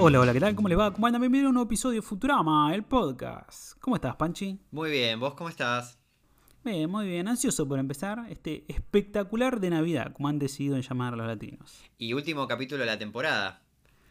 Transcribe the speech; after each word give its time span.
Hola, 0.00 0.20
hola, 0.20 0.32
¿qué 0.32 0.40
tal? 0.40 0.54
¿Cómo 0.54 0.68
les 0.68 0.78
va? 0.78 0.92
¿Cómo 0.92 1.06
andan? 1.06 1.20
Bienvenido 1.20 1.48
a 1.48 1.50
un 1.50 1.54
nuevo 1.54 1.68
episodio 1.68 1.96
de 2.00 2.06
Futurama, 2.06 2.72
el 2.74 2.84
podcast. 2.84 3.78
¿Cómo 3.80 3.96
estás, 3.96 4.14
Panchi? 4.16 4.58
Muy 4.70 4.90
bien, 4.90 5.18
¿vos 5.18 5.34
cómo 5.34 5.50
estás? 5.50 5.98
Bien, 6.64 6.88
muy 6.90 7.06
bien. 7.06 7.26
Ansioso 7.28 7.66
por 7.66 7.78
empezar 7.78 8.24
este 8.30 8.64
espectacular 8.68 9.60
de 9.60 9.70
Navidad, 9.70 10.12
como 10.12 10.28
han 10.28 10.38
decidido 10.38 10.76
en 10.76 10.82
llamar 10.82 11.16
los 11.16 11.26
latinos. 11.26 11.82
Y 11.98 12.12
último 12.12 12.46
capítulo 12.46 12.80
de 12.80 12.86
la 12.86 12.98
temporada. 12.98 13.62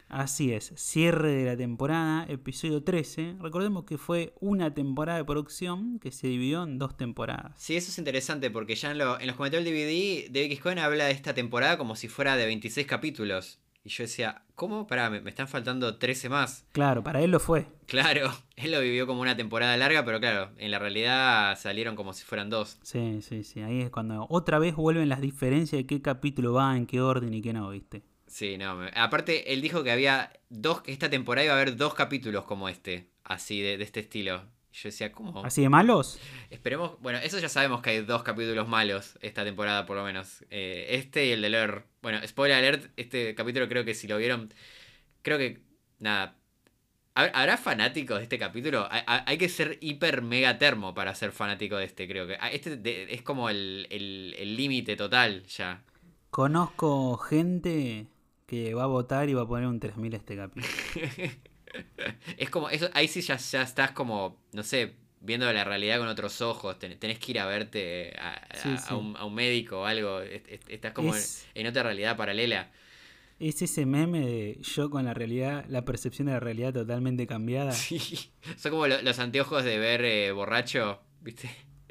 Así 0.10 0.54
es, 0.54 0.72
cierre 0.78 1.32
de 1.34 1.46
la 1.46 1.58
temporada, 1.58 2.26
episodio 2.30 2.82
13. 2.82 3.36
Recordemos 3.42 3.84
que 3.84 3.98
fue 3.98 4.34
una 4.40 4.74
temporada 4.74 5.18
de 5.18 5.26
producción 5.26 6.00
que 6.00 6.12
se 6.12 6.28
dividió 6.28 6.64
en 6.64 6.80
dos 6.80 6.96
temporadas. 6.96 7.54
Sí, 7.58 7.76
eso 7.76 7.92
es 7.92 7.98
interesante 7.98 8.50
porque 8.50 8.76
ya 8.76 8.92
en, 8.92 9.00
lo- 9.00 9.20
en 9.20 9.28
los 9.28 9.36
comentarios 9.36 9.66
del 9.66 9.74
DVD, 9.74 10.32
David. 10.34 10.60
Cohen 10.62 10.80
habla 10.80 11.06
de 11.06 11.12
esta 11.12 11.34
temporada 11.34 11.78
como 11.78 11.96
si 11.98 12.08
fuera 12.08 12.38
de 12.38 12.46
26 12.46 12.88
capítulos. 12.88 13.60
Y 13.88 13.90
yo 13.90 14.04
decía, 14.04 14.44
¿cómo? 14.54 14.86
Pará, 14.86 15.10
me, 15.10 15.22
me 15.22 15.30
están 15.30 15.48
faltando 15.48 15.96
13 15.98 16.28
más. 16.28 16.66
Claro, 16.74 17.06
para 17.06 17.22
él 17.22 17.32
lo 17.32 17.40
fue. 17.40 17.68
Claro, 17.86 18.34
él 18.58 18.72
lo 18.72 18.82
vivió 18.82 19.08
como 19.08 19.22
una 19.22 19.38
temporada 19.38 19.78
larga, 19.78 20.04
pero 20.04 20.20
claro, 20.20 20.52
en 20.58 20.72
la 20.72 20.78
realidad 20.80 21.58
salieron 21.58 21.96
como 21.96 22.12
si 22.12 22.26
fueran 22.26 22.50
dos. 22.50 22.78
Sí, 22.84 23.22
sí, 23.22 23.46
sí. 23.46 23.62
Ahí 23.62 23.80
es 23.82 23.90
cuando 23.90 24.28
otra 24.30 24.60
vez 24.60 24.76
vuelven 24.76 25.08
las 25.08 25.22
diferencias 25.22 25.80
de 25.80 25.86
qué 25.88 26.02
capítulo 26.02 26.52
va, 26.52 26.76
en 26.76 26.86
qué 26.86 27.00
orden 27.00 27.34
y 27.34 27.42
qué 27.42 27.54
no, 27.54 27.70
¿viste? 27.70 28.04
Sí, 28.28 28.58
no. 28.58 28.76
me- 28.76 28.92
Aparte, 28.94 29.54
él 29.54 29.62
dijo 29.62 29.86
que 29.86 29.92
había 29.92 30.34
dos, 30.50 30.82
que 30.82 30.92
esta 30.92 31.10
temporada 31.10 31.46
iba 31.46 31.54
a 31.54 31.56
haber 31.62 31.78
dos 31.78 31.94
capítulos 31.94 32.44
como 32.44 32.68
este, 32.68 33.08
así, 33.24 33.62
de, 33.62 33.78
de 33.78 33.84
este 33.86 34.02
estilo. 34.02 34.44
Yo 34.82 34.90
decía, 34.90 35.12
¿cómo? 35.12 35.44
¿Así 35.44 35.62
de 35.62 35.70
malos? 35.70 36.20
Esperemos, 36.52 37.00
bueno, 37.02 37.18
eso 37.20 37.40
ya 37.40 37.50
sabemos 37.50 37.82
que 37.82 37.90
hay 37.90 38.02
dos 38.02 38.22
capítulos 38.22 38.68
malos 38.68 39.18
esta 39.22 39.44
temporada 39.44 39.86
por 39.88 39.98
lo 39.98 40.04
menos. 40.04 40.44
Eh, 40.52 40.88
este 40.92 41.26
y 41.26 41.32
el 41.32 41.42
de 41.42 41.50
Lore. 41.50 41.84
Bueno, 42.04 42.20
spoiler 42.28 42.58
alert, 42.58 42.92
este 42.96 43.34
capítulo 43.34 43.68
creo 43.68 43.84
que 43.86 43.96
si 43.96 44.08
lo 44.08 44.18
vieron, 44.18 44.54
creo 45.24 45.40
que, 45.40 45.62
nada, 45.98 46.38
¿hab- 47.16 47.32
¿habrá 47.34 47.58
fanáticos 47.58 48.18
de 48.18 48.24
este 48.24 48.38
capítulo? 48.38 48.88
Hay, 48.92 49.38
que 49.40 49.50
ser 49.50 49.80
hiper 49.82 50.22
mega 50.22 50.60
termo 50.60 50.94
para 50.94 51.16
ser 51.16 51.32
fanático 51.32 51.78
de 51.78 51.86
este, 51.86 52.08
creo 52.08 52.28
que. 52.28 52.38
Ah, 52.40 52.52
Este 52.52 53.14
es 53.14 53.22
como 53.24 53.50
el 53.50 53.88
el- 53.90 54.36
el 54.38 54.56
límite 54.56 54.96
total 54.96 55.44
ya. 55.48 55.84
Conozco 56.30 57.18
gente 57.18 58.06
que 58.46 58.76
va 58.76 58.84
a 58.84 58.88
votar 58.88 59.28
y 59.28 59.34
va 59.34 59.42
a 59.42 59.48
poner 59.48 59.68
un 59.68 59.80
3000 59.80 60.14
a 60.14 60.18
este 60.18 60.36
capítulo. 60.36 60.68
Es 62.38 62.50
como, 62.50 62.70
eso, 62.70 62.90
ahí 62.94 63.08
sí 63.08 63.22
ya, 63.22 63.38
ya 63.38 63.62
estás 63.62 63.92
como, 63.92 64.38
no 64.54 64.64
sé, 64.64 64.94
viendo 65.22 65.52
la 65.52 65.64
realidad 65.64 65.98
con 66.00 66.08
otros 66.08 66.42
ojos. 66.42 66.78
Ten- 66.80 66.98
tenés 67.00 67.20
que 67.20 67.32
ir 67.32 67.40
a 67.40 67.46
verte 67.46 68.16
a, 68.20 68.34
a- 68.34 68.56
Sí, 68.56 68.70
a 68.88 68.96
un, 68.96 69.16
a 69.18 69.26
un 69.26 69.34
médico 69.36 69.82
o 69.82 69.86
algo. 69.86 70.22
est- 70.22 70.48
est- 70.48 70.70
Estás 70.70 70.94
como 70.94 71.10
en- 71.14 71.20
Es- 71.20 71.48
en 71.56 71.68
otra 71.68 71.84
realidad 71.84 72.16
paralela. 72.18 72.72
Es 73.40 73.62
ese 73.62 73.86
meme 73.86 74.22
de 74.26 74.58
yo 74.64 74.90
con 74.90 75.06
la 75.06 75.14
realidad, 75.14 75.64
la 75.70 75.86
percepción 75.86 76.26
de 76.26 76.34
la 76.34 76.40
realidad 76.40 76.74
totalmente 76.74 77.28
cambiada. 77.28 77.72
Sí. 77.74 78.32
Son 78.58 78.72
como 78.72 78.88
lo- 78.88 79.02
los 79.02 79.20
anteojos 79.20 79.64
de 79.64 79.78
ver 79.78 80.04
eh, 80.06 80.32
borracho, 80.32 81.00
¿viste? 81.22 81.50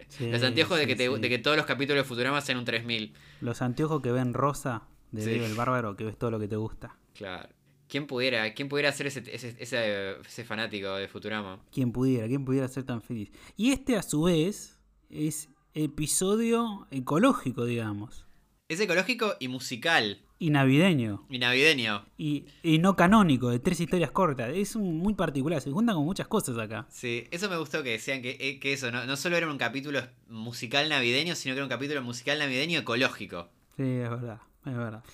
Sí, 0.08 0.30
los 0.30 0.42
anteojos 0.42 0.78
de, 0.78 0.86
que 0.86 0.94
te- 0.96 1.08
de 1.08 1.28
que 1.28 1.38
todos 1.38 1.56
los 1.56 1.66
capítulos 1.66 2.02
de 2.04 2.08
Futurama 2.08 2.40
sean 2.40 2.58
un 2.58 2.64
3000. 2.64 3.12
Los 3.40 3.60
anteojos 3.60 4.00
que 4.02 4.12
ven 4.12 4.34
rosa 4.34 4.84
de. 5.10 5.24
Diego 5.26 5.46
el 5.46 5.54
Bárbaro, 5.54 5.96
que 5.96 6.04
ves 6.04 6.16
todo 6.16 6.30
lo 6.30 6.38
que 6.38 6.46
te 6.48 6.56
gusta. 6.56 6.96
Claro. 7.14 7.48
¿Quién 7.88 8.06
pudiera, 8.06 8.52
quién 8.54 8.68
pudiera 8.68 8.90
ser 8.92 9.06
ese, 9.06 9.22
ese, 9.32 9.56
ese, 9.58 10.16
ese 10.20 10.44
fanático 10.44 10.94
de 10.94 11.08
Futurama? 11.08 11.60
Quien 11.72 11.92
pudiera, 11.92 12.26
quien 12.26 12.44
pudiera 12.44 12.66
ser 12.68 12.84
tan 12.84 13.00
feliz. 13.00 13.30
Y 13.56 13.70
este 13.70 13.96
a 13.96 14.02
su 14.02 14.24
vez 14.24 14.78
es 15.08 15.48
episodio 15.74 16.86
ecológico, 16.90 17.64
digamos. 17.64 18.26
Es 18.68 18.80
ecológico 18.80 19.34
y 19.38 19.48
musical. 19.48 20.22
Y 20.38 20.50
navideño. 20.50 21.24
Y 21.30 21.38
navideño. 21.38 22.04
Y, 22.18 22.46
y 22.62 22.78
no 22.78 22.96
canónico, 22.96 23.50
de 23.50 23.58
tres 23.58 23.80
historias 23.80 24.10
cortas. 24.10 24.50
Es 24.54 24.74
un 24.74 24.98
muy 24.98 25.14
particular, 25.14 25.62
se 25.62 25.70
juntan 25.70 25.94
con 25.94 26.04
muchas 26.04 26.26
cosas 26.26 26.58
acá. 26.58 26.86
Sí, 26.90 27.28
eso 27.30 27.48
me 27.48 27.56
gustó 27.56 27.82
que 27.82 27.90
decían 27.90 28.20
que, 28.20 28.36
eh, 28.40 28.58
que 28.58 28.72
eso, 28.72 28.90
no, 28.90 29.06
no 29.06 29.16
solo 29.16 29.36
era 29.36 29.50
un 29.50 29.58
capítulo 29.58 30.00
musical 30.28 30.88
navideño, 30.88 31.36
sino 31.36 31.54
que 31.54 31.58
era 31.58 31.64
un 31.64 31.70
capítulo 31.70 32.02
musical 32.02 32.38
navideño 32.38 32.80
ecológico. 32.80 33.48
Sí, 33.76 33.84
es 33.84 34.10
verdad, 34.10 34.40
es 34.66 34.76
verdad. 34.76 35.04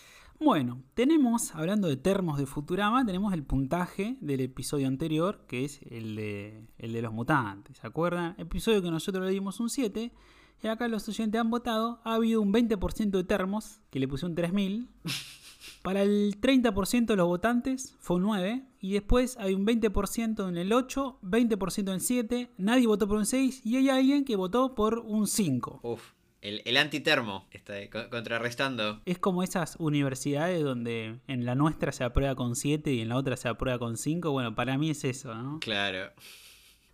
Bueno, 0.45 0.83
tenemos, 0.95 1.55
hablando 1.55 1.87
de 1.87 1.97
termos 1.97 2.37
de 2.37 2.47
Futurama, 2.47 3.07
tenemos 3.07 3.33
el 3.33 3.45
puntaje 3.45 4.17
del 4.21 4.41
episodio 4.41 4.89
anterior, 4.89 5.45
que 5.47 5.65
es 5.65 5.81
el 5.89 6.17
de, 6.17 6.67
el 6.79 6.93
de 6.93 7.01
los 7.01 7.13
mutantes, 7.13 7.79
¿se 7.79 7.87
acuerdan? 7.87 8.35
Episodio 8.39 8.83
que 8.83 8.91
nosotros 8.91 9.25
le 9.25 9.31
dimos 9.31 9.61
un 9.61 9.71
7, 9.71 10.13
y 10.61 10.67
acá 10.67 10.89
los 10.89 11.09
oyentes 11.09 11.41
han 11.41 11.49
votado, 11.49 12.01
ha 12.03 12.15
habido 12.15 12.41
un 12.41 12.53
20% 12.53 13.11
de 13.11 13.23
termos, 13.23 13.81
que 13.91 14.01
le 14.01 14.09
puse 14.09 14.27
un 14.27 14.35
3000, 14.35 14.89
para 15.85 16.03
el 16.03 16.41
30% 16.41 17.07
de 17.07 17.17
los 17.17 17.29
votantes 17.29 17.95
fue 18.01 18.17
un 18.17 18.23
9, 18.23 18.67
y 18.81 18.95
después 18.95 19.37
hay 19.39 19.55
un 19.55 19.65
20% 19.65 20.49
en 20.49 20.57
el 20.57 20.73
8, 20.73 21.21
20% 21.23 21.79
en 21.79 21.89
el 21.89 22.01
7, 22.01 22.51
nadie 22.59 22.89
votó 22.89 23.07
por 23.07 23.19
un 23.19 23.27
6, 23.27 23.65
y 23.65 23.77
hay 23.77 23.91
alguien 23.91 24.25
que 24.25 24.35
votó 24.35 24.75
por 24.75 24.99
un 24.99 25.29
5. 25.29 25.81
Uf, 25.85 26.03
el, 26.43 26.61
el 26.65 26.77
antitermo 26.77 27.47
está 27.51 27.75
contrarrestando. 28.11 29.01
Es 29.07 29.19
como 29.19 29.43
esas 29.43 29.77
universidades 29.79 30.63
donde 30.63 31.21
en 31.29 31.47
la 31.47 31.55
nuestra 31.55 31.93
se 31.93 32.05
aprueba 32.05 32.35
con 32.35 32.57
7 32.57 32.93
y 32.93 33.01
en 33.01 33.09
la 33.09 33.17
otra 33.17 33.37
se 33.37 33.49
aprueba 33.49 33.79
con 33.79 33.97
5. 33.97 34.31
Bueno, 34.31 34.55
para 34.55 34.77
mí 34.77 34.91
es 34.91 35.05
eso, 35.05 35.35
¿no? 35.35 35.61
Claro. 35.61 36.13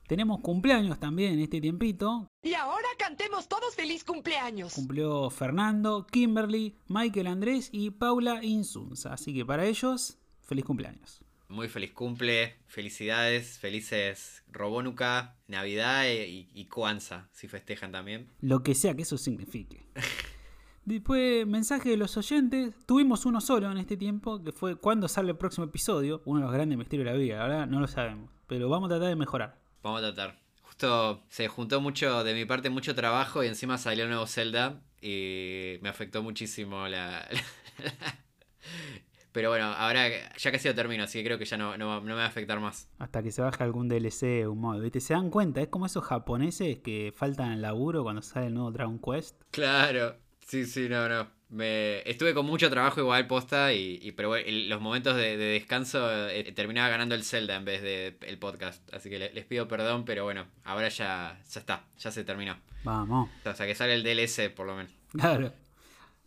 Tenemos 0.06 0.40
cumpleaños 0.40 0.98
también 1.00 1.34
en 1.34 1.40
este 1.40 1.60
tiempito. 1.60 2.28
Y 2.42 2.54
ahora 2.54 2.88
cantemos 2.98 3.48
todos 3.48 3.74
feliz 3.74 4.04
cumpleaños. 4.04 4.74
Cumplió 4.74 5.28
Fernando, 5.30 6.06
Kimberly, 6.06 6.76
Michael 6.86 7.26
Andrés 7.26 7.68
y 7.72 7.90
Paula 7.90 8.42
Insunza. 8.42 9.14
Así 9.14 9.34
que 9.34 9.44
para 9.44 9.66
ellos, 9.66 10.18
feliz 10.40 10.64
cumpleaños. 10.64 11.20
Muy 11.48 11.68
feliz 11.68 11.92
cumple, 11.92 12.56
felicidades, 12.66 13.58
felices 13.58 14.42
Robónuca, 14.52 15.36
Navidad 15.46 16.06
e- 16.06 16.28
y, 16.28 16.50
y 16.54 16.66
Kwanzaa, 16.66 17.28
si 17.32 17.48
festejan 17.48 17.90
también. 17.92 18.28
Lo 18.40 18.62
que 18.62 18.74
sea 18.74 18.94
que 18.94 19.02
eso 19.02 19.16
signifique. 19.16 19.86
Después, 20.84 21.46
mensaje 21.46 21.90
de 21.90 21.96
los 21.98 22.16
oyentes. 22.16 22.74
Tuvimos 22.86 23.26
uno 23.26 23.40
solo 23.42 23.70
en 23.70 23.76
este 23.78 23.96
tiempo, 23.98 24.42
que 24.42 24.52
fue 24.52 24.76
cuándo 24.76 25.06
sale 25.06 25.30
el 25.30 25.36
próximo 25.36 25.66
episodio. 25.66 26.22
Uno 26.24 26.40
de 26.40 26.46
los 26.46 26.54
grandes 26.54 26.78
misterios 26.78 27.04
de 27.06 27.12
la 27.12 27.18
vida, 27.18 27.36
la 27.38 27.48
verdad 27.48 27.66
no 27.66 27.80
lo 27.80 27.86
sabemos. 27.88 28.30
Pero 28.46 28.70
vamos 28.70 28.86
a 28.86 28.94
tratar 28.94 29.08
de 29.10 29.16
mejorar. 29.16 29.58
Vamos 29.82 30.02
a 30.02 30.14
tratar. 30.14 30.38
Justo 30.62 31.22
se 31.28 31.48
juntó 31.48 31.80
mucho, 31.82 32.24
de 32.24 32.32
mi 32.32 32.44
parte, 32.46 32.70
mucho 32.70 32.94
trabajo 32.94 33.44
y 33.44 33.48
encima 33.48 33.76
salió 33.76 34.04
el 34.04 34.10
nuevo 34.10 34.26
Zelda 34.26 34.80
y 35.02 35.78
me 35.82 35.88
afectó 35.90 36.22
muchísimo 36.22 36.88
la... 36.88 37.26
Pero 39.32 39.50
bueno, 39.50 39.66
ahora 39.66 40.08
ya 40.36 40.50
casi 40.52 40.68
lo 40.68 40.74
termino, 40.74 41.04
así 41.04 41.18
que 41.18 41.24
creo 41.26 41.38
que 41.38 41.44
ya 41.44 41.56
no, 41.56 41.76
no, 41.76 41.96
no 41.96 42.02
me 42.02 42.14
va 42.14 42.24
a 42.24 42.28
afectar 42.28 42.58
más. 42.60 42.88
Hasta 42.98 43.22
que 43.22 43.30
se 43.30 43.42
baje 43.42 43.62
algún 43.62 43.88
DLC 43.88 44.46
o 44.46 44.52
un 44.52 44.60
modo. 44.60 44.80
¿Viste? 44.80 45.00
Se 45.00 45.14
dan 45.14 45.30
cuenta, 45.30 45.60
es 45.60 45.68
como 45.68 45.86
esos 45.86 46.04
japoneses 46.04 46.78
que 46.78 47.12
faltan 47.14 47.50
al 47.52 47.62
laburo 47.62 48.02
cuando 48.02 48.22
sale 48.22 48.46
el 48.46 48.54
nuevo 48.54 48.70
Dragon 48.72 48.98
Quest. 48.98 49.40
Claro, 49.50 50.16
sí, 50.46 50.64
sí, 50.66 50.88
no, 50.88 51.08
no. 51.08 51.28
Me... 51.50 52.00
Estuve 52.08 52.34
con 52.34 52.44
mucho 52.44 52.68
trabajo 52.68 53.00
igual 53.00 53.26
posta, 53.26 53.72
y, 53.72 53.98
y- 54.02 54.12
pero 54.12 54.28
bueno, 54.28 54.46
los 54.68 54.80
momentos 54.82 55.16
de, 55.16 55.36
de 55.38 55.44
descanso 55.46 56.28
eh, 56.28 56.52
terminaba 56.52 56.88
ganando 56.90 57.14
el 57.14 57.24
Zelda 57.24 57.56
en 57.56 57.64
vez 57.64 57.80
de 57.80 58.18
el 58.26 58.38
podcast. 58.38 58.82
Así 58.92 59.08
que 59.08 59.18
le- 59.18 59.32
les 59.32 59.44
pido 59.46 59.66
perdón, 59.68 60.04
pero 60.04 60.24
bueno, 60.24 60.46
ahora 60.64 60.88
ya, 60.90 61.38
ya 61.50 61.60
está, 61.60 61.84
ya 61.98 62.10
se 62.10 62.24
terminó. 62.24 62.56
Vamos, 62.84 63.30
O 63.46 63.54
sea, 63.54 63.66
que 63.66 63.74
sale 63.74 63.94
el 63.94 64.02
DLC 64.02 64.50
por 64.54 64.66
lo 64.66 64.74
menos. 64.76 64.92
claro. 65.12 65.52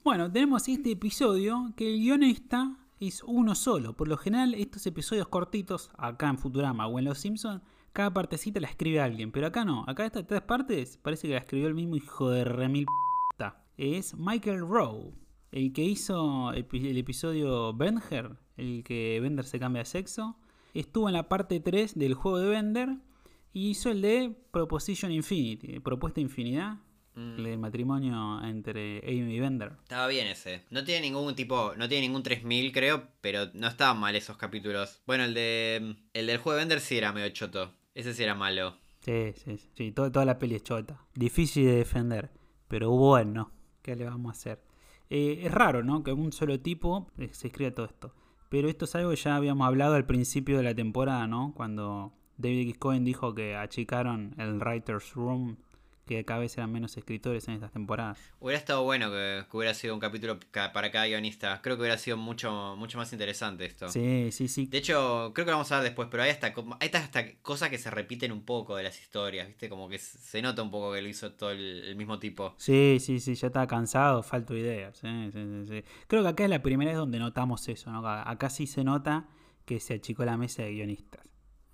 Bueno, 0.03 0.31
tenemos 0.31 0.67
este 0.67 0.91
episodio 0.93 1.73
que 1.77 1.87
el 1.93 1.99
guionista 1.99 2.71
es 3.07 3.23
uno 3.23 3.55
solo. 3.55 3.95
Por 3.95 4.07
lo 4.07 4.17
general, 4.17 4.53
estos 4.53 4.85
episodios 4.85 5.27
cortitos, 5.27 5.91
acá 5.97 6.29
en 6.29 6.37
Futurama 6.37 6.87
o 6.87 6.99
en 6.99 7.05
Los 7.05 7.19
Simpsons, 7.19 7.61
cada 7.93 8.13
partecita 8.13 8.59
la 8.59 8.67
escribe 8.67 9.01
alguien. 9.01 9.31
Pero 9.31 9.47
acá 9.47 9.65
no, 9.65 9.83
acá 9.87 10.05
estas 10.05 10.27
tres 10.27 10.41
partes 10.41 10.97
parece 11.01 11.27
que 11.27 11.33
la 11.33 11.39
escribió 11.39 11.67
el 11.67 11.73
mismo 11.73 11.95
hijo 11.95 12.29
de 12.29 12.43
remil 12.43 12.85
p***. 13.37 13.45
Es 13.77 14.15
Michael 14.15 14.61
Rowe, 14.61 15.13
el 15.51 15.73
que 15.73 15.83
hizo 15.83 16.53
el 16.53 16.97
episodio 16.97 17.73
Bender, 17.73 18.37
el 18.57 18.83
que 18.83 19.19
Bender 19.21 19.45
se 19.45 19.59
cambia 19.59 19.81
de 19.81 19.85
sexo. 19.85 20.37
Estuvo 20.73 21.09
en 21.09 21.13
la 21.13 21.27
parte 21.27 21.59
3 21.59 21.97
del 21.97 22.13
juego 22.13 22.39
de 22.39 22.49
Bender 22.49 22.97
y 23.51 23.71
hizo 23.71 23.89
el 23.89 24.01
de 24.01 24.35
Proposition 24.51 25.11
Infinity, 25.11 25.79
Propuesta 25.79 26.21
Infinidad, 26.21 26.77
Mm. 27.15 27.45
el 27.45 27.57
matrimonio 27.57 28.41
entre 28.45 28.99
Amy 28.99 29.35
y 29.35 29.39
Bender. 29.39 29.73
Estaba 29.83 30.07
bien 30.07 30.27
ese. 30.27 30.63
No 30.69 30.83
tiene 30.83 31.01
ningún 31.01 31.35
tipo, 31.35 31.73
no 31.77 31.89
tiene 31.89 32.07
ningún 32.07 32.23
3000 32.23 32.71
creo, 32.71 33.07
pero 33.21 33.47
no 33.53 33.67
estaban 33.67 33.99
mal 33.99 34.15
esos 34.15 34.37
capítulos. 34.37 35.01
Bueno, 35.05 35.25
el 35.25 35.33
de 35.33 35.95
el 36.13 36.27
del 36.27 36.37
juego 36.37 36.55
de 36.57 36.61
Bender 36.61 36.79
sí 36.79 36.97
era 36.97 37.11
medio 37.11 37.29
choto. 37.29 37.73
Ese 37.93 38.13
sí 38.13 38.23
era 38.23 38.35
malo. 38.35 38.77
Sí, 39.01 39.33
sí, 39.35 39.57
sí, 39.75 39.91
todo- 39.91 40.11
toda 40.11 40.25
la 40.25 40.37
peli 40.39 40.55
es 40.55 40.63
chota. 40.63 41.01
Difícil 41.15 41.65
de 41.65 41.75
defender, 41.75 42.29
pero 42.67 42.91
bueno, 42.91 43.51
¿qué 43.81 43.95
le 43.95 44.05
vamos 44.05 44.29
a 44.29 44.37
hacer? 44.39 44.61
Eh, 45.09 45.41
es 45.43 45.51
raro, 45.51 45.83
¿no? 45.83 46.03
Que 46.03 46.13
un 46.13 46.31
solo 46.31 46.59
tipo 46.61 47.11
eh, 47.17 47.29
se 47.33 47.47
escriba 47.47 47.71
todo 47.71 47.87
esto. 47.87 48.13
Pero 48.49 48.69
esto 48.69 48.85
es 48.85 48.95
algo 48.95 49.09
que 49.09 49.15
ya 49.17 49.35
habíamos 49.35 49.65
hablado 49.67 49.95
al 49.95 50.05
principio 50.05 50.55
de 50.57 50.63
la 50.63 50.75
temporada, 50.75 51.25
¿no? 51.27 51.53
Cuando 51.55 52.13
David 52.37 52.61
X. 52.69 52.77
Cohen 52.77 53.03
dijo 53.03 53.33
que 53.35 53.55
achicaron 53.55 54.33
el 54.37 54.59
Writer's 54.59 55.13
Room, 55.13 55.57
que 56.15 56.25
cada 56.25 56.39
vez 56.41 56.57
eran 56.57 56.71
menos 56.71 56.97
escritores 56.97 57.47
en 57.47 57.53
estas 57.55 57.71
temporadas. 57.71 58.19
Hubiera 58.39 58.57
estado 58.59 58.83
bueno 58.83 59.09
que, 59.09 59.45
que 59.49 59.57
hubiera 59.57 59.73
sido 59.73 59.93
un 59.93 59.99
capítulo 59.99 60.39
ca- 60.51 60.71
para 60.73 60.91
cada 60.91 61.05
guionista. 61.07 61.61
Creo 61.61 61.75
que 61.77 61.81
hubiera 61.81 61.97
sido 61.97 62.17
mucho, 62.17 62.75
mucho 62.77 62.97
más 62.97 63.11
interesante 63.13 63.65
esto. 63.65 63.87
Sí, 63.89 64.29
sí, 64.31 64.47
sí. 64.47 64.65
De 64.67 64.77
hecho, 64.79 65.31
creo 65.33 65.45
que 65.45 65.51
lo 65.51 65.57
vamos 65.57 65.71
a 65.71 65.75
ver 65.77 65.85
después, 65.85 66.07
pero 66.11 66.23
hay 66.23 66.29
hasta, 66.31 66.53
hay 66.79 66.89
hasta 66.93 67.33
cosas 67.41 67.69
que 67.69 67.77
se 67.77 67.89
repiten 67.89 68.31
un 68.31 68.43
poco 68.43 68.75
de 68.75 68.83
las 68.83 68.99
historias, 68.99 69.47
¿viste? 69.47 69.69
Como 69.69 69.87
que 69.89 69.97
se 69.99 70.41
nota 70.41 70.61
un 70.61 70.71
poco 70.71 70.93
que 70.93 71.01
lo 71.01 71.07
hizo 71.07 71.31
todo 71.33 71.51
el, 71.51 71.83
el 71.85 71.95
mismo 71.95 72.19
tipo. 72.19 72.53
Sí, 72.57 72.97
sí, 72.99 73.19
sí, 73.19 73.35
ya 73.35 73.47
estaba 73.47 73.67
cansado, 73.67 74.23
falto 74.23 74.55
ideas. 74.55 74.97
sí, 74.97 75.07
sí, 75.31 75.39
sí, 75.39 75.65
sí. 75.67 75.83
Creo 76.07 76.23
que 76.23 76.29
acá 76.29 76.43
es 76.43 76.49
la 76.49 76.61
primera 76.61 76.91
vez 76.91 76.97
donde 76.97 77.19
notamos 77.19 77.67
eso, 77.69 77.91
¿no? 77.91 78.07
Acá 78.07 78.49
sí 78.49 78.67
se 78.67 78.83
nota 78.83 79.27
que 79.65 79.79
se 79.79 79.93
achicó 79.93 80.25
la 80.25 80.37
mesa 80.37 80.63
de 80.63 80.71
guionistas. 80.73 81.25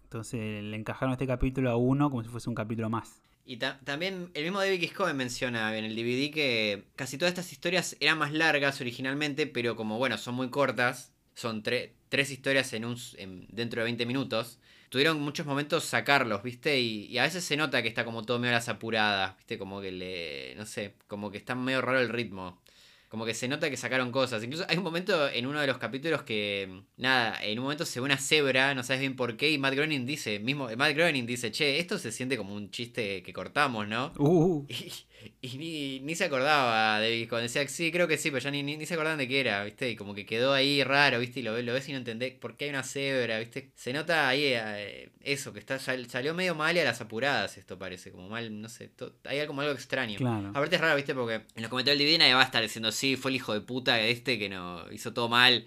Entonces 0.04 0.63
le 0.63 0.78
encajaron 0.78 1.12
este 1.13 1.28
capítulo 1.28 1.69
a 1.69 1.75
uno 1.75 2.10
como 2.10 2.24
si 2.24 2.30
fuese 2.30 2.48
un 2.50 2.56
capítulo 2.56 2.89
más. 2.89 3.22
Y 3.50 3.58
ta- 3.58 3.80
también 3.86 4.30
el 4.34 4.44
mismo 4.44 4.60
David. 4.60 4.92
Cohen 4.94 5.16
menciona 5.16 5.78
en 5.78 5.86
el 5.86 5.96
DVD 5.96 6.32
que 6.32 6.84
casi 6.98 7.18
todas 7.18 7.32
estas 7.32 7.52
historias 7.54 7.96
eran 8.02 8.18
más 8.18 8.34
largas 8.34 8.82
originalmente, 8.82 9.48
pero 9.48 9.76
como 9.78 9.98
bueno, 9.98 10.18
son 10.18 10.36
muy 10.36 10.50
cortas, 10.50 11.14
son 11.34 11.64
tre- 11.64 11.94
tres 12.10 12.30
historias 12.30 12.74
en 12.74 12.84
un, 12.86 12.98
en- 13.18 13.48
dentro 13.50 13.80
de 13.82 13.86
20 13.86 14.06
minutos, 14.06 14.60
tuvieron 14.90 15.22
muchos 15.22 15.46
momentos 15.46 15.86
sacarlos, 15.86 16.44
¿viste? 16.44 16.80
Y, 16.82 17.06
y 17.06 17.18
a 17.20 17.24
veces 17.24 17.44
se 17.46 17.56
nota 17.58 17.82
que 17.82 17.88
está 17.88 18.04
como 18.06 18.26
todo 18.26 18.38
medio 18.40 18.52
a 18.54 18.58
las 18.58 18.68
apuradas, 18.70 19.38
¿viste? 19.38 19.58
Como 19.58 19.80
que 19.82 19.92
le, 19.94 20.56
no 20.56 20.66
sé, 20.66 20.96
como 21.08 21.32
que 21.32 21.38
está 21.38 21.56
medio 21.56 21.82
raro 21.82 22.00
el 22.02 22.10
ritmo. 22.10 22.62
Como 23.07 23.25
que 23.25 23.33
se 23.33 23.48
nota 23.48 23.69
que 23.69 23.77
sacaron 23.77 24.12
cosas. 24.12 24.44
Incluso 24.44 24.65
hay 24.68 24.77
un 24.77 24.83
momento 24.83 25.30
en 25.30 25.45
uno 25.45 25.62
de 25.62 25.68
los 25.68 25.77
capítulos 25.77 26.24
que, 26.24 26.83
nada, 26.98 27.42
en 27.42 27.57
un 27.59 27.63
momento 27.63 27.86
se 27.86 28.00
ve 28.00 28.06
una 28.06 28.18
cebra, 28.18 28.75
no 28.75 28.83
sabes 28.83 29.00
bien 29.00 29.15
por 29.15 29.38
qué, 29.38 29.51
y 29.51 29.57
Matt 29.57 29.75
Groening 29.75 30.06
dice, 30.06 30.39
mismo, 30.39 30.68
Matt 30.75 30.94
Groening 30.94 31.25
dice, 31.25 31.51
che, 31.51 31.80
esto 31.80 31.98
se 31.98 32.12
siente 32.12 32.36
como 32.36 32.54
un 32.54 32.69
chiste 32.69 33.24
que 33.24 33.33
cortamos, 33.33 33.88
¿no? 33.88 34.12
Uh, 34.18 34.65
Y, 34.69 35.17
y 35.41 35.57
ni, 35.57 36.00
ni 36.01 36.15
se 36.15 36.25
acordaba 36.25 37.00
de 37.00 37.27
cuando 37.27 37.44
decía 37.44 37.68
sí, 37.68 37.91
creo 37.91 38.07
que 38.07 38.18
sí, 38.18 38.29
pero 38.31 38.44
ya 38.44 38.51
ni, 38.51 38.63
ni, 38.63 38.77
ni 38.77 38.85
se 38.85 38.94
acordaban 38.94 39.18
de 39.19 39.27
qué 39.27 39.39
era, 39.39 39.63
¿viste? 39.63 39.89
Y 39.89 39.95
como 39.95 40.13
que 40.15 40.25
quedó 40.25 40.53
ahí 40.53 40.83
raro, 40.83 41.19
¿viste? 41.19 41.39
Y 41.39 41.44
lo, 41.44 41.53
ves- 41.53 41.65
lo 41.65 41.74
ves 41.74 41.88
y 41.89 41.91
no 41.91 41.97
entendés 42.00 42.33
por 42.33 42.57
qué 42.57 42.65
hay 42.65 42.69
una 42.71 42.83
cebra, 42.83 43.39
¿viste? 43.39 43.71
Se 43.75 43.94
nota 43.94 44.27
ahí 44.27 44.44
eh, 44.45 45.09
eso, 45.21 45.53
que 45.53 45.59
está 45.59 45.79
sal- 45.79 46.09
salió 46.09 46.33
medio 46.33 46.56
mal 46.56 46.75
y 46.75 46.79
a 46.79 46.83
las 46.83 47.01
apuradas 47.01 47.57
esto 47.57 47.77
parece, 47.77 48.12
como 48.12 48.29
mal, 48.29 48.62
no 48.62 48.69
sé, 48.69 48.89
hay 49.25 49.45
como 49.47 49.62
algo 49.62 49.74
extraño. 49.74 50.18
Claro. 50.18 50.50
Aparte 50.50 50.75
es 50.75 50.81
raro, 50.81 50.95
¿viste? 50.95 51.13
Porque 51.15 51.35
en 51.56 51.62
los 51.62 51.69
comentarios 51.69 51.97
del 52.00 52.07
Divina 52.07 52.33
va 52.35 52.41
a 52.41 52.45
estar 52.45 52.62
diciendo, 52.62 52.91
sí, 52.91 53.15
fue 53.15 53.31
el 53.31 53.35
hijo 53.38 53.53
de 53.53 53.62
puta 53.62 54.00
este 54.01 54.38
que 54.39 54.50
no 54.50 54.85
hizo 54.91 55.13
todo 55.13 55.29
mal. 55.29 55.65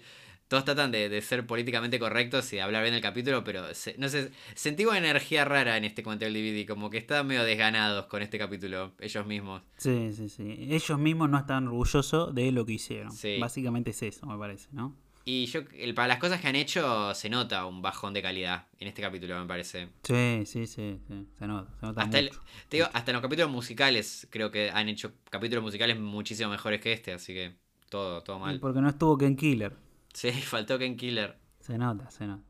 Todos 0.51 0.65
tratan 0.65 0.91
de, 0.91 1.07
de 1.07 1.21
ser 1.21 1.47
políticamente 1.47 1.97
correctos 1.97 2.51
y 2.51 2.57
de 2.57 2.61
hablar 2.61 2.81
bien 2.83 2.93
del 2.93 3.01
capítulo, 3.01 3.41
pero 3.41 3.73
se- 3.73 3.95
no 3.97 4.09
sé, 4.09 4.31
sentí 4.53 4.83
una 4.83 4.97
energía 4.97 5.45
rara 5.45 5.77
en 5.77 5.85
este 5.85 6.03
comentario 6.03 6.33
del 6.33 6.43
DVD, 6.43 6.65
como 6.67 6.89
que 6.89 6.97
estaban 6.97 7.25
medio 7.27 7.45
desganados 7.45 8.07
con 8.07 8.21
este 8.21 8.37
capítulo, 8.37 8.91
ellos 8.99 9.25
mismos. 9.25 9.61
sí, 9.77 10.11
sí, 10.11 10.27
sí. 10.27 10.67
Ellos 10.69 10.99
mismos 10.99 11.29
no 11.29 11.37
estaban 11.37 11.69
orgullosos 11.69 12.35
de 12.35 12.51
lo 12.51 12.65
que 12.65 12.73
hicieron. 12.73 13.13
Sí. 13.13 13.37
Básicamente 13.39 13.91
es 13.91 14.01
eso, 14.03 14.25
me 14.25 14.37
parece, 14.37 14.67
¿no? 14.73 14.93
Y 15.23 15.45
yo, 15.45 15.61
el- 15.77 15.93
para 15.93 16.09
las 16.09 16.17
cosas 16.17 16.41
que 16.41 16.49
han 16.49 16.57
hecho, 16.57 17.13
se 17.15 17.29
nota 17.29 17.65
un 17.65 17.81
bajón 17.81 18.13
de 18.13 18.21
calidad 18.21 18.65
en 18.77 18.89
este 18.89 19.01
capítulo, 19.01 19.39
me 19.39 19.45
parece. 19.47 19.87
Sí, 20.03 20.43
sí, 20.45 20.67
sí, 20.67 20.99
sí. 21.07 21.27
Se 21.39 21.47
nota, 21.47 21.71
se 21.79 21.85
nota 21.85 22.01
Hasta, 22.01 22.19
el- 22.19 22.29
te 22.67 22.75
digo, 22.75 22.89
hasta 22.91 23.11
en 23.11 23.13
los 23.13 23.21
capítulos 23.21 23.49
musicales, 23.51 24.27
creo 24.29 24.51
que 24.51 24.69
han 24.69 24.89
hecho 24.89 25.13
capítulos 25.29 25.63
musicales 25.63 25.97
muchísimo 25.97 26.49
mejores 26.49 26.81
que 26.81 26.91
este, 26.91 27.13
así 27.13 27.33
que 27.33 27.53
todo, 27.87 28.21
todo 28.21 28.35
Y 28.35 28.39
mal. 28.41 28.59
porque 28.59 28.81
no 28.81 28.89
estuvo 28.89 29.17
Ken 29.17 29.37
Killer. 29.37 29.73
Sí, 30.13 30.31
faltó 30.43 30.77
Ken 30.77 30.97
Killer. 30.97 31.37
Se 31.59 31.77
nota, 31.77 32.09
se 32.09 32.27
nota. 32.27 32.43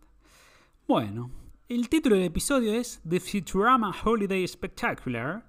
Bueno, 0.87 1.31
el 1.69 1.89
título 1.89 2.15
del 2.15 2.25
episodio 2.25 2.73
es 2.73 3.01
The 3.07 3.19
Futurama 3.19 3.95
Holiday 4.03 4.47
Spectacular, 4.47 5.45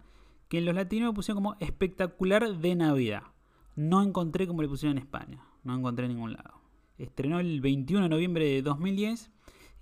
que 0.49 0.59
en 0.59 0.67
los 0.67 0.75
latinos 0.75 1.15
pusieron 1.15 1.43
como 1.43 1.57
espectacular 1.61 2.59
de 2.59 2.75
Navidad. 2.75 3.23
No 3.75 4.03
encontré 4.03 4.47
como 4.47 4.63
le 4.63 4.69
pusieron 4.69 4.99
en 4.99 5.03
España, 5.03 5.43
no 5.65 5.75
encontré 5.75 6.07
en 6.07 6.13
ningún 6.13 6.35
lado. 6.35 6.61
Estrenó 6.99 7.41
el 7.41 7.61
21 7.61 8.05
de 8.05 8.09
noviembre 8.09 8.45
de 8.47 8.63
2010 8.63 9.31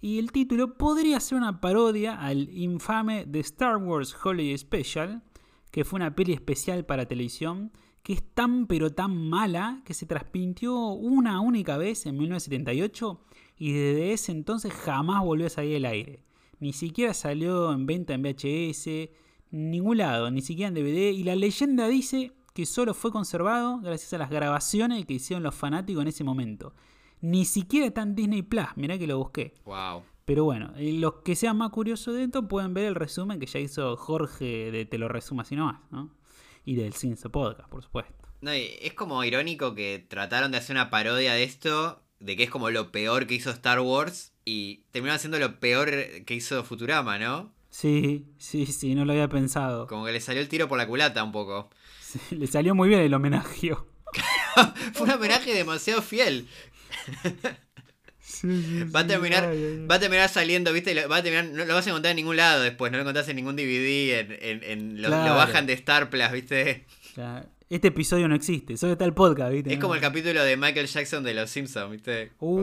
y 0.01 0.19
el 0.19 0.33
título 0.33 0.79
podría 0.79 1.21
ser 1.21 1.37
una 1.37 1.61
parodia 1.61 2.15
al 2.15 2.49
infame 2.51 3.27
The 3.27 3.41
Star 3.41 3.77
Wars 3.77 4.17
Holiday 4.23 4.57
Special, 4.57 5.23
que 5.71 5.85
fue 5.85 5.99
una 5.99 6.15
peli 6.15 6.33
especial 6.33 6.87
para 6.87 7.07
televisión 7.07 7.73
que 8.03 8.15
es 8.15 8.23
tan 8.35 8.67
pero 8.67 8.93
tan 8.93 9.17
mala 9.29 9.83
que 9.85 9.95
se 9.95 10.07
transmitió 10.07 10.77
una 10.89 11.41
única 11.41 11.77
vez 11.77 12.07
en 12.07 12.17
1978 12.17 13.21
y 13.59 13.73
desde 13.73 14.13
ese 14.13 14.33
entonces 14.33 14.73
jamás 14.73 15.23
volvió 15.23 15.47
a 15.47 15.51
salir 15.51 15.77
al 15.77 15.85
aire. 15.85 16.23
Ni 16.59 16.73
siquiera 16.73 17.15
salió 17.15 17.73
en 17.73 17.87
venta 17.87 18.15
en 18.15 18.23
VHS, 18.23 19.11
ningún 19.51 19.99
lado, 19.99 20.31
ni 20.31 20.43
siquiera 20.43 20.69
en 20.69 20.75
DVD 20.75 21.11
y 21.11 21.25
la 21.25 21.37
leyenda 21.37 21.89
dice 21.89 22.33
que 22.55 22.67
solo 22.67 22.95
fue 22.95 23.13
conservado 23.13 23.79
gracias 23.81 24.13
a 24.13 24.19
las 24.19 24.31
grabaciones 24.31 25.05
que 25.07 25.15
hicieron 25.15 25.43
los 25.43 25.55
fanáticos 25.55 26.03
en 26.03 26.09
ese 26.09 26.25
momento. 26.25 26.75
Ni 27.21 27.45
siquiera 27.45 27.87
está 27.87 28.03
en 28.03 28.15
Disney 28.15 28.43
Plus, 28.43 28.67
mirá 28.77 28.99
que 28.99 29.07
lo 29.07 29.19
busqué. 29.19 29.55
Wow. 29.67 30.03
Pero 30.25 30.45
bueno, 30.45 30.73
los 30.79 31.17
que 31.25 31.35
sean 31.35 31.59
más 31.59 31.71
curiosos 31.71 32.15
de 32.15 32.25
esto 32.25 32.49
pueden 32.49 32.73
ver 32.73 32.87
el 32.87 32.95
resumen 32.95 33.41
que 33.41 33.47
ya 33.47 33.59
hizo 33.59 33.97
Jorge 33.97 34.71
de 34.71 34.87
Te 34.87 34.97
lo 34.97 35.09
resuma 35.09 35.43
así 35.43 35.57
nomás, 35.57 35.81
¿no? 35.91 36.11
Y 36.65 36.77
del 36.77 36.95
Cinso 36.95 37.31
Podcast, 37.31 37.69
por 37.69 37.83
supuesto. 37.83 38.15
No, 38.41 38.53
es 38.53 38.95
como 38.95 39.23
irónico 39.25 39.75
que 39.75 40.05
trataron 40.07 40.51
de 40.51 40.59
hacer 40.59 40.75
una 40.75 40.91
parodia 40.91 41.35
de 41.35 41.43
esto, 41.43 42.03
de 42.21 42.37
que 42.37 42.45
es 42.45 42.51
como 42.51 42.71
lo 42.71 42.91
peor 42.91 43.27
que 43.27 43.35
hizo 43.35 43.51
Star 43.51 43.81
Wars, 43.81 44.33
y 44.45 44.85
terminaron 44.91 45.17
haciendo 45.17 45.39
lo 45.39 45.61
peor 45.61 45.91
que 46.25 46.35
hizo 46.35 46.65
Futurama, 46.65 47.19
¿no? 47.19 47.53
Sí, 47.71 48.27
sí, 48.39 48.67
sí, 48.67 48.95
no 48.95 49.05
lo 49.05 49.13
había 49.13 49.29
pensado. 49.29 49.87
Como 49.87 50.05
que 50.05 50.13
le 50.13 50.21
salió 50.21 50.41
el 50.43 50.49
tiro 50.49 50.69
por 50.69 50.79
la 50.79 50.87
culata 50.87 51.23
un 51.23 51.33
poco. 51.33 51.71
Sí, 52.01 52.19
le 52.37 52.47
salió 52.47 52.75
muy 52.75 52.89
bien 52.89 53.01
el 53.01 53.15
homenaje. 53.15 53.75
Fue 54.95 55.05
un 55.07 55.11
homenaje 55.11 55.55
demasiado 55.55 56.03
fiel. 56.03 56.49
Va 58.45 59.01
a 59.01 59.07
terminar, 59.07 59.45
va 59.91 59.95
a 59.97 60.01
terminar 60.01 60.29
saliendo, 60.29 60.73
¿viste? 60.73 60.95
Lo- 60.95 61.09
Va 61.09 61.17
a 61.19 61.23
terminar, 61.23 61.45
no 61.47 61.65
lo 61.65 61.75
vas 61.75 61.87
a 61.87 61.91
encontrar 61.91 62.11
en 62.13 62.17
ningún 62.17 62.37
lado 62.37 62.63
después, 62.63 62.91
no 62.93 62.99
lo 62.99 63.03
encontrás 63.03 63.29
en 63.29 63.37
ningún 63.37 63.57
DVD, 63.57 64.21
en, 64.21 64.33
en, 64.41 64.63
en- 64.65 65.03
lo, 65.03 65.11
bajan 65.11 65.67
de 65.67 65.73
Star 65.75 66.11
Plus, 66.11 66.31
¿viste? 66.33 66.85
Este 67.69 67.87
episodio 67.89 68.27
no 68.27 68.35
existe, 68.35 68.77
solo 68.77 68.93
está 68.95 69.05
el 69.05 69.15
podcast, 69.15 69.53
¿viste? 69.53 69.73
Es 69.73 69.79
como 69.79 69.95
el 69.95 70.01
capítulo 70.01 70.43
de 70.43 70.57
Michael 70.57 70.89
Jackson 70.89 71.23
de 71.23 71.35
Los 71.35 71.51
Simpsons, 71.51 71.93
¿viste? 71.93 72.33
Uh. 72.41 72.63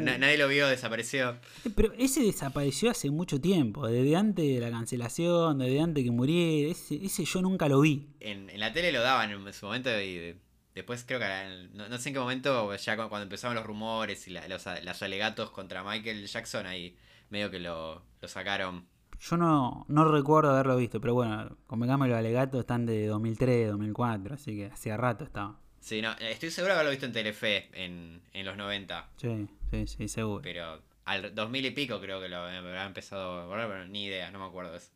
na- 0.00 0.16
nadie 0.18 0.38
lo 0.38 0.46
vio, 0.46 0.68
desapareció. 0.68 1.36
Pero 1.74 1.92
ese 1.98 2.22
desapareció 2.22 2.90
hace 2.92 3.10
mucho 3.10 3.40
tiempo, 3.40 3.88
desde 3.88 4.14
antes 4.14 4.44
de 4.44 4.60
la 4.60 4.70
cancelación, 4.70 5.58
desde 5.58 5.80
antes 5.80 6.04
que 6.04 6.10
muriera. 6.12 6.70
Ese, 6.70 7.04
ese 7.04 7.24
yo 7.24 7.42
nunca 7.42 7.68
lo 7.68 7.80
vi. 7.80 8.06
En, 8.20 8.48
en 8.48 8.60
la 8.60 8.72
tele 8.72 8.92
lo 8.92 9.00
daban 9.00 9.32
en 9.32 9.52
su 9.52 9.66
momento 9.66 9.90
y 10.00 10.36
después 10.74 11.04
creo 11.06 11.18
que 11.20 11.68
no, 11.72 11.88
no 11.88 11.98
sé 11.98 12.08
en 12.10 12.14
qué 12.14 12.20
momento, 12.20 12.74
ya 12.76 12.96
cu- 12.96 13.08
cuando 13.08 13.24
empezaban 13.24 13.54
los 13.56 13.64
rumores 13.66 14.26
y 14.28 14.30
la- 14.30 14.46
los, 14.48 14.64
los 14.82 15.02
alegatos 15.02 15.50
contra 15.50 15.82
Michael 15.84 16.26
Jackson, 16.26 16.66
ahí 16.66 16.96
medio 17.30 17.50
que 17.50 17.58
lo, 17.60 18.02
lo 18.20 18.28
sacaron. 18.28 18.86
Yo 19.20 19.36
no, 19.36 19.86
no 19.88 20.04
recuerdo 20.10 20.50
haberlo 20.50 20.76
visto, 20.76 21.00
pero 21.00 21.14
bueno, 21.14 21.56
convengamos 21.66 22.08
los 22.08 22.16
alegatos 22.18 22.60
están 22.60 22.84
de 22.84 23.06
2003, 23.06 23.70
2004, 23.70 24.34
así 24.34 24.56
que 24.56 24.66
hacía 24.66 24.96
rato 24.96 25.24
estaba. 25.24 25.58
Sí, 25.80 26.00
no, 26.02 26.12
estoy 26.18 26.50
seguro 26.50 26.72
de 26.74 26.80
haberlo 26.80 26.90
visto 26.90 27.06
en 27.06 27.12
Telefe 27.12 27.68
en, 27.72 28.20
en 28.32 28.46
los 28.46 28.56
90, 28.56 29.08
Sí, 29.16 29.46
sí, 29.70 29.86
sí, 29.86 30.08
seguro. 30.08 30.42
pero 30.42 30.80
al 31.04 31.34
2000 31.34 31.66
y 31.66 31.70
pico 31.72 32.00
creo 32.00 32.20
que 32.20 32.28
lo 32.28 32.38
habrá 32.38 32.86
empezado 32.86 33.40
a 33.40 33.46
borrar, 33.46 33.68
pero 33.68 33.86
ni 33.86 34.06
idea, 34.06 34.30
no 34.30 34.38
me 34.40 34.46
acuerdo 34.46 34.72
de 34.72 34.78
eso. 34.78 34.90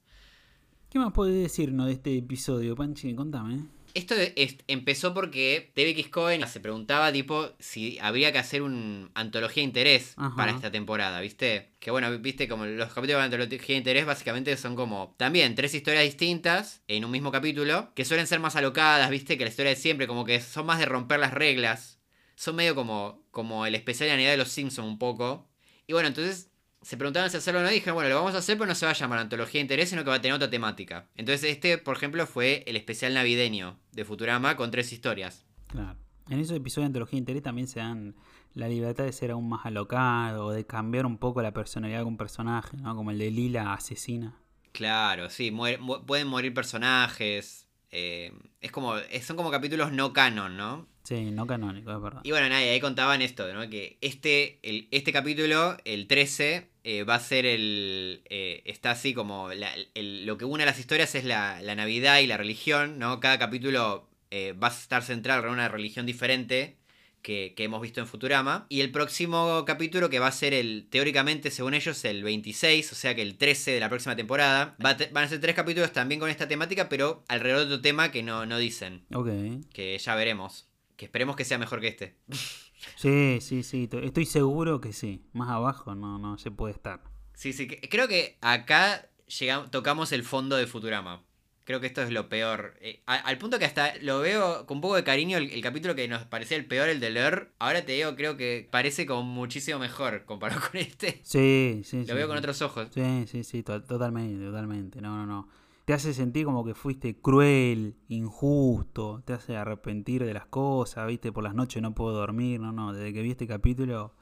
¿Qué 0.90 0.98
más 0.98 1.12
podés 1.12 1.34
decirnos 1.42 1.86
de 1.86 1.92
este 1.92 2.16
episodio, 2.16 2.74
Panchi? 2.74 3.14
Contame. 3.14 3.66
Esto 3.94 4.14
es- 4.14 4.56
empezó 4.68 5.14
porque 5.14 5.72
David 5.74 5.90
X. 5.98 6.08
Cohen 6.08 6.46
se 6.46 6.60
preguntaba, 6.60 7.12
tipo, 7.12 7.50
si 7.58 7.98
habría 8.00 8.30
que 8.32 8.38
hacer 8.38 8.62
una 8.62 9.10
antología 9.14 9.62
de 9.62 9.66
interés 9.66 10.14
Ajá. 10.16 10.36
para 10.36 10.52
esta 10.52 10.70
temporada, 10.70 11.20
¿viste? 11.20 11.72
Que 11.80 11.90
bueno, 11.90 12.16
viste, 12.18 12.48
como 12.48 12.64
los 12.66 12.88
capítulos 12.92 13.20
de 13.20 13.24
antología 13.24 13.74
de 13.74 13.78
interés 13.78 14.06
básicamente 14.06 14.56
son 14.56 14.76
como 14.76 15.14
también 15.16 15.54
tres 15.54 15.74
historias 15.74 16.04
distintas 16.04 16.82
en 16.86 17.04
un 17.04 17.10
mismo 17.10 17.32
capítulo, 17.32 17.92
que 17.94 18.04
suelen 18.04 18.26
ser 18.26 18.40
más 18.40 18.56
alocadas, 18.56 19.10
¿viste? 19.10 19.36
Que 19.38 19.44
la 19.44 19.50
historia 19.50 19.70
de 19.70 19.76
siempre, 19.76 20.06
como 20.06 20.24
que 20.24 20.40
son 20.40 20.66
más 20.66 20.78
de 20.78 20.86
romper 20.86 21.18
las 21.20 21.32
reglas. 21.34 21.98
Son 22.36 22.54
medio 22.54 22.74
como, 22.76 23.24
como 23.32 23.66
el 23.66 23.74
especial 23.74 24.08
de 24.08 24.14
Navidad 24.14 24.30
de 24.32 24.36
los 24.36 24.48
Simpsons 24.50 24.86
un 24.86 24.98
poco. 24.98 25.48
Y 25.88 25.92
bueno, 25.92 26.08
entonces 26.08 26.50
se 26.88 26.96
preguntaban 26.96 27.28
si 27.30 27.36
hacerlo 27.36 27.60
o 27.60 27.62
no. 27.62 27.70
Y 27.70 27.74
dijeron, 27.74 27.96
bueno, 27.96 28.08
lo 28.08 28.16
vamos 28.16 28.34
a 28.34 28.38
hacer, 28.38 28.56
pero 28.56 28.66
no 28.66 28.74
se 28.74 28.86
va 28.86 28.92
a 28.92 28.94
llamar 28.94 29.18
antología 29.18 29.58
de 29.58 29.62
interés, 29.62 29.90
sino 29.90 30.04
que 30.04 30.10
va 30.10 30.16
a 30.16 30.20
tener 30.22 30.34
otra 30.34 30.48
temática. 30.48 31.06
Entonces, 31.16 31.50
este, 31.50 31.76
por 31.76 31.96
ejemplo, 31.96 32.26
fue 32.26 32.64
el 32.66 32.76
especial 32.76 33.12
navideño 33.12 33.78
de 33.92 34.04
Futurama 34.06 34.56
con 34.56 34.70
tres 34.70 34.90
historias. 34.92 35.44
Claro. 35.66 35.98
En 36.30 36.40
esos 36.40 36.56
episodios 36.56 36.84
de 36.84 36.86
Antología 36.86 37.16
de 37.16 37.18
Interés 37.18 37.42
también 37.42 37.68
se 37.68 37.80
dan 37.80 38.14
la 38.54 38.68
libertad 38.68 39.04
de 39.04 39.12
ser 39.12 39.30
aún 39.32 39.48
más 39.50 39.66
alocado, 39.66 40.46
o 40.46 40.52
de 40.52 40.64
cambiar 40.66 41.04
un 41.04 41.18
poco 41.18 41.42
la 41.42 41.52
personalidad 41.52 41.98
de 41.98 42.04
un 42.04 42.16
personaje, 42.16 42.76
¿no? 42.78 42.96
Como 42.96 43.10
el 43.10 43.18
de 43.18 43.30
Lila 43.30 43.74
asesina. 43.74 44.38
Claro, 44.72 45.28
sí, 45.28 45.50
muere- 45.50 45.78
mu- 45.78 46.04
pueden 46.06 46.26
morir 46.28 46.54
personajes. 46.54 47.67
Eh, 47.90 48.32
es 48.60 48.70
como, 48.70 48.94
son 49.22 49.36
como 49.36 49.50
capítulos 49.50 49.92
no 49.92 50.12
canon, 50.12 50.56
¿no? 50.56 50.86
Sí, 51.04 51.30
no 51.30 51.46
canónico, 51.46 51.90
es 51.94 52.02
verdad. 52.02 52.20
Y 52.22 52.30
bueno, 52.32 52.48
nada, 52.50 52.62
y 52.62 52.68
ahí 52.68 52.80
contaban 52.80 53.22
esto, 53.22 53.50
¿no? 53.54 53.68
Que 53.70 53.96
este, 54.02 54.58
el, 54.62 54.88
este 54.90 55.10
capítulo, 55.12 55.76
el 55.86 56.06
13, 56.06 56.68
eh, 56.84 57.04
va 57.04 57.14
a 57.14 57.20
ser 57.20 57.46
el... 57.46 58.20
eh, 58.28 58.62
está 58.66 58.90
así 58.90 59.14
como... 59.14 59.52
la- 59.54 59.72
el- 59.94 60.26
lo 60.26 60.36
que 60.36 60.44
une 60.44 60.64
a 60.64 60.66
las 60.66 60.78
historias 60.78 61.14
es 61.14 61.24
la, 61.24 61.62
la 61.62 61.74
Navidad 61.74 62.18
y 62.20 62.26
la 62.26 62.36
religión, 62.36 62.98
¿no? 62.98 63.20
Cada 63.20 63.38
capítulo 63.38 64.08
eh, 64.30 64.52
va 64.52 64.68
a 64.68 64.70
estar 64.70 65.02
centrado 65.02 65.44
en 65.46 65.52
una 65.52 65.68
religión 65.68 66.04
diferente 66.04 66.76
que, 67.22 67.54
que 67.56 67.64
hemos 67.64 67.80
visto 67.82 68.00
en 68.00 68.06
Futurama. 68.06 68.66
Y 68.68 68.80
el 68.80 68.90
próximo 68.90 69.64
capítulo, 69.66 70.08
que 70.10 70.18
va 70.18 70.28
a 70.28 70.32
ser 70.32 70.54
el, 70.54 70.86
teóricamente, 70.90 71.50
según 71.50 71.74
ellos, 71.74 72.04
el 72.04 72.22
26, 72.22 72.92
o 72.92 72.94
sea 72.94 73.14
que 73.14 73.22
el 73.22 73.36
13 73.36 73.72
de 73.72 73.80
la 73.80 73.88
próxima 73.88 74.16
temporada, 74.16 74.76
va 74.84 74.90
a 74.90 74.96
te- 74.96 75.08
van 75.08 75.24
a 75.24 75.28
ser 75.28 75.40
tres 75.40 75.54
capítulos 75.54 75.92
también 75.92 76.20
con 76.20 76.30
esta 76.30 76.48
temática, 76.48 76.88
pero 76.88 77.24
alrededor 77.28 77.60
de 77.60 77.74
otro 77.74 77.80
tema 77.82 78.10
que 78.10 78.22
no, 78.22 78.46
no 78.46 78.58
dicen, 78.58 79.04
Ok. 79.12 79.28
que 79.72 79.98
ya 79.98 80.14
veremos. 80.14 80.68
Que 80.96 81.04
esperemos 81.04 81.36
que 81.36 81.44
sea 81.44 81.58
mejor 81.58 81.80
que 81.80 81.88
este. 81.88 82.16
Sí, 82.96 83.38
sí, 83.40 83.62
sí. 83.64 83.88
to- 83.88 83.98
Estoy 84.00 84.24
seguro 84.24 84.80
que 84.80 84.92
sí. 84.92 85.22
Más 85.32 85.48
abajo 85.50 85.94
no, 85.96 86.18
no 86.18 86.38
se 86.38 86.50
puede 86.52 86.74
estar. 86.74 87.02
Sí, 87.34 87.52
sí, 87.52 87.66
creo 87.66 88.06
que 88.08 88.38
acá 88.40 89.08
llegamos, 89.26 89.70
tocamos 89.70 90.12
el 90.12 90.22
fondo 90.22 90.56
de 90.56 90.66
Futurama. 90.66 91.24
Creo 91.68 91.80
que 91.80 91.86
esto 91.86 92.00
es 92.02 92.10
lo 92.10 92.30
peor. 92.30 92.78
Eh, 92.80 93.02
a- 93.04 93.16
al 93.16 93.36
punto 93.36 93.58
que 93.58 93.66
hasta 93.66 93.94
lo 94.00 94.20
veo 94.20 94.64
con 94.64 94.78
un 94.78 94.80
poco 94.80 94.96
de 94.96 95.04
cariño 95.04 95.36
el, 95.36 95.50
el 95.50 95.60
capítulo 95.60 95.94
que 95.94 96.08
nos 96.08 96.24
parecía 96.24 96.56
el 96.56 96.64
peor, 96.64 96.88
el 96.88 96.98
de 96.98 97.10
leer. 97.10 97.50
Ahora 97.58 97.84
te 97.84 97.92
digo, 97.92 98.16
creo 98.16 98.38
que 98.38 98.66
parece 98.70 99.04
como 99.04 99.22
muchísimo 99.22 99.78
mejor 99.78 100.24
comparado 100.24 100.62
con 100.70 100.80
este. 100.80 101.20
Sí, 101.22 101.82
sí, 101.84 102.04
sí. 102.04 102.06
Lo 102.08 102.14
veo 102.14 102.24
sí. 102.24 102.28
con 102.28 102.38
otros 102.38 102.62
ojos. 102.62 102.88
Sí, 102.94 103.26
sí, 103.26 103.44
sí, 103.44 103.62
to- 103.62 103.82
totalmente, 103.82 104.42
totalmente. 104.42 105.02
No, 105.02 105.14
no, 105.18 105.26
no. 105.26 105.48
Te 105.84 105.92
hace 105.92 106.14
sentir 106.14 106.46
como 106.46 106.64
que 106.64 106.74
fuiste 106.74 107.20
cruel, 107.20 107.96
injusto, 108.08 109.22
te 109.26 109.34
hace 109.34 109.56
arrepentir 109.56 110.24
de 110.24 110.32
las 110.34 110.46
cosas, 110.46 111.06
viste, 111.06 111.32
por 111.32 111.44
las 111.44 111.54
noches 111.54 111.82
no 111.82 111.94
puedo 111.94 112.12
dormir, 112.14 112.60
no, 112.60 112.72
no, 112.72 112.92
desde 112.94 113.12
que 113.12 113.22
vi 113.22 113.30
este 113.32 113.46
capítulo, 113.46 114.14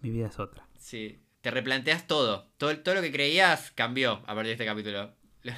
mi 0.00 0.10
vida 0.10 0.26
es 0.28 0.38
otra. 0.38 0.66
Sí. 0.78 1.18
Te 1.40 1.50
replanteas 1.52 2.06
todo. 2.06 2.48
todo. 2.56 2.76
Todo 2.80 2.96
lo 2.96 3.00
que 3.02 3.12
creías 3.12 3.70
cambió 3.74 4.14
a 4.26 4.34
partir 4.34 4.46
de 4.46 4.52
este 4.52 4.64
capítulo. 4.66 5.12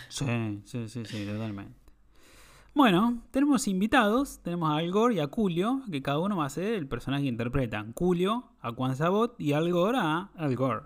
Sí, 0.08 0.60
sí, 0.64 0.88
sí, 0.88 1.04
sí, 1.04 1.24
totalmente. 1.26 1.74
Bueno, 2.74 3.22
tenemos 3.32 3.66
invitados, 3.66 4.40
tenemos 4.44 4.70
a 4.70 4.76
Al 4.76 4.90
Gore 4.92 5.16
y 5.16 5.18
a 5.20 5.26
Julio, 5.26 5.82
que 5.90 6.02
cada 6.02 6.18
uno 6.20 6.36
va 6.36 6.46
a 6.46 6.50
ser 6.50 6.74
el 6.74 6.86
personaje 6.86 7.24
que 7.24 7.28
interpretan. 7.28 7.92
Julio 7.94 8.52
a 8.60 8.72
Juan 8.72 8.96
Sabot 8.96 9.34
y 9.40 9.52
Al 9.54 9.70
Gore 9.72 9.98
a 10.00 10.30
Al 10.36 10.54
Gore. 10.54 10.82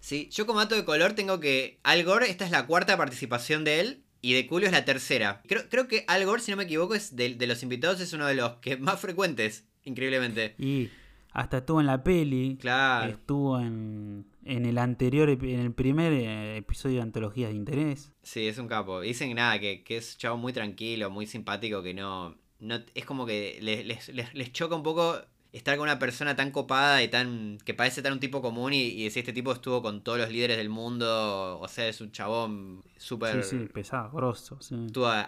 Sí, 0.00 0.28
yo 0.30 0.46
como 0.46 0.60
dato 0.60 0.74
de 0.76 0.84
color 0.84 1.14
tengo 1.14 1.40
que 1.40 1.80
Al 1.82 2.04
Gore, 2.04 2.30
esta 2.30 2.44
es 2.44 2.50
la 2.52 2.66
cuarta 2.66 2.96
participación 2.96 3.64
de 3.64 3.80
él 3.80 4.04
y 4.20 4.34
de 4.34 4.46
Julio 4.48 4.66
es 4.68 4.72
la 4.72 4.84
tercera. 4.84 5.42
Creo, 5.48 5.62
creo 5.68 5.88
que 5.88 6.04
Al 6.06 6.24
Gore, 6.26 6.40
si 6.40 6.50
no 6.52 6.56
me 6.58 6.64
equivoco, 6.64 6.94
es 6.94 7.16
de, 7.16 7.34
de 7.34 7.46
los 7.46 7.62
invitados 7.62 8.00
es 8.00 8.12
uno 8.12 8.26
de 8.26 8.34
los 8.34 8.52
que 8.56 8.76
más 8.76 9.00
frecuentes, 9.00 9.64
increíblemente. 9.82 10.54
Y 10.58 10.90
hasta 11.32 11.58
estuvo 11.58 11.80
en 11.80 11.86
la 11.86 12.04
peli, 12.04 12.56
Claro. 12.60 13.10
estuvo 13.12 13.58
en, 13.58 14.26
en 14.46 14.66
el 14.66 14.78
anterior, 14.78 15.28
en 15.30 15.60
el 15.60 15.72
primer 15.72 16.12
eh, 16.12 16.56
episodio 16.58 16.96
de 16.96 17.02
Antologías 17.02 17.50
de 17.50 17.56
Interés. 17.56 18.12
Sí, 18.22 18.46
es 18.46 18.58
un 18.58 18.68
capo. 18.68 19.00
Dicen 19.00 19.28
que 19.28 19.34
nada, 19.34 19.58
que, 19.58 19.82
que 19.84 19.96
es 19.98 20.14
un 20.14 20.18
chavo 20.18 20.36
muy 20.36 20.52
tranquilo, 20.52 21.10
muy 21.10 21.26
simpático, 21.26 21.82
que 21.82 21.94
no... 21.94 22.36
no 22.60 22.78
es 22.94 23.04
como 23.04 23.26
que 23.26 23.58
les, 23.60 23.84
les- 23.86 24.08
les- 24.10 24.34
les 24.34 24.52
choca 24.52 24.74
un 24.74 24.82
poco 24.82 25.16
estar 25.52 25.76
con 25.76 25.84
una 25.84 26.00
persona 26.00 26.34
tan 26.34 26.50
copada 26.50 27.00
y 27.04 27.08
tan... 27.08 27.58
que 27.64 27.74
parece 27.74 28.02
tan 28.02 28.12
un 28.14 28.18
tipo 28.20 28.42
común 28.42 28.72
y, 28.72 28.82
y 28.86 29.04
decir 29.04 29.20
este 29.20 29.32
tipo 29.32 29.52
estuvo 29.52 29.82
con 29.82 30.02
todos 30.02 30.18
los 30.18 30.28
líderes 30.30 30.56
del 30.56 30.68
mundo, 30.68 31.60
o 31.60 31.68
sea, 31.68 31.86
es 31.86 32.00
un 32.00 32.10
chabón 32.10 32.82
súper... 32.96 33.44
Sí, 33.44 33.58
sí, 33.60 33.66
pesado, 33.72 34.10
grosso. 34.10 34.58
sí. 34.60 34.74
Estuvo 34.86 35.06
a, 35.06 35.20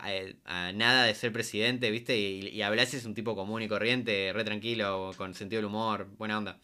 a- 0.45 0.67
a 0.69 0.73
nada 0.73 1.05
de 1.05 1.15
ser 1.15 1.33
presidente, 1.33 1.91
¿viste? 1.93 2.19
Y, 2.19 2.49
y 2.61 2.69
Blasi 2.71 2.97
es 2.97 3.05
un 3.07 3.15
tipo 3.15 3.37
común 3.37 3.63
y 3.63 3.69
corriente, 3.69 4.33
re 4.33 4.43
tranquilo, 4.43 5.13
con 5.17 5.33
sentido 5.35 5.59
del 5.63 5.67
humor, 5.67 6.09
buena 6.19 6.39
onda. 6.39 6.59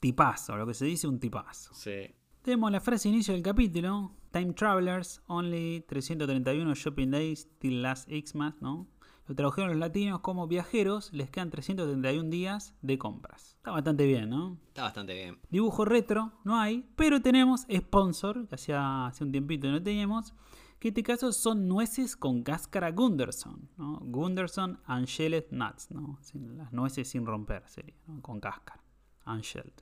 Tipazo, 0.00 0.56
lo 0.56 0.66
que 0.66 0.74
se 0.74 0.84
dice 0.86 1.06
un 1.06 1.20
tipazo. 1.20 1.74
Sí. 1.74 2.14
Tenemos 2.42 2.72
la 2.72 2.80
frase 2.80 3.08
inicio 3.08 3.34
del 3.34 3.42
capítulo. 3.42 4.12
Time 4.32 4.52
Travelers, 4.54 5.22
only 5.26 5.84
331 5.88 6.74
shopping 6.74 7.10
days 7.10 7.48
till 7.58 7.82
last 7.82 8.08
Xmas, 8.08 8.54
¿no? 8.62 8.86
Lo 9.26 9.34
tradujeron 9.34 9.70
los 9.70 9.78
latinos 9.78 10.20
como 10.20 10.46
viajeros, 10.48 11.12
les 11.12 11.30
quedan 11.30 11.50
331 11.50 12.30
días 12.30 12.74
de 12.80 12.96
compras. 12.98 13.54
Está 13.58 13.72
bastante 13.72 14.06
bien, 14.06 14.30
¿no? 14.30 14.56
Está 14.68 14.84
bastante 14.84 15.14
bien. 15.14 15.38
Dibujo 15.50 15.84
retro 15.84 16.32
no 16.44 16.58
hay, 16.58 16.88
pero 16.96 17.20
tenemos 17.20 17.66
sponsor, 17.72 18.48
que 18.48 18.54
hacía 18.54 19.06
hace 19.06 19.22
un 19.24 19.30
tiempito 19.32 19.70
no 19.70 19.82
teníamos, 19.82 20.32
que 20.78 20.88
en 20.88 20.92
este 20.92 21.02
caso 21.02 21.32
son 21.32 21.68
nueces 21.68 22.16
con 22.16 22.42
cáscara 22.42 22.90
Gunderson, 22.90 23.68
¿no? 23.76 23.98
Gunderson 24.02 24.80
Unshelled 24.88 25.44
Nuts, 25.50 25.90
¿no? 25.90 26.18
Sin- 26.22 26.56
las 26.56 26.72
nueces 26.72 27.08
sin 27.08 27.26
romper 27.26 27.68
sería, 27.68 27.96
¿no? 28.06 28.22
Con 28.22 28.40
cáscara, 28.40 28.82
Unshelled. 29.26 29.74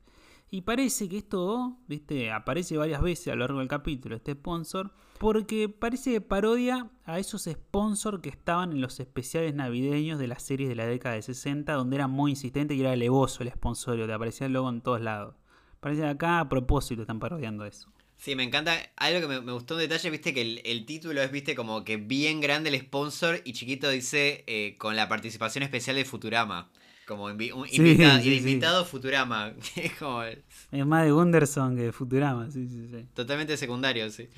Y 0.50 0.62
parece 0.62 1.09
que 1.09 1.19
esto, 1.19 1.76
viste, 1.87 2.33
aparece 2.33 2.76
varias 2.78 3.02
veces 3.02 3.28
a 3.28 3.31
lo 3.33 3.40
largo 3.40 3.59
del 3.59 3.69
capítulo, 3.69 4.17
este 4.17 4.33
sponsor, 4.33 4.93
porque 5.19 5.69
parece 5.69 6.12
que 6.12 6.21
parodia 6.23 6.88
a 7.05 7.19
esos 7.19 7.45
sponsors 7.45 8.23
que 8.23 8.31
estaban 8.31 8.73
en 8.73 8.81
los 8.81 8.99
especiales 8.99 9.55
navideños 9.55 10.19
de 10.19 10.26
las 10.26 10.43
series 10.43 10.69
de 10.71 10.75
la 10.75 10.87
década 10.87 11.17
de 11.17 11.23
60, 11.23 11.73
donde 11.75 11.97
era 11.97 12.07
muy 12.07 12.31
insistente 12.31 12.75
y 12.75 12.81
era 12.81 12.93
alevoso 12.93 13.43
el 13.43 13.50
sponsorio, 13.50 14.07
te 14.07 14.12
aparecía 14.14 14.47
el 14.47 14.55
logo 14.55 14.71
en 14.71 14.81
todos 14.81 15.02
lados. 15.02 15.35
Parece 15.81 16.02
que 16.02 16.09
acá 16.09 16.40
a 16.40 16.49
propósito 16.49 17.02
están 17.02 17.21
parodiando 17.21 17.67
eso. 17.67 17.93
Sí, 18.17 18.35
me 18.35 18.43
encanta. 18.43 18.76
Algo 18.97 19.21
que 19.21 19.40
me, 19.40 19.52
gustó 19.52 19.75
un 19.75 19.81
detalle, 19.81 20.11
viste, 20.11 20.35
que 20.35 20.40
el, 20.40 20.61
el 20.64 20.87
título 20.87 21.23
es, 21.23 21.31
viste, 21.31 21.55
como 21.55 21.85
que 21.85 21.99
bien 21.99 22.40
grande 22.40 22.69
el 22.69 22.81
sponsor 22.81 23.40
y 23.45 23.52
chiquito 23.52 23.88
dice 23.88 24.45
eh, 24.49 24.76
con 24.76 24.97
la 24.97 25.09
participación 25.09 25.62
especial 25.62 25.95
de 25.95 26.05
Futurama. 26.05 26.69
Como 27.08 27.30
invi- 27.30 27.52
un 27.54 27.66
Sí, 27.66 27.76
invita- 27.78 28.20
sí, 28.20 28.28
el 28.28 28.34
sí. 28.42 28.48
invitado 28.50 28.84
Futurama. 28.84 29.52
Es 29.76 29.94
como 29.94 30.22
Es 30.22 30.86
más 30.86 31.04
de 31.04 31.10
Gunderson 31.10 31.74
que 31.74 31.84
de 31.84 31.92
Futurama, 31.92 32.50
sí, 32.50 32.68
sí, 32.68 32.86
sí. 32.92 33.06
totalmente 33.14 33.56
secundario, 33.56 34.10
sí. 34.10 34.28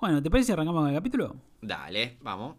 Bueno, 0.00 0.22
¿te 0.22 0.30
parece 0.30 0.46
si 0.46 0.52
arrancamos 0.52 0.82
con 0.82 0.88
el 0.90 0.94
capítulo? 0.94 1.34
Dale, 1.60 2.16
vamos. 2.22 2.54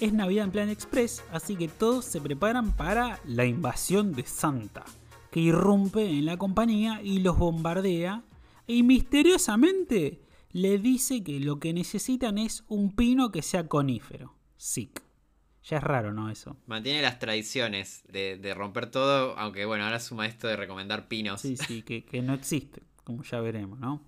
Es 0.00 0.12
Navidad 0.12 0.44
en 0.44 0.50
Plan 0.50 0.68
Express, 0.68 1.22
así 1.32 1.56
que 1.56 1.68
todos 1.68 2.04
se 2.04 2.20
preparan 2.20 2.72
para 2.72 3.20
la 3.26 3.44
invasión 3.46 4.12
de 4.12 4.26
Santa, 4.26 4.84
que 5.30 5.40
irrumpe 5.40 6.04
en 6.10 6.26
la 6.26 6.36
compañía 6.36 7.00
y 7.02 7.20
los 7.20 7.38
bombardea 7.38 8.22
y 8.66 8.82
misteriosamente 8.82 10.20
le 10.54 10.78
dice 10.78 11.24
que 11.24 11.40
lo 11.40 11.58
que 11.58 11.72
necesitan 11.72 12.38
es 12.38 12.62
un 12.68 12.94
pino 12.94 13.32
que 13.32 13.42
sea 13.42 13.66
conífero. 13.66 14.36
Sick. 14.56 15.02
Ya 15.64 15.78
es 15.78 15.82
raro, 15.82 16.12
¿no? 16.12 16.30
Eso. 16.30 16.56
Mantiene 16.66 17.02
las 17.02 17.18
tradiciones 17.18 18.04
de, 18.08 18.38
de 18.38 18.54
romper 18.54 18.88
todo, 18.88 19.36
aunque 19.36 19.64
bueno, 19.64 19.84
ahora 19.84 19.98
suma 19.98 20.26
esto 20.26 20.46
de 20.46 20.54
recomendar 20.54 21.08
pinos. 21.08 21.40
Sí, 21.40 21.56
sí, 21.56 21.82
que, 21.82 22.04
que 22.04 22.22
no 22.22 22.34
existe, 22.34 22.82
como 23.02 23.24
ya 23.24 23.40
veremos, 23.40 23.80
¿no? 23.80 24.00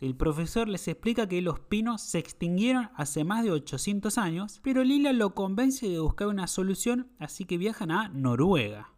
El 0.00 0.16
profesor 0.16 0.68
les 0.68 0.88
explica 0.88 1.28
que 1.28 1.40
los 1.40 1.60
pinos 1.60 2.02
se 2.02 2.18
extinguieron 2.18 2.90
hace 2.96 3.22
más 3.22 3.44
de 3.44 3.52
800 3.52 4.18
años, 4.18 4.60
pero 4.64 4.82
Lila 4.82 5.12
lo 5.12 5.34
convence 5.34 5.88
de 5.88 6.00
buscar 6.00 6.26
una 6.26 6.48
solución, 6.48 7.12
así 7.20 7.44
que 7.44 7.58
viajan 7.58 7.92
a 7.92 8.08
Noruega. 8.08 8.95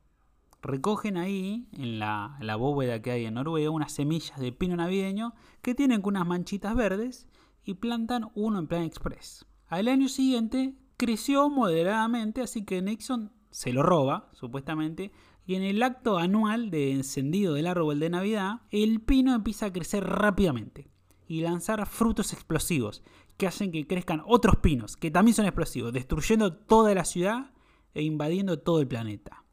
Recogen 0.61 1.17
ahí, 1.17 1.69
en 1.73 2.00
la, 2.00 2.57
bóveda 2.59 3.00
que 3.00 3.12
hay 3.12 3.27
en 3.27 3.35
Noruega, 3.35 3.71
unas 3.71 3.93
semillas 3.93 4.38
de 4.41 4.50
pino 4.53 4.77
navideño 4.77 5.35
que 5.62 5.75
tienen 5.75 6.00
unas 6.05 6.27
manchitas 6.27 6.75
verdes 6.75 7.29
y 7.65 7.75
plantan 7.75 8.31
uno 8.35 8.59
en 8.59 8.67
plan 8.67 8.83
express. 8.83 9.47
Al 9.69 9.87
año 9.87 10.09
siguiente 10.09 10.75
creció 10.97 11.49
moderadamente, 11.49 12.43
así 12.43 12.65
que 12.65 12.83
Nixon 12.83 13.31
se 13.50 13.73
lo 13.73 13.83
roba, 13.83 14.31
supuestamente, 14.33 15.12
y 15.47 15.55
en 15.55 15.62
el 15.62 15.83
acto 15.83 16.19
anual 16.19 16.71
de 16.71 16.93
encendido 16.93 17.55
del 17.55 17.69
árbol 17.69 18.00
de 18.00 18.11
Navidad, 18.11 18.62
el 18.71 19.00
pino 19.00 19.35
empieza 19.35 19.67
a 19.67 19.73
crecer 19.73 20.05
rápidamente 20.05 20.91
y 21.29 21.41
lanzar 21.41 21.87
frutos 21.87 22.33
explosivos 22.33 23.03
que 23.37 23.47
hacen 23.47 23.71
que 23.71 23.87
crezcan 23.87 24.23
otros 24.27 24.57
pinos 24.57 24.97
que 24.97 25.11
también 25.11 25.35
son 25.35 25.47
explosivos, 25.47 25.93
destruyendo 25.93 26.53
toda 26.53 26.95
la 26.95 27.05
ciudad 27.05 27.53
e 27.95 28.03
invadiendo 28.03 28.59
todo 28.59 28.81
el 28.81 28.88
planeta. 28.88 29.45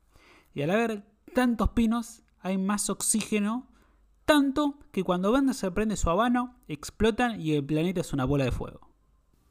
Y 0.56 0.62
al 0.64 0.72
haber 0.72 1.04
tantos 1.34 1.70
pinos, 1.72 2.24
hay 2.40 2.58
más 2.58 2.90
oxígeno, 2.90 3.68
tanto 4.24 4.80
que 4.92 5.04
cuando 5.04 5.32
Banda 5.32 5.54
se 5.54 5.70
prende 5.70 5.98
su 5.98 6.10
habano, 6.10 6.58
explotan 6.68 7.40
y 7.40 7.54
el 7.54 7.64
planeta 7.64 8.02
es 8.02 8.14
una 8.14 8.26
bola 8.26 8.46
de 8.46 8.52
fuego. 8.52 8.90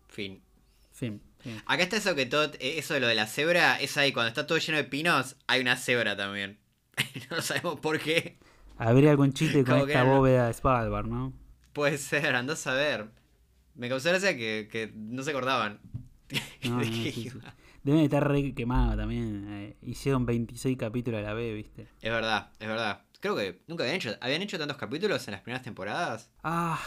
Fin. 0.08 0.42
Fin. 0.90 1.20
fin. 1.38 1.60
Acá 1.66 1.82
está 1.82 1.98
eso 1.98 2.14
que 2.14 2.24
todo, 2.24 2.44
eh, 2.58 2.78
eso 2.78 2.94
de 2.94 3.00
lo 3.00 3.06
de 3.06 3.14
la 3.14 3.26
cebra, 3.26 3.76
es 3.80 3.96
ahí, 3.98 4.12
cuando 4.12 4.28
está 4.28 4.46
todo 4.46 4.58
lleno 4.58 4.78
de 4.78 4.84
pinos, 4.84 5.36
hay 5.46 5.60
una 5.60 5.76
cebra 5.76 6.16
también. 6.16 6.58
no 7.30 7.42
sabemos 7.42 7.80
por 7.80 8.00
qué. 8.00 8.38
Habría 8.78 9.10
algún 9.10 9.32
chiste 9.32 9.62
con 9.64 9.74
Como 9.80 9.86
esta 9.86 10.04
no. 10.04 10.16
bóveda 10.16 10.46
de 10.46 10.54
Svalbard, 10.54 11.06
¿no? 11.06 11.32
Puede 11.72 11.98
ser, 11.98 12.34
andás 12.34 12.66
a 12.66 12.72
ver. 12.74 13.10
Me 13.74 13.88
causó 13.88 14.08
gracia 14.08 14.36
que, 14.36 14.68
que 14.70 14.92
no 14.94 15.22
se 15.22 15.30
acordaban. 15.30 15.80
No, 16.62 16.78
de 16.78 16.86
no, 16.86 17.02
qué 17.02 17.12
sí, 17.12 17.30
sí. 17.30 17.38
Deben 17.84 18.00
estar 18.00 18.26
re 18.26 18.54
quemados 18.54 18.96
también. 18.96 19.46
eh, 19.48 19.76
hicieron 19.82 20.26
26 20.26 20.76
capítulos 20.76 21.20
a 21.20 21.22
la 21.22 21.34
vez, 21.34 21.54
¿viste? 21.54 21.82
Es 22.00 22.10
verdad, 22.10 22.50
es 22.58 22.66
verdad. 22.66 23.02
creo 23.20 23.36
que 23.36 23.62
nunca 23.68 23.84
habían 23.84 23.96
hecho, 23.96 24.10
habían 24.20 24.42
hecho 24.42 24.58
tantos 24.58 24.76
capítulos 24.76 25.26
en 25.28 25.32
las 25.32 25.40
primeras 25.42 25.62
temporadas. 25.62 26.30
Ah, 26.42 26.78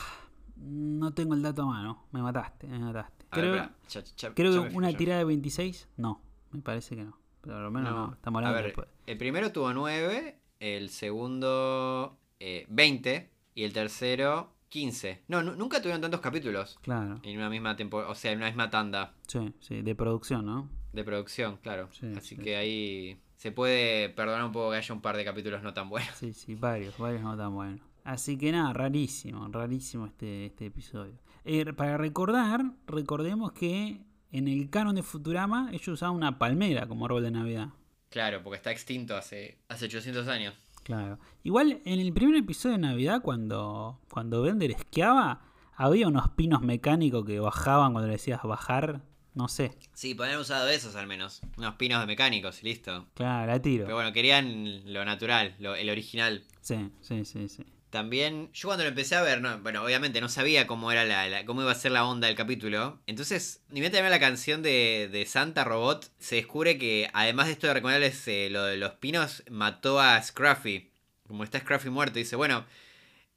no 0.55 1.13
tengo 1.13 1.33
el 1.35 1.41
dato 1.41 1.63
a 1.63 1.65
mano. 1.67 2.05
Me 2.11 2.21
mataste, 2.21 2.67
me 2.67 2.79
mataste. 2.79 3.25
A 3.31 3.35
Creo, 3.35 3.55
espera, 3.55 3.75
ya- 3.89 4.03
ya- 4.15 4.33
creo 4.33 4.53
ya 4.53 4.63
que 4.63 4.69
me 4.69 4.75
una 4.77 4.93
tirada 4.93 5.19
de 5.19 5.25
26, 5.25 5.87
no. 5.97 6.21
Me 6.51 6.61
parece 6.61 6.95
que 6.95 7.03
no. 7.03 7.17
Pero 7.41 7.57
al 7.57 7.71
menos 7.71 7.93
no. 7.93 8.13
Estamos 8.13 8.41
a 8.43 8.47
hablando 8.47 8.55
ver, 8.57 8.65
después. 8.65 8.87
el 9.05 9.17
primero 9.17 9.51
tuvo 9.51 9.73
9, 9.73 10.39
el 10.59 10.89
segundo 10.89 12.17
eh, 12.39 12.65
20 12.69 13.29
y 13.55 13.63
el 13.63 13.73
tercero 13.73 14.53
15. 14.69 15.23
No, 15.27 15.43
nu- 15.43 15.55
nunca 15.55 15.79
tuvieron 15.81 16.01
tantos 16.01 16.21
capítulos 16.21 16.77
Claro. 16.81 17.19
en 17.23 17.37
una 17.37 17.49
misma 17.49 17.75
temporada, 17.75 18.11
o 18.11 18.15
sea, 18.15 18.31
en 18.31 18.37
una 18.39 18.47
misma 18.47 18.69
tanda 18.69 19.13
Sí, 19.27 19.53
sí, 19.59 19.81
de 19.81 19.95
producción, 19.95 20.45
¿no? 20.45 20.69
De 20.97 21.03
producción, 21.05 21.57
claro. 21.61 21.89
Sí, 21.91 22.11
Así 22.17 22.35
sí, 22.35 22.41
que 22.41 22.57
ahí 22.57 23.21
se 23.37 23.51
puede 23.51 24.09
perdonar 24.09 24.43
un 24.43 24.51
poco 24.51 24.71
que 24.71 24.77
haya 24.77 24.93
un 24.93 25.01
par 25.01 25.15
de 25.15 25.23
capítulos 25.23 25.63
no 25.63 25.73
tan 25.73 25.89
buenos. 25.89 26.13
Sí, 26.15 26.33
sí, 26.33 26.55
varios, 26.55 26.97
varios 26.97 27.21
no 27.21 27.37
tan 27.37 27.53
buenos. 27.53 27.79
Así 28.03 28.37
que 28.37 28.51
nada, 28.51 28.73
rarísimo, 28.73 29.47
rarísimo 29.49 30.07
este, 30.07 30.47
este 30.47 30.65
episodio. 30.65 31.13
Eh, 31.45 31.71
para 31.73 31.97
recordar, 31.97 32.61
recordemos 32.87 33.51
que 33.53 34.01
en 34.31 34.47
el 34.47 34.69
canon 34.69 34.95
de 34.95 35.03
Futurama 35.03 35.69
ellos 35.71 35.87
usaban 35.87 36.15
una 36.15 36.39
palmera 36.39 36.87
como 36.87 37.05
árbol 37.05 37.23
de 37.23 37.31
Navidad. 37.31 37.69
Claro, 38.09 38.41
porque 38.43 38.57
está 38.57 38.71
extinto 38.71 39.15
hace, 39.15 39.59
hace 39.69 39.85
800 39.85 40.27
años. 40.27 40.55
Claro. 40.83 41.19
Igual 41.43 41.81
en 41.85 41.99
el 41.99 42.13
primer 42.13 42.37
episodio 42.37 42.77
de 42.77 42.81
Navidad, 42.81 43.21
cuando, 43.21 43.99
cuando 44.09 44.41
Bender 44.41 44.71
esquiaba, 44.71 45.41
había 45.75 46.07
unos 46.07 46.29
pinos 46.29 46.61
mecánicos 46.61 47.25
que 47.25 47.39
bajaban 47.39 47.91
cuando 47.91 48.07
le 48.07 48.13
decías 48.13 48.41
bajar. 48.43 49.01
No 49.37 49.47
sé. 49.47 49.71
Sí, 49.93 50.15
podrían 50.15 50.39
usado 50.39 50.67
esos 50.67 50.95
al 50.95 51.05
menos. 51.05 51.41
Unos 51.57 51.75
pinos 51.75 51.99
de 52.01 52.07
mecánicos 52.07 52.63
listo. 52.63 53.07
Claro, 53.13 53.45
la 53.51 53.61
tiro. 53.61 53.85
Pero 53.85 53.95
bueno, 53.95 54.11
querían 54.11 54.91
lo 54.91 55.05
natural, 55.05 55.55
lo- 55.59 55.75
el 55.75 55.89
original. 55.91 56.43
Sí, 56.61 56.89
sí, 57.01 57.23
sí, 57.23 57.47
sí. 57.47 57.63
También, 57.91 58.49
yo 58.51 58.67
cuando 58.67 58.83
lo 58.83 58.89
empecé 58.89 59.15
a 59.15 59.21
ver, 59.21 59.39
no, 59.41 59.59
bueno, 59.59 59.83
obviamente 59.83 60.19
no 60.21 60.27
sabía 60.27 60.65
cómo 60.67 60.91
era 60.91 61.05
la, 61.05 61.29
la- 61.29 61.45
cómo 61.45 61.61
iba 61.61 61.71
a 61.71 61.75
ser 61.75 61.91
la 61.91 62.05
onda 62.05 62.27
del 62.27 62.35
capítulo. 62.35 62.99
Entonces, 63.05 63.61
termina 63.69 64.09
la 64.09 64.19
canción 64.19 64.61
de, 64.63 65.07
de 65.11 65.25
Santa 65.27 65.63
Robot, 65.63 66.11
se 66.19 66.35
descubre 66.37 66.77
que 66.79 67.09
además 67.13 67.45
de 67.45 67.53
esto 67.53 67.67
de 67.67 67.75
recomendarles 67.75 68.27
eh, 68.27 68.49
lo 68.49 68.63
de 68.65 68.77
los 68.77 68.93
pinos, 68.93 69.43
mató 69.51 69.99
a 70.01 70.21
Scruffy. 70.21 70.89
Como 71.27 71.43
está 71.43 71.59
Scruffy 71.59 71.89
muerto, 71.89 72.17
dice, 72.19 72.35
bueno, 72.35 72.65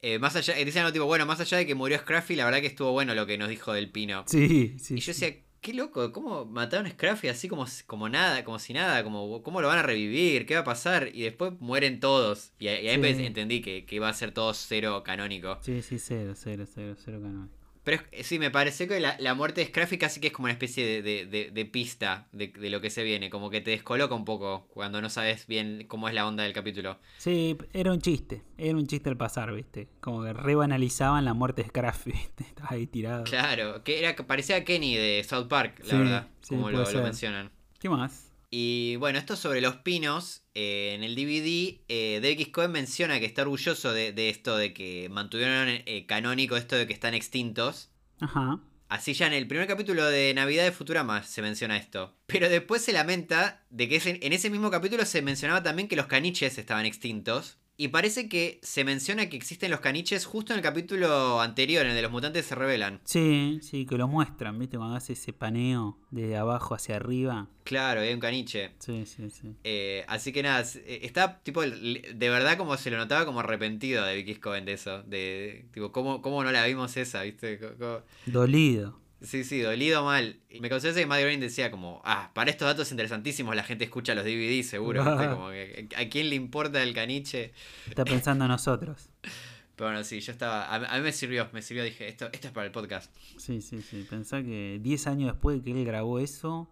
eh, 0.01 0.17
más 0.19 0.35
allá, 0.35 0.55
dice 0.55 0.79
algo 0.79 0.91
tipo, 0.91 1.05
bueno, 1.05 1.25
más 1.27 1.39
allá 1.39 1.57
de 1.59 1.65
que 1.67 1.75
murió 1.75 1.97
Scruffy, 1.99 2.35
la 2.35 2.45
verdad 2.45 2.59
que 2.59 2.67
estuvo 2.67 2.91
bueno 2.91 3.13
lo 3.13 3.25
que 3.27 3.37
nos 3.37 3.49
dijo 3.49 3.71
del 3.71 3.89
pino. 3.91 4.23
Sí, 4.27 4.77
sí. 4.79 4.95
Y 4.95 4.99
yo 4.99 5.13
sí. 5.13 5.21
decía, 5.25 5.41
qué 5.61 5.73
loco, 5.73 6.11
¿cómo 6.11 6.45
mataron 6.45 6.87
a 6.87 6.89
Scruffy 6.89 7.27
así 7.29 7.47
como, 7.47 7.65
como 7.85 8.09
nada, 8.09 8.43
como 8.43 8.59
si 8.59 8.73
nada? 8.73 9.03
Como, 9.03 9.41
¿Cómo 9.43 9.61
lo 9.61 9.67
van 9.67 9.79
a 9.79 9.83
revivir? 9.83 10.45
¿Qué 10.45 10.55
va 10.55 10.61
a 10.61 10.63
pasar? 10.63 11.09
Y 11.13 11.21
después 11.23 11.53
mueren 11.59 11.99
todos. 11.99 12.51
Y, 12.59 12.67
ahí 12.67 12.85
y 12.85 12.89
ahí 12.89 13.15
Sí. 13.15 13.25
entendí 13.25 13.61
que, 13.61 13.85
que 13.85 13.95
iba 13.95 14.09
a 14.09 14.13
ser 14.13 14.31
todo 14.33 14.53
cero 14.53 15.03
canónico. 15.05 15.57
Sí, 15.61 15.81
sí, 15.81 15.99
cero, 15.99 16.33
cero, 16.35 16.65
cero, 16.67 16.95
cero 16.97 17.19
canónico. 17.21 17.60
Pero 17.83 18.01
es- 18.11 18.27
sí, 18.27 18.37
me 18.37 18.51
pareció 18.51 18.87
que 18.87 18.99
la, 18.99 19.15
la 19.19 19.33
muerte 19.33 19.61
de 19.61 19.67
Scruffy 19.67 19.97
casi 19.97 20.19
que 20.21 20.27
es 20.27 20.33
como 20.33 20.45
una 20.45 20.53
especie 20.53 20.85
de, 20.85 21.01
de- 21.01 21.25
de- 21.25 21.51
de 21.51 21.65
pista 21.65 22.27
de, 22.31 22.47
de 22.49 22.69
lo 22.69 22.79
que 22.81 22.89
se 22.89 23.03
viene. 23.03 23.29
Como 23.29 23.49
que 23.49 23.59
te 23.61 23.71
descoloca 23.71 24.13
un 24.13 24.23
poco 24.25 24.67
cuando 24.73 25.01
no 25.01 25.09
sabes 25.09 25.47
bien 25.47 25.85
cómo 25.87 26.07
es 26.07 26.13
la 26.13 26.27
onda 26.27 26.43
del 26.43 26.53
capítulo. 26.53 26.99
Sí, 27.17 27.57
era 27.73 27.91
un 27.91 27.99
chiste. 27.99 28.43
Era 28.57 28.77
un 28.77 28.85
chiste 28.87 29.09
al 29.09 29.17
pasar, 29.17 29.51
¿viste? 29.53 29.87
Como 29.99 30.23
que 30.23 30.33
rebanalizaban 30.33 31.25
la 31.25 31.33
muerte 31.33 31.63
de 31.63 31.69
Scruffy, 31.69 32.11
¿viste? 32.13 32.43
Estaba 32.43 32.69
ahí 32.71 32.85
tirado. 32.87 33.23
Claro, 33.23 33.83
que 33.83 33.99
era 33.99 34.15
parecía 34.15 34.57
a 34.57 34.63
Kenny 34.63 34.95
de 34.95 35.23
South 35.27 35.47
Park, 35.47 35.79
la 35.79 35.85
Sí, 35.89 35.97
verdad. 35.97 36.27
sí, 36.41 36.55
como 36.55 36.69
lo, 36.69 36.89
lo 36.91 37.01
mencionan. 37.03 37.51
¿Qué 37.79 37.89
más? 37.89 38.30
Y 38.53 38.97
bueno, 38.97 39.17
esto 39.17 39.37
sobre 39.37 39.61
los 39.61 39.77
pinos, 39.77 40.41
eh, 40.55 40.91
en 40.93 41.03
el 41.03 41.15
DVD, 41.15 41.79
eh, 41.87 42.19
David. 42.21 42.49
Cohen 42.51 42.71
menciona 42.71 43.17
que 43.19 43.25
está 43.25 43.43
orgulloso 43.43 43.93
de, 43.93 44.11
de 44.11 44.29
esto 44.29 44.57
de 44.57 44.73
que 44.73 45.07
mantuvieron 45.09 45.69
eh, 45.69 46.05
canónico 46.05 46.57
esto 46.57 46.75
de 46.75 46.85
que 46.85 46.91
están 46.93 47.13
extintos. 47.13 47.89
Ajá. 48.19 48.59
Así 48.89 49.13
ya 49.13 49.27
en 49.27 49.31
el 49.33 49.47
primer 49.47 49.67
capítulo 49.67 50.05
de 50.05 50.33
Navidad 50.33 50.65
de 50.65 50.73
Futurama 50.73 51.23
se 51.23 51.41
menciona 51.41 51.77
esto. 51.77 52.13
Pero 52.27 52.49
después 52.49 52.81
se 52.83 52.91
lamenta 52.91 53.63
de 53.69 53.87
que 53.87 53.95
ese- 53.95 54.19
en 54.21 54.33
ese 54.33 54.49
mismo 54.49 54.69
capítulo 54.69 55.05
se 55.05 55.21
mencionaba 55.21 55.63
también 55.63 55.87
que 55.87 55.95
los 55.95 56.07
caniches 56.07 56.57
estaban 56.57 56.85
extintos. 56.85 57.57
Y 57.81 57.87
parece 57.87 58.29
que 58.29 58.59
se 58.61 58.83
menciona 58.83 59.27
que 59.27 59.35
existen 59.35 59.71
los 59.71 59.79
caniches 59.79 60.25
justo 60.27 60.53
en 60.53 60.57
el 60.59 60.63
capítulo 60.63 61.41
anterior, 61.41 61.83
en 61.83 61.89
el 61.89 61.95
de 61.95 62.03
los 62.03 62.11
mutantes 62.11 62.45
se 62.45 62.53
revelan. 62.53 62.99
Sí, 63.05 63.57
sí, 63.63 63.87
que 63.87 63.95
lo 63.97 64.07
muestran, 64.07 64.59
¿viste? 64.59 64.77
Cuando 64.77 64.95
hace 64.95 65.13
ese 65.13 65.33
paneo 65.33 65.97
de 66.11 66.37
abajo 66.37 66.75
hacia 66.75 66.97
arriba. 66.97 67.47
Claro, 67.63 68.01
hay 68.01 68.13
un 68.13 68.19
caniche. 68.19 68.69
Sí, 68.77 69.07
sí, 69.07 69.31
sí. 69.31 69.55
Eh, 69.63 70.05
así 70.07 70.31
que 70.31 70.43
nada, 70.43 70.63
eh, 70.85 70.99
está 71.01 71.39
tipo 71.41 71.63
de 71.63 72.29
verdad 72.29 72.55
como 72.55 72.77
se 72.77 72.91
lo 72.91 72.97
notaba 72.97 73.25
como 73.25 73.39
arrepentido 73.39 74.05
de 74.05 74.15
Vicky 74.15 74.35
Cohen 74.35 74.65
de 74.65 74.73
eso. 74.73 75.01
De, 75.01 75.65
tipo, 75.73 75.91
¿cómo, 75.91 76.21
¿cómo 76.21 76.43
no 76.43 76.51
la 76.51 76.63
vimos 76.67 76.95
esa? 76.97 77.23
¿Viste? 77.23 77.57
Co- 77.57 78.03
Dolido. 78.27 78.99
Sí, 79.21 79.43
sí, 79.43 79.59
dolido 79.61 80.03
mal. 80.03 80.39
Y 80.49 80.59
me 80.61 80.69
causó 80.69 80.93
que 80.93 81.05
Matt 81.05 81.19
Groening 81.21 81.39
decía 81.41 81.69
como, 81.69 82.01
ah, 82.05 82.31
para 82.33 82.49
estos 82.49 82.67
datos 82.67 82.89
interesantísimos 82.91 83.55
la 83.55 83.63
gente 83.63 83.83
escucha 83.83 84.15
los 84.15 84.23
DVDs 84.25 84.67
seguro. 84.67 85.03
Como 85.35 85.49
que, 85.51 85.87
¿A 85.95 86.09
quién 86.09 86.29
le 86.29 86.35
importa 86.35 86.81
el 86.81 86.93
caniche? 86.93 87.53
Está 87.87 88.03
pensando 88.03 88.45
en 88.45 88.49
nosotros. 88.51 89.09
Pero 89.75 89.89
bueno, 89.91 90.03
sí, 90.03 90.19
yo 90.19 90.31
estaba... 90.31 90.65
A, 90.65 90.75
a 90.75 90.97
mí 90.97 91.03
me 91.03 91.11
sirvió, 91.11 91.49
me 91.53 91.61
sirvió, 91.61 91.83
dije, 91.83 92.07
esto, 92.07 92.29
esto 92.33 92.47
es 92.47 92.53
para 92.53 92.65
el 92.67 92.71
podcast. 92.71 93.15
Sí, 93.37 93.61
sí, 93.61 93.81
sí. 93.81 94.05
Pensá 94.09 94.41
que 94.43 94.79
10 94.81 95.07
años 95.07 95.31
después 95.33 95.57
de 95.57 95.63
que 95.63 95.71
él 95.79 95.85
grabó 95.85 96.19
eso, 96.19 96.69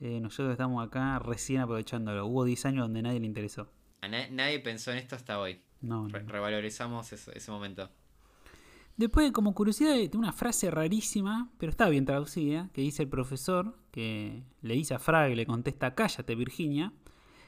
eh, 0.00 0.20
nosotros 0.20 0.52
estamos 0.52 0.86
acá 0.86 1.18
recién 1.18 1.60
aprovechándolo. 1.60 2.26
Hubo 2.26 2.44
10 2.44 2.64
años 2.66 2.82
donde 2.84 3.02
nadie 3.02 3.20
le 3.20 3.26
interesó. 3.26 3.70
A 4.00 4.08
na- 4.08 4.28
nadie 4.30 4.60
pensó 4.60 4.92
en 4.92 4.98
esto 4.98 5.16
hasta 5.16 5.38
hoy. 5.38 5.60
No, 5.80 6.02
no. 6.06 6.08
Re- 6.08 6.22
revalorizamos 6.24 7.12
eso- 7.12 7.32
ese 7.32 7.50
momento. 7.50 7.90
Después, 8.98 9.30
como 9.30 9.54
curiosidad, 9.54 9.94
una 10.16 10.32
frase 10.32 10.72
rarísima, 10.72 11.52
pero 11.56 11.70
está 11.70 11.88
bien 11.88 12.04
traducida, 12.04 12.68
que 12.72 12.80
dice 12.80 13.04
el 13.04 13.08
profesor, 13.08 13.78
que 13.92 14.42
le 14.60 14.74
dice 14.74 14.94
a 14.94 14.98
Frag 14.98 15.36
le 15.36 15.46
contesta, 15.46 15.94
cállate 15.94 16.34
Virginia, 16.34 16.92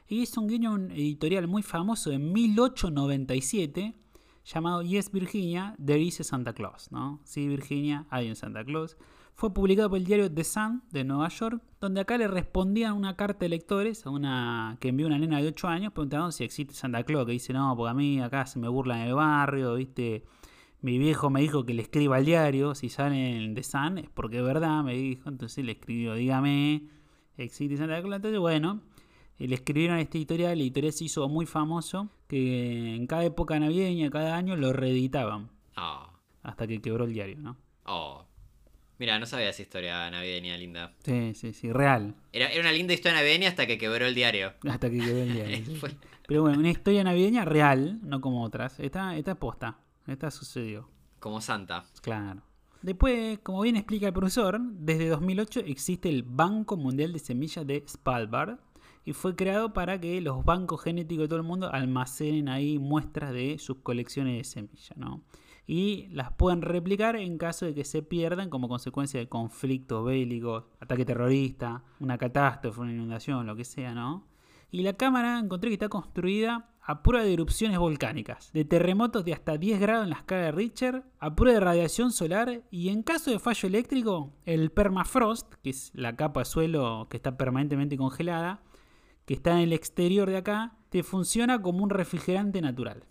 y 0.07 0.23
es 0.23 0.37
un 0.39 0.47
guiño 0.47 0.73
un 0.73 0.93
editorial 0.93 1.49
muy 1.49 1.65
famoso 1.65 2.11
de 2.11 2.21
1897, 2.21 3.97
llamado 4.45 4.83
Yes 4.83 5.11
Virginia, 5.11 5.75
There 5.85 6.01
is 6.01 6.21
a 6.21 6.25
Santa 6.25 6.53
Claus, 6.53 6.93
¿no? 6.93 7.21
Sí, 7.25 7.49
Virginia, 7.49 8.07
hay 8.11 8.29
un 8.29 8.37
Santa 8.37 8.65
Claus. 8.65 8.97
Fue 9.35 9.53
publicado 9.53 9.91
por 9.91 9.99
el 9.99 10.05
diario 10.05 10.33
The 10.33 10.45
Sun 10.45 10.85
de 10.93 11.03
Nueva 11.03 11.31
York, 11.31 11.61
donde 11.81 12.01
acá 12.01 12.17
le 12.17 12.29
respondían 12.29 12.95
una 12.95 13.17
carta 13.17 13.41
de 13.41 13.49
lectores 13.49 14.07
a 14.07 14.11
una 14.11 14.77
que 14.79 14.91
envió 14.91 15.09
una 15.09 15.19
nena 15.19 15.43
de 15.43 15.49
8 15.49 15.67
años 15.67 15.93
preguntando 15.93 16.31
si 16.31 16.45
existe 16.45 16.75
Santa 16.75 17.03
Claus, 17.03 17.27
que 17.27 17.33
dice, 17.33 17.53
no, 17.53 17.75
porque 17.77 17.91
a 17.91 17.95
mí 17.95 18.21
acá 18.21 18.47
se 18.47 18.61
me 18.61 18.69
burlan 18.69 19.01
en 19.01 19.09
el 19.09 19.15
barrio, 19.15 19.75
¿viste? 19.75 20.23
Mi 20.83 20.99
viejo 20.99 21.29
me 21.31 21.41
dijo 21.43 21.65
que 21.67 21.75
le 21.75 21.83
escriba 21.83 22.17
al 22.17 22.25
diario, 22.25 22.75
si 22.75 22.89
sale 22.89 23.37
en 23.37 23.55
The 23.55 23.63
Sun, 23.63 23.99
es 23.99 24.09
porque 24.11 24.39
es 24.39 24.43
verdad, 24.45 24.83
me 24.83 24.95
dijo. 24.95 25.29
Entonces 25.29 25.65
le 25.65 25.73
escribió, 25.73 26.15
dígame, 26.15 26.85
existe 27.37 27.77
Santa 27.77 28.01
Claus. 28.01 28.17
Entonces, 28.17 28.41
bueno, 28.41 28.81
eh, 29.39 29.47
le 29.47 29.55
escribieron 29.57 29.97
a 29.99 30.01
este 30.01 30.17
editorial, 30.19 30.53
el 30.53 30.61
editorial 30.63 30.93
se 30.93 31.05
hizo 31.05 31.29
muy 31.29 31.45
famoso, 31.47 32.09
que 32.29 32.95
en 32.95 33.07
cada 33.07 33.25
época 33.25 33.59
navideña, 33.61 34.09
cada 34.11 34.37
año, 34.37 34.57
lo 34.57 34.73
reeditaban, 34.73 35.51
Oh, 35.77 36.09
hasta 36.43 36.67
que 36.67 36.81
quebró 36.81 37.05
el 37.05 37.13
diario, 37.13 37.39
¿no? 37.39 37.57
oh. 37.85 38.27
Mira, 38.99 39.19
no 39.19 39.25
sabía 39.25 39.49
esa 39.49 39.63
historia 39.63 40.11
navideña 40.11 40.59
linda. 40.59 40.93
Sí, 41.05 41.33
sí, 41.35 41.55
sí, 41.55 41.73
real, 41.73 42.15
Era, 42.35 42.49
era 42.51 42.61
una 42.61 42.73
linda 42.73 42.93
historia 42.93 43.17
navideña 43.17 43.49
hasta 43.49 43.67
que 43.67 43.79
quebró 43.79 44.05
el 44.07 44.15
diario. 44.15 44.53
hasta 44.69 44.91
que 44.91 44.99
quebró 44.99 45.23
el 45.23 45.33
diario. 45.35 45.57
sí. 45.65 45.81
Pero 46.29 46.43
bueno, 46.43 46.59
una 46.59 46.69
historia 46.71 47.03
navideña 47.03 47.47
real, 47.47 47.99
no 48.03 48.21
como 48.21 48.43
otras. 48.45 48.79
Esta, 48.79 49.17
esta 49.17 49.37
posta, 49.37 49.79
esta 50.07 50.31
sucedió. 50.31 50.89
Como 51.19 51.41
Santa. 51.41 51.85
Claro. 52.03 52.43
Después, 52.83 53.39
como 53.41 53.61
bien 53.61 53.77
explica 53.77 54.07
el 54.07 54.13
profesor, 54.15 54.59
desde 54.61 55.09
2008 55.09 55.61
existe 55.67 56.09
el 56.09 56.23
Banco 56.23 56.79
Mundial 56.79 57.13
de 57.13 57.19
Semillas 57.19 57.67
de 57.67 57.85
Svalbard 57.87 58.59
y 59.05 59.13
fue 59.13 59.37
creado 59.37 59.75
para 59.75 60.01
que 60.01 60.21
los 60.21 60.45
bancos 60.45 60.83
genéticos 60.83 61.25
de 61.25 61.29
todo 61.29 61.39
el 61.39 61.47
mundo 61.47 61.71
almacenen 61.71 62.49
ahí 62.49 62.79
muestras 62.79 63.33
de 63.33 63.59
sus 63.59 63.79
colecciones 63.79 64.39
de 64.39 64.45
semillas, 64.45 64.97
¿no? 64.97 65.23
Y 65.67 66.09
las 66.09 66.33
puedan 66.33 66.63
replicar 66.63 67.17
en 67.17 67.37
caso 67.37 67.67
de 67.67 67.75
que 67.75 67.85
se 67.85 68.03
pierdan 68.03 68.51
como 68.51 68.69
consecuencia 68.69 69.21
de 69.21 69.29
conflictos 69.29 70.05
bélicos, 70.05 70.65
ataque 70.81 71.05
terrorista, 71.05 71.85
una 72.01 72.19
catástrofe, 72.19 72.81
una 72.81 72.93
inundación, 72.93 73.47
lo 73.47 73.55
que 73.55 73.65
sea, 73.65 73.95
¿no? 73.95 74.27
Y 74.71 74.83
la 74.83 74.95
cámara 74.95 75.39
encontré 75.39 75.69
que 75.69 75.75
está 75.75 75.89
construida 75.89 76.71
a 76.91 77.03
prueba 77.03 77.25
de 77.25 77.33
erupciones 77.33 77.79
volcánicas, 77.79 78.53
de 78.53 78.65
terremotos 78.65 79.25
de 79.25 79.33
hasta 79.33 79.57
10 79.57 79.81
grados 79.81 80.05
en 80.05 80.11
la 80.11 80.17
escala 80.17 80.43
de 80.43 80.53
Richter, 80.53 81.03
a 81.19 81.35
prueba 81.37 81.55
de 81.55 81.65
radiación 81.65 82.13
solar 82.13 82.63
y 82.71 82.89
en 82.89 83.03
caso 83.03 83.31
de 83.31 83.39
fallo 83.39 83.67
eléctrico, 83.69 84.33
el 84.45 84.71
permafrost, 84.71 85.55
que 85.63 85.71
es 85.71 85.91
la 85.95 86.17
capa 86.17 86.41
de 86.41 86.47
suelo 86.47 87.07
que 87.11 87.17
está 87.17 87.37
permanentemente 87.37 87.97
congelada, 87.97 88.63
que 89.27 89.35
está 89.35 89.53
en 89.53 89.59
el 89.59 89.73
exterior 89.73 90.29
de 90.29 90.39
acá, 90.39 90.77
te 90.89 91.03
funciona 91.03 91.63
como 91.63 91.85
un 91.85 91.91
refrigerante 91.91 92.61
natural. 92.61 93.05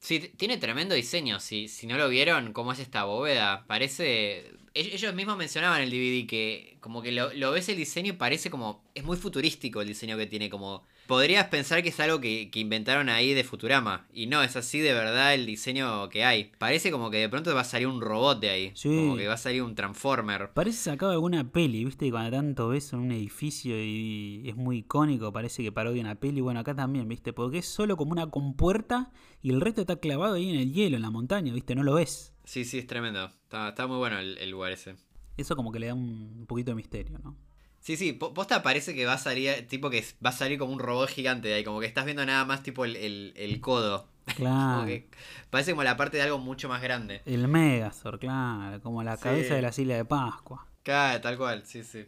Sí, 0.00 0.32
tiene 0.36 0.56
tremendo 0.58 0.94
diseño. 0.94 1.40
Si, 1.40 1.66
si 1.68 1.86
no 1.88 1.98
lo 1.98 2.08
vieron, 2.08 2.52
cómo 2.52 2.72
es 2.72 2.78
esta 2.78 3.04
bóveda, 3.04 3.66
parece 3.66 4.52
ell- 4.72 4.92
ellos 4.94 5.12
mismos 5.14 5.36
mencionaban 5.36 5.82
en 5.82 5.88
el 5.88 5.90
DVD 5.90 6.26
que 6.28 6.78
como 6.80 7.02
que 7.02 7.10
lo, 7.12 7.34
lo 7.34 7.50
ves 7.50 7.68
el 7.68 7.76
diseño 7.76 8.10
y 8.12 8.16
parece 8.16 8.48
como... 8.48 8.84
Es 8.94 9.02
muy 9.04 9.16
futurístico 9.16 9.82
el 9.82 9.88
diseño 9.88 10.16
que 10.16 10.26
tiene, 10.26 10.48
como... 10.48 10.84
Podrías 11.08 11.46
pensar 11.46 11.82
que 11.82 11.88
es 11.88 11.98
algo 12.00 12.20
que, 12.20 12.50
que 12.50 12.60
inventaron 12.60 13.08
ahí 13.08 13.32
de 13.32 13.42
Futurama. 13.42 14.06
Y 14.12 14.26
no, 14.26 14.42
es 14.42 14.56
así 14.56 14.78
de 14.80 14.92
verdad 14.92 15.32
el 15.32 15.46
diseño 15.46 16.06
que 16.10 16.22
hay. 16.22 16.52
Parece 16.58 16.90
como 16.90 17.10
que 17.10 17.16
de 17.16 17.30
pronto 17.30 17.54
va 17.54 17.62
a 17.62 17.64
salir 17.64 17.86
un 17.86 18.02
robot 18.02 18.38
de 18.40 18.50
ahí. 18.50 18.72
Sí. 18.74 18.90
Como 18.94 19.16
que 19.16 19.26
va 19.26 19.32
a 19.32 19.38
salir 19.38 19.62
un 19.62 19.74
Transformer. 19.74 20.50
Parece 20.52 20.90
sacado 20.90 21.10
de 21.10 21.14
alguna 21.14 21.50
peli, 21.50 21.86
¿viste? 21.86 22.10
Cuando 22.10 22.36
tanto 22.36 22.68
ves 22.68 22.92
en 22.92 22.98
un 22.98 23.12
edificio 23.12 23.74
y 23.82 24.42
es 24.46 24.54
muy 24.54 24.80
icónico, 24.80 25.32
parece 25.32 25.62
que 25.62 25.72
parodia 25.72 26.02
una 26.02 26.16
peli. 26.16 26.42
Bueno, 26.42 26.60
acá 26.60 26.74
también, 26.74 27.08
¿viste? 27.08 27.32
Porque 27.32 27.56
es 27.58 27.66
solo 27.66 27.96
como 27.96 28.12
una 28.12 28.30
compuerta 28.30 29.10
y 29.40 29.48
el 29.48 29.62
resto 29.62 29.80
está 29.80 29.96
clavado 29.96 30.34
ahí 30.34 30.50
en 30.50 30.56
el 30.56 30.74
hielo, 30.74 30.96
en 30.96 31.02
la 31.02 31.10
montaña, 31.10 31.54
¿viste? 31.54 31.74
No 31.74 31.84
lo 31.84 31.94
ves. 31.94 32.34
Sí, 32.44 32.66
sí, 32.66 32.76
es 32.76 32.86
tremendo. 32.86 33.24
Está, 33.24 33.70
está 33.70 33.86
muy 33.86 33.96
bueno 33.96 34.18
el, 34.18 34.36
el 34.36 34.50
lugar 34.50 34.72
ese. 34.72 34.96
Eso 35.38 35.56
como 35.56 35.72
que 35.72 35.78
le 35.78 35.86
da 35.86 35.94
un 35.94 36.44
poquito 36.46 36.72
de 36.72 36.74
misterio, 36.74 37.18
¿no? 37.18 37.47
Sí, 37.80 37.96
sí, 37.96 38.12
po- 38.12 38.34
posta 38.34 38.62
parece 38.62 38.94
que 38.94 39.06
va 39.06 39.14
a 39.14 39.18
salir, 39.18 39.66
tipo 39.68 39.88
que 39.90 40.04
va 40.24 40.30
a 40.30 40.32
salir 40.32 40.58
como 40.58 40.72
un 40.72 40.78
robot 40.78 41.08
gigante 41.08 41.48
de 41.48 41.54
ahí, 41.54 41.64
como 41.64 41.80
que 41.80 41.86
estás 41.86 42.04
viendo 42.04 42.24
nada 42.26 42.44
más 42.44 42.62
tipo 42.62 42.84
el, 42.84 42.96
el- 42.96 43.32
el 43.36 43.60
codo. 43.60 44.08
Como 44.26 44.36
Claro. 44.36 44.86
que 44.86 45.08
parece 45.48 45.70
como 45.70 45.82
la 45.84 45.96
parte 45.96 46.18
de 46.18 46.22
algo 46.24 46.38
mucho 46.38 46.68
más 46.68 46.82
grande. 46.82 47.22
El 47.24 47.48
Megazord, 47.48 48.18
claro, 48.20 48.78
como 48.82 49.02
la 49.02 49.16
Sí. 49.16 49.22
cabeza 49.22 49.54
de 49.54 49.62
la 49.62 49.68
isla 49.70 49.96
de 49.96 50.04
Pascua. 50.04 50.66
Claro, 50.82 51.20
tal 51.22 51.38
cual, 51.38 51.64
sí, 51.64 51.82
sí. 51.82 52.04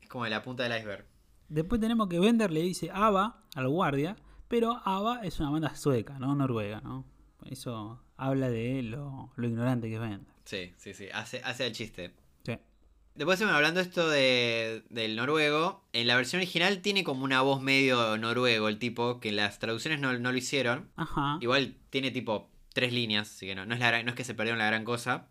Es 0.00 0.08
como 0.08 0.26
la 0.26 0.42
punta 0.42 0.62
del 0.62 0.78
iceberg. 0.78 1.04
Después 1.48 1.78
tenemos 1.80 2.08
que 2.08 2.18
Bender 2.20 2.50
le 2.50 2.62
dice 2.62 2.90
Ava 2.92 3.42
al 3.54 3.68
guardia, 3.68 4.16
pero 4.48 4.80
Ava 4.86 5.20
es 5.24 5.38
una 5.40 5.50
banda 5.50 5.74
sueca, 5.76 6.18
no 6.18 6.34
noruega, 6.34 6.80
¿no? 6.80 7.04
Eso 7.44 8.00
habla 8.16 8.48
de 8.48 8.82
lo, 8.82 9.30
lo 9.36 9.46
ignorante 9.46 9.88
que 9.88 9.96
es 9.96 10.00
Bender. 10.00 10.32
Sí, 10.46 10.72
sí, 10.76 10.94
sí, 10.94 11.08
hace, 11.12 11.42
hace 11.44 11.66
el 11.66 11.72
chiste. 11.72 12.14
Después 13.14 13.40
hablando 13.42 13.80
esto 13.80 14.08
de, 14.08 14.82
del 14.90 15.14
noruego. 15.14 15.84
En 15.92 16.08
la 16.08 16.16
versión 16.16 16.40
original 16.40 16.80
tiene 16.80 17.04
como 17.04 17.24
una 17.24 17.42
voz 17.42 17.62
medio 17.62 18.18
noruego 18.18 18.68
el 18.68 18.78
tipo, 18.78 19.20
que 19.20 19.28
en 19.28 19.36
las 19.36 19.60
traducciones 19.60 20.00
no, 20.00 20.12
no 20.18 20.32
lo 20.32 20.38
hicieron. 20.38 20.90
Ajá. 20.96 21.38
Igual 21.40 21.76
tiene 21.90 22.10
tipo 22.10 22.50
tres 22.72 22.92
líneas, 22.92 23.30
así 23.30 23.46
que 23.46 23.54
no, 23.54 23.66
no, 23.66 23.74
es 23.74 23.80
la 23.80 24.02
no 24.02 24.10
es 24.10 24.16
que 24.16 24.24
se 24.24 24.34
perdieron 24.34 24.58
la 24.58 24.66
gran 24.66 24.84
cosa. 24.84 25.28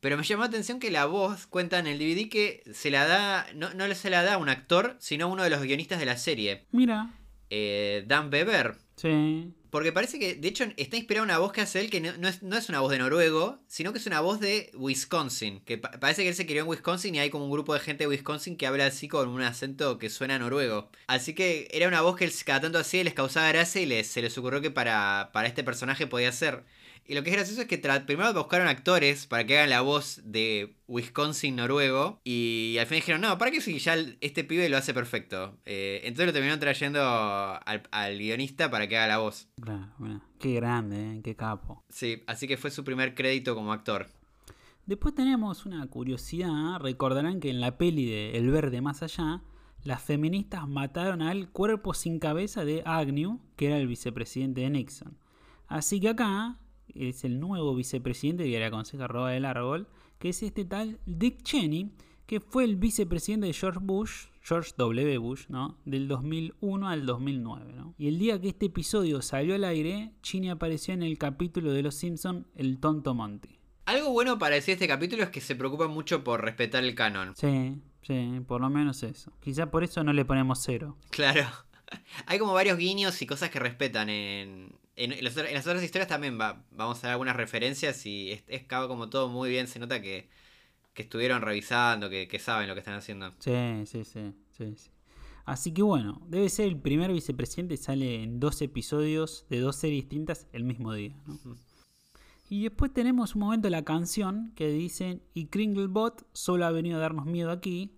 Pero 0.00 0.16
me 0.16 0.22
llamó 0.22 0.42
la 0.44 0.48
atención 0.48 0.78
que 0.78 0.90
la 0.92 1.06
voz 1.06 1.46
cuenta 1.48 1.80
en 1.80 1.88
el 1.88 1.98
DVD 1.98 2.28
que 2.28 2.62
se 2.72 2.90
la 2.90 3.06
da, 3.06 3.46
no, 3.54 3.74
no 3.74 3.92
se 3.94 4.08
la 4.10 4.22
da 4.22 4.34
a 4.34 4.38
un 4.38 4.48
actor, 4.48 4.96
sino 5.00 5.24
a 5.24 5.28
uno 5.28 5.42
de 5.42 5.50
los 5.50 5.62
guionistas 5.62 5.98
de 5.98 6.06
la 6.06 6.16
serie, 6.16 6.66
Mira. 6.70 7.10
eh, 7.50 8.04
Dan 8.06 8.30
Beber. 8.30 8.76
Sí. 8.94 9.52
Porque 9.70 9.92
parece 9.92 10.18
que, 10.18 10.34
de 10.34 10.48
hecho, 10.48 10.64
está 10.76 10.96
inspirada 10.96 11.24
una 11.24 11.38
voz 11.38 11.52
que 11.52 11.60
hace 11.60 11.80
él 11.80 11.90
que 11.90 12.00
no, 12.00 12.16
no 12.18 12.28
es, 12.28 12.42
no 12.42 12.56
es 12.56 12.68
una 12.68 12.80
voz 12.80 12.90
de 12.92 12.98
noruego, 12.98 13.58
sino 13.66 13.92
que 13.92 13.98
es 13.98 14.06
una 14.06 14.20
voz 14.20 14.40
de 14.40 14.70
Wisconsin. 14.74 15.60
Que 15.60 15.78
pa- 15.78 15.90
parece 16.00 16.22
que 16.22 16.28
él 16.28 16.34
se 16.34 16.46
crió 16.46 16.62
en 16.62 16.68
Wisconsin 16.68 17.14
y 17.14 17.18
hay 17.18 17.30
como 17.30 17.44
un 17.44 17.50
grupo 17.50 17.74
de 17.74 17.80
gente 17.80 18.04
de 18.04 18.08
Wisconsin 18.08 18.56
que 18.56 18.66
habla 18.66 18.86
así 18.86 19.08
con 19.08 19.28
un 19.28 19.42
acento 19.42 19.98
que 19.98 20.10
suena 20.10 20.38
noruego. 20.38 20.90
Así 21.06 21.34
que 21.34 21.68
era 21.72 21.88
una 21.88 22.00
voz 22.02 22.16
que 22.16 22.24
él 22.24 22.32
cada 22.44 22.60
tanto 22.60 22.80
y 22.92 23.04
les 23.04 23.14
causaba 23.14 23.48
gracia 23.48 23.80
y 23.82 23.86
les, 23.86 24.06
se 24.06 24.22
les 24.22 24.36
ocurrió 24.38 24.60
que 24.60 24.70
para, 24.70 25.30
para 25.32 25.48
este 25.48 25.64
personaje 25.64 26.06
podía 26.06 26.32
ser. 26.32 26.64
Y 27.08 27.14
lo 27.14 27.22
que 27.22 27.30
es 27.30 27.36
gracioso 27.36 27.62
es 27.62 27.68
que 27.68 27.78
primero 27.78 28.32
buscaron 28.34 28.66
actores 28.66 29.26
para 29.26 29.46
que 29.46 29.56
hagan 29.56 29.70
la 29.70 29.80
voz 29.80 30.20
de 30.24 30.76
Wisconsin 30.88 31.54
noruego. 31.54 32.20
Y 32.24 32.76
al 32.80 32.86
final 32.86 33.00
dijeron, 33.00 33.20
no, 33.20 33.38
¿para 33.38 33.52
qué 33.52 33.60
si 33.60 33.78
ya 33.78 33.94
este 34.20 34.42
pibe 34.42 34.68
lo 34.68 34.76
hace 34.76 34.92
perfecto? 34.92 35.56
Eh, 35.64 36.00
entonces 36.02 36.26
lo 36.26 36.32
terminaron 36.32 36.58
trayendo 36.58 37.00
al, 37.00 37.82
al 37.92 38.18
guionista 38.18 38.70
para 38.70 38.88
que 38.88 38.96
haga 38.96 39.06
la 39.06 39.18
voz. 39.18 39.48
Claro, 39.60 39.92
mira. 39.98 40.20
Qué 40.40 40.54
grande, 40.54 41.16
¿eh? 41.16 41.20
qué 41.22 41.36
capo. 41.36 41.84
Sí, 41.88 42.24
así 42.26 42.48
que 42.48 42.56
fue 42.56 42.72
su 42.72 42.82
primer 42.82 43.14
crédito 43.14 43.54
como 43.54 43.72
actor. 43.72 44.08
Después 44.86 45.14
tenemos 45.14 45.64
una 45.64 45.86
curiosidad. 45.86 46.80
Recordarán 46.80 47.38
que 47.38 47.50
en 47.50 47.60
la 47.60 47.78
peli 47.78 48.06
de 48.06 48.36
El 48.36 48.50
Verde 48.50 48.80
Más 48.80 49.02
Allá, 49.02 49.42
las 49.84 50.02
feministas 50.02 50.66
mataron 50.66 51.22
al 51.22 51.50
cuerpo 51.50 51.94
sin 51.94 52.18
cabeza 52.18 52.64
de 52.64 52.82
Agnew, 52.84 53.40
que 53.54 53.66
era 53.66 53.78
el 53.78 53.86
vicepresidente 53.86 54.62
de 54.62 54.70
Nixon. 54.70 55.16
Así 55.68 56.00
que 56.00 56.10
acá 56.10 56.58
es 56.94 57.24
el 57.24 57.40
nuevo 57.40 57.74
vicepresidente 57.74 58.44
que 58.44 58.58
le 58.58 58.64
aconseja 58.64 59.06
robar 59.06 59.34
el 59.34 59.44
árbol, 59.44 59.88
que 60.18 60.30
es 60.30 60.42
este 60.42 60.64
tal 60.64 60.98
Dick 61.06 61.42
Cheney, 61.42 61.92
que 62.26 62.40
fue 62.40 62.64
el 62.64 62.76
vicepresidente 62.76 63.46
de 63.46 63.52
George 63.52 63.80
Bush, 63.82 64.26
George 64.42 64.72
W. 64.76 65.18
Bush, 65.18 65.46
¿no? 65.48 65.78
Del 65.84 66.08
2001 66.08 66.88
al 66.88 67.06
2009, 67.06 67.72
¿no? 67.74 67.94
Y 67.98 68.08
el 68.08 68.18
día 68.18 68.40
que 68.40 68.48
este 68.48 68.66
episodio 68.66 69.22
salió 69.22 69.54
al 69.54 69.64
aire, 69.64 70.12
Cheney 70.22 70.50
apareció 70.50 70.94
en 70.94 71.02
el 71.02 71.18
capítulo 71.18 71.72
de 71.72 71.82
Los 71.82 71.94
Simpson, 71.94 72.46
El 72.54 72.78
Tonto 72.78 73.14
Monty. 73.14 73.58
Algo 73.86 74.10
bueno 74.10 74.38
para 74.38 74.56
decir 74.56 74.72
este 74.72 74.88
capítulo 74.88 75.22
es 75.22 75.30
que 75.30 75.40
se 75.40 75.54
preocupa 75.54 75.86
mucho 75.86 76.24
por 76.24 76.42
respetar 76.42 76.82
el 76.82 76.96
canon. 76.96 77.36
Sí, 77.36 77.76
sí, 78.02 78.40
por 78.46 78.60
lo 78.60 78.68
menos 78.68 79.04
eso. 79.04 79.32
Quizá 79.40 79.70
por 79.70 79.84
eso 79.84 80.02
no 80.02 80.12
le 80.12 80.24
ponemos 80.24 80.60
cero. 80.64 80.96
Claro. 81.10 81.46
Hay 82.26 82.40
como 82.40 82.52
varios 82.52 82.78
guiños 82.78 83.22
y 83.22 83.26
cosas 83.26 83.50
que 83.50 83.60
respetan 83.60 84.08
en... 84.08 84.74
En, 84.96 85.22
las 85.22 85.36
otras 85.66 85.82
historias 85.82 86.08
también 86.08 86.40
va- 86.40 86.64
vamos 86.70 86.98
a 86.98 87.08
ver 87.08 87.12
algunas 87.12 87.36
referencias 87.36 88.04
y 88.06 88.32
es, 88.32 88.44
es 88.48 88.62
como 88.64 89.10
todo 89.10 89.28
muy 89.28 89.50
bien, 89.50 89.66
se 89.66 89.78
nota 89.78 90.00
que, 90.00 90.28
que 90.94 91.02
estuvieron 91.02 91.42
revisando, 91.42 92.08
que, 92.08 92.26
que 92.28 92.38
saben 92.38 92.66
lo 92.68 92.74
que 92.74 92.80
están 92.80 92.94
haciendo. 92.94 93.32
Sí, 93.38 93.52
sí, 93.84 94.04
sí, 94.04 94.32
sí, 94.56 94.74
sí. 94.76 94.90
Así 95.44 95.72
que 95.72 95.82
bueno, 95.82 96.20
debe 96.26 96.48
ser 96.48 96.66
el 96.66 96.76
primer 96.80 97.12
vicepresidente, 97.12 97.76
sale 97.76 98.22
en 98.22 98.40
dos 98.40 98.60
episodios 98.62 99.46
de 99.48 99.60
dos 99.60 99.76
series 99.76 100.04
distintas 100.04 100.48
el 100.52 100.64
mismo 100.64 100.92
día. 100.92 101.14
¿no? 101.26 101.38
Y 102.48 102.62
después 102.62 102.92
tenemos 102.92 103.34
un 103.34 103.40
momento 103.40 103.66
de 103.66 103.70
la 103.72 103.84
canción 103.84 104.52
que 104.54 104.68
dicen, 104.68 105.20
y 105.34 105.46
Kringlebot 105.46 106.24
solo 106.32 106.64
ha 106.64 106.70
venido 106.70 106.96
a 106.96 107.00
darnos 107.00 107.26
miedo 107.26 107.50
aquí. 107.50 107.90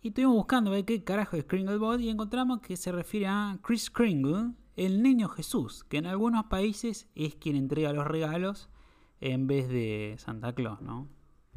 Y 0.00 0.08
estuvimos 0.08 0.34
buscando 0.34 0.70
a 0.70 0.74
ver 0.76 0.86
qué 0.86 1.04
carajo 1.04 1.36
es 1.36 1.44
Kringlebot 1.44 2.00
y 2.00 2.08
encontramos 2.08 2.62
que 2.62 2.78
se 2.78 2.90
refiere 2.90 3.26
a 3.26 3.58
Chris 3.62 3.90
Kringle, 3.90 4.52
el 4.76 5.02
niño 5.02 5.28
Jesús, 5.28 5.84
que 5.84 5.98
en 5.98 6.06
algunos 6.06 6.46
países 6.46 7.08
es 7.14 7.34
quien 7.34 7.56
entrega 7.56 7.92
los 7.92 8.06
regalos 8.06 8.68
en 9.20 9.46
vez 9.46 9.68
de 9.68 10.16
Santa 10.18 10.54
Claus, 10.54 10.80
¿no? 10.80 11.08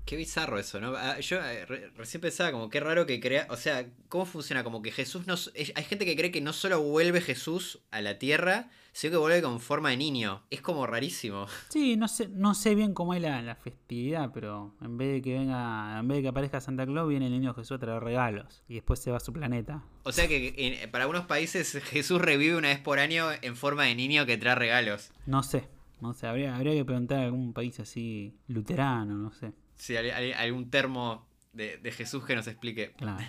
Qué 0.05 0.17
bizarro 0.17 0.59
eso, 0.59 0.81
¿no? 0.81 0.93
Ah, 0.97 1.19
Yo 1.21 1.37
eh, 1.37 1.65
re- 1.65 1.89
recién 1.95 2.19
pensaba 2.19 2.51
como 2.51 2.69
qué 2.69 2.81
raro 2.81 3.05
que 3.05 3.21
crea, 3.21 3.47
o 3.49 3.55
sea, 3.55 3.85
¿cómo 4.09 4.25
funciona? 4.25 4.63
Como 4.63 4.81
que 4.81 4.91
Jesús 4.91 5.27
no... 5.27 5.35
Hay 5.75 5.83
gente 5.85 6.05
que 6.05 6.15
cree 6.17 6.29
que 6.31 6.41
no 6.41 6.51
solo 6.51 6.81
vuelve 6.81 7.21
Jesús 7.21 7.79
a 7.89 8.01
la 8.01 8.19
tierra, 8.19 8.69
sino 8.91 9.11
que 9.11 9.17
vuelve 9.17 9.41
con 9.41 9.61
forma 9.61 9.91
de 9.91 9.97
niño. 9.97 10.43
Es 10.49 10.59
como 10.61 10.85
rarísimo. 10.85 11.47
Sí, 11.69 11.95
no 11.95 12.07
sé, 12.09 12.27
no 12.27 12.53
sé 12.53 12.75
bien 12.75 12.93
cómo 12.93 13.13
es 13.13 13.21
la, 13.21 13.41
la 13.41 13.55
festividad, 13.55 14.31
pero 14.33 14.75
en 14.81 14.97
vez 14.97 15.13
de 15.13 15.21
que 15.21 15.33
venga, 15.37 15.97
en 15.99 16.07
vez 16.07 16.17
de 16.17 16.21
que 16.23 16.27
aparezca 16.27 16.59
Santa 16.59 16.85
Claus, 16.85 17.07
viene 17.09 17.27
el 17.27 17.31
niño 17.31 17.53
Jesús 17.53 17.71
a 17.71 17.79
traer 17.79 18.03
regalos 18.03 18.61
y 18.67 18.75
después 18.75 18.99
se 18.99 19.09
va 19.09 19.17
a 19.17 19.21
su 19.21 19.31
planeta. 19.31 19.83
O 20.03 20.11
sea 20.11 20.27
que 20.27 20.53
en- 20.57 20.91
para 20.91 21.05
algunos 21.05 21.25
países 21.27 21.71
Jesús 21.85 22.21
revive 22.21 22.57
una 22.57 22.67
vez 22.67 22.79
por 22.79 22.99
año 22.99 23.27
en 23.41 23.55
forma 23.55 23.85
de 23.85 23.95
niño 23.95 24.25
que 24.25 24.37
trae 24.37 24.53
regalos. 24.55 25.11
No 25.25 25.41
sé, 25.43 25.67
no 26.01 26.13
sé, 26.13 26.27
habría, 26.27 26.55
habría 26.57 26.73
que 26.73 26.83
preguntar 26.85 27.19
a 27.19 27.23
algún 27.23 27.53
país 27.53 27.79
así 27.79 28.35
luterano, 28.49 29.15
no 29.15 29.31
sé. 29.31 29.53
Si 29.84 29.98
hay, 29.98 30.12
hay 30.12 30.32
algún 30.32 30.69
termo 30.69 31.28
de, 31.52 31.78
de 31.78 31.91
Jesús 31.91 32.24
que 32.26 32.36
nos 32.36 32.48
explique. 32.48 32.93
Claro. 32.93 33.24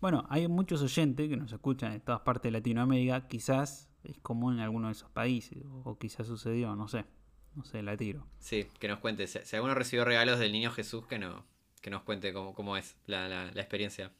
Bueno, 0.00 0.26
hay 0.30 0.48
muchos 0.48 0.82
oyentes 0.82 1.28
que 1.28 1.36
nos 1.36 1.52
escuchan 1.52 1.92
de 1.92 2.00
todas 2.00 2.22
partes 2.22 2.50
de 2.50 2.58
Latinoamérica, 2.58 3.28
quizás 3.28 3.88
es 4.02 4.18
común 4.18 4.54
en 4.54 4.60
alguno 4.60 4.88
de 4.88 4.92
esos 4.94 5.08
países, 5.10 5.58
o 5.84 5.96
quizás 5.98 6.26
sucedió, 6.26 6.74
no 6.74 6.88
sé, 6.88 7.04
no 7.54 7.62
sé, 7.64 7.82
la 7.84 7.96
tiro. 7.96 8.26
Sí, 8.40 8.66
que 8.80 8.88
nos 8.88 8.98
cuente. 8.98 9.28
Si, 9.28 9.38
si 9.44 9.54
alguno 9.54 9.74
recibió 9.74 10.04
regalos 10.04 10.40
del 10.40 10.50
niño 10.50 10.72
Jesús, 10.72 11.06
que, 11.06 11.20
no, 11.20 11.44
que 11.80 11.90
nos 11.90 12.02
cuente 12.02 12.32
cómo, 12.32 12.52
cómo 12.52 12.76
es 12.76 12.96
la, 13.06 13.28
la- 13.28 13.52
la 13.52 13.60
experiencia. 13.60 14.10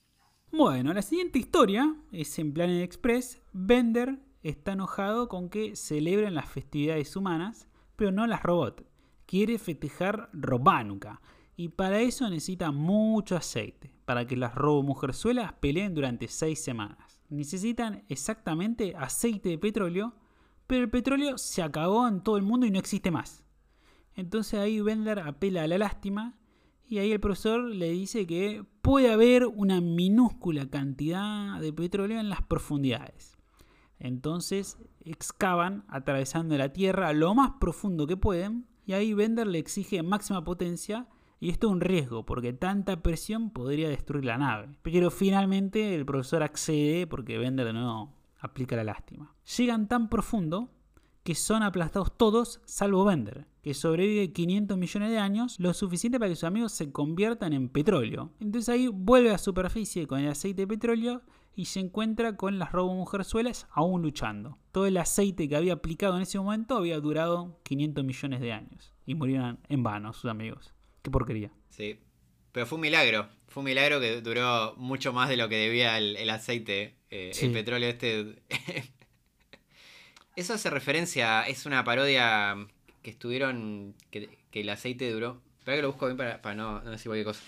Bueno, 0.52 0.92
la 0.92 1.02
siguiente 1.02 1.40
historia 1.40 1.96
es 2.12 2.38
en 2.38 2.52
Planet 2.52 2.82
Express. 2.84 3.42
Bender 3.52 4.20
está 4.44 4.72
enojado 4.72 5.28
con 5.28 5.48
que 5.50 5.74
celebren 5.74 6.34
las 6.36 6.48
festividades 6.48 7.16
humanas, 7.16 7.66
pero 7.96 8.12
no 8.12 8.26
las 8.28 8.42
robots. 8.44 8.84
Quiere 9.26 9.58
festejar 9.58 10.28
Robánuca. 10.32 11.20
Y 11.62 11.68
para 11.68 12.00
eso 12.00 12.28
necesita 12.28 12.72
mucho 12.72 13.36
aceite, 13.36 13.94
para 14.04 14.26
que 14.26 14.36
las 14.36 14.52
robomujerzuelas 14.52 15.52
peleen 15.52 15.94
durante 15.94 16.26
seis 16.26 16.58
semanas. 16.58 17.22
Necesitan 17.28 18.02
exactamente 18.08 18.96
aceite 18.96 19.50
de 19.50 19.58
petróleo, 19.58 20.12
pero 20.66 20.82
el 20.82 20.90
petróleo 20.90 21.38
se 21.38 21.62
acabó 21.62 22.08
en 22.08 22.20
todo 22.20 22.36
el 22.36 22.42
mundo 22.42 22.66
y 22.66 22.72
no 22.72 22.80
existe 22.80 23.12
más. 23.12 23.44
Entonces 24.16 24.58
ahí 24.58 24.80
Bender 24.80 25.20
apela 25.20 25.62
a 25.62 25.68
la 25.68 25.78
lástima 25.78 26.36
y 26.84 26.98
ahí 26.98 27.12
el 27.12 27.20
profesor 27.20 27.60
le 27.60 27.90
dice 27.90 28.26
que 28.26 28.64
puede 28.82 29.12
haber 29.12 29.46
una 29.46 29.80
minúscula 29.80 30.68
cantidad 30.68 31.60
de 31.60 31.72
petróleo 31.72 32.18
en 32.18 32.28
las 32.28 32.42
profundidades. 32.42 33.38
Entonces 34.00 34.78
excavan 35.04 35.84
atravesando 35.86 36.58
la 36.58 36.72
tierra 36.72 37.12
lo 37.12 37.36
más 37.36 37.52
profundo 37.60 38.08
que 38.08 38.16
pueden 38.16 38.66
y 38.84 38.94
ahí 38.94 39.14
Bender 39.14 39.46
le 39.46 39.60
exige 39.60 40.02
máxima 40.02 40.42
potencia 40.42 41.06
y 41.42 41.50
esto 41.50 41.66
es 41.66 41.72
un 41.72 41.80
riesgo 41.80 42.24
porque 42.24 42.52
tanta 42.52 43.02
presión 43.02 43.50
podría 43.50 43.88
destruir 43.88 44.24
la 44.24 44.38
nave. 44.38 44.68
Pero 44.82 45.10
finalmente 45.10 45.92
el 45.96 46.06
profesor 46.06 46.44
accede 46.44 47.08
porque 47.08 47.36
Bender 47.36 47.74
no 47.74 48.14
aplica 48.38 48.76
la 48.76 48.84
lástima. 48.84 49.34
Llegan 49.56 49.88
tan 49.88 50.08
profundo 50.08 50.70
que 51.24 51.34
son 51.34 51.64
aplastados 51.64 52.16
todos, 52.16 52.60
salvo 52.64 53.04
Bender, 53.04 53.48
que 53.60 53.74
sobrevive 53.74 54.32
500 54.32 54.78
millones 54.78 55.10
de 55.10 55.18
años, 55.18 55.58
lo 55.58 55.74
suficiente 55.74 56.20
para 56.20 56.28
que 56.28 56.36
sus 56.36 56.44
amigos 56.44 56.70
se 56.70 56.92
conviertan 56.92 57.52
en 57.52 57.68
petróleo. 57.68 58.30
Entonces 58.38 58.68
ahí 58.68 58.86
vuelve 58.86 59.32
a 59.32 59.38
superficie 59.38 60.06
con 60.06 60.20
el 60.20 60.28
aceite 60.28 60.62
de 60.62 60.68
petróleo 60.68 61.22
y 61.56 61.64
se 61.64 61.80
encuentra 61.80 62.36
con 62.36 62.60
las 62.60 62.70
robomujerzuelas 62.70 63.66
aún 63.72 64.00
luchando. 64.02 64.58
Todo 64.70 64.86
el 64.86 64.96
aceite 64.96 65.48
que 65.48 65.56
había 65.56 65.72
aplicado 65.72 66.14
en 66.14 66.22
ese 66.22 66.38
momento 66.38 66.76
había 66.76 67.00
durado 67.00 67.58
500 67.64 68.04
millones 68.04 68.40
de 68.40 68.52
años 68.52 68.92
y 69.06 69.16
murieron 69.16 69.58
en 69.68 69.82
vano 69.82 70.12
sus 70.12 70.30
amigos. 70.30 70.72
Qué 71.02 71.10
porquería. 71.10 71.50
Sí. 71.70 71.98
Pero 72.52 72.66
fue 72.66 72.76
un 72.76 72.82
milagro. 72.82 73.28
Fue 73.48 73.60
un 73.62 73.66
milagro 73.66 74.00
que 74.00 74.20
duró 74.20 74.74
mucho 74.76 75.12
más 75.12 75.28
de 75.28 75.36
lo 75.36 75.48
que 75.48 75.56
debía 75.56 75.98
el, 75.98 76.16
el 76.16 76.30
aceite. 76.30 76.96
eh, 77.10 77.30
Sí. 77.34 77.46
El 77.46 77.52
petróleo 77.52 77.88
este. 77.88 78.42
Eso 80.36 80.54
hace 80.54 80.70
referencia. 80.70 81.42
Es 81.42 81.66
una 81.66 81.84
parodia 81.84 82.56
que 83.02 83.10
estuvieron. 83.10 83.94
Que, 84.10 84.38
que 84.50 84.60
el 84.60 84.68
aceite 84.70 85.10
duró. 85.10 85.42
Espera 85.58 85.76
que 85.76 85.82
lo 85.82 85.88
busco 85.88 86.06
bien 86.06 86.16
para, 86.16 86.42
para 86.42 86.54
no, 86.54 86.80
no 86.82 86.90
decir 86.90 87.06
cualquier 87.08 87.26
cosa. 87.26 87.42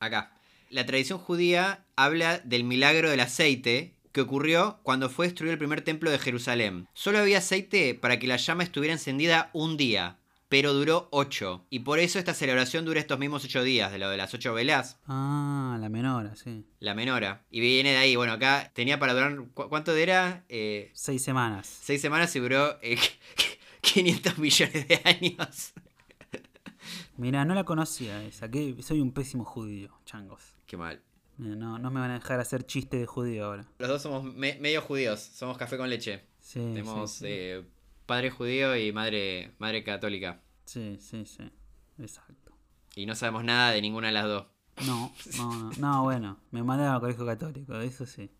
Acá. 0.00 0.32
La 0.70 0.86
tradición 0.86 1.18
judía 1.18 1.84
habla 1.96 2.38
del 2.38 2.64
milagro 2.64 3.10
del 3.10 3.20
aceite 3.20 3.94
que 4.12 4.20
ocurrió 4.20 4.78
cuando 4.82 5.10
fue 5.10 5.26
destruido 5.26 5.52
el 5.52 5.58
primer 5.58 5.82
templo 5.82 6.10
de 6.10 6.18
Jerusalén. 6.18 6.88
Solo 6.94 7.18
había 7.18 7.38
aceite 7.38 7.94
para 7.94 8.18
que 8.18 8.26
la 8.26 8.36
llama 8.36 8.62
estuviera 8.62 8.92
encendida 8.92 9.50
un 9.52 9.76
día, 9.76 10.18
pero 10.54 10.72
duró 10.72 11.08
ocho. 11.10 11.66
Y 11.68 11.80
por 11.80 11.98
eso 11.98 12.20
esta 12.20 12.32
celebración 12.32 12.84
dura 12.84 13.00
estos 13.00 13.18
mismos 13.18 13.44
ocho 13.44 13.64
días, 13.64 13.90
de 13.90 13.98
lo 13.98 14.08
de 14.08 14.16
las 14.16 14.32
ocho 14.34 14.54
velas, 14.54 15.00
Ah, 15.08 15.76
la 15.80 15.88
menora, 15.88 16.36
sí. 16.36 16.64
la 16.78 16.94
menora. 16.94 17.44
Y 17.50 17.58
viene 17.58 17.90
de 17.90 17.96
ahí, 17.96 18.14
bueno, 18.14 18.34
acá 18.34 18.70
tenía 18.72 19.00
para 19.00 19.14
durar, 19.14 19.36
¿cu- 19.52 19.68
¿cuánto 19.68 19.96
era? 19.96 20.44
Eh, 20.48 20.92
Seis 20.94 21.24
semanas. 21.24 21.66
seis 21.66 22.00
semanas 22.00 22.36
y 22.36 22.38
duró 22.38 22.78
eh, 22.82 22.96
500 23.80 24.38
millones 24.38 24.86
de 24.86 25.00
años. 25.04 25.72
Mira, 27.16 27.44
no 27.44 27.54
la 27.56 27.64
conocía 27.64 28.22
esa. 28.22 28.48
Que 28.48 28.80
soy 28.80 29.00
un 29.00 29.10
pésimo 29.10 29.44
judío, 29.44 29.90
changos. 30.04 30.54
Qué 30.66 30.76
mal. 30.76 31.02
Mira, 31.36 31.56
no, 31.56 31.80
no 31.80 31.90
me 31.90 31.98
van 31.98 32.12
a 32.12 32.20
dejar 32.20 32.38
hacer 32.38 32.64
chiste 32.64 32.96
de 32.96 33.06
judío 33.06 33.46
ahora. 33.46 33.66
Los 33.78 33.88
dos 33.88 34.02
somos 34.02 34.22
me- 34.22 34.56
medio 34.60 34.82
judíos, 34.82 35.18
somos 35.18 35.58
café 35.58 35.76
con 35.76 35.90
leche. 35.90 36.22
Sí, 36.38 36.60
Tenemos 36.60 37.10
sí, 37.10 37.18
sí. 37.18 37.24
eh, 37.28 37.64
padre 38.06 38.30
judío 38.30 38.76
y 38.76 38.92
madre, 38.92 39.50
madre 39.58 39.82
católica. 39.82 40.40
Sí, 40.64 40.98
sí, 41.00 41.24
sí. 41.24 41.50
Exacto. 41.98 42.52
Y 42.96 43.06
no 43.06 43.14
sabemos 43.14 43.44
nada 43.44 43.70
de 43.72 43.82
ninguna 43.82 44.08
de 44.08 44.12
las 44.14 44.24
dos. 44.24 44.46
No, 44.86 45.12
no, 45.36 45.54
no, 45.54 45.70
no, 45.78 46.02
bueno, 46.02 46.38
me 46.50 46.62
mandaron 46.62 46.94
al 46.94 47.00
colegio 47.00 47.24
católico, 47.24 47.78
eso 47.78 48.06
sí. 48.06 48.30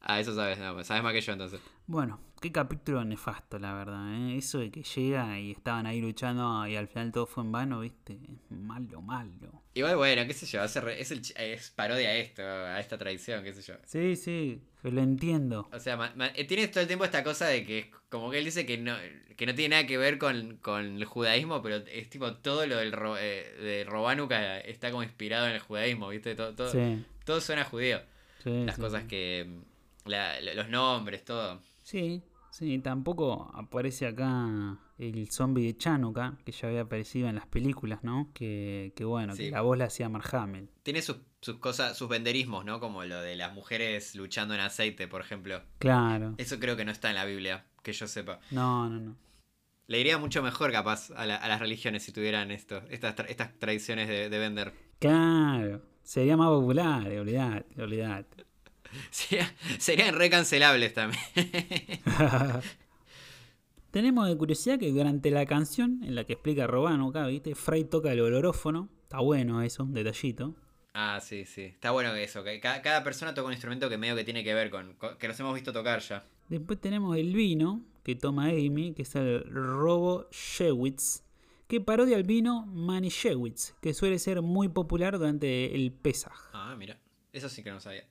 Ah, 0.00 0.20
eso 0.20 0.34
sabes, 0.34 0.58
no, 0.58 0.84
sabes 0.84 1.02
más 1.02 1.12
que 1.12 1.20
yo 1.20 1.32
entonces. 1.32 1.60
Bueno, 1.86 2.20
qué 2.44 2.52
capítulo 2.52 3.02
nefasto, 3.06 3.58
la 3.58 3.72
verdad, 3.72 4.14
¿eh? 4.14 4.36
Eso 4.36 4.58
de 4.58 4.70
que 4.70 4.82
llega 4.82 5.40
y 5.40 5.52
estaban 5.52 5.86
ahí 5.86 6.02
luchando 6.02 6.66
y 6.66 6.76
al 6.76 6.88
final 6.88 7.10
todo 7.10 7.24
fue 7.26 7.42
en 7.42 7.52
vano, 7.52 7.80
¿viste? 7.80 8.12
Es 8.28 8.50
malo, 8.50 9.00
malo. 9.00 9.62
Igual, 9.72 9.96
bueno, 9.96 10.26
qué 10.26 10.34
sé 10.34 10.44
yo, 10.44 10.62
es, 10.62 10.76
el, 11.10 11.22
es 11.36 11.70
parodia 11.70 12.10
a 12.10 12.14
esto, 12.16 12.42
a 12.42 12.78
esta 12.78 12.98
tradición, 12.98 13.42
qué 13.44 13.54
sé 13.54 13.62
yo. 13.62 13.74
Sí, 13.86 14.14
sí, 14.16 14.60
lo 14.82 15.00
entiendo. 15.00 15.70
O 15.72 15.78
sea, 15.80 16.12
eh, 16.34 16.44
tiene 16.44 16.68
todo 16.68 16.82
el 16.82 16.86
tiempo 16.86 17.06
esta 17.06 17.24
cosa 17.24 17.46
de 17.46 17.64
que, 17.64 17.90
como 18.10 18.30
que 18.30 18.40
él 18.40 18.44
dice 18.44 18.66
que 18.66 18.76
no, 18.76 18.94
que 19.38 19.46
no 19.46 19.54
tiene 19.54 19.76
nada 19.76 19.86
que 19.86 19.96
ver 19.96 20.18
con, 20.18 20.58
con 20.58 20.84
el 20.98 21.04
judaísmo, 21.06 21.62
pero 21.62 21.76
es 21.76 22.10
tipo 22.10 22.34
todo 22.34 22.66
lo 22.66 22.76
del 22.76 22.92
ro- 22.92 23.16
eh, 23.16 23.54
de 23.58 23.84
Robánuca 23.84 24.58
está 24.60 24.90
como 24.90 25.02
inspirado 25.02 25.46
en 25.46 25.52
el 25.54 25.60
judaísmo, 25.60 26.10
¿viste? 26.10 26.34
Todo, 26.34 26.54
todo, 26.54 26.70
Sí, 26.70 27.02
todo 27.24 27.40
suena 27.40 27.64
judío. 27.64 28.02
sí. 28.42 28.64
Las 28.66 28.74
sí, 28.76 28.82
cosas 28.82 29.04
que. 29.04 29.46
mm, 29.48 30.08
la- 30.10 30.40
los 30.42 30.68
nombres, 30.68 31.24
todo. 31.24 31.62
Sí, 31.82 32.22
sí, 32.56 32.78
tampoco 32.78 33.50
aparece 33.54 34.06
acá 34.06 34.78
el 34.98 35.28
zombie 35.30 35.66
de 35.66 35.76
Chanuka, 35.76 36.38
que 36.44 36.52
ya 36.52 36.68
había 36.68 36.82
aparecido 36.82 37.28
en 37.28 37.34
las 37.34 37.46
películas, 37.46 38.04
¿no? 38.04 38.30
Que, 38.32 38.92
que 38.96 39.04
bueno, 39.04 39.34
Sí. 39.34 39.44
que 39.46 39.50
la 39.50 39.60
voz 39.62 39.76
la 39.76 39.86
hacía 39.86 40.08
Mark 40.08 40.28
Hamill. 40.34 40.68
Tiene 40.82 41.02
sus, 41.02 41.16
sus 41.40 41.56
cosas, 41.56 41.96
sus 41.98 42.08
venderismos, 42.08 42.64
¿no? 42.64 42.78
Como 42.80 43.04
lo 43.04 43.20
de 43.20 43.34
las 43.36 43.52
mujeres 43.54 44.14
luchando 44.14 44.54
en 44.54 44.60
aceite, 44.60 45.08
por 45.08 45.20
ejemplo. 45.20 45.60
Claro. 45.78 46.34
Eso 46.38 46.58
creo 46.60 46.76
que 46.76 46.84
no 46.84 46.92
está 46.92 47.08
en 47.08 47.16
la 47.16 47.24
Biblia, 47.24 47.66
que 47.82 47.92
yo 47.92 48.06
sepa. 48.06 48.38
No, 48.50 48.88
no, 48.88 49.00
no. 49.00 49.16
Le 49.86 50.00
iría 50.00 50.16
mucho 50.18 50.42
mejor, 50.42 50.72
capaz, 50.72 51.10
a, 51.10 51.26
la- 51.26 51.36
a 51.36 51.48
las 51.48 51.60
religiones 51.60 52.04
si 52.04 52.12
tuvieran 52.12 52.50
esto, 52.50 52.82
estas, 52.88 53.16
tra- 53.16 53.26
estas 53.28 53.58
tradiciones 53.58 54.08
de, 54.08 54.30
de 54.30 54.38
vender. 54.38 54.72
Claro. 54.98 55.82
Sería 56.02 56.36
más 56.36 56.48
popular, 56.48 57.06
olvidate, 57.18 57.82
olvidate. 57.82 58.44
Sería- 59.10 59.54
serían 59.78 60.14
recancelables 60.14 60.92
también. 60.94 61.20
Tenemos 63.90 64.26
de 64.26 64.36
curiosidad 64.36 64.78
que 64.78 64.90
durante 64.90 65.30
la 65.30 65.46
canción 65.46 66.00
en 66.02 66.14
la 66.16 66.24
que 66.24 66.32
explica 66.32 66.66
Robano 66.66 67.08
acá, 67.10 67.26
¿viste? 67.28 67.54
Fray 67.54 67.84
toca 67.84 68.12
el 68.12 68.20
olorófono. 68.20 68.88
Está 69.04 69.20
bueno 69.20 69.62
eso, 69.62 69.84
un 69.84 69.94
detallito. 69.94 70.54
ah, 70.94 71.20
sí, 71.22 71.44
sí. 71.44 71.62
Está 71.62 71.92
bueno 71.92 72.12
eso. 72.14 72.42
Que 72.42 72.58
ca- 72.58 72.82
cada, 72.82 73.04
persona 73.04 73.34
toca 73.34 73.46
un 73.46 73.52
instrumento 73.52 73.88
que 73.88 73.96
medio 73.98 74.16
que 74.16 74.24
tiene 74.24 74.42
que 74.42 74.52
ver 74.54 74.70
con, 74.70 74.94
con- 74.94 75.16
que 75.16 75.28
los 75.28 75.38
hemos 75.38 75.54
visto 75.54 75.72
tocar 75.72 76.00
ya. 76.00 76.26
Después 76.48 76.80
tenemos 76.80 77.16
el 77.16 77.32
vino 77.34 77.84
que 78.02 78.16
toma 78.16 78.46
Amy, 78.46 78.92
que 78.94 79.02
es 79.02 79.14
el 79.14 79.44
Robo 79.48 80.28
Shewitz, 80.32 81.22
que 81.68 81.80
parodia 81.80 82.16
al 82.16 82.24
vino 82.24 82.66
Manischewitz, 82.66 83.74
que 83.80 83.94
suele 83.94 84.18
ser 84.18 84.42
muy 84.42 84.68
popular 84.68 85.16
durante 85.18 85.74
el 85.74 85.92
Pesaj. 85.92 86.50
Ah, 86.52 86.74
mira. 86.76 86.98
Eso 87.32 87.48
sí 87.48 87.62
que 87.62 87.70
no 87.70 87.80
sabía. 87.80 88.04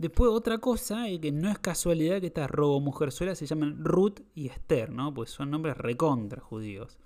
Después 0.00 0.30
otra 0.30 0.56
cosa, 0.56 1.08
es 1.08 1.20
que 1.20 1.30
no 1.30 1.50
es 1.50 1.58
casualidad 1.58 2.22
que 2.22 2.28
estas 2.28 2.50
robo 2.50 2.80
mujerzuelas 2.80 3.36
se 3.36 3.44
llaman 3.44 3.84
Ruth 3.84 4.20
y 4.34 4.46
Esther, 4.46 4.88
¿no? 4.88 5.12
Pues 5.12 5.28
son 5.28 5.50
nombres 5.50 5.76
recontra 5.76 6.40
judíos. 6.40 6.96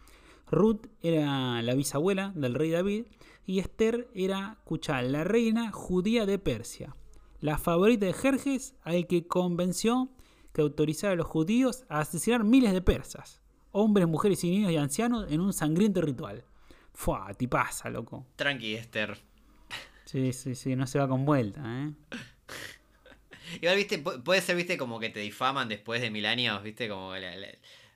Ruth 0.49 0.87
era 1.03 1.61
la 1.63 1.75
bisabuela 1.75 2.31
del 2.37 2.55
rey 2.55 2.71
David 2.71 3.07
y 3.47 3.59
Esther 3.59 4.09
era, 4.15 4.59
escuchá, 4.61 5.03
la 5.03 5.25
reina 5.25 5.73
judía 5.73 6.25
de 6.25 6.39
Persia, 6.39 6.95
la 7.41 7.59
favorita 7.59 8.07
de 8.07 8.13
Jerjes 8.13 8.77
al 8.85 9.09
que 9.09 9.27
convenció 9.27 10.11
que 10.53 10.63
autorizara 10.63 11.15
a 11.15 11.17
los 11.17 11.27
judíos 11.27 11.87
a 11.89 11.99
asesinar 11.99 12.45
miles 12.45 12.73
de 12.73 12.81
persas, 12.81 13.41
hombres, 13.73 14.07
mujeres 14.07 14.45
y 14.45 14.51
niños 14.51 14.71
y 14.71 14.77
ancianos 14.77 15.27
en 15.33 15.41
un 15.41 15.53
sangriento 15.53 16.01
ritual. 16.01 16.45
Fua, 16.93 17.35
tipaza, 17.35 17.91
loco. 17.91 18.25
Tranqui, 18.37 18.77
Esther. 18.77 19.19
Sí, 20.05 20.33
sí, 20.33 20.55
sí, 20.55 20.77
no 20.77 20.87
se 20.87 21.01
va 21.01 21.09
con 21.09 21.25
vuelta, 21.25 21.61
¿eh? 21.83 21.93
Igual, 23.61 23.77
viste, 23.77 24.03
pu- 24.03 24.23
puede 24.23 24.41
ser, 24.41 24.57
viste, 24.57 24.77
como 24.77 24.99
que 25.01 25.11
te 25.11 25.21
difaman 25.21 25.69
después 25.69 26.01
de 26.01 26.11
mil 26.11 26.27
años, 26.27 26.63
viste, 26.63 26.89
como 26.89 27.15
la- 27.17 27.35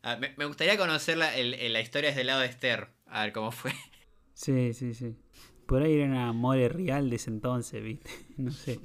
Ah, 0.03 0.17
me, 0.17 0.45
gustaría 0.47 0.77
conocer 0.79 1.17
la, 1.19 1.37
el- 1.37 1.73
la 1.73 1.81
historia 1.81 2.11
desde 2.11 2.21
el 2.23 2.29
lado 2.29 2.41
de 2.41 2.47
Esther. 2.47 2.89
A 3.07 3.23
ver 3.25 3.33
cómo 3.33 3.51
fue. 3.51 3.73
Sí, 4.35 4.73
sí, 4.73 4.95
sí. 4.95 5.17
Por 5.67 5.83
ahí 5.83 5.95
era 5.95 6.07
una 6.07 6.33
more 6.33 6.69
real 6.69 7.11
de 7.11 7.17
ese 7.17 7.31
entonces, 7.31 7.83
¿viste? 7.83 8.09
No 8.37 8.53
sé. 8.53 8.79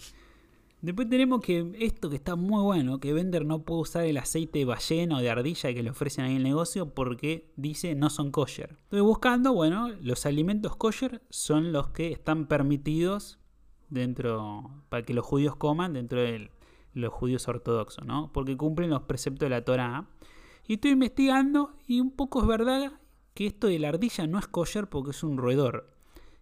Después 0.81 1.07
tenemos 1.07 1.41
que 1.41 1.71
esto 1.79 2.09
que 2.09 2.15
está 2.17 2.35
muy 2.35 2.61
bueno, 2.63 2.99
que 2.99 3.13
Bender 3.13 3.45
no 3.45 3.63
puede 3.63 3.81
usar 3.81 4.03
el 4.03 4.17
aceite 4.17 4.59
de 4.59 4.65
ballena 4.65 5.17
o 5.17 5.21
de 5.21 5.29
ardilla 5.29 5.73
que 5.73 5.81
le 5.83 5.91
ofrecen 5.91 6.25
ahí 6.25 6.31
en 6.31 6.37
el 6.37 6.43
negocio 6.43 6.93
porque 6.93 7.51
dice 7.55 7.95
no 7.95 8.09
son 8.09 8.31
kosher. 8.31 8.75
Estoy 8.85 8.99
buscando, 9.01 9.53
bueno, 9.53 9.89
los 10.01 10.25
alimentos 10.25 10.75
kosher 10.75 11.21
son 11.29 11.71
los 11.71 11.89
que 11.91 12.11
están 12.11 12.47
permitidos 12.47 13.39
dentro, 13.89 14.71
para 14.89 15.03
que 15.03 15.13
los 15.13 15.25
judíos 15.25 15.55
coman 15.55 15.93
dentro 15.93 16.19
de 16.19 16.49
los 16.93 17.13
judíos 17.13 17.47
ortodoxos, 17.47 18.05
¿no? 18.05 18.31
Porque 18.33 18.57
cumplen 18.57 18.89
los 18.89 19.03
preceptos 19.03 19.47
de 19.47 19.49
la 19.49 19.63
Torah. 19.65 20.07
Y 20.67 20.75
estoy 20.75 20.91
investigando 20.91 21.75
y 21.87 21.99
un 21.99 22.11
poco 22.11 22.41
es 22.41 22.47
verdad 22.47 22.93
que 23.33 23.47
esto 23.47 23.67
de 23.67 23.79
la 23.79 23.89
ardilla 23.89 24.27
no 24.27 24.39
es 24.39 24.47
kosher 24.47 24.87
porque 24.87 25.11
es 25.11 25.23
un 25.23 25.37
roedor 25.37 25.93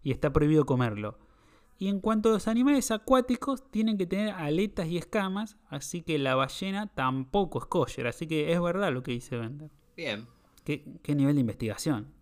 y 0.03 0.11
está 0.11 0.31
prohibido 0.33 0.65
comerlo. 0.65 1.17
Y 1.77 1.87
en 1.87 1.99
cuanto 1.99 2.29
a 2.29 2.33
los 2.33 2.47
animales 2.47 2.91
acuáticos, 2.91 3.71
tienen 3.71 3.97
que 3.97 4.05
tener 4.05 4.29
aletas 4.29 4.87
y 4.87 4.97
escamas, 4.97 5.57
así 5.67 6.03
que 6.03 6.19
la 6.19 6.35
ballena 6.35 6.87
tampoco 6.93 7.57
es 7.57 7.65
kosher. 7.65 8.05
Así 8.05 8.27
que 8.27 8.53
es 8.53 8.61
verdad 8.61 8.93
lo 8.93 9.01
que 9.01 9.13
dice 9.13 9.35
Bender. 9.35 9.71
Bien. 9.97 10.27
¿Qué, 10.63 10.85
qué 11.01 11.15
nivel 11.15 11.35
de 11.35 11.41
investigación? 11.41 12.13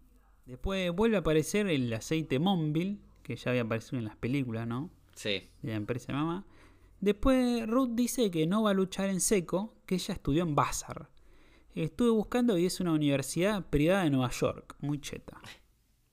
Después 0.45 0.91
vuelve 0.95 1.17
a 1.17 1.19
aparecer 1.19 1.67
el 1.67 1.91
aceite 1.91 2.39
Monville, 2.39 2.99
que 3.21 3.35
ya 3.35 3.51
había 3.51 3.63
aparecido 3.63 3.99
en 3.99 4.05
las 4.05 4.15
películas, 4.15 4.65
¿no? 4.65 4.89
Sí. 5.13 5.49
De 5.61 5.71
la 5.71 5.75
empresa 5.75 6.13
mamá. 6.13 6.45
Después 7.01 7.67
Ruth 7.67 7.91
dice 7.93 8.29
que 8.31 8.47
no 8.47 8.63
va 8.63 8.71
a 8.71 8.73
luchar 8.73 9.09
en 9.09 9.21
seco, 9.21 9.75
que 9.85 9.95
ella 9.95 10.13
estudió 10.13 10.43
en 10.43 10.55
Vassar. 10.55 11.09
Estuve 11.75 12.09
buscando 12.11 12.57
y 12.57 12.65
es 12.65 12.79
una 12.81 12.93
universidad 12.93 13.65
privada 13.69 14.03
de 14.03 14.11
Nueva 14.11 14.31
York, 14.31 14.75
muy 14.81 14.99
cheta. 15.01 15.39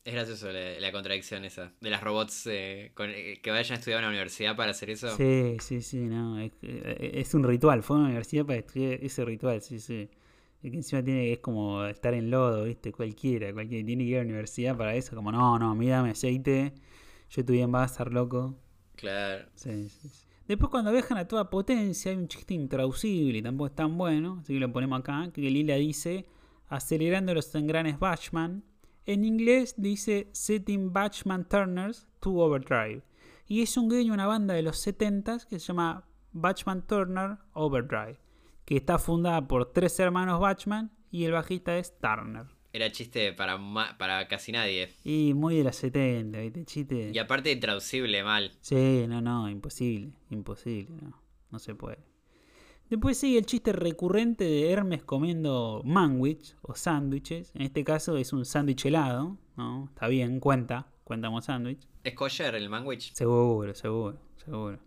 Es 0.04 0.14
gracioso 0.14 0.52
la, 0.52 0.78
la 0.80 0.92
contradicción 0.92 1.44
esa. 1.44 1.72
De 1.80 1.90
las 1.90 2.02
robots 2.02 2.46
eh, 2.46 2.92
con- 2.94 3.10
eh, 3.10 3.40
que 3.42 3.50
vayan 3.50 3.72
a 3.72 3.78
estudiar 3.78 3.98
a 3.98 4.02
una 4.02 4.08
universidad 4.10 4.56
para 4.56 4.70
hacer 4.70 4.90
eso. 4.90 5.08
Sí, 5.16 5.56
sí, 5.60 5.82
sí, 5.82 5.98
no. 6.06 6.38
Es, 6.40 6.52
eh, 6.62 7.12
es 7.14 7.34
un 7.34 7.44
ritual. 7.44 7.82
Fue 7.82 7.96
a 7.96 7.98
una 8.00 8.08
universidad 8.08 8.44
para 8.46 8.58
estudiar 8.58 8.94
ese 9.02 9.24
ritual, 9.24 9.60
sí, 9.62 9.78
sí. 9.80 10.08
Y 10.62 10.70
que 10.70 10.76
encima 10.78 11.02
tiene 11.04 11.32
es 11.32 11.38
como 11.40 11.84
estar 11.84 12.14
en 12.14 12.30
lodo, 12.30 12.64
¿viste? 12.64 12.92
Cualquiera, 12.92 13.52
cualquiera. 13.52 13.86
Tiene 13.86 14.04
que 14.04 14.10
ir 14.10 14.16
a 14.16 14.20
la 14.20 14.24
universidad 14.24 14.76
para 14.76 14.94
eso. 14.94 15.14
Como, 15.14 15.30
no, 15.32 15.58
no, 15.58 15.74
mírame 15.74 16.10
aceite. 16.10 16.72
Yo 17.30 17.40
estudié 17.42 17.62
en 17.62 17.72
Bazar, 17.72 18.12
loco. 18.12 18.56
Claro. 18.96 19.46
Sí, 19.54 19.88
sí, 19.88 20.08
sí. 20.08 20.25
Después 20.46 20.70
cuando 20.70 20.92
viajan 20.92 21.18
a 21.18 21.26
toda 21.26 21.50
potencia 21.50 22.12
hay 22.12 22.18
un 22.18 22.28
chiste 22.28 22.54
intraducible 22.54 23.38
y 23.38 23.42
tampoco 23.42 23.66
es 23.66 23.74
tan 23.74 23.98
bueno, 23.98 24.38
así 24.40 24.54
que 24.54 24.60
lo 24.60 24.72
ponemos 24.72 25.00
acá, 25.00 25.30
que 25.32 25.42
Lila 25.42 25.74
dice 25.74 26.26
acelerando 26.68 27.34
los 27.34 27.54
engranes 27.54 27.98
Batchman. 27.98 28.64
En 29.04 29.24
inglés 29.24 29.74
dice 29.76 30.28
setting 30.32 30.92
Batchman 30.92 31.48
Turners 31.48 32.06
to 32.20 32.30
overdrive. 32.30 33.02
Y 33.48 33.62
es 33.62 33.76
un 33.76 33.88
guiño 33.88 34.14
una 34.14 34.26
banda 34.26 34.54
de 34.54 34.62
los 34.62 34.84
70s 34.84 35.46
que 35.46 35.58
se 35.58 35.66
llama 35.66 36.04
Batchman 36.32 36.86
Turner 36.86 37.38
Overdrive, 37.52 38.18
que 38.64 38.76
está 38.76 38.98
fundada 38.98 39.46
por 39.46 39.72
tres 39.72 39.98
hermanos 40.00 40.40
Batchman 40.40 40.90
y 41.10 41.24
el 41.24 41.32
bajista 41.32 41.78
es 41.78 41.96
Turner. 41.98 42.55
Era 42.76 42.92
chiste 42.92 43.32
para, 43.32 43.58
para 43.96 44.28
casi 44.28 44.52
nadie. 44.52 44.90
Y 45.02 45.32
muy 45.32 45.56
de 45.56 45.64
las 45.64 45.76
70, 45.76 46.40
¿viste? 46.40 46.66
Chiste. 46.66 47.10
Y 47.10 47.18
aparte 47.18 47.50
intraducible 47.50 48.22
mal. 48.22 48.52
Sí, 48.60 49.06
no, 49.08 49.22
no, 49.22 49.48
imposible. 49.48 50.12
Imposible, 50.28 50.94
no. 51.00 51.18
No 51.50 51.58
se 51.58 51.74
puede. 51.74 52.04
Después 52.90 53.16
sigue 53.16 53.38
el 53.38 53.46
chiste 53.46 53.72
recurrente 53.72 54.44
de 54.44 54.70
Hermes 54.70 55.02
comiendo 55.04 55.80
manwich 55.86 56.54
o 56.60 56.74
sándwiches. 56.74 57.50
En 57.54 57.62
este 57.62 57.82
caso 57.82 58.18
es 58.18 58.34
un 58.34 58.44
sándwich 58.44 58.84
helado, 58.84 59.38
¿no? 59.56 59.86
Está 59.88 60.08
bien, 60.08 60.38
cuenta, 60.38 60.92
cuenta 61.02 61.28
como 61.28 61.40
sándwich. 61.40 61.88
¿Es 62.04 62.12
kosher 62.12 62.56
el 62.56 62.68
manwich? 62.68 63.14
Seguro, 63.14 63.74
seguro, 63.74 64.18
seguro. 64.44 64.78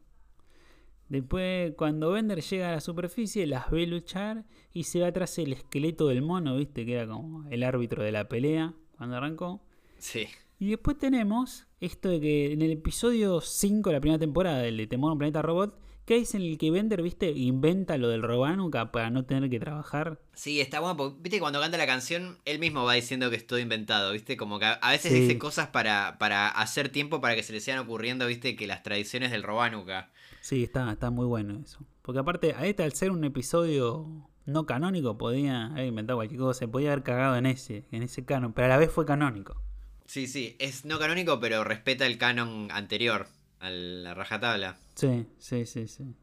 Después, 1.10 1.74
cuando 1.76 2.12
Bender 2.12 2.41
llega 2.41 2.69
a 2.69 2.74
la 2.74 2.82
superficie, 2.82 3.48
las 3.48 3.72
ve 3.72 3.88
luchar 3.88 4.45
y 4.72 4.84
se 4.84 5.02
va 5.02 5.12
tras 5.12 5.38
el 5.39 5.54
esqueleto 5.54 6.08
del 6.08 6.22
mono, 6.22 6.56
¿viste? 6.56 6.86
Que 6.86 6.93
era 6.93 7.08
como 7.08 7.50
el 7.50 7.63
árbitro 7.63 8.04
de 8.04 8.12
la 8.12 8.30
pelea 8.30 8.74
cuando 8.95 9.17
arrancó. 9.17 9.62
Sí. 9.98 10.28
Y 10.60 10.69
después 10.69 10.98
tenemos 11.00 11.65
esto 11.80 12.10
de 12.10 12.19
que 12.19 12.54
en 12.54 12.62
el 12.62 12.72
episodio 12.72 13.41
5 13.41 13.89
de 13.89 13.93
la 13.95 14.02
primera 14.02 14.19
temporada, 14.19 14.65
el 14.65 14.78
de 14.78 14.88
Temor 14.88 15.10
a 15.10 15.13
un 15.13 15.19
Planeta 15.19 15.41
Robot, 15.41 15.80
que 16.06 16.17
es 16.17 16.34
en 16.34 16.41
el 16.41 16.58
que 16.58 16.72
Bender, 16.72 17.02
viste, 17.02 17.30
inventa 17.30 17.98
lo 17.98 18.10
del 18.10 18.24
Robanuca 18.24 18.91
para 18.91 19.10
no 19.10 19.26
tener 19.26 19.50
que 19.50 19.60
trabajar. 19.60 20.19
Sí, 20.34 20.60
está 20.60 20.80
bueno, 20.80 21.17
viste, 21.19 21.39
cuando 21.39 21.60
canta 21.60 21.78
la 21.78 21.86
canción, 21.86 22.39
él 22.45 22.58
mismo 22.60 22.84
va 22.84 22.95
diciendo 22.95 23.30
que 23.30 23.36
es 23.36 23.45
todo 23.45 23.60
inventado, 23.60 24.12
viste, 24.12 24.36
como 24.36 24.58
que 24.58 24.65
a 24.65 24.91
veces 24.91 25.13
dice 25.13 25.38
cosas 25.38 25.67
para, 25.67 26.17
para 26.17 26.50
hacer 26.50 26.89
tiempo 26.89 27.22
para 27.22 27.36
que 27.36 27.43
se 27.43 27.54
le 27.54 27.62
sigan 27.62 27.80
ocurriendo, 27.80 28.26
viste, 28.26 28.56
que 28.56 28.65
las 28.65 28.84
tradiciones 28.84 29.30
del 29.30 29.43
Robanuca. 29.43 30.12
Sí, 30.50 30.64
está, 30.64 30.92
está 30.92 31.12
muy 31.12 31.28
bueno 31.28 31.62
eso. 31.64 31.86
Porque 32.02 32.18
aparte, 32.18 32.56
a 32.56 32.66
este 32.66 32.82
al 32.82 32.94
ser 32.94 33.12
un 33.12 33.24
episodio 33.24 34.28
no 34.48 34.66
canónico, 34.66 35.16
podía 35.16 35.68
haber 35.68 35.86
inventado 35.86 36.18
cualquier 36.18 36.40
cosa, 36.40 36.58
se 36.58 36.68
podía 36.68 36.92
haber 36.92 37.04
cagado 37.04 37.36
en 37.36 37.46
ese, 37.46 37.86
en 37.92 38.02
ese 38.02 38.26
canon, 38.26 38.54
pero 38.54 38.66
a 38.66 38.70
la 38.70 38.78
vez 38.78 38.92
fue 38.92 39.06
canónico. 39.06 39.62
Sí, 40.08 40.26
sí, 40.26 40.56
es 40.58 40.86
no 40.86 40.98
canónico, 40.98 41.40
pero 41.40 41.64
respeta 41.64 42.08
el 42.08 42.18
canon 42.18 42.70
anterior, 42.72 43.28
a 43.60 43.70
la 43.70 44.16
rajatabla. 44.16 44.80
Sí, 44.96 45.28
sí, 45.38 45.68
sí, 45.68 45.88
sí. 45.88 46.16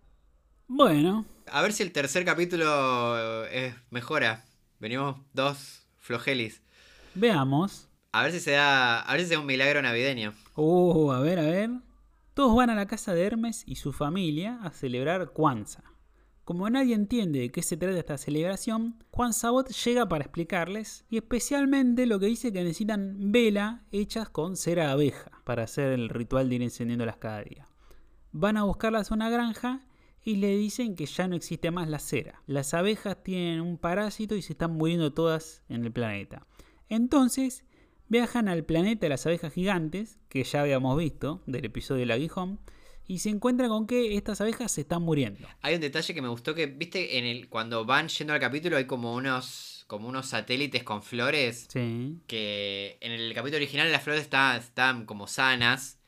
Bueno. 0.67 1.25
A 1.47 1.63
ver 1.63 1.73
si 1.73 1.85
el 1.85 1.93
tercer 1.93 2.25
capítulo 2.25 3.45
es, 3.45 3.77
mejora. 3.91 4.45
Venimos 4.81 5.19
dos 5.35 5.87
flogelis. 5.99 6.63
Veamos. 7.15 7.89
A 8.11 8.25
ver 8.25 8.33
si 8.33 8.41
se 8.41 8.51
da. 8.51 9.03
A 9.03 9.13
ver 9.13 9.21
si 9.21 9.29
se 9.29 9.35
da 9.35 9.41
un 9.41 9.47
milagro 9.47 9.81
navideño. 9.83 10.35
Uh, 10.57 11.13
a 11.13 11.21
ver, 11.21 11.39
a 11.39 11.43
ver. 11.43 11.71
Todos 12.37 12.55
van 12.55 12.69
a 12.69 12.75
la 12.75 12.85
casa 12.85 13.15
de 13.15 13.25
Hermes 13.25 13.63
y 13.65 13.77
su 13.77 13.95
familia 13.95 14.59
a 14.63 14.71
celebrar 14.71 15.33
Kwanzaa. 15.33 15.95
Como 16.45 16.69
nadie 16.69 16.95
entiende 16.95 17.39
de 17.39 17.51
qué 17.51 17.63
se 17.63 17.79
trata 17.79 17.99
esta 17.99 18.19
celebración, 18.19 19.03
Juan 19.11 19.33
Sabot 19.33 19.71
llega 19.71 20.07
para 20.07 20.25
explicarles 20.25 21.07
y 21.09 21.17
especialmente 21.17 22.05
lo 22.05 22.21
que 22.21 22.27
dice 22.27 22.53
que 22.53 22.63
necesitan 22.63 23.33
vela 23.33 23.87
hechas 23.91 24.29
con 24.29 24.59
cera 24.59 24.85
de 24.85 24.93
abeja 24.93 25.31
para 25.45 25.63
hacer 25.63 25.93
el 25.93 26.11
ritual 26.11 26.51
de 26.51 26.57
ir 26.57 26.63
encendiéndolas 26.63 27.17
cada 27.17 27.43
día. 27.43 27.71
Van 28.33 28.59
a 28.59 28.65
buscarlas 28.65 29.11
a 29.11 29.15
una 29.15 29.31
granja 29.31 29.87
y 30.23 30.37
le 30.37 30.59
dicen 30.59 30.95
que 30.95 31.07
ya 31.07 31.29
no 31.29 31.37
existe 31.37 31.71
más 31.71 31.89
la 31.89 32.01
cera. 32.01 32.43
Las 32.47 32.75
abejas 32.75 33.23
tienen 33.23 33.63
un 33.63 33.79
parásito 33.79 34.35
y 34.35 34.43
se 34.43 34.53
están 34.53 34.73
muriendo 34.73 35.15
todas 35.15 35.63
en 35.71 35.87
el 35.87 35.91
planeta. 35.91 36.47
Entonces 36.91 37.65
Viajan 38.09 38.49
al 38.49 38.65
planeta 38.65 39.07
de 39.07 39.11
las 39.11 39.27
abejas 39.27 39.53
gigantes, 39.53 40.19
que 40.29 40.45
ya 40.45 40.61
habíamos 40.61 40.97
visto 40.97 41.43
del 41.47 41.65
episodio 41.65 42.01
del 42.01 42.13
aguijón, 42.13 42.61
y 43.07 43.19
se 43.19 43.31
encuentran 43.31 43.69
con 43.69 43.87
que 43.87 44.17
estas 44.17 44.41
abejas 44.41 44.73
se 44.73 44.83
están 44.83 45.03
muriendo. 45.03 45.47
Hay 45.63 45.75
un 45.75 45.81
detalle 45.81 46.15
que 46.15 46.23
me 46.23 46.29
gustó 46.29 46.55
que, 46.55 46.67
viste, 46.67 47.19
en 47.19 47.25
el 47.25 47.49
cuando 47.49 47.85
van 47.85 48.09
yendo 48.09 48.33
al 48.33 48.41
capítulo 48.41 48.77
hay 48.77 48.87
como 48.87 49.15
unos 49.15 49.77
como 49.87 50.09
unos 50.09 50.27
satélites 50.27 50.83
con 50.83 51.03
flores. 51.03 51.69
Sí. 51.71 52.19
Que 52.27 52.99
en 53.01 53.13
el 53.13 53.33
capítulo 53.35 53.59
original 53.59 53.91
las 53.91 54.03
flores 54.03 54.23
están, 54.23 54.59
están 54.59 55.07
como 55.07 55.27
sanas. 55.27 56.01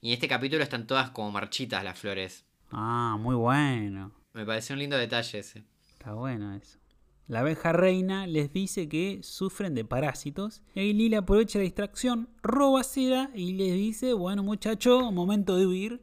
Y 0.00 0.08
en 0.08 0.14
este 0.14 0.28
capítulo 0.28 0.62
están 0.62 0.86
todas 0.86 1.10
como 1.10 1.30
marchitas 1.30 1.82
las 1.84 1.98
flores. 1.98 2.44
Ah, 2.70 3.16
muy 3.18 3.34
bueno. 3.34 4.12
Me 4.34 4.44
pareció 4.44 4.74
un 4.74 4.80
lindo 4.80 4.96
detalle 4.96 5.38
ese. 5.38 5.64
Está 5.92 6.14
bueno 6.14 6.54
eso. 6.54 6.78
La 7.28 7.40
abeja 7.40 7.72
reina 7.72 8.26
les 8.26 8.52
dice 8.52 8.88
que 8.88 9.20
sufren 9.22 9.74
de 9.74 9.84
parásitos. 9.84 10.62
Y 10.74 10.80
ahí 10.80 10.92
Lila 10.92 11.18
aprovecha 11.18 11.58
la 11.58 11.64
distracción, 11.64 12.28
roba 12.42 12.82
cera 12.82 13.30
y 13.34 13.52
les 13.54 13.74
dice, 13.74 14.12
bueno 14.12 14.42
muchacho, 14.42 15.10
momento 15.12 15.56
de 15.56 15.66
huir. 15.66 16.02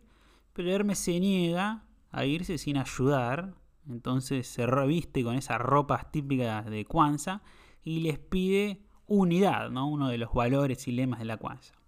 Pero 0.54 0.72
Hermes 0.72 1.00
se 1.00 1.20
niega 1.20 1.84
a 2.12 2.26
irse 2.26 2.58
sin 2.58 2.78
ayudar. 2.78 3.54
Entonces 3.88 4.48
se 4.48 4.66
reviste 4.66 5.24
con 5.24 5.36
esas 5.36 5.60
ropas 5.60 6.12
típicas 6.12 6.70
de 6.70 6.86
Kwanzaa 6.86 7.42
y 7.84 8.02
les 8.02 8.20
pide 8.20 8.84
unidad, 9.08 9.72
¿no? 9.72 9.88
uno 9.88 10.10
de 10.10 10.18
los 10.18 10.34
valores 10.34 10.88
y 10.88 10.92
lemas 10.92 11.20
de 11.20 11.26
la 11.26 11.38
Kwanzaa. 11.38 11.79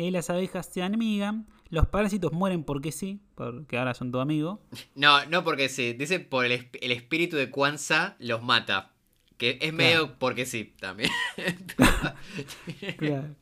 Y 0.00 0.04
ahí 0.04 0.10
las 0.10 0.30
abejas 0.30 0.64
se 0.64 0.82
amigan, 0.82 1.46
los 1.68 1.86
parásitos 1.86 2.32
mueren 2.32 2.64
porque 2.64 2.90
sí, 2.90 3.20
porque 3.34 3.76
ahora 3.76 3.92
son 3.92 4.10
tu 4.10 4.18
amigo. 4.18 4.62
No, 4.94 5.26
no 5.26 5.44
porque 5.44 5.68
sí, 5.68 5.92
dice 5.92 6.20
por 6.20 6.46
el, 6.46 6.70
espíritu 6.80 7.36
de 7.36 7.50
Kwanzaa 7.50 8.16
los 8.18 8.42
mata. 8.42 8.94
Que 9.36 9.58
es 9.60 9.74
medio 9.74 10.18
porque 10.18 10.46
sí 10.46 10.72
también. 10.80 11.10
claro. 12.96 13.36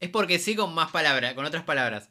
Es 0.00 0.10
porque 0.10 0.40
sí 0.40 0.56
con 0.56 0.74
más 0.74 0.90
palabras, 0.90 1.34
con 1.34 1.44
otras 1.44 1.62
palabras. 1.62 2.10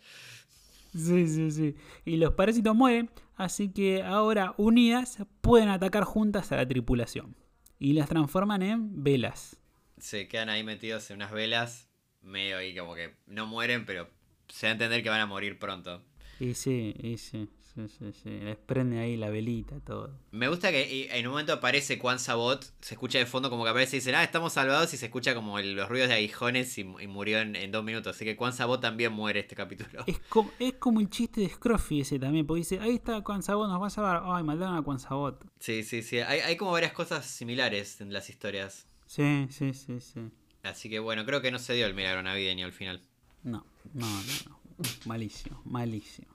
Sí, 0.95 1.27
sí, 1.27 1.51
sí. 1.51 1.75
Y 2.05 2.15
los 2.15 2.31
parásitos 2.35 2.73
mueren, 2.73 3.09
así 3.35 3.67
que 3.67 4.01
ahora 4.01 4.53
unidas 4.55 5.17
pueden 5.41 5.67
atacar 5.67 6.05
juntas 6.05 6.53
a 6.53 6.55
la 6.55 6.65
tripulación. 6.65 7.35
Y 7.79 7.91
las 7.91 8.07
transforman 8.07 8.61
en 8.61 9.03
velas. 9.03 9.57
Se 9.97 10.29
quedan 10.29 10.47
ahí 10.47 10.63
metidos 10.63 11.11
en 11.11 11.17
unas 11.17 11.33
velas, 11.33 11.90
medio 12.21 12.57
ahí 12.57 12.75
como 12.75 12.95
que 12.95 13.15
no 13.27 13.45
mueren, 13.45 13.85
pero 13.85 14.09
se 14.47 14.67
da 14.67 14.71
a 14.71 14.73
entender 14.73 15.03
que 15.03 15.09
van 15.09 15.21
a 15.21 15.25
morir 15.25 15.59
pronto. 15.59 16.03
Y 16.39 16.53
sí, 16.53 16.95
y 16.99 17.17
sí. 17.17 17.47
Sí, 17.73 17.87
sí, 17.87 18.11
sí. 18.11 18.29
Les 18.29 18.57
prende 18.57 18.99
ahí 18.99 19.15
la 19.15 19.29
velita, 19.29 19.79
todo. 19.79 20.19
Me 20.31 20.49
gusta 20.49 20.71
que 20.71 21.07
en 21.09 21.25
un 21.25 21.31
momento 21.31 21.53
aparece 21.53 21.97
Juan 21.97 22.19
Sabot, 22.19 22.65
se 22.81 22.95
escucha 22.95 23.17
de 23.17 23.25
fondo 23.25 23.49
como 23.49 23.63
que 23.63 23.69
aparece 23.69 23.95
y 23.95 23.99
dice, 23.99 24.13
ah, 24.13 24.23
estamos 24.23 24.53
salvados 24.53 24.93
y 24.93 24.97
se 24.97 25.05
escucha 25.05 25.33
como 25.33 25.57
los 25.57 25.87
ruidos 25.87 26.09
de 26.09 26.15
aguijones 26.15 26.77
y, 26.77 26.83
murió 26.83 27.39
en, 27.39 27.71
dos 27.71 27.83
minutos. 27.85 28.15
Así 28.15 28.25
que 28.25 28.35
Juan 28.35 28.51
Sabot 28.51 28.81
también 28.81 29.13
muere 29.13 29.39
este 29.39 29.55
capítulo. 29.55 30.03
Es 30.05 30.19
como, 30.27 30.51
es 30.59 30.73
como 30.73 30.99
el 30.99 31.09
chiste 31.09 31.41
de 31.41 31.49
Scruffy 31.49 32.01
ese 32.01 32.19
también, 32.19 32.45
porque 32.45 32.59
dice, 32.59 32.79
ahí 32.79 32.95
está 32.95 33.21
Juan 33.21 33.41
Sabot, 33.41 33.69
nos 33.69 33.81
va 33.81 33.87
a 33.87 33.89
salvar. 33.89 34.21
Ay, 34.25 34.43
maldaron 34.43 34.75
a 34.75 34.83
Juan 34.83 34.99
Sabot. 34.99 35.45
Sí, 35.59 35.83
sí, 35.83 36.01
sí. 36.01 36.19
Hay, 36.19 36.41
hay 36.41 36.57
como 36.57 36.71
varias 36.71 36.91
cosas 36.91 37.25
similares 37.25 38.01
en 38.01 38.11
las 38.11 38.29
historias. 38.29 38.85
Sí, 39.05 39.47
sí, 39.49 39.73
sí, 39.73 40.01
sí. 40.01 40.19
Así 40.63 40.89
que 40.89 40.99
bueno, 40.99 41.25
creo 41.25 41.41
que 41.41 41.51
no 41.51 41.59
se 41.59 41.73
dio 41.73 41.85
el 41.85 41.93
milagro 41.93 42.21
navideño 42.23 42.65
al 42.65 42.73
final. 42.73 43.01
No, 43.43 43.65
no, 43.93 44.07
no, 44.07 44.33
no. 44.49 44.61
Malísimo, 45.05 45.61
malísimo. 45.65 46.33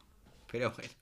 Pero 0.51 0.73
bueno. 0.73 0.95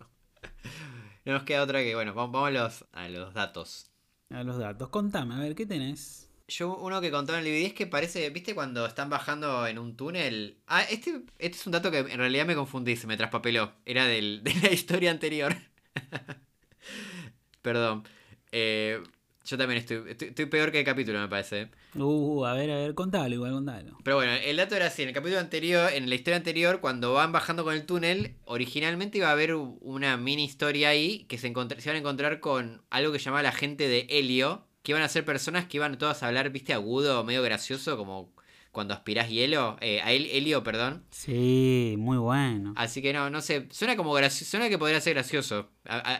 No 1.24 1.32
nos 1.34 1.42
queda 1.44 1.62
otra 1.62 1.82
que, 1.82 1.94
bueno, 1.94 2.14
vamos 2.14 2.46
a 2.46 2.50
los, 2.50 2.84
a 2.92 3.08
los 3.08 3.34
datos. 3.34 3.90
A 4.30 4.42
los 4.42 4.58
datos. 4.58 4.88
Contame, 4.88 5.34
a 5.34 5.38
ver, 5.38 5.54
¿qué 5.54 5.66
tenés? 5.66 6.30
Yo 6.46 6.76
uno 6.76 7.00
que 7.00 7.10
contaba 7.10 7.38
en 7.38 7.46
el 7.46 7.52
DVD 7.52 7.66
es 7.66 7.74
que 7.74 7.86
parece, 7.86 8.28
¿viste 8.30 8.54
cuando 8.54 8.84
están 8.84 9.08
bajando 9.08 9.66
en 9.66 9.78
un 9.78 9.96
túnel? 9.96 10.58
Ah, 10.66 10.82
este, 10.82 11.22
este 11.38 11.58
es 11.58 11.66
un 11.66 11.72
dato 11.72 11.90
que 11.90 11.98
en 11.98 12.18
realidad 12.18 12.44
me 12.44 12.54
confundí, 12.54 12.96
se 12.96 13.06
me 13.06 13.16
traspapeló. 13.16 13.72
Era 13.86 14.06
del, 14.06 14.42
de 14.44 14.54
la 14.54 14.70
historia 14.70 15.10
anterior. 15.10 15.56
Perdón. 17.62 18.04
Eh, 18.52 19.02
yo 19.44 19.58
también 19.58 19.78
estoy, 19.78 20.02
estoy, 20.08 20.46
peor 20.46 20.72
que 20.72 20.78
el 20.78 20.84
capítulo, 20.84 21.20
me 21.20 21.28
parece. 21.28 21.68
Uh, 21.94 22.44
a 22.46 22.54
ver, 22.54 22.70
a 22.70 22.76
ver, 22.76 22.94
contalo 22.94 23.34
igual, 23.34 23.52
contalo. 23.52 23.98
Pero 24.02 24.16
bueno, 24.16 24.32
el 24.32 24.56
dato 24.56 24.74
era 24.74 24.86
así, 24.86 25.02
en 25.02 25.08
el 25.08 25.14
capítulo 25.14 25.38
anterior, 25.38 25.90
en 25.92 26.08
la 26.08 26.14
historia 26.14 26.36
anterior, 26.36 26.80
cuando 26.80 27.12
van 27.12 27.32
bajando 27.32 27.62
con 27.62 27.74
el 27.74 27.84
túnel, 27.84 28.36
originalmente 28.46 29.18
iba 29.18 29.28
a 29.28 29.32
haber 29.32 29.54
una 29.54 30.16
mini 30.16 30.44
historia 30.44 30.88
ahí 30.88 31.24
que 31.28 31.36
se, 31.36 31.48
se 31.48 31.50
iban 31.52 31.96
a 31.96 31.98
encontrar 31.98 32.40
con 32.40 32.82
algo 32.90 33.12
que 33.12 33.18
llamaba 33.18 33.42
la 33.42 33.52
gente 33.52 33.86
de 33.86 34.06
Helio, 34.08 34.66
que 34.82 34.92
iban 34.92 35.02
a 35.02 35.08
ser 35.08 35.24
personas 35.24 35.66
que 35.66 35.76
iban 35.76 35.98
todas 35.98 36.22
a 36.22 36.28
hablar, 36.28 36.50
viste, 36.50 36.72
agudo, 36.72 37.22
medio 37.24 37.42
gracioso, 37.42 37.98
como 37.98 38.32
cuando 38.74 38.92
aspirás 38.92 39.30
hielo, 39.30 39.76
eh, 39.80 40.00
a 40.02 40.10
helio, 40.12 40.64
perdón. 40.64 41.04
Sí, 41.10 41.94
muy 41.96 42.18
bueno. 42.18 42.74
Así 42.76 43.00
que 43.00 43.12
no, 43.12 43.30
no 43.30 43.40
sé, 43.40 43.68
suena 43.70 43.94
como 43.94 44.12
gracioso, 44.12 44.50
suena 44.50 44.68
que 44.68 44.78
podría 44.78 45.00
ser 45.00 45.14
gracioso. 45.14 45.70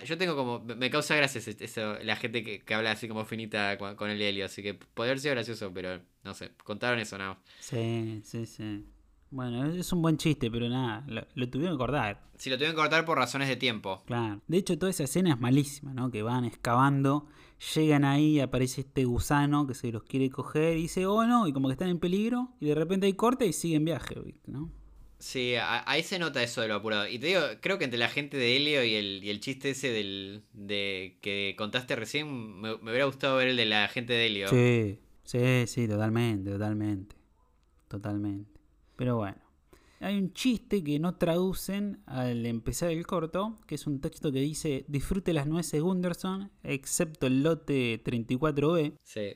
yo 0.06 0.16
tengo 0.16 0.36
como, 0.36 0.60
me 0.60 0.88
causa 0.88 1.16
gracia 1.16 1.42
eso, 1.44 1.98
la 2.00 2.14
gente 2.14 2.44
que, 2.44 2.74
habla 2.74 2.92
así 2.92 3.08
como 3.08 3.24
finita 3.24 3.76
con, 3.76 4.08
el 4.08 4.22
helio, 4.22 4.46
así 4.46 4.62
que 4.62 4.72
podría 4.72 5.18
ser 5.18 5.32
gracioso, 5.32 5.72
pero 5.74 6.00
no 6.22 6.32
sé, 6.32 6.52
contaron 6.62 7.00
eso 7.00 7.18
nada. 7.18 7.38
Sí, 7.58 8.20
sí, 8.22 8.46
sí. 8.46 8.86
Bueno, 9.30 9.66
es 9.66 9.92
un 9.92 10.00
buen 10.00 10.16
chiste, 10.16 10.48
pero 10.48 10.68
nada, 10.68 11.04
lo, 11.08 11.26
lo 11.34 11.50
tuvieron 11.50 11.76
que 11.76 11.78
cortar. 11.78 12.22
Si 12.36 12.50
lo 12.50 12.56
tuvieron 12.56 12.76
que 12.76 12.82
cortar 12.82 13.04
por 13.04 13.18
razones 13.18 13.48
de 13.48 13.56
tiempo. 13.56 14.04
Claro. 14.06 14.40
De 14.46 14.58
hecho, 14.58 14.78
toda 14.78 14.90
esa 14.90 15.02
escena 15.02 15.30
es 15.30 15.40
malísima, 15.40 15.92
¿no? 15.92 16.12
Que 16.12 16.22
van 16.22 16.44
excavando, 16.44 17.26
llegan 17.74 18.04
ahí, 18.04 18.40
aparece 18.40 18.82
este 18.82 19.04
gusano 19.04 19.66
que 19.66 19.74
se 19.74 19.90
los 19.92 20.02
quiere 20.02 20.30
coger 20.30 20.76
y 20.76 20.82
dice, 20.82 21.06
oh 21.06 21.26
no, 21.26 21.46
y 21.46 21.52
como 21.52 21.68
que 21.68 21.72
están 21.72 21.88
en 21.88 21.98
peligro, 21.98 22.50
y 22.60 22.66
de 22.66 22.74
repente 22.74 23.06
hay 23.06 23.14
corte 23.14 23.46
y 23.46 23.52
siguen 23.52 23.84
viaje, 23.84 24.16
¿no? 24.46 24.70
Sí, 25.18 25.54
ahí 25.58 26.02
se 26.02 26.18
nota 26.18 26.42
eso 26.42 26.60
de 26.60 26.68
lo 26.68 26.74
apurado. 26.74 27.08
Y 27.08 27.18
te 27.18 27.28
digo, 27.28 27.40
creo 27.62 27.78
que 27.78 27.84
entre 27.84 27.98
la 27.98 28.08
gente 28.10 28.36
de 28.36 28.56
Helio 28.56 28.84
y 28.84 28.94
el, 28.94 29.24
y 29.24 29.30
el 29.30 29.40
chiste 29.40 29.70
ese 29.70 29.90
del 29.90 30.44
de 30.52 31.16
que 31.22 31.54
contaste 31.56 31.96
recién, 31.96 32.60
me, 32.60 32.76
me 32.76 32.90
hubiera 32.90 33.06
gustado 33.06 33.36
ver 33.36 33.48
el 33.48 33.56
de 33.56 33.64
la 33.64 33.88
gente 33.88 34.12
de 34.12 34.26
Helio. 34.26 34.48
Sí, 34.48 34.98
sí, 35.22 35.66
sí, 35.66 35.88
totalmente, 35.88 36.50
totalmente. 36.50 37.16
Totalmente. 37.88 38.60
Pero 38.96 39.16
bueno. 39.16 39.43
Hay 40.00 40.18
un 40.18 40.32
chiste 40.32 40.82
que 40.82 40.98
no 40.98 41.16
traducen 41.16 42.02
al 42.06 42.44
empezar 42.46 42.90
el 42.90 43.06
corto, 43.06 43.56
que 43.66 43.76
es 43.76 43.86
un 43.86 44.00
texto 44.00 44.32
que 44.32 44.40
dice, 44.40 44.84
disfrute 44.88 45.32
las 45.32 45.46
nueces 45.46 45.80
Gunderson, 45.80 46.50
excepto 46.62 47.26
el 47.26 47.42
lote 47.42 48.02
34B. 48.04 48.94
Sí. 49.02 49.34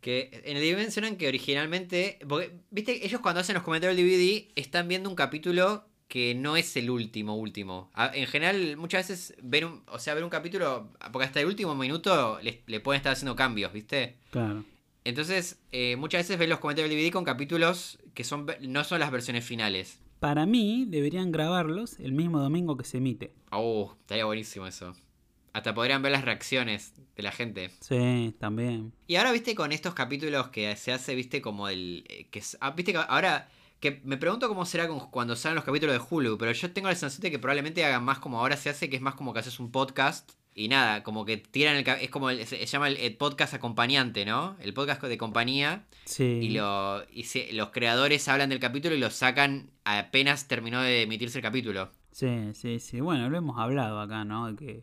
Que 0.00 0.30
en 0.44 0.56
el 0.56 0.62
DVD 0.62 0.76
mencionan 0.76 1.16
que 1.16 1.28
originalmente. 1.28 2.18
Porque, 2.28 2.60
viste, 2.70 3.04
ellos 3.04 3.20
cuando 3.20 3.40
hacen 3.40 3.54
los 3.54 3.64
comentarios 3.64 3.96
del 3.96 4.06
DVD 4.06 4.48
están 4.54 4.86
viendo 4.88 5.10
un 5.10 5.16
capítulo 5.16 5.84
que 6.06 6.34
no 6.34 6.56
es 6.56 6.76
el 6.76 6.88
último, 6.88 7.36
último. 7.36 7.90
En 8.14 8.26
general, 8.26 8.76
muchas 8.76 9.08
veces 9.08 9.36
ver 9.42 9.66
un. 9.66 9.82
O 9.88 9.98
sea, 9.98 10.14
ver 10.14 10.24
un 10.24 10.30
capítulo. 10.30 10.92
Porque 11.12 11.26
hasta 11.26 11.40
el 11.40 11.46
último 11.46 11.74
minuto 11.74 12.38
le, 12.40 12.62
le 12.66 12.80
pueden 12.80 12.98
estar 12.98 13.12
haciendo 13.12 13.34
cambios, 13.34 13.72
¿viste? 13.72 14.16
Claro. 14.30 14.64
Entonces, 15.08 15.58
eh, 15.72 15.96
muchas 15.96 16.20
veces 16.20 16.38
ven 16.38 16.50
los 16.50 16.58
comentarios 16.58 16.90
del 16.90 16.98
DVD 16.98 17.10
con 17.10 17.24
capítulos 17.24 17.98
que 18.12 18.24
son 18.24 18.46
no 18.60 18.84
son 18.84 19.00
las 19.00 19.10
versiones 19.10 19.42
finales. 19.42 20.00
Para 20.20 20.44
mí, 20.44 20.84
deberían 20.86 21.32
grabarlos 21.32 21.98
el 21.98 22.12
mismo 22.12 22.40
domingo 22.40 22.76
que 22.76 22.84
se 22.84 22.98
emite. 22.98 23.32
Oh, 23.50 23.94
estaría 24.00 24.26
buenísimo 24.26 24.66
eso. 24.66 24.94
Hasta 25.54 25.72
podrían 25.72 26.02
ver 26.02 26.12
las 26.12 26.26
reacciones 26.26 26.92
de 27.16 27.22
la 27.22 27.32
gente. 27.32 27.70
Sí, 27.80 28.34
también. 28.38 28.92
Y 29.06 29.16
ahora, 29.16 29.32
viste, 29.32 29.54
con 29.54 29.72
estos 29.72 29.94
capítulos 29.94 30.48
que 30.50 30.76
se 30.76 30.92
hace, 30.92 31.14
viste, 31.14 31.40
como 31.40 31.70
el. 31.70 32.04
eh, 32.10 32.28
que 32.30 32.42
ah, 32.60 32.72
Viste 32.72 32.92
que 32.92 32.98
ahora. 32.98 33.48
Que 33.80 34.02
me 34.04 34.18
pregunto 34.18 34.46
cómo 34.48 34.66
será 34.66 34.88
cuando 34.88 35.36
salen 35.36 35.54
los 35.54 35.64
capítulos 35.64 35.94
de 35.96 36.04
Hulu, 36.10 36.36
pero 36.36 36.50
yo 36.52 36.70
tengo 36.72 36.88
la 36.88 36.96
sensación 36.96 37.22
de 37.22 37.30
que 37.30 37.38
probablemente 37.38 37.82
hagan 37.84 38.04
más 38.04 38.18
como 38.18 38.40
ahora 38.40 38.56
se 38.56 38.68
hace, 38.68 38.90
que 38.90 38.96
es 38.96 39.02
más 39.02 39.14
como 39.14 39.32
que 39.32 39.38
haces 39.38 39.60
un 39.60 39.70
podcast 39.70 40.32
y 40.58 40.68
nada, 40.68 41.02
como 41.04 41.24
que 41.24 41.36
tiran 41.36 41.76
el. 41.76 41.86
Es 41.86 42.10
como. 42.10 42.30
el- 42.30 42.44
se, 42.46 42.64
llama 42.66 42.88
el, 42.88 42.96
el 42.96 43.16
podcast 43.16 43.54
acompañante, 43.54 44.24
¿no? 44.26 44.56
El 44.60 44.74
podcast 44.74 45.02
de 45.02 45.16
compañía. 45.16 45.86
Sí. 46.04 46.24
Y, 46.24 46.48
lo, 46.50 47.02
y 47.12 47.24
se- 47.24 47.52
los 47.52 47.70
creadores 47.70 48.26
hablan 48.28 48.48
del 48.48 48.58
capítulo 48.58 48.94
y 48.94 48.98
lo 48.98 49.10
sacan 49.10 49.70
apenas 49.84 50.48
terminó 50.48 50.82
de 50.82 51.02
emitirse 51.02 51.38
el 51.38 51.42
capítulo. 51.42 51.90
Sí, 52.10 52.50
sí, 52.54 52.80
sí. 52.80 53.00
Bueno, 53.00 53.30
lo 53.30 53.38
hemos 53.38 53.58
hablado 53.58 54.00
acá, 54.00 54.24
¿no? 54.24 54.56
Que 54.56 54.82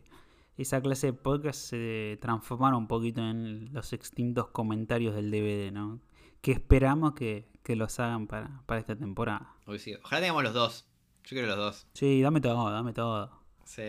esa 0.56 0.80
clase 0.80 1.08
de 1.08 1.12
podcast 1.12 1.60
se 1.60 2.18
transformaron 2.22 2.78
un 2.78 2.88
poquito 2.88 3.20
en 3.20 3.70
los 3.74 3.92
extintos 3.92 4.48
comentarios 4.48 5.14
del 5.14 5.30
DVD, 5.30 5.70
¿no? 5.72 6.00
Que 6.40 6.52
esperamos 6.52 7.12
que, 7.14 7.48
que 7.62 7.76
los 7.76 8.00
hagan 8.00 8.26
para, 8.28 8.62
para 8.64 8.80
esta 8.80 8.96
temporada. 8.96 9.54
Uy, 9.66 9.78
sí. 9.78 9.94
Ojalá 10.02 10.22
tengamos 10.22 10.42
los 10.44 10.54
dos. 10.54 10.86
Yo 11.24 11.30
quiero 11.30 11.48
los 11.48 11.56
dos. 11.58 11.86
Sí, 11.92 12.22
dame 12.22 12.40
todo, 12.40 12.70
dame 12.70 12.94
todo. 12.94 13.30
Sí. 13.64 13.82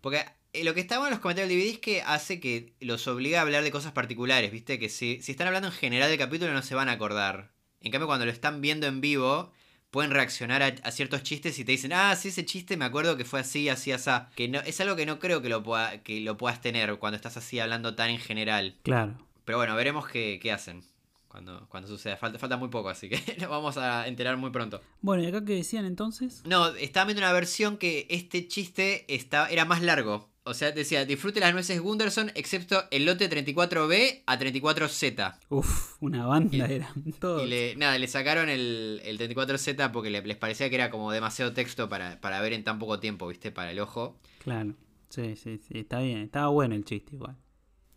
Porque 0.00 0.24
lo 0.54 0.74
que 0.74 0.80
está 0.80 0.96
bueno 0.96 1.08
en 1.08 1.12
los 1.14 1.20
comentarios 1.20 1.48
del 1.48 1.58
DVD 1.58 1.74
es 1.74 1.78
que 1.78 2.02
hace 2.02 2.40
que 2.40 2.74
los 2.80 3.06
obliga 3.06 3.38
a 3.38 3.42
hablar 3.42 3.62
de 3.62 3.70
cosas 3.70 3.92
particulares, 3.92 4.50
¿viste? 4.50 4.78
Que 4.78 4.88
si, 4.88 5.20
si 5.22 5.32
están 5.32 5.46
hablando 5.46 5.68
en 5.68 5.74
general 5.74 6.08
del 6.08 6.18
capítulo 6.18 6.52
no 6.52 6.62
se 6.62 6.74
van 6.74 6.88
a 6.88 6.92
acordar. 6.92 7.50
En 7.80 7.92
cambio, 7.92 8.06
cuando 8.06 8.26
lo 8.26 8.32
están 8.32 8.60
viendo 8.60 8.86
en 8.86 9.00
vivo, 9.00 9.52
pueden 9.90 10.10
reaccionar 10.10 10.62
a, 10.62 10.66
a 10.82 10.90
ciertos 10.90 11.22
chistes 11.22 11.58
y 11.58 11.64
te 11.64 11.72
dicen, 11.72 11.92
ah, 11.92 12.14
sí, 12.16 12.28
ese 12.28 12.44
chiste 12.44 12.76
me 12.76 12.84
acuerdo 12.84 13.16
que 13.16 13.24
fue 13.24 13.40
así, 13.40 13.68
así, 13.68 13.92
así. 13.92 14.10
Que 14.34 14.48
no, 14.48 14.60
es 14.60 14.80
algo 14.80 14.96
que 14.96 15.06
no 15.06 15.18
creo 15.18 15.42
que 15.42 15.48
lo, 15.48 15.62
pueda, 15.62 16.02
que 16.02 16.20
lo 16.20 16.36
puedas 16.36 16.60
tener 16.60 16.98
cuando 16.98 17.16
estás 17.16 17.36
así 17.36 17.60
hablando 17.60 17.94
tan 17.94 18.10
en 18.10 18.18
general. 18.18 18.76
Claro. 18.82 19.16
Pero 19.44 19.58
bueno, 19.58 19.76
veremos 19.76 20.08
qué, 20.08 20.38
qué 20.42 20.52
hacen 20.52 20.82
cuando, 21.28 21.66
cuando 21.68 21.88
suceda. 21.88 22.16
Falta, 22.16 22.38
falta 22.38 22.56
muy 22.56 22.68
poco, 22.68 22.88
así 22.88 23.08
que 23.08 23.36
nos 23.40 23.48
vamos 23.48 23.76
a 23.78 24.08
enterar 24.08 24.36
muy 24.36 24.50
pronto. 24.50 24.80
Bueno, 25.00 25.22
¿y 25.22 25.26
acá 25.26 25.44
qué 25.44 25.54
decían 25.54 25.84
entonces? 25.84 26.42
No, 26.44 26.68
estaba 26.68 27.06
viendo 27.06 27.22
una 27.22 27.32
versión 27.32 27.76
que 27.76 28.06
este 28.10 28.48
chiste 28.48 29.04
estaba, 29.14 29.48
era 29.48 29.64
más 29.64 29.82
largo. 29.82 30.28
O 30.48 30.54
sea, 30.54 30.72
decía, 30.72 31.04
disfrute 31.04 31.40
las 31.40 31.52
nueces 31.52 31.80
Gunderson, 31.80 32.30
excepto 32.34 32.84
el 32.90 33.04
lote 33.04 33.28
34B 33.30 34.22
a 34.26 34.38
34Z. 34.38 35.38
Uf, 35.50 35.96
una 36.02 36.26
banda 36.26 36.56
Y- 36.56 36.60
eran 36.72 37.12
todos. 37.20 37.42
Y 37.44 37.46
le, 37.46 37.76
nada, 37.76 37.98
le 37.98 38.08
sacaron 38.08 38.48
el, 38.48 39.00
el 39.04 39.18
34Z 39.18 39.92
porque 39.92 40.10
le- 40.10 40.22
les 40.22 40.36
parecía 40.36 40.68
que 40.68 40.74
era 40.76 40.90
como 40.90 41.12
demasiado 41.12 41.52
texto 41.52 41.88
para, 41.88 42.20
para 42.20 42.40
ver 42.40 42.52
en 42.52 42.64
tan 42.64 42.78
poco 42.78 42.98
tiempo, 43.00 43.28
¿viste? 43.28 43.50
Para 43.50 43.70
el 43.70 43.78
ojo. 43.80 44.18
Claro. 44.42 44.74
Sí, 45.10 45.36
sí, 45.36 45.58
sí, 45.58 45.78
está 45.78 46.00
bien. 46.00 46.18
Estaba 46.22 46.48
bueno 46.48 46.74
el 46.74 46.84
chiste 46.84 47.14
igual. 47.16 47.36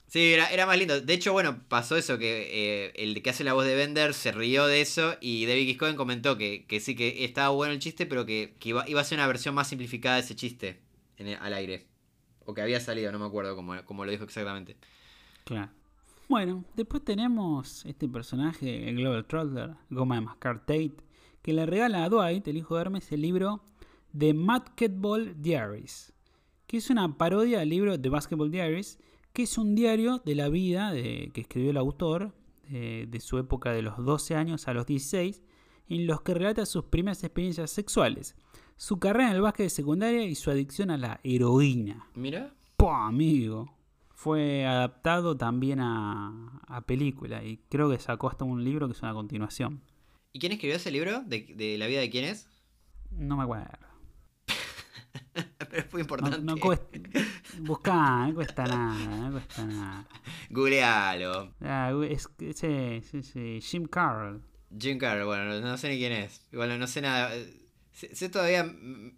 Sí, 0.08 0.34
era, 0.34 0.48
era 0.52 0.66
más 0.66 0.78
lindo. 0.78 1.00
De 1.00 1.14
hecho, 1.14 1.32
bueno, 1.32 1.62
pasó 1.70 1.96
eso, 1.96 2.18
que 2.18 2.50
eh, 2.88 2.92
el 2.96 3.22
que 3.24 3.30
hace 3.30 3.46
la 3.46 3.54
voz 3.54 3.66
de 3.66 3.76
Bender 3.76 4.14
se 4.14 4.34
rió 4.34 4.68
de 4.68 4.82
eso 4.82 5.16
y 5.22 5.46
David 5.46 5.68
Giscoven 5.68 5.96
comentó 5.96 6.38
que, 6.38 6.66
que 6.68 6.82
sí, 6.82 6.96
que 6.96 7.24
estaba 7.24 7.48
bueno 7.50 7.72
el 7.74 7.80
chiste, 7.80 8.06
pero 8.06 8.26
que, 8.26 8.56
que 8.60 8.70
iba, 8.70 8.84
iba 8.90 9.00
a 9.00 9.06
ser 9.06 9.18
una 9.20 9.28
versión 9.28 9.56
más 9.56 9.70
simplificada 9.70 10.16
de 10.16 10.22
ese 10.22 10.36
chiste 10.36 10.82
en 11.18 11.28
el- 11.28 11.38
al 11.38 11.54
aire. 11.54 11.88
Que 12.54 12.62
había 12.62 12.80
salido, 12.80 13.12
no 13.12 13.20
me 13.20 13.26
acuerdo 13.26 13.56
cómo, 13.56 13.74
cómo 13.86 14.06
lo 14.06 14.12
dijo 14.12 14.24
exactamente. 14.24 14.78
Claro. 15.46 15.72
Bueno, 16.32 16.64
después 16.76 17.04
tenemos 17.04 17.86
este 17.86 18.08
personaje, 18.08 18.88
el 18.88 18.96
Global 18.96 19.26
Trotter, 19.26 19.76
Goma 19.90 20.16
de 20.16 20.22
Mascar 20.22 20.60
Tate, 20.60 20.96
que 21.42 21.52
le 21.52 21.66
regala 21.66 22.06
a 22.06 22.10
Dwight, 22.10 22.48
el 22.48 22.56
hijo 22.56 22.76
de 22.76 22.82
Hermes, 22.82 23.12
el 23.12 23.22
libro 23.22 23.66
The 24.18 24.32
Basketball 24.34 25.42
Diaries, 25.42 26.14
que 26.68 26.78
es 26.78 26.90
una 26.90 27.18
parodia 27.18 27.60
del 27.60 27.70
libro 27.70 28.00
The 28.00 28.08
Basketball 28.08 28.50
Diaries, 28.50 28.98
que 29.34 29.44
es 29.44 29.58
un 29.58 29.76
diario 29.76 30.20
de 30.20 30.36
la 30.36 30.48
vida 30.48 30.94
de, 30.94 31.32
que 31.34 31.42
escribió 31.42 31.72
el 31.72 31.78
autor, 31.78 32.34
de, 32.70 33.08
de 33.10 33.20
su 33.20 33.38
época 33.38 33.74
de 33.74 33.82
los 33.82 33.98
12 33.98 34.36
años 34.36 34.70
a 34.70 34.74
los 34.74 34.86
16, 34.86 35.44
en 35.90 36.08
los 36.08 36.22
que 36.22 36.34
relata 36.34 36.66
sus 36.66 36.86
primeras 36.86 37.22
experiencias 37.26 37.72
sexuales, 37.72 38.36
su 38.82 38.98
carrera 38.98 39.30
en 39.30 39.36
el 39.36 39.42
básquet 39.44 39.68
de 39.68 39.70
secundaria 39.70 40.24
y 40.24 40.34
su 40.34 40.50
adicción 40.50 40.90
a 40.90 40.98
la 40.98 41.20
heroína. 41.24 42.08
Mira. 42.16 42.52
¡Pah, 42.78 43.06
amigo! 43.10 43.72
Fue 44.10 44.66
adaptado 44.66 45.38
también 45.38 45.80
a, 45.80 46.60
a 46.68 46.82
película 46.82 47.44
y 47.44 47.58
creo 47.70 47.92
que 47.92 48.00
sacó 48.00 48.28
hasta 48.28 48.44
un 48.44 48.64
libro 48.64 48.88
que 48.88 48.94
es 48.94 49.02
una 49.04 49.14
continuación. 49.14 49.84
¿Y 50.34 50.40
quién 50.40 50.52
escribió 50.54 50.78
ese 50.78 50.90
libro? 50.90 51.22
¿De, 51.22 51.54
de 51.56 51.78
la 51.78 51.86
vida 51.86 52.00
de 52.00 52.10
quién 52.10 52.26
es? 52.26 52.48
No 53.12 53.38
me 53.38 53.44
acuerdo. 53.44 53.68
Pero 55.70 55.78
es 55.78 55.94
No, 55.94 56.00
importante. 56.00 56.40
no 56.42 56.58
cuesta. 56.58 57.00
Buscá, 57.60 58.28
no 58.30 58.34
cuesta 58.34 58.66
nada, 58.66 59.18
no 59.28 59.32
cuesta 59.32 59.64
nada. 59.64 60.08
Googlealo. 60.50 61.54
Ah, 61.62 61.94
es, 62.10 62.28
sí, 62.56 63.02
sí, 63.04 63.22
sí. 63.22 63.60
Jim 63.62 63.86
Carroll. 63.86 64.42
Jim 64.76 64.98
Carrey, 64.98 65.24
bueno, 65.24 65.62
no, 65.62 65.78
sé 65.78 65.90
ni 65.90 65.98
quién 66.00 66.14
es. 66.14 66.48
Igual 66.52 66.70
no, 66.70 66.78
no 66.80 66.88
sé 66.88 67.02
nada. 67.02 67.30
Sé, 67.92 68.16
sé 68.16 68.30
todavía 68.30 68.64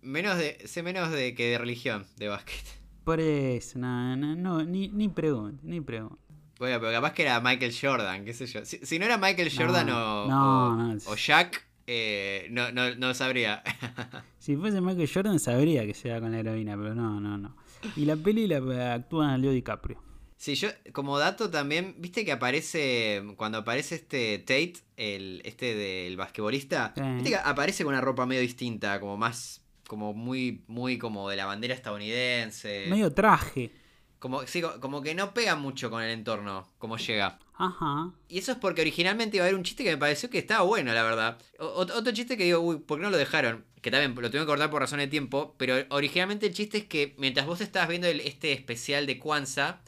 menos 0.01 0.37
de. 0.37 0.57
sé 0.67 0.83
menos 0.83 1.11
de 1.11 1.35
que 1.35 1.51
de 1.51 1.57
religión, 1.57 2.05
de 2.17 2.27
básquet. 2.27 2.63
Por 3.03 3.19
eso, 3.19 3.79
no, 3.79 4.15
no, 4.15 4.35
no, 4.35 4.63
ni, 4.63 4.87
ni 4.87 5.09
pregunte, 5.09 5.59
ni 5.63 5.81
pregunte. 5.81 6.17
Bueno, 6.57 6.79
pero 6.79 6.91
capaz 6.93 7.13
que 7.13 7.23
era 7.23 7.41
Michael 7.41 7.73
Jordan, 7.79 8.23
qué 8.23 8.33
sé 8.33 8.45
yo. 8.45 8.63
Si, 8.63 8.77
si 8.85 8.97
no 8.99 9.05
era 9.05 9.17
Michael 9.17 9.51
No, 9.53 9.61
Jordan 9.61 9.89
o, 9.89 10.27
no, 10.27 10.67
o, 10.67 10.75
no. 10.75 10.97
o 11.07 11.15
Jack, 11.15 11.65
eh, 11.87 12.47
no, 12.51 12.71
no, 12.71 12.95
no 12.95 13.13
sabría. 13.13 13.61
Si 14.39 14.55
fuese 14.57 14.81
Michael 14.81 15.09
Jordan 15.13 15.39
sabría 15.39 15.85
que 15.85 15.93
se 15.93 16.09
da 16.09 16.19
con 16.19 16.31
la 16.33 16.39
heroína, 16.39 16.75
pero 16.77 16.93
no, 16.93 17.19
no, 17.21 17.37
no. 17.37 17.55
Y 17.95 18.03
la 18.05 18.15
peli 18.17 18.45
la 18.47 18.93
actúa 18.93 19.37
Leo 19.37 19.51
DiCaprio. 19.51 20.01
Sí, 20.43 20.55
yo, 20.55 20.67
como 20.91 21.17
dato 21.19 21.49
también, 21.49 21.95
viste 21.99 22.25
que 22.25 22.33
aparece, 22.33 23.23
cuando 23.37 23.59
aparece 23.59 23.95
este 23.95 24.39
Tate, 24.39 24.73
el, 24.97 25.41
este 25.45 25.73
del 25.73 26.17
basquetbolista, 26.17 26.91
Sí. 26.97 27.01
viste 27.13 27.29
que 27.29 27.35
aparece 27.37 27.85
con 27.85 27.93
una 27.93 28.01
ropa 28.01 28.25
medio 28.25 28.41
distinta, 28.41 28.99
como 28.99 29.15
más, 29.15 29.61
como 29.87 30.13
muy, 30.13 30.65
muy 30.67 30.97
como 30.97 31.29
de 31.29 31.37
la 31.37 31.45
bandera 31.45 31.73
estadounidense. 31.73 32.87
Medio 32.89 33.13
traje. 33.13 33.71
Como, 34.19 34.45
sí, 34.45 34.61
co- 34.61 34.81
como 34.81 35.01
que 35.01 35.15
no 35.15 35.33
pega 35.33 35.55
mucho 35.55 35.89
con 35.89 36.03
el 36.03 36.11
entorno, 36.11 36.67
como 36.77 36.97
llega. 36.97 37.39
Ajá. 37.55 38.11
Y 38.27 38.39
eso 38.39 38.51
es 38.51 38.57
porque 38.57 38.81
originalmente 38.81 39.37
iba 39.37 39.45
a 39.45 39.47
haber 39.47 39.57
un 39.57 39.63
chiste 39.63 39.85
que 39.85 39.91
me 39.91 39.97
pareció 39.97 40.29
que 40.29 40.39
estaba 40.39 40.63
bueno, 40.63 40.93
la 40.93 41.03
verdad. 41.03 41.37
O- 41.57 41.85
ot- 41.85 41.91
otro 41.91 42.11
chiste 42.11 42.35
que 42.35 42.43
digo, 42.43 42.59
uy, 42.59 42.79
¿por 42.79 42.97
qué 42.99 43.03
no 43.03 43.11
lo 43.11 43.17
dejaron? 43.17 43.63
Que 43.81 43.91
también 43.91 44.11
lo 44.13 44.29
tuvieron 44.29 44.45
que 44.45 44.51
cortar 44.51 44.69
por 44.69 44.81
razón 44.81 44.99
de 44.99 45.07
tiempo. 45.07 45.55
Pero 45.57 45.75
originalmente 45.89 46.47
el 46.47 46.53
chiste 46.53 46.79
es 46.79 46.83
que 46.85 47.15
mientras 47.17 47.45
vos 47.45 47.61
estabas 47.61 47.87
viendo 47.87 48.07
el- 48.09 48.19
este 48.21 48.51
especial 48.51 49.05
de 49.05 49.19
Kwanzaa, 49.19 49.81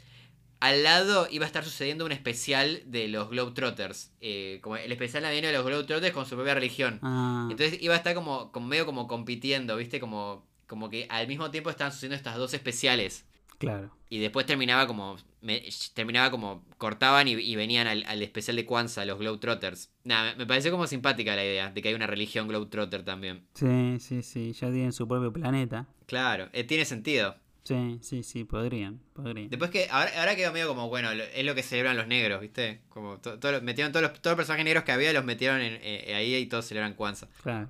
al 0.67 0.83
lado 0.83 1.27
iba 1.31 1.45
a 1.45 1.47
estar 1.47 1.63
sucediendo 1.63 2.05
un 2.05 2.11
especial 2.11 2.81
de 2.85 3.07
los 3.07 3.29
Globetrotters. 3.29 4.11
Eh, 4.21 4.59
como 4.61 4.77
el 4.77 4.91
especial 4.91 5.23
navideño 5.23 5.47
de 5.47 5.53
los 5.53 5.65
Globetrotters 5.65 6.13
con 6.13 6.25
su 6.25 6.35
propia 6.35 6.53
religión. 6.53 6.99
Ah, 7.01 7.47
Entonces 7.51 7.81
iba 7.81 7.93
a 7.93 7.97
estar 7.97 8.13
como, 8.15 8.51
como 8.51 8.67
medio 8.67 8.85
como 8.85 9.07
compitiendo, 9.07 9.75
¿viste? 9.77 9.99
Como, 9.99 10.45
como 10.67 10.89
que 10.89 11.07
al 11.09 11.27
mismo 11.27 11.51
tiempo 11.51 11.69
estaban 11.69 11.91
sucediendo 11.93 12.15
estas 12.15 12.37
dos 12.37 12.53
especiales. 12.53 13.25
claro. 13.57 13.91
Y 14.07 14.19
después 14.19 14.45
terminaba 14.45 14.85
como 14.87 15.17
me- 15.41 15.63
terminaba 15.95 16.29
como 16.31 16.63
cortaban 16.77 17.27
y, 17.27 17.31
y 17.33 17.55
venían 17.55 17.87
al, 17.87 18.03
al 18.07 18.21
especial 18.21 18.55
de 18.55 18.65
Kwanzaa, 18.65 19.03
los 19.03 19.17
Globetrotters. 19.19 19.89
Nada, 20.03 20.31
me, 20.31 20.35
me 20.37 20.45
pareció 20.45 20.71
como 20.71 20.85
simpática 20.87 21.35
la 21.35 21.43
idea 21.43 21.71
de 21.71 21.81
que 21.81 21.89
hay 21.89 21.95
una 21.95 22.07
religión 22.07 22.47
Globetrotter 22.47 23.03
también. 23.03 23.45
Sí, 23.55 23.97
sí, 23.99 24.21
sí, 24.21 24.53
ya 24.53 24.71
tienen 24.71 24.93
su 24.93 25.07
propio 25.07 25.33
planeta. 25.33 25.87
Claro, 26.05 26.49
eh, 26.53 26.63
tiene 26.63 26.85
sentido. 26.85 27.35
Sí, 27.65 27.97
sí, 28.01 28.23
sí, 28.23 28.43
podrían, 28.45 29.01
podrían. 29.13 29.49
Después 29.49 29.71
que 29.71 29.87
ahora, 29.89 30.11
ahora 30.19 30.35
quedó 30.35 30.53
medio 30.53 30.67
como, 30.67 30.87
bueno, 30.87 31.09
es 31.11 31.43
lo 31.45 31.55
que 31.55 31.63
celebran 31.63 31.97
los 31.97 32.07
negros, 32.07 32.39
¿viste? 32.39 32.81
Como 32.89 33.17
to- 33.19 33.37
lo- 33.51 33.61
metieron 33.61 33.91
todos 33.91 34.03
los, 34.03 34.13
todos 34.21 34.33
los 34.33 34.37
personajes 34.37 34.63
negros 34.65 34.83
que 34.83 34.91
había, 34.91 35.11
los 35.11 35.25
metieron 35.25 35.59
en- 35.61 35.79
eh, 35.81 36.13
ahí 36.15 36.35
y 36.35 36.45
todos 36.45 36.65
celebran 36.65 36.93
Kwanzaa. 36.93 37.27
Claro. 37.43 37.67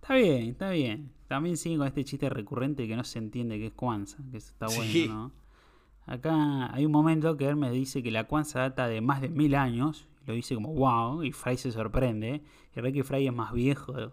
Está 0.00 0.14
bien, 0.16 0.50
está 0.50 0.70
bien. 0.70 1.10
También 1.28 1.56
sigue 1.56 1.78
con 1.78 1.86
este 1.86 2.04
chiste 2.04 2.28
recurrente 2.28 2.86
que 2.86 2.94
no 2.94 3.04
se 3.04 3.18
entiende 3.18 3.58
que 3.58 3.66
es 3.68 3.72
Kwanzaa, 3.72 4.22
que 4.30 4.36
eso 4.36 4.50
está 4.52 4.66
bueno, 4.66 4.82
Sí. 4.92 5.08
¿no? 5.08 5.32
Acá 6.04 6.72
hay 6.74 6.84
un 6.84 6.92
momento 6.92 7.36
que 7.36 7.44
Hermes 7.46 7.72
dice 7.72 8.02
que 8.02 8.10
la 8.10 8.24
Kwanzaa 8.24 8.60
data 8.62 8.86
de 8.88 9.00
más 9.00 9.20
de 9.20 9.28
mil 9.28 9.54
años. 9.54 10.06
Lo 10.26 10.34
dice 10.34 10.54
como 10.54 10.72
wow, 10.74 11.22
y 11.24 11.32
Fry 11.32 11.56
se 11.56 11.72
sorprende. 11.72 12.42
Y 12.76 12.92
que 12.92 13.02
Fry 13.02 13.26
es 13.26 13.32
más 13.32 13.52
viejo. 13.52 14.12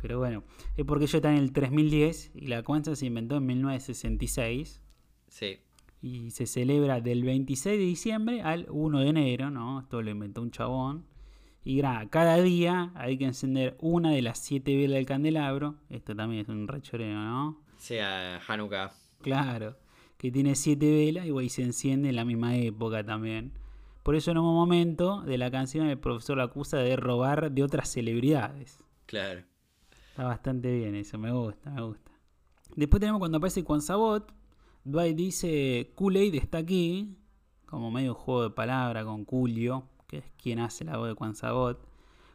Pero 0.00 0.18
bueno, 0.18 0.44
es 0.76 0.84
porque 0.84 1.06
yo 1.06 1.18
está 1.18 1.30
en 1.32 1.38
el 1.38 1.52
3010 1.52 2.32
y 2.34 2.46
la 2.46 2.62
Kwanzaa 2.62 2.94
se 2.96 3.06
inventó 3.06 3.36
en 3.36 3.46
1966 3.46 4.80
Sí. 5.28 5.58
y 6.00 6.30
se 6.30 6.46
celebra 6.46 7.00
del 7.00 7.24
26 7.24 7.78
de 7.78 7.84
diciembre 7.84 8.42
al 8.42 8.66
1 8.70 9.00
de 9.00 9.08
enero, 9.08 9.50
¿no? 9.50 9.80
Esto 9.80 10.00
lo 10.02 10.10
inventó 10.10 10.42
un 10.42 10.50
chabón. 10.50 11.04
Y 11.64 11.78
gra- 11.80 12.08
cada 12.08 12.40
día 12.40 12.92
hay 12.94 13.18
que 13.18 13.24
encender 13.26 13.76
una 13.80 14.12
de 14.12 14.22
las 14.22 14.38
siete 14.38 14.76
velas 14.76 14.94
del 14.96 15.06
candelabro. 15.06 15.74
Esto 15.90 16.14
también 16.14 16.42
es 16.42 16.48
un 16.48 16.66
rechoreo, 16.68 17.18
¿no? 17.18 17.60
Sea 17.76 18.40
Hanukkah. 18.46 18.92
Claro, 19.20 19.76
que 20.16 20.30
tiene 20.30 20.54
siete 20.54 20.90
velas 20.90 21.26
y, 21.26 21.30
güey, 21.30 21.48
se 21.48 21.62
enciende 21.62 22.08
en 22.08 22.16
la 22.16 22.24
misma 22.24 22.56
época 22.56 23.04
también. 23.04 23.52
Por 24.04 24.14
eso 24.14 24.30
en 24.30 24.38
un 24.38 24.54
momento 24.54 25.20
de 25.22 25.36
la 25.36 25.50
canción 25.50 25.86
el 25.88 25.98
profesor 25.98 26.36
lo 26.38 26.44
acusa 26.44 26.78
de 26.78 26.96
robar 26.96 27.50
de 27.52 27.62
otras 27.62 27.90
celebridades. 27.92 28.78
Claro. 29.06 29.42
Está 30.18 30.26
bastante 30.26 30.74
bien 30.76 30.96
eso, 30.96 31.16
me 31.16 31.30
gusta, 31.30 31.70
me 31.70 31.80
gusta. 31.80 32.10
Después 32.74 32.98
tenemos 32.98 33.20
cuando 33.20 33.38
aparece 33.38 33.64
Sabot. 33.80 34.34
Dwight 34.82 35.14
dice, 35.16 35.92
Kool-Aid 35.94 36.34
está 36.34 36.58
aquí, 36.58 37.16
como 37.66 37.92
medio 37.92 38.14
juego 38.14 38.42
de 38.42 38.50
palabra 38.50 39.04
con 39.04 39.24
Julio, 39.24 39.84
que 40.08 40.18
es 40.18 40.24
quien 40.36 40.58
hace 40.58 40.84
la 40.84 40.96
voz 40.96 41.16
de 41.16 41.34
Sabot. 41.34 41.78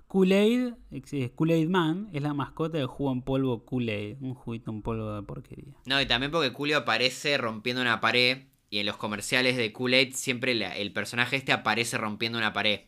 Kool-Aid, 0.07 0.75
es 0.91 1.31
Kool-Aid 1.31 1.67
Man, 1.67 2.07
es 2.13 2.21
la 2.23 2.33
mascota 2.33 2.77
del 2.77 2.87
jugo 2.87 3.11
en 3.11 3.21
polvo 3.21 3.65
Kool-Aid, 3.65 4.15
un 4.21 4.33
juguito 4.33 4.71
en 4.71 4.81
polvo 4.81 5.15
de 5.15 5.23
porquería. 5.23 5.73
No, 5.85 5.99
y 5.99 6.05
también 6.05 6.31
porque 6.31 6.51
Julio 6.51 6.77
aparece 6.77 7.37
rompiendo 7.37 7.81
una 7.81 7.99
pared. 7.99 8.43
Y 8.69 8.79
en 8.79 8.85
los 8.85 8.95
comerciales 8.95 9.57
de 9.57 9.73
Kool-Aid 9.73 10.13
siempre 10.13 10.55
la- 10.55 10.77
el 10.77 10.93
personaje 10.93 11.35
este 11.35 11.51
aparece 11.51 11.97
rompiendo 11.97 12.37
una 12.37 12.53
pared. 12.53 12.79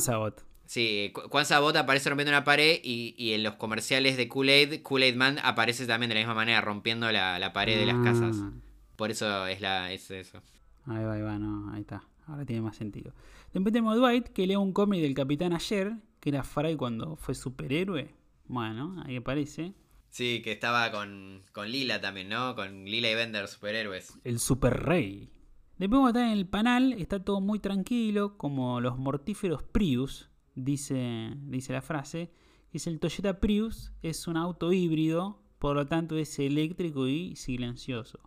Sabot. 0.00 0.44
Sí, 0.70 1.12
Juan 1.30 1.46
Sabot 1.46 1.74
aparece 1.74 2.10
rompiendo 2.10 2.30
una 2.30 2.44
pared 2.44 2.78
y, 2.84 3.16
y 3.18 3.32
en 3.32 3.42
los 3.42 3.56
comerciales 3.56 4.16
de 4.16 4.28
Kool-Aid, 4.28 4.82
Kool-Aid 4.82 5.16
Man 5.16 5.40
aparece 5.42 5.84
también 5.84 6.10
de 6.10 6.14
la 6.14 6.20
misma 6.20 6.34
manera, 6.34 6.60
rompiendo 6.60 7.10
la, 7.10 7.40
la 7.40 7.52
pared 7.52 7.76
de 7.76 7.86
las 7.86 7.96
casas. 8.04 8.36
Ah, 8.40 8.52
Por 8.94 9.10
eso 9.10 9.48
es, 9.48 9.60
la, 9.60 9.92
es 9.92 10.12
eso. 10.12 10.40
Ahí 10.86 11.02
va, 11.02 11.14
ahí 11.14 11.22
va, 11.22 11.40
no, 11.40 11.72
ahí 11.74 11.80
está. 11.80 12.04
Ahora 12.28 12.44
tiene 12.44 12.62
más 12.62 12.76
sentido. 12.76 13.12
Después 13.52 13.72
tenemos 13.72 13.94
a 13.94 13.96
Dwight, 13.96 14.28
que 14.28 14.46
lee 14.46 14.54
un 14.54 14.72
cómic 14.72 15.02
del 15.02 15.12
Capitán 15.12 15.54
ayer, 15.54 15.94
que 16.20 16.28
era 16.28 16.44
Fry 16.44 16.76
cuando 16.76 17.16
fue 17.16 17.34
superhéroe. 17.34 18.14
Bueno, 18.46 19.02
ahí 19.04 19.16
aparece. 19.16 19.74
Sí, 20.08 20.40
que 20.40 20.52
estaba 20.52 20.92
con, 20.92 21.42
con 21.50 21.68
Lila 21.68 22.00
también, 22.00 22.28
¿no? 22.28 22.54
Con 22.54 22.84
Lila 22.84 23.10
y 23.10 23.14
Bender, 23.16 23.48
superhéroes. 23.48 24.16
El 24.22 24.38
super 24.38 24.84
rey. 24.84 25.32
Después 25.78 25.98
cuando 25.98 26.20
está 26.20 26.30
en 26.30 26.38
el 26.38 26.46
panel, 26.46 26.92
está 26.92 27.24
todo 27.24 27.40
muy 27.40 27.58
tranquilo, 27.58 28.38
como 28.38 28.80
los 28.80 28.98
mortíferos 28.98 29.64
Prius, 29.64 30.29
dice, 30.64 31.30
dice 31.42 31.72
la 31.72 31.82
frase. 31.82 32.30
Dice 32.72 32.88
el 32.90 33.00
Toyota 33.00 33.40
Prius 33.40 33.92
es 34.02 34.28
un 34.28 34.36
auto 34.36 34.72
híbrido, 34.72 35.42
por 35.58 35.74
lo 35.76 35.86
tanto 35.86 36.16
es 36.16 36.38
eléctrico 36.38 37.08
y 37.08 37.34
silencioso. 37.36 38.20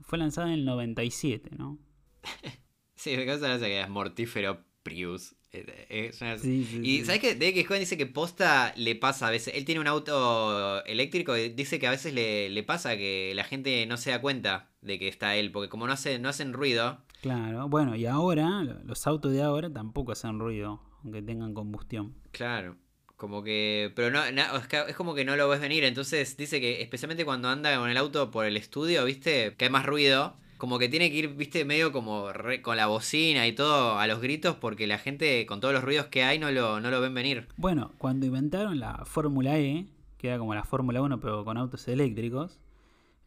Fue 0.00 0.18
lanzado 0.18 0.46
en 0.46 0.54
el 0.54 0.64
97, 0.64 1.50
¿no? 1.58 1.78
Sí, 2.94 3.16
me 3.16 3.26
causa 3.26 3.58
que 3.60 3.80
es 3.80 3.88
mortífero 3.88 4.64
Prius. 4.82 5.36
Eh, 5.52 5.86
eh, 5.88 6.12
suena- 6.12 6.36
Sí, 6.36 6.64
sí, 6.64 6.80
Y 6.82 6.98
sí. 6.98 7.04
¿sabes 7.04 7.20
que 7.20 7.64
Joven 7.64 7.80
dice 7.80 7.96
que 7.96 8.06
posta 8.06 8.72
le 8.76 8.96
pasa 8.96 9.28
a 9.28 9.30
veces. 9.30 9.54
Él 9.56 9.64
tiene 9.64 9.80
un 9.80 9.86
auto 9.86 10.84
eléctrico 10.84 11.36
y 11.36 11.48
dice 11.50 11.78
que 11.78 11.86
a 11.86 11.90
veces 11.92 12.12
le, 12.12 12.50
le 12.50 12.62
pasa 12.64 12.96
que 12.96 13.32
la 13.36 13.44
gente 13.44 13.86
no 13.86 13.96
se 13.98 14.10
da 14.10 14.20
cuenta 14.20 14.70
de 14.82 14.98
que 14.98 15.06
está 15.08 15.36
él. 15.36 15.52
Porque 15.52 15.68
como 15.68 15.86
no, 15.86 15.92
hace, 15.92 16.18
no 16.18 16.28
hacen 16.28 16.52
ruido. 16.52 16.98
Claro, 17.22 17.68
bueno, 17.68 17.94
y 17.94 18.04
ahora, 18.06 18.62
lo- 18.64 18.82
los 18.84 19.06
autos 19.06 19.32
de 19.32 19.42
ahora 19.42 19.72
tampoco 19.72 20.10
hacen 20.12 20.38
ruido, 20.40 20.82
aunque 21.02 21.22
tengan 21.22 21.54
combustión. 21.54 22.14
Claro. 22.32 22.76
Como 23.16 23.42
que. 23.42 23.92
Pero 23.96 24.10
no, 24.10 24.22
es 24.24 24.94
como 24.96 25.14
que 25.14 25.24
no 25.24 25.34
lo 25.36 25.48
ves 25.48 25.60
venir. 25.60 25.82
Entonces 25.84 26.36
dice 26.36 26.60
que 26.60 26.82
especialmente 26.82 27.24
cuando 27.24 27.48
anda 27.48 27.76
con 27.78 27.90
el 27.90 27.96
auto 27.96 28.30
por 28.30 28.44
el 28.46 28.56
estudio, 28.56 29.04
¿viste? 29.04 29.54
Que 29.56 29.64
hay 29.66 29.70
más 29.70 29.84
ruido. 29.86 30.36
Como 30.56 30.78
que 30.80 30.88
tiene 30.88 31.08
que 31.10 31.16
ir, 31.18 31.28
viste, 31.34 31.64
medio 31.64 31.92
como 31.92 32.32
re- 32.32 32.62
con 32.62 32.76
la 32.76 32.86
bocina 32.88 33.46
y 33.46 33.52
todo 33.52 33.98
a 33.98 34.06
los 34.08 34.20
gritos 34.20 34.56
porque 34.56 34.88
la 34.88 34.98
gente 34.98 35.46
con 35.46 35.60
todos 35.60 35.72
los 35.72 35.84
ruidos 35.84 36.06
que 36.06 36.24
hay 36.24 36.40
no 36.40 36.50
lo, 36.50 36.80
no 36.80 36.90
lo 36.90 37.00
ven 37.00 37.14
venir. 37.14 37.46
Bueno, 37.56 37.92
cuando 37.98 38.26
inventaron 38.26 38.80
la 38.80 39.04
Fórmula 39.04 39.56
E, 39.58 39.86
que 40.16 40.26
era 40.28 40.38
como 40.38 40.54
la 40.56 40.64
Fórmula 40.64 41.00
1 41.00 41.20
pero 41.20 41.44
con 41.44 41.56
autos 41.58 41.86
eléctricos, 41.86 42.58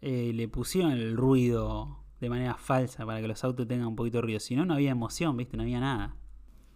eh, 0.02 0.32
le 0.34 0.48
pusieron 0.50 0.92
el 0.92 1.16
ruido 1.16 2.00
de 2.20 2.30
manera 2.30 2.56
falsa 2.56 3.06
para 3.06 3.22
que 3.22 3.28
los 3.30 3.44
autos 3.46 3.66
tengan 3.66 3.88
un 3.88 3.96
poquito 3.96 4.18
de 4.18 4.24
ruido. 4.24 4.40
Si 4.42 4.56
no, 4.58 4.66
no 4.66 4.74
había 4.74 4.92
emoción, 4.92 5.38
¿viste? 5.38 5.56
No 5.56 5.64
había 5.64 5.80
nada. 5.80 6.16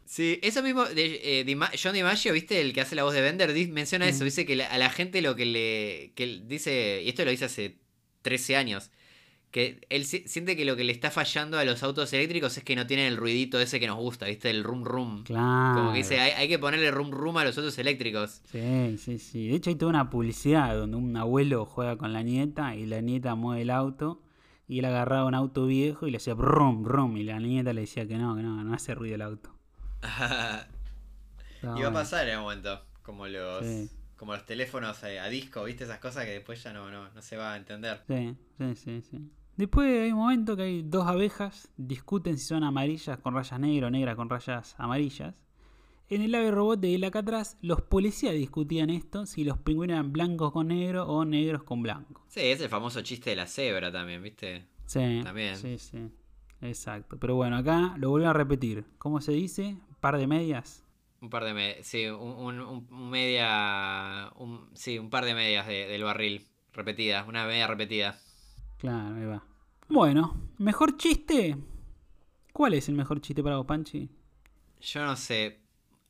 Sí, 0.06 0.39
eso 0.43 0.62
mismo 0.62 0.86
de, 0.86 1.39
eh, 1.39 1.45
Dima- 1.45 1.72
John 1.82 1.93
DiMaggio, 1.93 2.32
¿viste? 2.34 2.62
El 2.62 2.74
que 2.74 2.82
hace 2.82 2.95
la 2.95 3.03
voz 3.03 3.14
de 3.14 3.22
Bender, 3.22 3.51
menciona 3.70 4.08
eso. 4.08 4.24
Dice 4.24 4.45
que 4.45 4.56
la- 4.56 4.68
a 4.68 4.78
la 4.78 4.89
gente 4.89 5.22
lo 5.22 5.36
que 5.36 5.45
le. 5.45 6.12
que 6.16 6.41
dice. 6.45 7.01
Y 7.03 7.10
esto 7.10 7.26
lo 7.26 7.32
dice 7.32 7.45
hace 7.45 7.78
13 8.22 8.56
años. 8.56 8.91
Que 9.51 9.80
él 9.89 10.06
si- 10.06 10.28
siente 10.28 10.58
que 10.58 10.66
lo 10.66 10.76
que 10.76 10.84
le 10.84 10.91
está 10.91 11.12
fallando 11.12 11.58
a 11.58 11.64
los 11.64 11.82
autos 11.82 12.12
eléctricos 12.12 12.58
es 12.58 12.64
que 12.64 12.76
no 12.76 12.86
tienen 12.88 13.06
el 13.08 13.16
ruidito 13.18 13.58
ese 13.60 13.80
que 13.80 13.88
nos 13.88 13.95
gusta, 13.97 14.26
¿viste? 14.26 14.49
El 14.49 14.64
rum 14.66 14.84
rum. 14.84 15.24
Claro. 15.24 15.80
Como 15.80 15.91
que 15.93 15.99
dice, 15.99 16.20
hay, 16.20 16.32
hay 16.32 16.47
que 16.49 16.60
ponerle 16.60 16.91
rum 16.91 17.10
rum 17.12 17.38
a 17.38 17.45
los 17.45 17.58
autos 17.58 17.78
eléctricos. 17.80 18.41
Sí, 18.51 18.97
sí, 18.97 19.18
sí. 19.18 19.47
De 19.47 19.56
hecho, 19.56 19.70
hay 19.70 19.78
toda 19.78 19.91
una 19.91 20.10
publicidad 20.10 20.76
donde 20.76 20.97
un 20.97 21.16
abuelo 21.16 21.66
juega 21.66 21.97
con 21.97 22.12
la 22.12 22.22
nieta 22.22 22.76
y 22.76 22.86
la 22.86 22.99
nieta 23.01 23.34
mueve 23.36 23.62
el 23.62 23.70
auto. 23.70 24.22
Y 24.68 24.80
él 24.80 24.86
agarraba 24.86 25.26
un 25.26 25.36
auto 25.36 25.68
viejo 25.68 26.06
y 26.06 26.12
le 26.12 26.18
hacía 26.18 26.34
brum, 26.34 26.84
brum. 26.84 27.16
Y 27.18 27.24
la 27.24 27.39
nieta 27.39 27.72
le 27.72 27.82
decía 27.82 28.06
que 28.08 28.18
no, 28.18 28.36
que 28.36 28.41
no, 28.43 28.62
no 28.64 28.74
hace 28.74 28.93
ruido 28.93 29.16
el 29.16 29.22
auto. 29.22 29.55
Estaba 30.01 31.79
Iba 31.79 31.89
a 31.89 31.93
pasar 31.93 32.27
en 32.27 32.37
un 32.37 32.43
momento. 32.43 32.81
Como 33.01 33.27
los. 33.27 33.65
Sí. 33.65 33.89
Como 34.17 34.33
los 34.33 34.45
teléfonos 34.45 35.03
eh, 35.03 35.19
a 35.19 35.27
disco, 35.27 35.65
¿viste? 35.65 35.83
Esas 35.83 35.99
cosas 35.99 36.25
que 36.25 36.31
después 36.31 36.63
ya 36.63 36.71
no, 36.71 36.89
no, 36.89 37.09
no 37.09 37.21
se 37.21 37.35
va 37.35 37.53
a 37.53 37.57
entender. 37.57 38.01
Sí, 38.07 38.35
sí, 38.57 38.75
sí, 38.75 39.01
sí. 39.01 39.31
Después 39.57 39.87
hay 39.87 40.11
un 40.11 40.19
momento 40.19 40.55
que 40.55 40.63
hay 40.63 40.81
dos 40.83 41.07
abejas, 41.07 41.69
discuten 41.77 42.37
si 42.37 42.45
son 42.45 42.63
amarillas 42.63 43.17
con 43.19 43.33
rayas 43.33 43.59
negras 43.59 43.87
o 43.87 43.91
negras 43.91 44.15
con 44.15 44.29
rayas 44.29 44.75
amarillas. 44.77 45.35
En 46.07 46.21
el 46.21 46.35
ave 46.35 46.51
robot 46.51 46.79
de 46.79 47.03
acá 47.05 47.19
atrás, 47.19 47.57
los 47.61 47.81
policías 47.81 48.33
discutían 48.33 48.89
esto, 48.89 49.25
si 49.25 49.43
los 49.43 49.57
pingüinos 49.57 49.95
eran 49.95 50.11
blancos 50.11 50.51
con 50.51 50.67
negro 50.67 51.07
o 51.07 51.25
negros 51.25 51.63
con 51.63 51.81
blanco. 51.81 52.23
Sí, 52.27 52.41
es 52.41 52.61
el 52.61 52.69
famoso 52.69 53.01
chiste 53.01 53.31
de 53.31 53.37
la 53.37 53.47
cebra 53.47 53.91
también, 53.91 54.21
¿viste? 54.21 54.65
Sí, 54.85 55.21
También. 55.23 55.55
sí, 55.55 55.79
sí. 55.79 56.11
Exacto. 56.62 57.18
Pero 57.20 57.36
bueno, 57.36 57.58
acá 57.58 57.95
lo 57.97 58.10
vuelvo 58.10 58.30
a 58.30 58.34
repetir. 58.34 58.86
¿Cómo 58.97 59.22
se 59.22 59.32
dice? 59.32 59.78
Par 59.99 60.18
de 60.18 60.28
medias. 60.28 60.84
Un 61.22 61.30
par 61.30 61.43
de 61.43 61.53
medias, 61.53 61.88
sí, 61.88 62.06
un, 62.08 62.60
un- 62.60 63.10
media, 63.10 64.32
un, 64.36 64.70
sí, 64.74 64.99
un 64.99 65.10
par 65.10 65.26
de 65.26 65.34
medias 65.34 65.66
de- 65.68 65.88
del 65.88 66.03
barril, 66.03 66.45
repetidas, 66.74 67.28
una 67.28 67.45
media 67.45 67.68
repetida. 67.68 68.20
Claro, 68.78 69.16
ahí 69.16 69.26
va. 69.26 69.43
Bueno, 69.88 70.36
¿mejor 70.58 70.97
chiste? 70.97 71.56
¿Cuál 72.53 72.74
es 72.74 72.89
el 72.89 72.95
mejor 72.95 73.22
chiste 73.22 73.43
para 73.43 73.58
vos, 73.58 73.66
Panchi? 73.66 74.10
Yo 74.82 75.06
no 75.06 75.16
sé, 75.16 75.60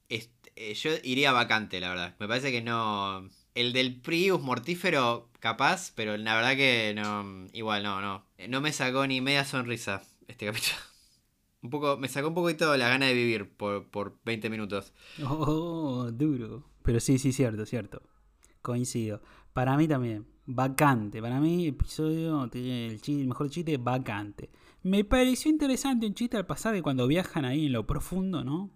est- 0.09 0.47
eh, 0.55 0.73
yo 0.73 0.91
iría 1.03 1.31
vacante, 1.31 1.79
la 1.79 1.89
verdad. 1.89 2.15
Me 2.19 2.27
parece 2.27 2.51
que 2.51 2.61
no... 2.61 3.29
El 3.53 3.71
del 3.73 4.01
Prius 4.01 4.41
mortífero, 4.41 5.29
capaz, 5.39 5.93
pero 5.95 6.17
la 6.17 6.35
verdad 6.35 6.55
que 6.57 6.93
no, 6.93 7.47
igual 7.53 7.83
no, 7.83 8.01
no. 8.01 8.25
No 8.49 8.59
me 8.61 8.73
sacó 8.73 9.07
ni 9.07 9.21
media 9.21 9.45
sonrisa 9.45 10.03
este 10.27 10.45
capítulo. 10.45 10.75
Un 11.61 11.69
poco, 11.71 11.97
me 11.97 12.07
sacó 12.07 12.27
un 12.27 12.35
poquito 12.35 12.77
la 12.77 12.89
gana 12.89 13.07
de 13.07 13.15
vivir 13.15 13.49
por, 13.49 13.89
por 13.89 14.19
20 14.23 14.51
minutos. 14.51 14.93
Oh, 15.23 16.11
duro. 16.11 16.63
Pero 16.83 16.99
sí, 16.99 17.17
sí, 17.17 17.33
cierto, 17.33 17.65
cierto. 17.65 18.03
Coincido. 18.61 19.23
Para 19.51 19.75
mí 19.75 19.87
también. 19.87 20.27
Vacante. 20.45 21.23
Para 21.23 21.39
mí, 21.39 21.65
episodio, 21.65 22.47
el, 22.53 23.27
mejor 23.27 23.49
chiste, 23.49 23.77
vacante. 23.77 24.51
Me 24.83 25.03
pareció 25.03 25.49
interesante 25.49 26.05
un 26.05 26.13
chiste 26.13 26.37
al 26.37 26.45
pasar 26.45 26.75
de 26.75 26.83
cuando 26.83 27.07
viajan 27.07 27.45
ahí 27.45 27.65
en 27.65 27.71
lo 27.71 27.87
profundo, 27.87 28.43
¿no? 28.43 28.69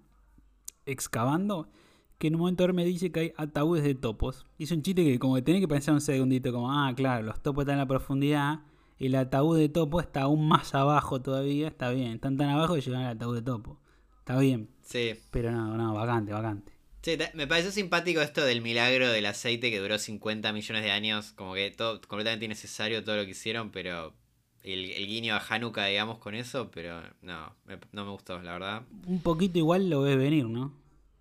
Excavando. 0.88 1.70
Que 2.18 2.30
en 2.30 2.36
un 2.36 2.39
momento 2.39 2.74
me 2.74 2.86
dice 2.86 3.12
que 3.12 3.20
hay 3.20 3.34
ataúdes 3.38 3.84
de 3.84 3.93
topos. 3.93 4.47
Hizo 4.58 4.74
un 4.74 4.82
chiste 4.82 5.04
que 5.04 5.20
como 5.20 5.36
que 5.36 5.43
tenés 5.43 5.62
que 5.62 5.68
pensar 5.68 5.93
un 5.93 6.02
segundito, 6.02 6.52
como, 6.52 6.72
ah, 6.72 6.91
claro, 6.95 7.24
los 7.24 7.39
topos 7.43 7.62
están 7.62 7.74
en 7.74 7.80
la 7.82 7.88
profundidad 7.88 8.62
el 9.00 9.16
ataúd 9.16 9.58
de 9.58 9.70
Topo 9.70 10.00
está 10.02 10.24
aún 10.24 10.47
más 10.47 10.76
abajo 10.76 11.22
todavía. 11.22 11.68
Está 11.68 11.89
bien, 11.91 12.14
están 12.14 12.38
tan 12.38 12.50
abajo 12.50 12.76
que 12.76 12.82
llegan 12.82 13.02
al 13.04 13.16
ataúd 13.18 13.36
de 13.36 13.41
Topo. 13.41 13.80
Está 14.20 14.38
bien, 14.39 14.70
Sí. 14.84 15.16
pero 15.32 15.52
no, 15.52 15.76
no, 15.78 15.93
vacante, 15.93 16.32
vacante. 16.34 16.74
Sí, 17.02 17.18
me 17.34 17.47
pareció 17.47 17.72
simpático 17.72 18.20
esto 18.22 18.43
del 18.43 18.62
milagro 18.62 19.10
del 19.10 19.26
aceite 19.26 19.72
que 19.72 19.80
duró 19.80 19.97
50 19.97 20.52
millones 20.52 20.84
de 20.84 20.91
años. 20.91 21.32
Como 21.32 21.54
que 21.54 21.72
todo 21.72 22.02
completamente 22.02 22.45
innecesario 22.45 23.04
todo 23.04 23.16
lo 23.16 23.24
que 23.26 23.32
hicieron, 23.32 23.72
pero 23.72 24.14
el, 24.64 24.91
el 24.91 25.08
guiño 25.08 25.34
a 25.34 25.39
Hanukkah, 25.39 25.86
digamos, 25.86 26.18
con 26.20 26.36
eso, 26.36 26.70
pero 26.72 27.02
no, 27.22 27.56
me- 27.66 27.80
no 27.93 28.04
me 28.06 28.12
gustó, 28.12 28.41
la 28.41 28.52
verdad. 28.52 28.84
Un 29.08 29.22
poquito 29.22 29.58
igual 29.58 29.89
lo 29.89 30.02
ves 30.02 30.18
venir, 30.18 30.45
¿no? 30.45 30.74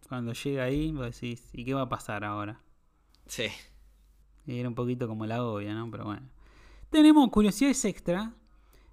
Cuando 0.09 0.33
llega 0.33 0.65
ahí, 0.65 0.91
vos 0.91 1.07
decís, 1.15 1.49
¿y 1.53 1.65
qué 1.65 1.75
va 1.75 1.83
a 1.83 1.89
pasar 1.89 2.25
ahora? 2.25 2.61
Sí. 3.27 3.47
Y 4.47 4.59
era 4.59 4.69
un 4.69 4.75
poquito 4.75 5.07
como 5.07 5.27
la 5.27 5.45
obvia, 5.45 5.75
¿no? 5.75 5.89
Pero 5.91 6.05
bueno. 6.07 6.23
Tenemos 6.91 7.29
curiosidades 7.31 7.85
extra. 7.85 8.33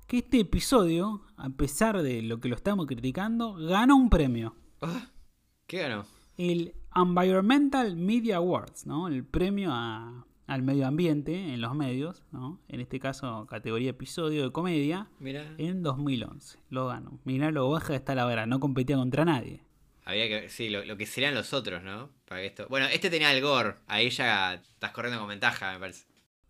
Que 0.07 0.17
este 0.19 0.41
episodio, 0.41 1.21
a 1.35 1.49
pesar 1.49 2.01
de 2.03 2.21
lo 2.21 2.39
que 2.39 2.47
lo 2.47 2.55
estamos 2.55 2.85
criticando, 2.85 3.55
ganó 3.55 3.95
un 3.95 4.09
premio. 4.11 4.55
Ah, 4.81 5.09
¿Qué 5.65 5.79
ganó? 5.79 6.05
El 6.37 6.75
Environmental 6.95 7.95
Media 7.95 8.37
Awards, 8.37 8.85
¿no? 8.85 9.07
El 9.07 9.23
premio 9.25 9.71
a- 9.73 10.27
al 10.45 10.61
medio 10.61 10.85
ambiente 10.85 11.53
en 11.53 11.59
los 11.59 11.73
medios, 11.73 12.21
¿no? 12.31 12.59
En 12.67 12.81
este 12.81 12.99
caso, 12.99 13.47
categoría 13.47 13.89
episodio 13.89 14.43
de 14.43 14.51
comedia, 14.51 15.07
Mira. 15.19 15.55
en 15.57 15.81
2011. 15.81 16.59
Lo 16.69 16.85
ganó. 16.87 17.19
Mirá 17.23 17.49
lo 17.49 17.67
baja 17.71 17.87
que 17.87 17.95
está 17.95 18.13
la 18.13 18.25
vara, 18.25 18.45
no 18.45 18.59
competía 18.59 18.97
contra 18.97 19.25
nadie. 19.25 19.63
Había 20.03 20.27
que 20.27 20.49
sí, 20.49 20.69
lo, 20.69 20.85
lo 20.85 20.97
que 20.97 21.07
serían 21.07 21.33
los 21.33 21.51
otros, 21.51 21.81
¿no? 21.81 22.11
Para 22.27 22.41
que 22.41 22.47
esto. 22.47 22.67
Bueno, 22.69 22.85
este 22.85 23.09
tenía 23.09 23.33
el 23.33 23.41
gore. 23.41 23.77
Ahí 23.87 24.11
ya 24.11 24.53
estás 24.53 24.91
corriendo 24.91 25.19
con 25.19 25.29
ventaja, 25.29 25.73
me 25.73 25.79
parece. 25.79 26.05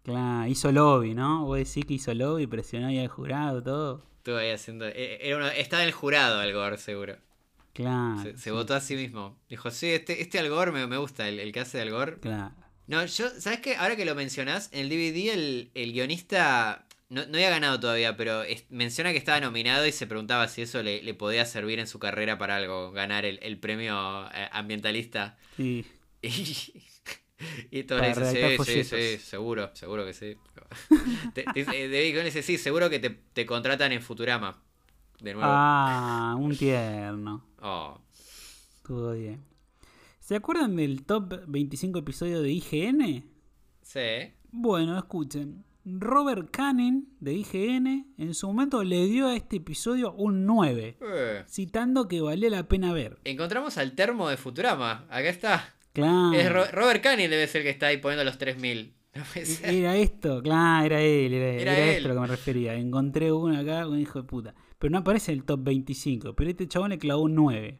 Claro, 0.05 0.47
hizo 0.47 0.71
lobby, 0.71 1.13
¿no? 1.15 1.45
Vos 1.45 1.57
decís 1.57 1.83
que 1.85 1.95
hizo 1.95 2.13
lobby, 2.13 2.47
presionó 2.47 2.87
ahí 2.87 2.99
al 2.99 3.07
jurado, 3.07 3.61
todo. 3.63 4.03
Estuvo 4.19 4.37
ahí 4.37 4.51
haciendo. 4.51 4.85
eh, 4.87 5.19
Era 5.21 5.37
uno, 5.37 5.47
estaba 5.47 5.81
en 5.83 5.87
el 5.89 5.93
jurado 5.93 6.41
el 6.41 6.53
gore, 6.53 6.77
seguro. 6.77 7.17
Claro. 7.73 8.21
Se, 8.21 8.31
se 8.33 8.37
sí, 8.37 8.49
votó 8.51 8.73
a 8.75 8.81
sí 8.81 8.95
mismo. 8.95 9.37
Dijo, 9.49 9.69
sí, 9.71 9.87
este, 9.89 10.21
este 10.21 10.39
Al 10.39 10.49
Gore 10.49 10.71
me, 10.71 10.87
me 10.87 10.97
gusta, 10.97 11.27
el, 11.27 11.39
el 11.39 11.51
que 11.51 11.59
hace 11.59 11.77
de 11.77 11.83
Al 11.83 11.91
Gore. 11.91 12.19
Claro. 12.21 12.53
No, 12.87 13.03
yo, 13.05 13.29
¿sabes 13.39 13.59
qué? 13.59 13.75
Ahora 13.75 13.95
que 13.95 14.05
lo 14.05 14.15
mencionás, 14.15 14.69
en 14.71 14.81
el 14.81 14.89
DVD 14.89 15.33
el, 15.33 15.71
el 15.73 15.91
guionista 15.91 16.85
no, 17.09 17.25
no 17.25 17.33
había 17.35 17.49
ganado 17.49 17.79
todavía, 17.79 18.15
pero 18.15 18.43
es- 18.43 18.65
menciona 18.69 19.11
que 19.11 19.17
estaba 19.17 19.39
nominado 19.41 19.85
y 19.87 19.91
se 19.91 20.07
preguntaba 20.07 20.47
si 20.47 20.61
eso 20.61 20.81
le, 20.83 21.01
le 21.03 21.13
podía 21.15 21.45
servir 21.45 21.79
en 21.79 21.87
su 21.87 21.99
carrera 21.99 22.37
para 22.37 22.55
algo, 22.57 22.91
ganar 22.91 23.25
el, 23.25 23.39
el 23.41 23.57
premio 23.59 24.27
eh, 24.33 24.49
ambientalista. 24.51 25.37
Sí. 25.57 25.85
Y, 26.21 26.31
y 27.71 27.83
todo 27.83 27.99
Para 27.99 28.15
le 28.31 28.57
sí, 28.57 28.63
sí, 28.63 28.83
sí, 28.83 29.17
seguro, 29.17 29.69
seguro 29.73 30.05
que 30.05 30.13
sí. 30.13 30.35
David 31.35 32.13
Cohen 32.13 32.25
dice, 32.25 32.41
sí, 32.41 32.57
seguro 32.57 32.89
que 32.89 32.99
te, 32.99 33.09
te 33.09 33.45
contratan 33.45 33.91
en 33.91 34.01
Futurama. 34.01 34.61
De 35.19 35.33
nuevo. 35.33 35.49
Ah, 35.51 36.35
un 36.37 36.55
tierno. 36.57 37.45
Oh. 37.61 37.99
Estuvo 38.77 39.13
bien. 39.13 39.43
¿Se 40.19 40.35
acuerdan 40.35 40.75
del 40.75 41.05
top 41.05 41.43
25 41.47 41.99
episodio 41.99 42.41
de 42.41 42.51
IGN? 42.51 43.23
Sí. 43.81 44.33
Bueno, 44.51 44.97
escuchen. 44.97 45.63
Robert 45.87 46.49
Cannon 46.49 47.07
de 47.19 47.33
IGN 47.33 48.15
en 48.17 48.33
su 48.33 48.47
momento 48.47 48.83
le 48.83 49.05
dio 49.05 49.27
a 49.27 49.35
este 49.35 49.57
episodio 49.57 50.13
un 50.13 50.45
9, 50.47 50.97
Eh. 50.99 51.43
citando 51.47 52.07
que 52.07 52.21
valía 52.21 52.49
la 52.49 52.67
pena 52.67 52.91
ver. 52.91 53.19
Encontramos 53.23 53.77
al 53.77 53.93
termo 53.93 54.27
de 54.27 54.37
Futurama. 54.37 55.05
Acá 55.09 55.29
está. 55.29 55.74
Claro. 55.95 56.33
Es 56.33 56.51
Ro- 56.51 56.67
Robert 56.71 57.01
Canning 57.01 57.29
debe 57.31 57.47
ser 57.47 57.61
el 57.61 57.65
que 57.65 57.71
está 57.71 57.87
ahí 57.87 57.97
poniendo 57.97 58.23
los 58.23 58.37
3000. 58.37 58.93
No. 59.15 59.23
Era 59.63 59.95
esto, 59.95 60.41
claro, 60.43 60.85
era 60.85 60.99
él, 61.01 61.33
era, 61.33 61.45
Era 61.53 61.61
era 61.77 61.85
él. 61.91 61.95
esto 61.97 62.05
a 62.05 62.09
lo 62.09 62.15
que 62.15 62.21
me 62.21 62.27
refería. 62.27 62.75
Encontré 62.75 63.31
uno 63.31 63.57
acá, 63.57 63.87
un 63.87 63.97
hijo 63.99 64.21
de 64.21 64.27
puta. 64.27 64.53
Pero 64.77 64.91
no 64.91 64.97
aparece 64.97 65.31
en 65.31 65.39
el 65.39 65.45
top 65.45 65.61
25, 65.63 66.35
pero 66.35 66.49
este 66.49 66.67
chabón 66.67 66.89
le 66.89 66.97
clavó 66.99 67.21
un 67.23 67.33
9. 67.33 67.79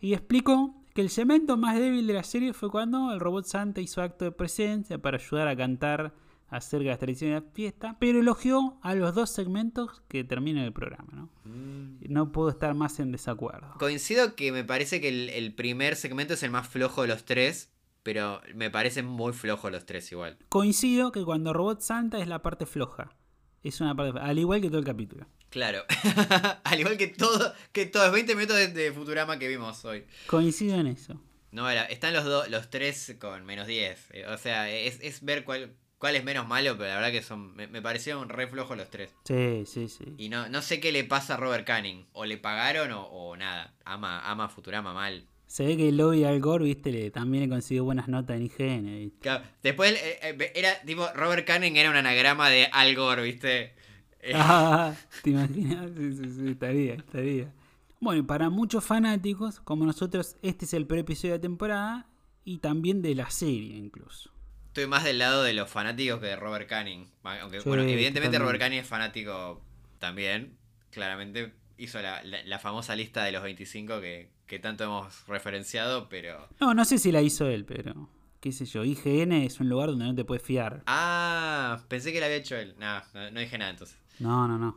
Y 0.00 0.12
explicó 0.12 0.74
que 0.94 1.00
el 1.00 1.08
segmento 1.08 1.56
más 1.56 1.78
débil 1.78 2.06
de 2.06 2.12
la 2.12 2.22
serie 2.22 2.52
fue 2.52 2.70
cuando 2.70 3.12
el 3.14 3.18
robot 3.18 3.46
Santa 3.46 3.80
hizo 3.80 4.02
acto 4.02 4.26
de 4.26 4.32
presencia 4.32 4.98
para 4.98 5.16
ayudar 5.16 5.48
a 5.48 5.56
cantar 5.56 6.12
acerca 6.56 6.84
de 6.84 6.90
las 6.90 6.98
tradiciones 6.98 7.40
de 7.42 7.46
la 7.46 7.52
fiesta, 7.52 7.96
pero 7.98 8.20
elogió 8.20 8.78
a 8.82 8.94
los 8.94 9.14
dos 9.14 9.30
segmentos 9.30 10.02
que 10.08 10.24
terminan 10.24 10.64
el 10.64 10.72
programa, 10.72 11.08
¿no? 11.12 11.30
Mm. 11.44 11.98
No 12.08 12.32
puedo 12.32 12.50
estar 12.50 12.74
más 12.74 12.98
en 13.00 13.12
desacuerdo. 13.12 13.74
Coincido 13.78 14.34
que 14.36 14.52
me 14.52 14.64
parece 14.64 15.00
que 15.00 15.08
el, 15.08 15.30
el 15.30 15.54
primer 15.54 15.96
segmento 15.96 16.34
es 16.34 16.42
el 16.42 16.50
más 16.50 16.68
flojo 16.68 17.02
de 17.02 17.08
los 17.08 17.24
tres. 17.24 17.70
Pero 18.02 18.42
me 18.54 18.70
parecen 18.70 19.06
muy 19.06 19.32
flojos 19.32 19.72
los 19.72 19.86
tres 19.86 20.12
igual. 20.12 20.36
Coincido 20.50 21.10
que 21.10 21.24
cuando 21.24 21.54
Robot 21.54 21.80
Santa 21.80 22.18
es 22.18 22.28
la 22.28 22.42
parte 22.42 22.66
floja. 22.66 23.16
Es 23.62 23.80
una 23.80 23.94
parte, 23.96 24.20
al 24.20 24.38
igual 24.38 24.60
que 24.60 24.68
todo 24.68 24.78
el 24.78 24.84
capítulo. 24.84 25.26
Claro. 25.48 25.84
Al 26.64 26.80
igual 26.80 26.98
que 26.98 27.06
todo, 27.06 27.54
que 27.72 27.86
todos 27.86 28.12
20 28.12 28.34
minutos 28.34 28.56
de, 28.56 28.68
de 28.68 28.92
Futurama 28.92 29.38
que 29.38 29.48
vimos 29.48 29.84
hoy. 29.84 30.04
Coincido 30.26 30.74
en 30.78 30.88
eso. 30.88 31.18
No, 31.52 31.70
era, 31.70 31.84
están 31.84 32.12
los 32.12 32.24
dos, 32.24 32.50
los 32.50 32.68
tres 32.68 33.16
con 33.20 33.46
menos 33.46 33.68
10. 33.68 34.08
Eh, 34.10 34.26
O 34.26 34.36
sea, 34.36 34.68
es, 34.68 34.98
es 35.00 35.24
ver 35.24 35.44
cuál, 35.44 35.72
cuál 36.04 36.16
es 36.16 36.24
menos 36.24 36.46
malo, 36.46 36.76
pero 36.76 36.90
la 36.90 36.96
verdad 36.96 37.12
que 37.12 37.22
son. 37.22 37.56
Me, 37.56 37.66
me 37.66 37.80
parecieron 37.80 38.28
re 38.28 38.46
flojos 38.46 38.76
los 38.76 38.90
tres. 38.90 39.10
Sí, 39.24 39.64
sí, 39.64 39.88
sí. 39.88 40.04
Y 40.18 40.28
no, 40.28 40.50
no 40.50 40.60
sé 40.60 40.78
qué 40.78 40.92
le 40.92 41.02
pasa 41.02 41.32
a 41.32 41.36
Robert 41.38 41.66
Canning. 41.66 42.04
O 42.12 42.26
le 42.26 42.36
pagaron 42.36 42.92
o, 42.92 43.04
o 43.04 43.34
nada. 43.38 43.72
Ama, 43.86 44.20
ama 44.30 44.50
Futurama 44.50 44.92
mal. 44.92 45.24
Se 45.46 45.64
ve 45.64 45.78
que 45.78 45.88
el 45.88 45.96
lobby 45.96 46.24
Al 46.24 46.40
Gore, 46.40 46.66
viste, 46.66 46.92
le, 46.92 47.10
también 47.10 47.44
le 47.44 47.48
consiguió 47.48 47.84
buenas 47.84 48.08
notas 48.08 48.36
en 48.36 48.42
IGN, 48.42 48.84
¿viste? 48.98 49.18
Claro, 49.20 49.44
Después 49.62 49.92
eh, 49.92 50.18
eh, 50.20 50.52
era 50.54 50.78
tipo. 50.82 51.08
Robert 51.14 51.46
Canning 51.46 51.74
era 51.78 51.88
un 51.88 51.96
anagrama 51.96 52.50
de 52.50 52.68
Al 52.70 52.94
Gore, 52.94 53.22
¿viste? 53.22 53.74
Eh, 54.20 54.32
Ah, 54.34 54.94
¿Te 55.22 55.30
imaginas? 55.30 55.90
Sí, 55.96 56.12
sí, 56.12 56.34
sí, 56.38 56.48
estaría, 56.50 56.94
estaría. 56.96 57.50
Bueno, 57.98 58.26
para 58.26 58.50
muchos 58.50 58.84
fanáticos, 58.84 59.58
como 59.60 59.86
nosotros, 59.86 60.36
este 60.42 60.66
es 60.66 60.74
el 60.74 60.86
peor 60.86 61.00
episodio 61.00 61.32
de 61.32 61.38
la 61.38 61.42
temporada 61.42 62.06
y 62.44 62.58
también 62.58 63.00
de 63.00 63.14
la 63.14 63.30
serie 63.30 63.74
incluso. 63.78 64.33
Estoy 64.74 64.88
más 64.88 65.04
del 65.04 65.18
lado 65.20 65.44
de 65.44 65.52
los 65.54 65.70
fanáticos 65.70 66.18
que 66.18 66.26
de 66.26 66.34
Robert 66.34 66.68
Canning. 66.68 67.06
Aunque, 67.22 67.60
Sí, 67.60 67.68
bueno, 67.68 67.84
evidentemente. 67.84 68.40
Robert 68.40 68.58
Canning 68.58 68.80
es 68.80 68.86
fanático 68.88 69.62
también. 70.00 70.56
Claramente 70.90 71.52
hizo 71.78 72.02
la, 72.02 72.24
la- 72.24 72.42
la 72.42 72.58
famosa 72.58 72.96
lista 72.96 73.22
de 73.22 73.30
los 73.30 73.44
25 73.44 74.00
que, 74.00 74.30
que 74.48 74.58
tanto 74.58 74.82
hemos 74.82 75.28
referenciado, 75.28 76.08
pero... 76.08 76.48
No, 76.58 76.74
no 76.74 76.84
sé 76.84 76.98
si 76.98 77.12
la 77.12 77.22
hizo 77.22 77.46
él, 77.46 77.64
pero 77.64 78.08
qué 78.40 78.50
sé 78.50 78.64
yo, 78.66 78.82
IGN 78.84 79.44
es 79.46 79.60
un 79.60 79.68
lugar 79.68 79.90
donde 79.90 80.06
no 80.06 80.14
te 80.16 80.24
puedes 80.24 80.42
fiar. 80.42 80.82
Ah, 80.86 81.80
pensé 81.86 82.12
que 82.12 82.18
la 82.18 82.26
había 82.26 82.38
hecho 82.38 82.56
él. 82.56 82.74
Nah, 82.76 83.02
no, 83.14 83.30
no 83.30 83.38
dije 83.38 83.56
nada 83.56 83.70
entonces. 83.70 83.96
No, 84.18 84.48
no, 84.48 84.58
no. 84.58 84.76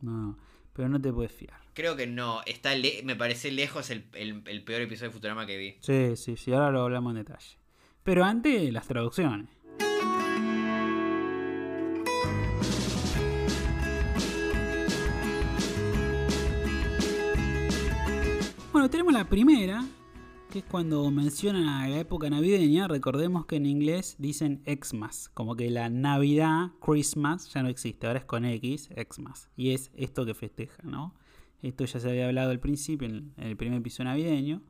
No, 0.00 0.12
no. 0.12 0.38
Pero 0.74 0.88
no 0.88 1.00
te 1.00 1.12
puedes 1.12 1.32
fiar. 1.32 1.58
Creo 1.74 1.96
que 1.96 2.06
no, 2.06 2.42
está 2.46 2.72
le- 2.76 3.02
me 3.02 3.16
parece 3.16 3.50
lejos 3.50 3.90
el, 3.90 4.04
el- 4.12 4.44
el 4.46 4.62
peor 4.62 4.82
episodio 4.82 5.08
de 5.10 5.14
Futurama 5.14 5.44
que 5.44 5.58
vi. 5.58 5.76
Sí, 5.80 6.14
sí, 6.16 6.36
sí, 6.36 6.52
ahora 6.52 6.70
lo 6.70 6.82
hablamos 6.82 7.10
en 7.10 7.24
detalle. 7.24 7.58
Pero 8.08 8.24
antes, 8.24 8.72
las 8.72 8.86
traducciones. 8.88 9.50
Bueno, 18.72 18.88
tenemos 18.88 19.12
la 19.12 19.28
primera, 19.28 19.84
que 20.50 20.60
es 20.60 20.64
cuando 20.64 21.10
mencionan 21.10 21.68
a 21.68 21.86
la 21.86 21.98
época 21.98 22.30
navideña. 22.30 22.88
Recordemos 22.88 23.44
que 23.44 23.56
en 23.56 23.66
inglés 23.66 24.16
dicen 24.18 24.62
Xmas, 24.64 25.28
como 25.34 25.54
que 25.54 25.68
la 25.68 25.90
Navidad, 25.90 26.70
Christmas, 26.80 27.52
ya 27.52 27.62
no 27.62 27.68
existe, 27.68 28.06
ahora 28.06 28.20
es 28.20 28.24
con 28.24 28.46
X, 28.46 28.88
Xmas. 28.96 29.50
Y 29.54 29.72
es 29.72 29.90
esto 29.94 30.24
que 30.24 30.32
festeja, 30.32 30.82
¿no? 30.82 31.14
Esto 31.60 31.84
ya 31.84 32.00
se 32.00 32.08
había 32.08 32.24
hablado 32.24 32.52
al 32.52 32.58
principio, 32.58 33.06
en 33.06 33.34
el 33.36 33.54
primer 33.58 33.80
episodio 33.80 34.08
navideño. 34.08 34.62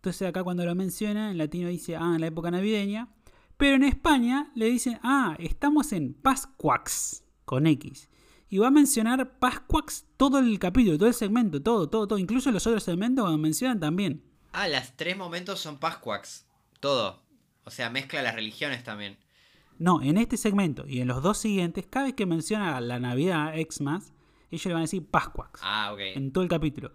Entonces 0.00 0.26
acá 0.26 0.42
cuando 0.42 0.64
lo 0.64 0.74
menciona, 0.74 1.30
en 1.30 1.36
latino 1.36 1.68
dice, 1.68 1.94
ah, 1.94 2.12
en 2.14 2.22
la 2.22 2.28
época 2.28 2.50
navideña. 2.50 3.08
Pero 3.58 3.76
en 3.76 3.84
España 3.84 4.50
le 4.54 4.64
dicen, 4.64 4.98
ah, 5.02 5.36
estamos 5.38 5.92
en 5.92 6.14
Pascuax, 6.14 7.22
con 7.44 7.66
X. 7.66 8.08
Y 8.48 8.56
va 8.56 8.68
a 8.68 8.70
mencionar 8.70 9.38
Pascuax 9.38 10.06
todo 10.16 10.38
el 10.38 10.58
capítulo, 10.58 10.96
todo 10.96 11.08
el 11.08 11.14
segmento, 11.14 11.60
todo, 11.60 11.90
todo, 11.90 12.08
todo. 12.08 12.18
Incluso 12.18 12.50
los 12.50 12.66
otros 12.66 12.82
segmentos 12.82 13.24
cuando 13.24 13.36
mencionan 13.36 13.78
también. 13.78 14.24
Ah, 14.52 14.68
las 14.68 14.96
tres 14.96 15.18
momentos 15.18 15.60
son 15.60 15.76
Pascuax. 15.76 16.46
Todo. 16.80 17.22
O 17.64 17.70
sea, 17.70 17.90
mezcla 17.90 18.22
las 18.22 18.34
religiones 18.34 18.82
también. 18.82 19.18
No, 19.78 20.00
en 20.00 20.16
este 20.16 20.38
segmento 20.38 20.86
y 20.86 21.02
en 21.02 21.08
los 21.08 21.22
dos 21.22 21.36
siguientes, 21.36 21.86
cada 21.86 22.06
vez 22.06 22.14
que 22.14 22.24
menciona 22.24 22.80
la 22.80 22.98
Navidad, 22.98 23.52
Xmas, 23.54 24.14
ellos 24.50 24.64
le 24.64 24.72
van 24.72 24.80
a 24.80 24.84
decir 24.84 25.06
Pascuax. 25.06 25.60
Ah, 25.62 25.90
ok. 25.92 26.00
en 26.14 26.32
todo 26.32 26.42
el 26.42 26.48
capítulo. 26.48 26.90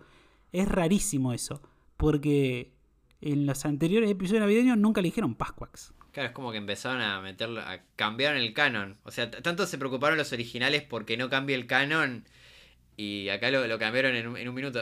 Es 0.51 0.67
rarísimo 0.67 1.33
eso, 1.33 1.61
porque 1.97 2.74
en 3.21 3.45
los 3.45 3.65
anteriores 3.65 4.09
episodios 4.09 4.41
navideños 4.41 4.77
nunca 4.77 5.01
le 5.01 5.07
dijeron 5.07 5.35
Pascuax. 5.35 5.93
Claro, 6.11 6.27
es 6.29 6.33
como 6.33 6.51
que 6.51 6.57
empezaron 6.57 7.01
a 7.01 7.19
meterlo, 7.21 7.61
a 7.61 7.79
cambiar 7.95 8.35
el 8.37 8.53
canon. 8.53 8.97
O 9.03 9.11
sea, 9.11 9.29
tanto 9.29 9.65
se 9.65 9.77
preocuparon 9.77 10.17
los 10.17 10.31
originales 10.31 10.83
porque 10.83 11.17
no 11.17 11.29
cambie 11.29 11.55
el 11.55 11.67
canon 11.67 12.25
y 12.97 13.27
acá 13.29 13.51
lo, 13.51 13.67
lo 13.67 13.77
cambiaron 13.79 14.15
en 14.15 14.27
un, 14.27 14.37
en 14.37 14.47
un 14.47 14.55
minuto. 14.55 14.81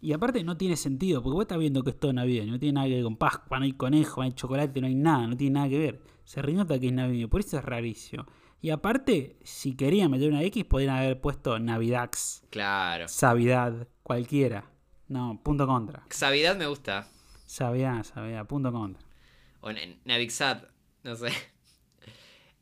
Y 0.00 0.12
aparte 0.12 0.44
no 0.44 0.58
tiene 0.58 0.76
sentido, 0.76 1.22
porque 1.22 1.34
vos 1.34 1.42
estás 1.44 1.58
viendo 1.58 1.82
que 1.82 1.88
es 1.88 1.98
todo 1.98 2.12
navideño, 2.12 2.52
no 2.52 2.58
tiene 2.58 2.74
nada 2.74 2.86
que 2.88 2.94
ver 2.96 3.04
con 3.04 3.16
Pascua, 3.16 3.58
no 3.58 3.64
hay 3.64 3.72
conejo, 3.72 4.20
no 4.20 4.26
hay 4.26 4.32
chocolate, 4.32 4.78
no 4.82 4.86
hay 4.86 4.94
nada, 4.94 5.26
no 5.26 5.34
tiene 5.34 5.54
nada 5.54 5.68
que 5.70 5.78
ver. 5.78 6.02
Se 6.24 6.42
renota 6.42 6.78
que 6.78 6.88
es 6.88 6.92
navideño, 6.92 7.30
por 7.30 7.40
eso 7.40 7.56
es 7.56 7.64
rarísimo. 7.64 8.26
Y 8.60 8.68
aparte, 8.68 9.38
si 9.44 9.74
querían 9.76 10.10
meter 10.10 10.30
una 10.30 10.42
X, 10.42 10.64
podrían 10.66 10.96
haber 10.96 11.20
puesto 11.20 11.58
Navidax, 11.58 12.44
Claro. 12.50 13.08
Savidad, 13.08 13.88
cualquiera. 14.02 14.70
No, 15.08 15.40
punto 15.42 15.66
contra. 15.66 16.04
Savidad 16.10 16.56
me 16.56 16.66
gusta. 16.66 17.08
Savidad, 17.56 18.02
Savidad, 18.04 18.46
punto 18.46 18.72
contra. 18.72 19.02
O 19.62 19.72
Navixat, 20.04 20.58
no 21.04 21.14
sé. 21.16 21.30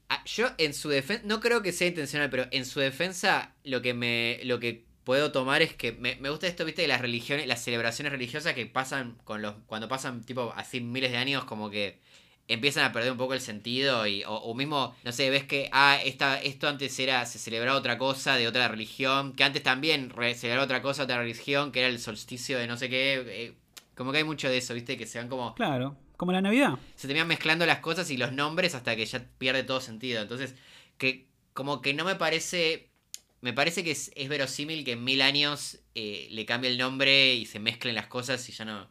Ah, 0.09 0.23
Yo 0.27 0.49
en 0.59 0.75
su 0.75 0.89
defensa, 0.91 1.23
no 1.27 1.41
creo 1.41 1.63
que 1.63 1.73
sea 1.73 1.89
intencional, 1.89 2.29
pero 2.31 2.47
en 2.51 2.67
su 2.67 2.81
defensa 2.81 3.55
lo 3.65 3.81
que 3.81 3.95
me 3.95 4.41
lo 4.45 4.61
que 4.61 4.85
puedo 5.05 5.33
tomar 5.33 5.63
es 5.63 5.75
que 5.75 5.93
me, 5.93 6.17
me 6.17 6.29
gusta 6.31 6.47
esto, 6.47 6.65
viste, 6.67 6.83
de 6.83 6.89
las 6.89 7.01
religiones, 7.01 7.47
las 7.47 7.63
celebraciones 7.65 8.13
religiosas 8.13 8.53
que 8.55 8.67
pasan 8.67 9.17
con 9.25 9.41
los 9.43 9.55
cuando 9.67 9.89
pasan 9.89 10.23
tipo 10.25 10.53
así 10.55 10.81
miles 10.81 11.11
de 11.13 11.17
años 11.17 11.45
como 11.45 11.71
que 11.71 11.99
empiezan 12.49 12.85
a 12.85 12.93
perder 12.93 13.13
un 13.13 13.17
poco 13.19 13.33
el 13.35 13.41
sentido 13.41 14.07
y 14.07 14.23
o, 14.27 14.53
mismo, 14.55 14.95
no 15.05 15.13
sé, 15.13 15.31
ves 15.31 15.45
que 15.45 15.71
ah, 15.73 15.99
esta, 16.05 16.41
esto 16.43 16.69
antes 16.69 16.99
era 16.99 17.25
se 17.25 17.39
celebraba 17.39 17.79
otra 17.79 17.97
cosa 17.99 18.37
de 18.37 18.47
otra 18.49 18.69
religión, 18.69 19.33
que 19.33 19.45
antes 19.45 19.63
también 19.63 20.11
re- 20.11 20.35
celebraba 20.35 20.65
otra 20.67 20.83
cosa 20.83 21.03
de 21.03 21.05
otra 21.05 21.19
religión, 21.23 21.73
que 21.73 21.81
era 21.81 21.89
el 21.89 21.99
solsticio 22.01 22.59
de 22.59 22.67
no 22.67 22.77
sé 22.77 22.91
qué, 22.91 23.25
eh, 23.27 23.55
como 23.97 24.13
que 24.13 24.19
hay 24.19 24.25
mucho 24.25 24.49
de 24.49 24.59
eso, 24.59 24.75
viste, 24.75 24.97
que 24.97 25.07
se 25.07 25.19
van 25.19 25.29
como 25.29 25.55
Claro, 25.55 25.97
como 26.17 26.33
la 26.33 26.41
Navidad. 26.41 26.79
se 26.97 27.07
terminan 27.09 27.29
mezclando 27.29 27.67
las 27.67 27.79
cosas 27.79 28.11
y 28.11 28.17
los 28.17 28.33
nombres 28.33 28.75
hasta 28.75 28.95
que 28.97 29.05
ya 29.07 29.25
pierde 29.39 29.63
todo 29.65 29.81
sentido. 29.81 30.23
Entonces, 30.23 30.55
que 30.99 31.27
como 31.53 31.81
que 31.83 31.95
no 31.95 32.05
me 32.05 32.15
parece... 32.17 32.89
Me 33.41 33.53
parece 33.53 33.83
que 33.83 33.91
es, 33.91 34.13
es 34.15 34.29
verosímil 34.29 34.85
que 34.85 34.93
en 34.93 35.03
mil 35.03 35.21
años 35.21 35.81
eh, 35.97 36.29
le 36.31 36.47
cambie 36.47 36.71
el 36.71 36.79
nombre 36.79 37.35
y 37.35 37.45
se 37.45 37.59
mezclen 37.59 37.97
las 37.97 38.07
cosas 38.07 38.49
y 38.49 38.53
ya 38.53 38.65
no, 38.65 38.89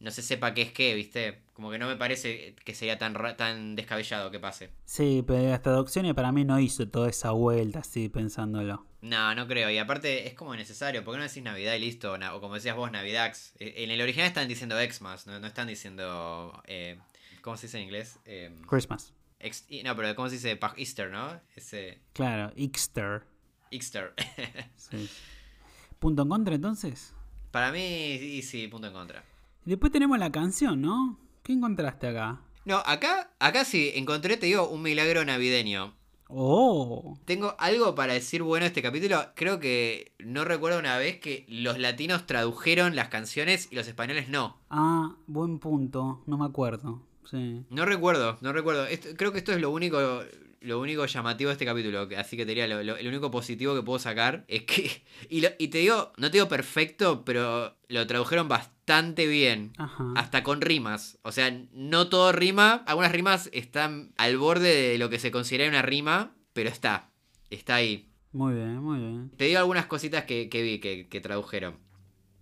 no 0.00 0.10
se 0.10 0.22
sepa 0.22 0.54
qué 0.54 0.62
es 0.62 0.72
qué, 0.72 0.94
¿viste? 0.94 1.42
Como 1.54 1.70
que 1.70 1.78
no 1.78 1.86
me 1.86 1.96
parece 1.96 2.54
que 2.64 2.74
sería 2.74 2.98
tan, 2.98 3.14
tan 3.36 3.76
descabellado 3.76 4.30
que 4.32 4.40
pase. 4.40 4.70
Sí, 4.84 5.22
pero 5.26 5.54
hasta 5.54 5.70
Doxone 5.70 6.12
para 6.12 6.32
mí 6.32 6.44
no 6.44 6.58
hizo 6.58 6.88
toda 6.88 7.08
esa 7.08 7.30
vuelta 7.30 7.78
así 7.78 8.08
pensándolo. 8.08 8.84
No, 9.02 9.34
no 9.36 9.46
creo. 9.46 9.70
Y 9.70 9.78
aparte 9.78 10.26
es 10.26 10.34
como 10.34 10.56
necesario. 10.56 11.04
¿Por 11.04 11.14
qué 11.14 11.18
no 11.18 11.24
decís 11.28 11.42
Navidad 11.44 11.74
y 11.74 11.78
listo? 11.78 12.14
O, 12.32 12.40
como 12.40 12.54
decías 12.56 12.74
vos, 12.76 12.90
Navidax. 12.90 13.54
Eh, 13.60 13.84
En 13.84 13.90
el 13.92 14.00
original 14.00 14.26
están 14.26 14.48
diciendo 14.48 14.76
Xmas, 14.76 15.26
no, 15.28 15.38
no 15.38 15.46
están 15.46 15.68
diciendo... 15.68 16.60
eh, 16.66 16.98
¿Cómo 17.40 17.56
se 17.56 17.66
dice 17.68 17.76
en 17.78 17.84
inglés? 17.84 18.18
Eh, 18.24 18.50
Christmas. 18.68 19.12
Ex- 19.38 19.66
no, 19.84 19.94
pero 19.94 20.14
¿cómo 20.16 20.28
se 20.28 20.36
dice? 20.36 20.58
Easter, 20.76 21.10
¿no? 21.10 21.38
Ese. 21.54 21.98
Claro, 22.14 22.52
Ixter. 22.56 23.22
Easter. 23.70 24.12
Sí. 24.76 25.08
Punto 25.98 26.22
en 26.22 26.28
contra 26.28 26.54
entonces. 26.54 27.14
Para 27.52 27.70
mí, 27.70 28.16
sí, 28.18 28.42
sí, 28.42 28.66
punto 28.68 28.88
en 28.88 28.92
contra. 28.92 29.22
Después 29.64 29.92
tenemos 29.92 30.18
la 30.18 30.32
canción, 30.32 30.80
¿no? 30.82 31.18
¿Qué 31.44 31.52
encontraste 31.52 32.08
acá? 32.08 32.40
No, 32.64 32.78
acá, 32.86 33.30
acá 33.38 33.64
sí, 33.64 33.92
encontré, 33.94 34.36
te 34.36 34.46
digo, 34.46 34.68
un 34.68 34.82
milagro 34.82 35.24
navideño. 35.24 35.94
Oh, 36.28 37.18
Tengo 37.26 37.54
algo 37.58 37.94
para 37.94 38.14
decir 38.14 38.42
bueno 38.42 38.64
de 38.64 38.68
este 38.68 38.82
capítulo. 38.82 39.22
Creo 39.36 39.60
que 39.60 40.12
no 40.18 40.44
recuerdo 40.44 40.78
una 40.78 40.96
vez 40.96 41.20
que 41.20 41.44
los 41.48 41.78
latinos 41.78 42.26
tradujeron 42.26 42.96
las 42.96 43.08
canciones 43.08 43.68
y 43.70 43.76
los 43.76 43.86
españoles 43.86 44.28
no. 44.30 44.58
ah, 44.70 45.14
buen 45.26 45.58
punto. 45.58 46.22
No 46.26 46.38
me 46.38 46.46
acuerdo. 46.46 47.02
Sí. 47.30 47.64
No 47.70 47.84
recuerdo, 47.84 48.38
no 48.40 48.52
recuerdo. 48.52 48.86
Esto- 48.86 49.10
creo 49.16 49.32
que 49.32 49.38
esto 49.38 49.52
es 49.52 49.60
lo 49.60 49.70
único, 49.70 49.98
lo 50.64 50.80
único 50.80 51.06
llamativo 51.06 51.48
de 51.48 51.52
este 51.52 51.64
capítulo. 51.64 52.08
Así 52.16 52.36
que 52.36 52.44
te 52.44 52.50
diría, 52.50 52.66
lo, 52.66 52.82
lo- 52.82 52.96
el 52.96 53.06
único 53.06 53.30
positivo 53.30 53.74
que 53.74 53.82
puedo 53.82 53.98
sacar 53.98 54.44
es 54.48 54.62
que. 54.62 55.04
Y, 55.28 55.40
lo- 55.40 55.50
y 55.58 55.68
te 55.68 55.78
digo, 55.78 56.12
no 56.16 56.30
te 56.30 56.38
digo 56.38 56.48
perfecto, 56.48 57.24
pero 57.24 57.76
lo 57.88 58.06
tradujeron 58.06 58.48
bastante 58.48 59.26
bien. 59.26 59.72
Ajá. 59.78 60.12
Hasta 60.16 60.42
con 60.42 60.60
rimas. 60.60 61.18
O 61.22 61.32
sea, 61.32 61.50
no 61.72 62.08
todo 62.08 62.32
rima. 62.32 62.82
Algunas 62.86 63.12
rimas 63.12 63.50
están 63.52 64.12
al 64.16 64.36
borde 64.38 64.74
de 64.90 64.98
lo 64.98 65.10
que 65.10 65.18
se 65.18 65.30
considera 65.30 65.68
una 65.68 65.82
rima, 65.82 66.34
pero 66.52 66.68
está. 66.70 67.10
Está 67.50 67.76
ahí. 67.76 68.10
Muy 68.32 68.54
bien, 68.54 68.78
muy 68.82 68.98
bien. 68.98 69.30
Te 69.36 69.44
digo 69.44 69.58
algunas 69.60 69.86
cositas 69.86 70.24
que, 70.24 70.48
que 70.48 70.62
vi 70.62 70.80
que, 70.80 71.08
que 71.08 71.20
tradujeron. 71.20 71.76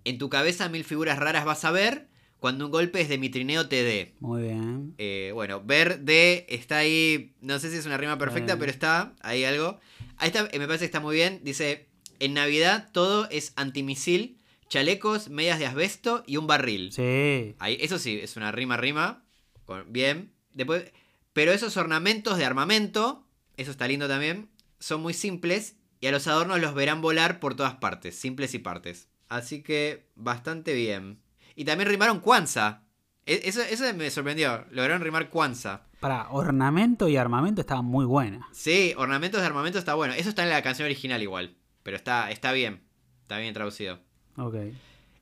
En 0.04 0.18
tu 0.18 0.28
cabeza 0.30 0.68
mil 0.68 0.84
figuras 0.84 1.18
raras 1.18 1.44
vas 1.44 1.64
a 1.64 1.70
ver 1.70 2.08
cuando 2.42 2.64
un 2.66 2.72
golpe 2.72 3.04
de 3.04 3.18
mi 3.18 3.28
trineo 3.28 3.68
te 3.68 3.84
dé. 3.84 4.16
Muy 4.18 4.42
bien. 4.42 4.94
Eh, 4.98 5.30
bueno, 5.32 5.62
ver 5.64 6.00
de 6.00 6.44
está 6.48 6.78
ahí. 6.78 7.36
No 7.40 7.60
sé 7.60 7.70
si 7.70 7.76
es 7.76 7.86
una 7.86 7.96
rima 7.96 8.18
perfecta, 8.18 8.54
Bien. 8.54 8.58
pero 8.58 8.72
está 8.72 9.14
ahí 9.22 9.44
algo. 9.44 9.78
Ahí 10.16 10.26
está, 10.26 10.48
eh, 10.50 10.58
me 10.58 10.66
parece 10.66 10.80
que 10.80 10.86
está 10.86 10.98
muy 10.98 11.14
bien. 11.14 11.40
Dice: 11.44 11.88
En 12.18 12.34
Navidad 12.34 12.90
todo 12.92 13.28
es 13.30 13.52
antimisil, 13.54 14.38
chalecos, 14.68 15.28
medias 15.30 15.60
de 15.60 15.66
asbesto 15.66 16.24
y 16.26 16.36
un 16.36 16.48
barril. 16.48 16.90
Sí. 16.92 17.54
Ahí, 17.60 17.78
eso 17.80 18.00
sí, 18.00 18.18
es 18.20 18.36
una 18.36 18.50
rima, 18.50 18.76
rima. 18.76 19.24
con- 19.64 19.92
bien. 19.92 20.32
Después, 20.52 20.90
pero 21.32 21.52
esos 21.52 21.76
ornamentos 21.76 22.38
de 22.38 22.44
armamento, 22.44 23.24
eso 23.56 23.70
está 23.70 23.86
lindo 23.86 24.08
también, 24.08 24.48
son 24.80 25.00
muy 25.00 25.14
simples 25.14 25.76
y 26.00 26.08
a 26.08 26.10
los 26.10 26.26
adornos 26.26 26.60
los 26.60 26.74
verán 26.74 27.00
volar 27.02 27.38
por 27.38 27.54
todas 27.54 27.76
partes, 27.76 28.16
simples 28.16 28.52
y 28.54 28.58
partes. 28.58 29.06
Así 29.28 29.62
que 29.62 30.08
bastante 30.16 30.74
bien. 30.74 31.21
Y 31.54 31.64
también 31.64 31.88
rimaron 31.88 32.20
Kwanzaa. 32.20 32.82
E- 33.26 33.42
Eso, 33.44 33.62
eso 33.62 33.84
me 33.94 34.10
sorprendió. 34.10 34.64
Lograron 34.70 35.02
rimar 35.02 35.28
Kwanzaa. 35.30 35.86
Para 36.00 36.28
ornamento 36.30 37.08
y 37.08 37.16
armamento 37.16 37.60
estaba 37.60 37.82
muy 37.82 38.04
buena. 38.04 38.48
Sí, 38.52 38.92
ornamentos 38.96 39.40
de 39.40 39.46
armamento 39.46 39.78
está 39.78 39.94
bueno. 39.94 40.14
Eso 40.14 40.28
está 40.30 40.42
en 40.42 40.50
la 40.50 40.62
canción 40.62 40.86
original 40.86 41.22
igual. 41.22 41.56
Pero 41.82 41.96
está, 41.96 42.30
está 42.30 42.52
bien. 42.52 42.82
Está 43.22 43.38
bien 43.38 43.54
traducido. 43.54 44.00
Ok. 44.36 44.56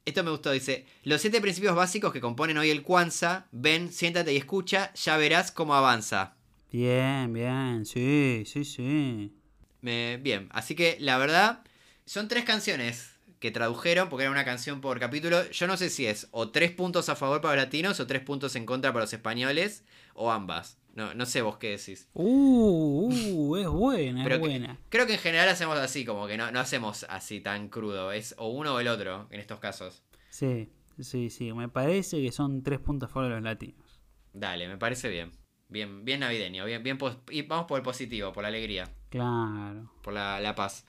Esto 0.07 0.25
me 0.25 0.31
gustó, 0.31 0.51
dice, 0.51 0.87
los 1.05 1.21
siete 1.21 1.41
principios 1.43 1.77
básicos 1.77 2.13
que 2.13 2.21
componen 2.23 2.57
hoy 2.57 2.71
el 2.71 2.83
Kwanzaa, 2.83 3.47
ven, 3.53 3.93
siéntate 3.93 4.33
y 4.33 4.39
escucha, 4.39 4.93
ya 4.95 5.17
verás 5.19 5.53
cómo 5.53 5.75
avanza. 5.75 6.37
Bien, 6.73 7.31
bien. 7.33 7.85
Sí, 7.85 8.45
sí, 8.47 8.65
sí. 8.65 9.37
Me- 9.83 10.17
bien, 10.23 10.49
así 10.53 10.75
que 10.75 10.97
la 11.01 11.19
verdad, 11.19 11.63
son 12.07 12.29
tres 12.29 12.45
canciones 12.45 13.10
que 13.41 13.51
tradujeron, 13.51 14.09
porque 14.09 14.23
era 14.25 14.31
una 14.31 14.45
canción 14.45 14.81
por 14.81 15.01
capítulo. 15.01 15.51
Yo 15.51 15.67
no 15.67 15.77
sé 15.77 15.91
si 15.91 16.07
es 16.07 16.29
o 16.31 16.51
tres 16.51 16.71
puntos 16.71 17.09
a 17.09 17.17
favor 17.17 17.41
para 17.41 17.57
los 17.57 17.65
latinos 17.65 17.99
o 17.99 18.07
tres 18.07 18.23
puntos 18.23 18.55
en 18.55 18.67
contra 18.67 18.93
para 18.93 19.05
los 19.05 19.13
españoles, 19.13 19.85
o 20.15 20.31
ambas. 20.31 20.79
No, 20.95 21.15
no 21.15 21.25
sé 21.25 21.41
vos 21.41 21.57
qué 21.57 21.71
decís. 21.71 22.09
Uh, 22.15 23.09
uh, 23.13 23.57
es 23.57 23.67
buena, 23.69 24.23
Pero 24.25 24.35
es 24.37 24.41
que- 24.43 24.47
buena. 24.49 24.79
creo 24.89 25.07
que 25.07 25.15
en 25.15 25.19
general 25.21 25.49
hacemos 25.49 25.79
así, 25.79 26.05
como 26.05 26.27
que 26.27 26.37
no, 26.37 26.51
no 26.53 26.61
hacemos 26.61 27.05
así 27.09 27.41
tan 27.41 27.69
crudo. 27.69 28.13
Es 28.13 28.35
o 28.39 28.49
uno 28.49 28.75
o 28.75 28.81
el 28.81 28.89
otro 28.89 29.27
en 29.31 29.41
estos 29.41 29.59
casos. 29.61 30.03
Sí, 30.31 30.69
sí, 31.01 31.31
sí. 31.31 31.53
Me 31.53 31.69
parece 31.69 32.21
que 32.21 32.33
son 32.33 32.63
tres 32.63 32.81
puntos 32.81 33.09
a 33.09 33.13
favor 33.13 33.29
de 33.31 33.35
los 33.37 33.45
latinos. 33.45 34.01
Dale, 34.33 34.69
me 34.69 34.77
parece 34.79 35.09
bien. 35.09 35.33
Bien, 35.69 36.05
bien 36.05 36.21
navideño, 36.21 36.65
bien, 36.65 36.83
bien 36.83 36.99
y 37.31 37.43
vamos 37.43 37.67
por 37.67 37.79
el 37.79 37.85
positivo, 37.85 38.33
por 38.33 38.43
la 38.43 38.49
alegría. 38.49 38.93
Claro. 39.09 39.93
por 40.03 40.13
la, 40.13 40.41
la 40.41 40.55
paz. 40.57 40.85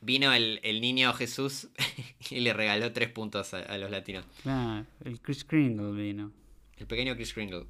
Vino 0.00 0.32
el, 0.32 0.60
el 0.62 0.80
niño 0.80 1.12
Jesús 1.12 1.68
y 2.30 2.40
le 2.40 2.52
regaló 2.52 2.92
tres 2.92 3.10
puntos 3.10 3.54
a, 3.54 3.58
a 3.58 3.78
los 3.78 3.90
latinos. 3.90 4.24
Claro. 4.42 4.86
El 5.04 5.20
Chris 5.20 5.44
Kringle 5.44 5.92
vino. 5.92 6.32
El 6.76 6.86
pequeño 6.86 7.14
Chris 7.14 7.34
Kringle. 7.34 7.66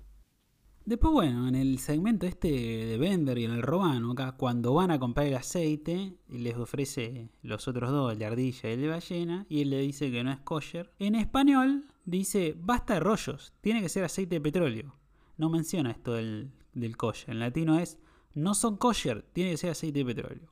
Después, 0.85 1.12
bueno, 1.12 1.47
en 1.47 1.55
el 1.55 1.78
segmento 1.78 2.26
este 2.26 2.49
de 2.49 2.97
Bender 2.97 3.39
y 3.39 3.45
en 3.45 3.53
el 3.53 3.62
Robano, 3.62 4.12
acá, 4.12 4.33
cuando 4.33 4.72
van 4.72 4.91
a 4.91 4.99
comprar 4.99 5.26
el 5.26 5.35
aceite, 5.35 6.14
y 6.28 6.39
les 6.39 6.57
ofrece 6.57 7.28
los 7.43 7.68
otros 7.68 7.91
dos, 7.91 8.12
el 8.12 8.18
de 8.18 8.24
ardilla 8.24 8.70
y 8.70 8.72
el 8.72 8.81
de 8.81 8.89
ballena, 8.89 9.47
y 9.49 9.61
él 9.61 9.70
le 9.70 9.81
dice 9.81 10.11
que 10.11 10.24
no 10.24 10.33
es 10.33 10.41
kosher. 10.41 10.91
En 10.99 11.14
español 11.14 11.85
dice, 12.07 12.57
basta 12.59 12.95
de 12.95 13.01
rollos, 13.01 13.53
tiene 13.61 13.83
que 13.83 13.89
ser 13.91 14.05
aceite 14.05 14.37
de 14.37 14.41
petróleo. 14.41 14.97
No 15.37 15.51
menciona 15.51 15.91
esto 15.91 16.14
del, 16.14 16.51
del 16.72 16.97
kosher. 16.97 17.31
En 17.31 17.41
latino 17.41 17.78
es, 17.78 17.99
no 18.35 18.55
son 18.55 18.76
kosher, 18.76 19.22
tiene 19.33 19.51
que 19.51 19.59
ser 19.59 19.70
aceite 19.70 19.99
de 19.99 20.14
petróleo. 20.14 20.51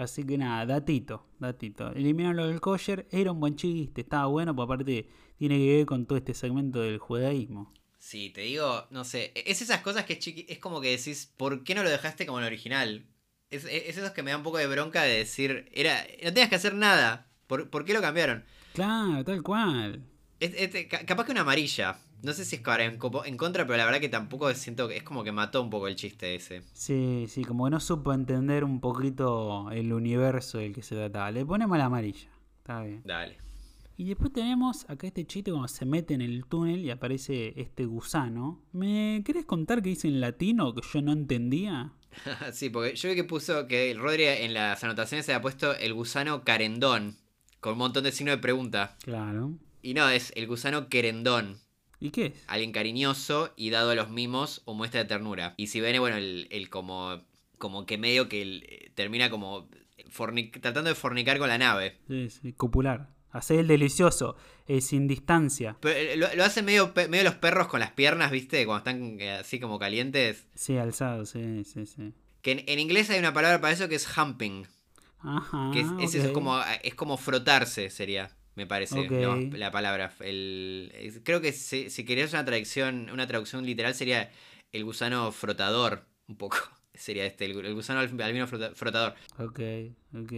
Así 0.00 0.24
que 0.24 0.38
nada, 0.38 0.64
datito, 0.64 1.26
datito. 1.38 1.92
Eliminaron 1.92 2.36
lo 2.36 2.46
del 2.48 2.60
kosher, 2.60 3.06
era 3.10 3.32
un 3.32 3.40
buen 3.40 3.56
chiste, 3.56 4.00
estaba 4.00 4.26
bueno, 4.26 4.56
porque 4.56 4.72
aparte 4.72 5.08
tiene 5.36 5.58
que 5.58 5.76
ver 5.76 5.86
con 5.86 6.06
todo 6.06 6.16
este 6.16 6.32
segmento 6.32 6.80
del 6.80 6.98
judaísmo. 6.98 7.72
Sí, 7.98 8.30
te 8.30 8.40
digo, 8.40 8.86
no 8.90 9.04
sé. 9.04 9.30
Es 9.34 9.60
esas 9.60 9.82
cosas 9.82 10.06
que 10.06 10.14
es, 10.14 10.20
chiqui- 10.20 10.46
es 10.48 10.58
como 10.58 10.80
que 10.80 10.90
decís, 10.96 11.30
¿por 11.36 11.64
qué 11.64 11.74
no 11.74 11.82
lo 11.82 11.90
dejaste 11.90 12.24
como 12.24 12.38
el 12.38 12.46
original? 12.46 13.04
Es, 13.50 13.66
es 13.66 13.98
esos 13.98 14.12
que 14.12 14.22
me 14.22 14.30
da 14.30 14.38
un 14.38 14.42
poco 14.42 14.56
de 14.56 14.66
bronca 14.68 15.02
de 15.02 15.18
decir, 15.18 15.68
era 15.74 16.02
no 16.24 16.32
tenías 16.32 16.48
que 16.48 16.56
hacer 16.56 16.74
nada. 16.74 17.26
¿Por, 17.46 17.68
por 17.68 17.84
qué 17.84 17.92
lo 17.92 18.00
cambiaron? 18.00 18.44
Claro, 18.72 19.22
tal 19.24 19.42
cual. 19.42 20.02
Es- 20.38 20.54
es- 20.54 20.86
ca- 20.86 21.04
capaz 21.04 21.26
que 21.26 21.32
una 21.32 21.42
amarilla. 21.42 21.98
No 22.22 22.32
sé 22.32 22.44
si 22.44 22.56
es 22.56 22.62
cara 22.62 22.84
en, 22.84 22.96
contra, 22.98 23.66
pero 23.66 23.76
la 23.76 23.84
verdad 23.84 24.00
que 24.00 24.08
tampoco 24.08 24.52
siento 24.54 24.88
que 24.88 24.96
es 24.96 25.02
como 25.02 25.24
que 25.24 25.32
mató 25.32 25.62
un 25.62 25.70
poco 25.70 25.88
el 25.88 25.96
chiste 25.96 26.34
ese. 26.34 26.62
Sí, 26.72 27.26
sí, 27.28 27.44
como 27.44 27.64
que 27.64 27.70
no 27.70 27.80
supo 27.80 28.12
entender 28.12 28.64
un 28.64 28.80
poquito 28.80 29.70
el 29.70 29.92
universo 29.92 30.58
del 30.58 30.74
que 30.74 30.82
se 30.82 30.96
trataba. 30.96 31.30
Le 31.30 31.44
ponemos 31.44 31.78
la 31.78 31.86
amarilla. 31.86 32.28
Está 32.58 32.82
bien. 32.82 33.02
Dale. 33.04 33.38
Y 34.00 34.04
después 34.04 34.32
tenemos 34.32 34.88
acá 34.88 35.08
este 35.08 35.26
chiste 35.26 35.50
cuando 35.50 35.68
se 35.68 35.84
mete 35.84 36.14
en 36.14 36.22
el 36.22 36.46
túnel 36.46 36.80
y 36.80 36.90
aparece 36.90 37.52
este 37.60 37.84
gusano. 37.84 38.62
¿Me 38.72 39.22
querés 39.26 39.44
contar 39.44 39.82
qué 39.82 39.90
dice 39.90 40.08
en 40.08 40.22
latino 40.22 40.74
que 40.74 40.80
yo 40.90 41.02
no 41.02 41.12
entendía? 41.12 41.92
sí, 42.52 42.70
porque 42.70 42.96
yo 42.96 43.10
vi 43.10 43.14
que 43.14 43.24
puso 43.24 43.66
que 43.66 43.90
el 43.90 43.98
Rodri 43.98 44.24
en 44.24 44.54
las 44.54 44.82
anotaciones 44.82 45.26
se 45.26 45.34
había 45.34 45.42
puesto 45.42 45.76
el 45.76 45.92
gusano 45.92 46.44
carendón, 46.44 47.18
con 47.60 47.74
un 47.74 47.78
montón 47.78 48.04
de 48.04 48.12
signos 48.12 48.36
de 48.36 48.40
pregunta. 48.40 48.96
Claro. 49.02 49.52
Y 49.82 49.92
no, 49.92 50.08
es 50.08 50.32
el 50.34 50.46
gusano 50.46 50.88
querendón, 50.88 51.58
¿Y 52.00 52.10
qué 52.10 52.26
es? 52.26 52.32
alguien 52.46 52.72
cariñoso 52.72 53.52
y 53.56 53.70
dado 53.70 53.90
a 53.90 53.94
los 53.94 54.10
mimos 54.10 54.62
o 54.64 54.74
muestra 54.74 55.02
de 55.02 55.08
ternura. 55.08 55.54
Y 55.56 55.66
si 55.66 55.80
ven, 55.80 55.98
bueno, 56.00 56.16
el, 56.16 56.48
el 56.50 56.70
como 56.70 57.20
como 57.58 57.84
que 57.84 57.98
medio 57.98 58.28
que 58.28 58.42
eh, 58.42 58.92
termina 58.94 59.30
como 59.30 59.68
tratando 60.60 60.90
de 60.90 60.94
fornicar 60.94 61.38
con 61.38 61.48
la 61.48 61.58
nave. 61.58 61.98
Sí, 62.08 62.30
sí, 62.30 62.52
copular. 62.52 63.10
Hacer 63.32 63.60
el 63.60 63.68
delicioso, 63.68 64.34
eh, 64.66 64.80
sin 64.80 65.06
distancia. 65.06 65.76
Pero 65.80 65.96
eh, 65.96 66.16
lo, 66.16 66.34
lo 66.34 66.42
hacen 66.42 66.64
medio, 66.64 66.92
medio 67.08 67.22
los 67.22 67.36
perros 67.36 67.68
con 67.68 67.78
las 67.78 67.92
piernas, 67.92 68.32
¿viste? 68.32 68.66
Cuando 68.66 68.90
están 68.90 69.20
así 69.38 69.60
como 69.60 69.78
calientes. 69.78 70.46
Sí, 70.54 70.76
alzado, 70.78 71.26
sí, 71.26 71.64
sí, 71.64 71.86
sí. 71.86 72.12
Que 72.42 72.52
en, 72.52 72.64
en 72.66 72.80
inglés 72.80 73.08
hay 73.10 73.20
una 73.20 73.32
palabra 73.32 73.60
para 73.60 73.72
eso 73.72 73.88
que 73.88 73.94
es 73.94 74.08
humping. 74.16 74.64
Ajá. 75.20 75.70
Que 75.72 75.80
es, 75.80 76.28
como, 76.32 76.60
es 76.82 76.94
como 76.94 77.18
frotarse, 77.18 77.90
sería, 77.90 78.34
me 78.60 78.66
parece, 78.66 78.94
la 79.58 79.70
palabra. 79.70 80.12
El, 80.20 81.20
creo 81.24 81.40
que 81.40 81.52
si, 81.52 81.90
si 81.90 82.04
querías 82.04 82.32
una 82.32 82.44
traducción, 82.44 83.08
una 83.10 83.26
traducción 83.26 83.64
literal 83.64 83.94
sería 83.94 84.30
el 84.72 84.84
gusano 84.84 85.32
frotador, 85.32 86.04
un 86.28 86.36
poco. 86.36 86.56
Sería 86.94 87.24
este, 87.24 87.46
el, 87.46 87.64
el 87.64 87.72
gusano 87.74 88.00
al- 88.00 88.20
albino 88.20 88.46
frota- 88.46 88.74
frotador. 88.74 89.14
Ok, 89.38 89.60
ok. 90.14 90.32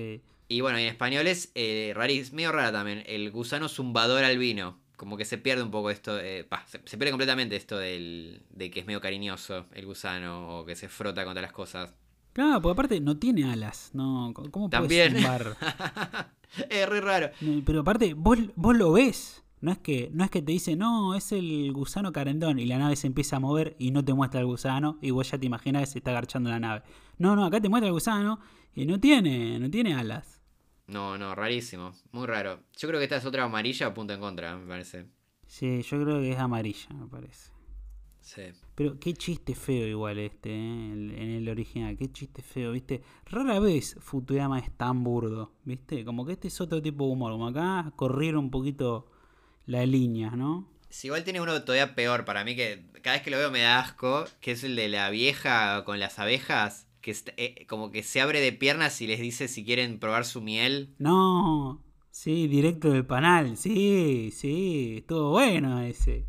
Y 0.49 0.61
bueno, 0.61 0.79
en 0.79 0.87
español 0.87 1.27
es 1.27 1.51
eh, 1.55 1.93
rarísimo, 1.97 2.37
medio 2.37 2.53
rara 2.53 2.71
también, 2.71 3.03
el 3.07 3.31
gusano 3.33 3.69
zumbador 3.69 4.23
albino. 4.23 4.79
Como 4.97 5.17
que 5.17 5.25
se 5.25 5.39
pierde 5.39 5.63
un 5.65 5.71
poco 5.73 5.91
esto, 5.91 6.21
eh, 6.21 6.47
se, 6.67 6.81
se 6.85 6.97
pierde 6.99 7.11
completamente 7.11 7.57
esto 7.57 7.77
del, 7.79 8.43
de 8.51 8.71
que 8.71 8.81
es 8.81 8.87
medio 8.87 9.01
cariñoso 9.01 9.67
el 9.75 9.87
gusano 9.87 10.61
o 10.61 10.65
que 10.65 10.77
se 10.77 10.89
frota 10.89 11.25
contra 11.25 11.43
las 11.43 11.53
cosas. 11.53 11.93
Claro, 12.33 12.63
porque 12.63 12.73
aparte 12.73 13.01
no 13.01 13.19
tiene 13.19 13.51
alas. 13.51 13.91
No, 13.93 14.33
¿Cómo 14.51 14.69
También. 14.71 15.15
zumbar? 15.15 15.57
es 16.71 16.89
re 16.89 17.01
raro. 17.01 17.31
Pero 17.65 17.81
aparte, 17.81 18.15
vos, 18.15 18.39
vos 18.57 18.77
lo 18.77 18.93
ves. 18.93 19.43
No 19.61 19.71
es, 19.71 19.79
que, 19.79 20.11
no 20.13 20.25
es 20.25 20.31
que 20.31 20.43
te 20.43 20.51
dice, 20.51 20.75
no, 20.75 21.15
es 21.15 21.31
el 21.31 21.73
gusano 21.73 22.11
carendón 22.11 22.59
y 22.59 22.67
la 22.67 22.79
nave 22.79 22.97
se 22.97 23.07
empieza 23.07 23.37
a 23.37 23.39
mover 23.39 23.77
y 23.79 23.93
no 23.93 24.05
te 24.05 24.13
muestra 24.13 24.41
el 24.41 24.47
gusano 24.47 24.99
y 25.01 25.13
vos 25.13 25.31
ya 25.31 25.39
te 25.39 25.47
imaginas 25.47 25.83
que 25.83 25.87
se 25.87 25.99
está 25.99 26.11
agarchando 26.11 26.51
la 26.51 26.59
nave. 26.59 26.83
No, 27.19 27.37
no, 27.37 27.45
acá 27.45 27.61
te 27.61 27.69
muestra 27.69 27.87
el 27.87 27.93
gusano 27.93 28.41
y 28.75 28.87
no 28.87 28.99
tiene, 28.99 29.61
no 29.61 29.71
tiene 29.71 29.95
alas. 29.95 30.41
No, 30.89 31.17
no, 31.17 31.37
rarísimo. 31.37 31.93
Muy 32.11 32.27
raro. 32.27 32.59
Yo 32.77 32.89
creo 32.89 32.99
que 32.99 33.05
esta 33.05 33.19
es 33.19 33.25
otra 33.25 33.45
amarilla 33.45 33.95
punto 33.95 34.13
en 34.15 34.19
contra, 34.21 34.57
me 34.57 34.67
parece. 34.67 35.07
Sí, 35.47 35.81
yo 35.83 36.03
creo 36.03 36.21
que 36.21 36.33
es 36.33 36.39
amarilla, 36.41 36.89
me 36.95 37.07
parece. 37.07 37.53
Sí. 38.21 38.43
Pero 38.75 38.99
qué 38.99 39.13
chiste 39.15 39.55
feo 39.55 39.87
igual 39.87 40.19
este, 40.19 40.51
¿eh? 40.51 40.93
En 40.93 41.31
el 41.31 41.49
original, 41.49 41.97
qué 41.97 42.11
chiste 42.11 42.43
feo, 42.43 42.73
¿viste? 42.73 43.03
Rara 43.27 43.59
vez 43.61 43.97
Futuyama 44.01 44.59
es 44.59 44.71
tan 44.77 45.05
burdo, 45.05 45.53
¿viste? 45.65 46.05
Como 46.05 46.25
que 46.25 46.33
este 46.33 46.49
es 46.49 46.61
otro 46.61 46.81
tipo 46.81 47.05
de 47.07 47.13
humor, 47.13 47.33
como 47.33 47.49
acá 47.49 47.93
corrieron 47.97 48.45
un 48.45 48.51
poquito 48.51 49.07
las 49.67 49.87
líneas, 49.87 50.37
¿no? 50.37 50.69
Si 50.89 51.07
igual 51.09 51.25
tiene 51.25 51.41
uno 51.41 51.63
todavía 51.63 51.95
peor 51.95 52.25
para 52.25 52.45
mí, 52.45 52.55
que 52.57 52.85
cada 53.03 53.17
vez 53.17 53.23
que 53.23 53.31
lo 53.31 53.39
veo 53.39 53.51
me 53.51 53.61
da 53.63 53.81
asco, 53.81 54.27
que 54.41 54.53
es 54.53 54.65
el 54.65 54.77
de 54.77 54.89
la 54.89 55.11
vieja 55.11 55.85
con 55.85 55.99
las 55.99 56.19
abejas, 56.19 56.87
que 57.01 57.11
est- 57.11 57.31
eh, 57.37 57.67
como 57.69 57.91
que 57.91 58.03
se 58.03 58.21
abre 58.21 58.41
de 58.41 58.53
piernas 58.53 59.01
y 59.01 59.07
les 59.07 59.21
dice 59.21 59.49
si 59.49 59.65
quieren 59.65 59.99
probar 59.99 60.25
su 60.25 60.41
miel. 60.41 60.95
No, 60.99 61.83
sí, 62.11 62.47
directo 62.49 62.91
del 62.91 63.05
panal, 63.07 63.57
sí, 63.57 64.31
sí, 64.33 64.97
estuvo 64.99 65.31
bueno 65.31 65.81
ese. 65.83 66.27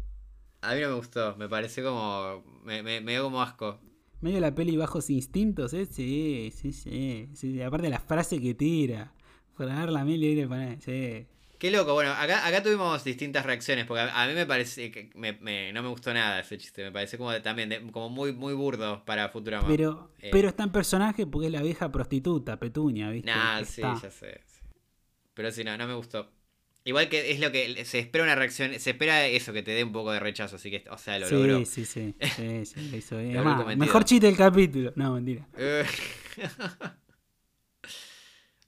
A 0.63 0.73
mí 0.75 0.81
no 0.81 0.89
me 0.89 0.95
gustó, 0.95 1.35
me 1.37 1.47
pareció 1.49 1.83
como... 1.83 2.43
me, 2.63 2.81
me, 2.83 3.01
me 3.01 3.11
dio 3.13 3.23
como 3.23 3.41
asco. 3.41 3.79
Medio 4.21 4.39
la 4.39 4.55
peli 4.55 4.77
Bajos 4.77 5.09
Instintos, 5.09 5.73
¿eh? 5.73 5.85
Sí, 5.85 6.51
sí, 6.55 6.71
sí, 6.71 7.27
sí. 7.33 7.61
Aparte 7.61 7.89
la 7.89 7.99
frase 7.99 8.39
que 8.41 8.53
tira, 8.53 9.11
para 9.57 9.73
dar 9.73 9.91
la 9.91 10.05
miel 10.05 10.23
y 10.23 10.45
panal, 10.45 10.79
sí. 10.81 11.27
Qué 11.59 11.71
loco, 11.71 11.93
bueno, 11.93 12.11
acá, 12.11 12.45
acá 12.45 12.61
tuvimos 12.63 13.03
distintas 13.03 13.45
reacciones, 13.45 13.85
porque 13.85 14.01
a, 14.01 14.23
a 14.23 14.27
mí 14.27 14.33
me 14.33 14.45
parece 14.45 14.91
que 14.91 15.09
me- 15.15 15.33
me- 15.33 15.71
no 15.73 15.81
me 15.83 15.89
gustó 15.89 16.13
nada 16.13 16.39
ese 16.41 16.57
chiste, 16.57 16.83
me 16.83 16.91
pareció 16.91 17.17
como 17.17 17.31
de- 17.31 17.39
también 17.41 17.69
de- 17.69 17.81
como 17.91 18.09
muy, 18.09 18.33
muy 18.33 18.53
burdo 18.53 19.03
para 19.05 19.29
Futurama. 19.29 19.67
Pero, 19.67 20.11
Eh. 20.21 20.29
pero 20.31 20.49
está 20.49 20.63
en 20.63 20.71
personaje 20.71 21.25
porque 21.25 21.47
es 21.47 21.53
la 21.53 21.61
vieja 21.61 21.89
prostituta, 21.91 22.59
Petunia, 22.59 23.09
¿viste? 23.11 23.29
Nah, 23.31 23.59
sí, 23.63 23.81
Está. 23.81 23.99
ya 24.01 24.11
sé. 24.11 24.41
sí. 24.45 24.59
Pero 25.33 25.51
sí, 25.51 25.63
no, 25.63 25.77
no 25.77 25.87
me 25.87 25.93
gustó. 25.95 26.29
Igual 26.85 27.07
que 27.07 27.31
es 27.31 27.39
lo 27.39 27.51
que 27.51 27.85
se 27.85 27.99
espera 27.99 28.25
una 28.25 28.35
reacción, 28.35 28.77
se 28.77 28.89
espera 28.89 29.25
eso, 29.25 29.53
que 29.53 29.63
te 29.63 29.71
dé 29.71 29.85
un 29.85 29.93
poco 29.93 30.11
de 30.11 30.19
rechazo, 30.19 30.57
así 30.57 30.69
que, 30.69 30.83
o 30.89 30.97
sea, 30.97 31.17
lo 31.17 31.27
sí, 31.27 31.35
logró. 31.35 31.65
sí, 31.65 31.85
sí, 31.85 32.13
sí, 32.35 32.65
sí, 32.65 32.89
lo 32.89 32.97
hizo 32.97 33.17
bien. 33.17 33.37
Además, 33.37 33.77
mejor 33.77 34.03
chiste 34.03 34.27
del 34.27 34.35
capítulo. 34.35 34.91
No, 34.95 35.13
mentira. 35.13 35.47
Eh. 35.57 35.85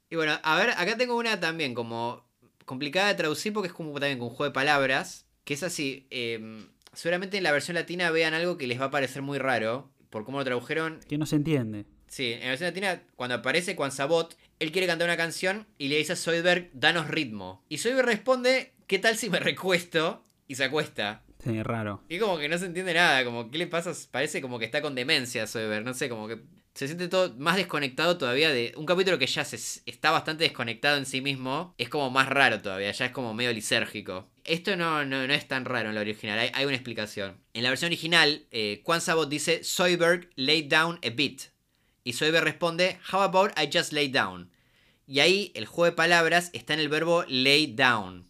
y 0.10 0.16
bueno, 0.16 0.40
a 0.44 0.58
ver, 0.58 0.70
acá 0.72 0.98
tengo 0.98 1.18
una 1.18 1.40
también 1.40 1.74
como 1.74 2.26
complicada 2.66 3.10
de 3.10 3.16
traducir 3.16 3.54
porque 3.54 3.68
es 3.68 3.74
como 3.74 3.92
también 4.00 4.18
con 4.18 4.30
un 4.30 4.34
juego 4.34 4.50
de 4.50 4.54
palabras, 4.54 5.26
que 5.44 5.54
es 5.54 5.64
así, 5.64 6.08
eh, 6.10 6.66
seguramente 6.94 7.38
en 7.38 7.44
la 7.44 7.52
versión 7.52 7.76
latina 7.76 8.10
vean 8.12 8.34
algo 8.34 8.58
que 8.58 8.68
les 8.68 8.80
va 8.80 8.86
a 8.86 8.92
parecer 8.92 9.22
muy 9.22 9.38
raro, 9.40 9.92
por 10.10 10.26
cómo 10.26 10.40
lo 10.40 10.46
tradujeron, 10.46 11.00
Que 11.08 11.18
no 11.18 11.26
se 11.26 11.36
entiende. 11.36 11.86
Sí, 12.08 12.32
en 12.32 12.42
la 12.42 12.48
versión 12.48 12.70
latina, 12.70 13.04
cuando 13.16 13.36
aparece 13.36 13.76
Juan 13.76 13.92
Sabot, 13.92 14.38
él 14.60 14.72
quiere 14.72 14.88
cantar 14.88 15.08
una 15.08 15.18
canción 15.18 15.68
y 15.78 15.88
le 15.88 15.98
dice 15.98 16.14
a 16.14 16.16
Soyberg, 16.16 16.70
danos 16.74 17.08
ritmo. 17.08 17.64
Y 17.70 17.78
Soyberg 17.78 18.08
responde, 18.08 18.74
¿qué 18.88 19.00
tal 19.00 19.18
si 19.18 19.30
me 19.30 19.40
recuesto? 19.42 20.26
Y 20.48 20.56
se 20.56 20.64
acuesta. 20.64 21.24
Sí, 21.44 21.62
raro. 21.62 22.04
Y 22.10 22.20
como 22.20 22.38
que 22.38 22.50
no 22.50 22.58
se 22.58 22.66
entiende 22.66 22.94
nada, 22.94 23.24
como, 23.24 23.52
¿qué 23.52 23.58
le 23.58 23.68
pasa? 23.68 23.92
Parece 24.12 24.42
como 24.42 24.58
que 24.60 24.66
está 24.66 24.82
con 24.82 24.96
demencia 24.96 25.48
Soyberg, 25.48 25.86
no 25.86 25.94
sé, 25.94 26.10
como 26.10 26.28
que 26.28 26.42
se 26.76 26.88
siente 26.88 27.08
todo 27.08 27.34
más 27.38 27.56
desconectado 27.56 28.18
todavía 28.18 28.50
de 28.50 28.74
un 28.76 28.86
capítulo 28.86 29.18
que 29.18 29.28
ya 29.28 29.46
se, 29.46 29.56
está 29.86 30.12
bastante 30.12 30.44
desconectado 30.44 30.98
en 30.98 31.06
sí 31.06 31.22
mismo. 31.22 31.74
Es 31.78 31.88
como 31.88 32.10
más 32.10 32.28
raro 32.28 32.62
todavía, 32.62 32.92
ya 32.92 33.06
es 33.06 33.12
como 33.12 33.34
medio 33.34 33.54
lisérgico. 33.54 34.30
Esto 34.44 34.76
no, 34.76 35.06
no, 35.06 35.26
no 35.26 35.34
es 35.34 35.48
tan 35.48 35.66
raro 35.66 35.90
en 35.90 35.96
la 35.96 36.02
original, 36.02 36.38
hay, 36.38 36.52
hay 36.54 36.66
una 36.66 36.76
explicación. 36.76 37.40
En 37.54 37.64
la 37.64 37.70
versión 37.70 37.88
original, 37.88 38.46
eh, 38.52 38.82
Juan 38.84 39.02
Sabot 39.02 39.30
dice, 39.30 39.64
Soyberg 39.64 40.30
lay 40.36 40.64
down 40.64 41.00
a 41.04 41.10
bit. 41.10 41.44
Y 42.06 42.14
Soyber 42.14 42.44
responde, 42.44 43.00
How 43.12 43.22
about 43.24 43.52
I 43.60 43.68
just 43.76 43.92
lay 43.92 44.08
down? 44.08 44.50
Y 45.08 45.20
ahí 45.20 45.52
el 45.56 45.66
juego 45.66 45.86
de 45.92 45.96
palabras 45.98 46.52
está 46.54 46.74
en 46.74 46.80
el 46.80 46.88
verbo 46.88 47.26
lay 47.28 47.68
down. 47.68 48.26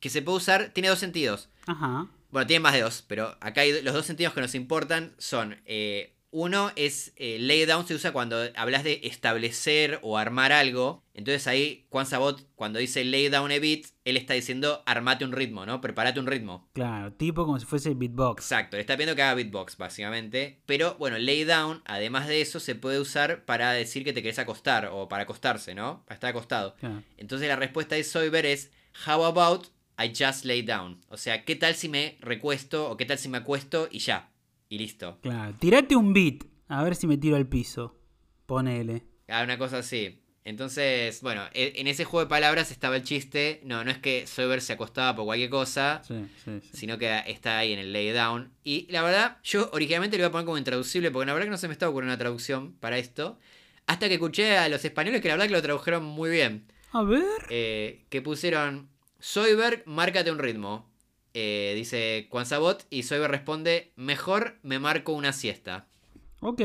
Que 0.00 0.10
se 0.10 0.20
puede 0.20 0.38
usar, 0.38 0.70
tiene 0.74 0.88
dos 0.88 0.98
sentidos. 0.98 1.48
Ajá. 1.66 2.08
Bueno, 2.30 2.46
tiene 2.46 2.60
más 2.60 2.74
de 2.74 2.82
dos, 2.82 3.04
pero 3.06 3.36
acá 3.40 3.62
hay 3.62 3.82
los 3.82 3.94
dos 3.94 4.04
sentidos 4.04 4.34
que 4.34 4.40
nos 4.40 4.54
importan 4.54 5.14
son. 5.18 5.60
eh, 5.64 6.12
uno 6.32 6.70
es 6.76 7.12
eh, 7.16 7.38
lay 7.40 7.64
down 7.66 7.86
se 7.86 7.94
usa 7.94 8.12
cuando 8.12 8.36
hablas 8.54 8.84
de 8.84 9.00
establecer 9.04 9.98
o 10.02 10.16
armar 10.16 10.52
algo. 10.52 11.02
Entonces 11.12 11.46
ahí 11.46 11.86
Juan 11.90 12.06
Sabot, 12.06 12.46
cuando 12.54 12.78
dice 12.78 13.04
lay 13.04 13.28
down 13.28 13.50
a 13.50 13.58
beat, 13.58 13.86
él 14.04 14.16
está 14.16 14.34
diciendo 14.34 14.82
armate 14.86 15.24
un 15.24 15.32
ritmo, 15.32 15.66
¿no? 15.66 15.80
Prepárate 15.80 16.20
un 16.20 16.26
ritmo. 16.26 16.68
Claro, 16.72 17.12
tipo 17.12 17.44
como 17.44 17.58
si 17.58 17.66
fuese 17.66 17.94
beatbox. 17.94 18.42
Exacto, 18.42 18.76
le 18.76 18.82
está 18.82 18.94
pidiendo 18.96 19.16
que 19.16 19.22
haga 19.22 19.34
beatbox, 19.34 19.76
básicamente. 19.76 20.62
Pero 20.66 20.94
bueno, 20.98 21.18
lay 21.18 21.44
down, 21.44 21.82
además 21.84 22.28
de 22.28 22.40
eso, 22.40 22.60
se 22.60 22.74
puede 22.74 23.00
usar 23.00 23.44
para 23.44 23.72
decir 23.72 24.04
que 24.04 24.12
te 24.12 24.22
querés 24.22 24.38
acostar 24.38 24.90
o 24.92 25.08
para 25.08 25.24
acostarse, 25.24 25.74
¿no? 25.74 26.04
Para 26.06 26.14
estar 26.14 26.30
acostado. 26.30 26.76
Claro. 26.76 27.02
Entonces 27.16 27.48
la 27.48 27.56
respuesta 27.56 27.96
de 27.96 28.04
Soyber 28.04 28.46
es 28.46 28.70
How 29.06 29.24
about 29.24 29.66
I 29.98 30.12
just 30.16 30.44
lay 30.44 30.62
down? 30.62 31.00
O 31.08 31.16
sea, 31.16 31.44
¿qué 31.44 31.56
tal 31.56 31.74
si 31.74 31.88
me 31.88 32.16
recuesto 32.20 32.88
o 32.88 32.96
qué 32.96 33.04
tal 33.04 33.18
si 33.18 33.28
me 33.28 33.38
acuesto 33.38 33.88
y 33.90 33.98
ya? 33.98 34.29
Y 34.70 34.78
listo. 34.78 35.18
Claro. 35.20 35.54
Tirate 35.58 35.96
un 35.96 36.14
beat. 36.14 36.44
A 36.68 36.82
ver 36.84 36.94
si 36.94 37.06
me 37.06 37.18
tiro 37.18 37.34
al 37.36 37.46
piso. 37.48 37.98
Ponele. 38.46 39.02
Ah, 39.28 39.42
una 39.42 39.58
cosa 39.58 39.78
así. 39.78 40.22
Entonces, 40.44 41.20
bueno, 41.22 41.42
e- 41.52 41.74
en 41.76 41.86
ese 41.88 42.04
juego 42.04 42.24
de 42.24 42.30
palabras 42.30 42.70
estaba 42.70 42.96
el 42.96 43.02
chiste. 43.02 43.60
No, 43.64 43.84
no 43.84 43.90
es 43.90 43.98
que 43.98 44.26
Soyber 44.26 44.60
se 44.62 44.72
acostaba 44.72 45.14
por 45.16 45.24
cualquier 45.26 45.50
cosa, 45.50 46.02
Sí, 46.06 46.24
sí, 46.44 46.60
sí. 46.62 46.70
sino 46.72 46.96
que 46.98 47.22
está 47.26 47.58
ahí 47.58 47.72
en 47.72 47.80
el 47.80 47.92
lay 47.92 48.10
down. 48.12 48.52
Y 48.64 48.86
la 48.90 49.02
verdad, 49.02 49.38
yo 49.42 49.68
originalmente 49.72 50.16
lo 50.16 50.22
iba 50.22 50.28
a 50.28 50.32
poner 50.32 50.46
como 50.46 50.56
intraducible, 50.58 51.10
porque 51.10 51.26
la 51.26 51.34
verdad 51.34 51.46
que 51.46 51.50
no 51.50 51.58
se 51.58 51.66
me 51.68 51.72
estaba 51.72 51.90
ocurriendo 51.90 52.14
una 52.14 52.18
traducción 52.18 52.72
para 52.74 52.96
esto. 52.98 53.38
Hasta 53.86 54.06
que 54.08 54.14
escuché 54.14 54.56
a 54.56 54.68
los 54.68 54.84
españoles 54.84 55.20
que 55.20 55.28
la 55.28 55.34
verdad 55.34 55.46
que 55.48 55.52
lo 55.54 55.62
tradujeron 55.62 56.04
muy 56.04 56.30
bien. 56.30 56.66
A 56.92 57.02
ver. 57.02 57.24
eh, 57.50 58.04
que 58.08 58.22
pusieron 58.22 58.88
Soyberg, 59.18 59.82
márcate 59.86 60.30
un 60.30 60.38
ritmo. 60.38 60.89
Eh, 61.34 61.72
dice 61.76 62.26
Juan 62.30 62.46
Sabot 62.46 62.86
y 62.90 63.02
Soyberg 63.04 63.30
responde, 63.30 63.92
mejor 63.96 64.58
me 64.62 64.78
marco 64.78 65.12
una 65.12 65.32
siesta. 65.32 65.86
Ok, 66.40 66.60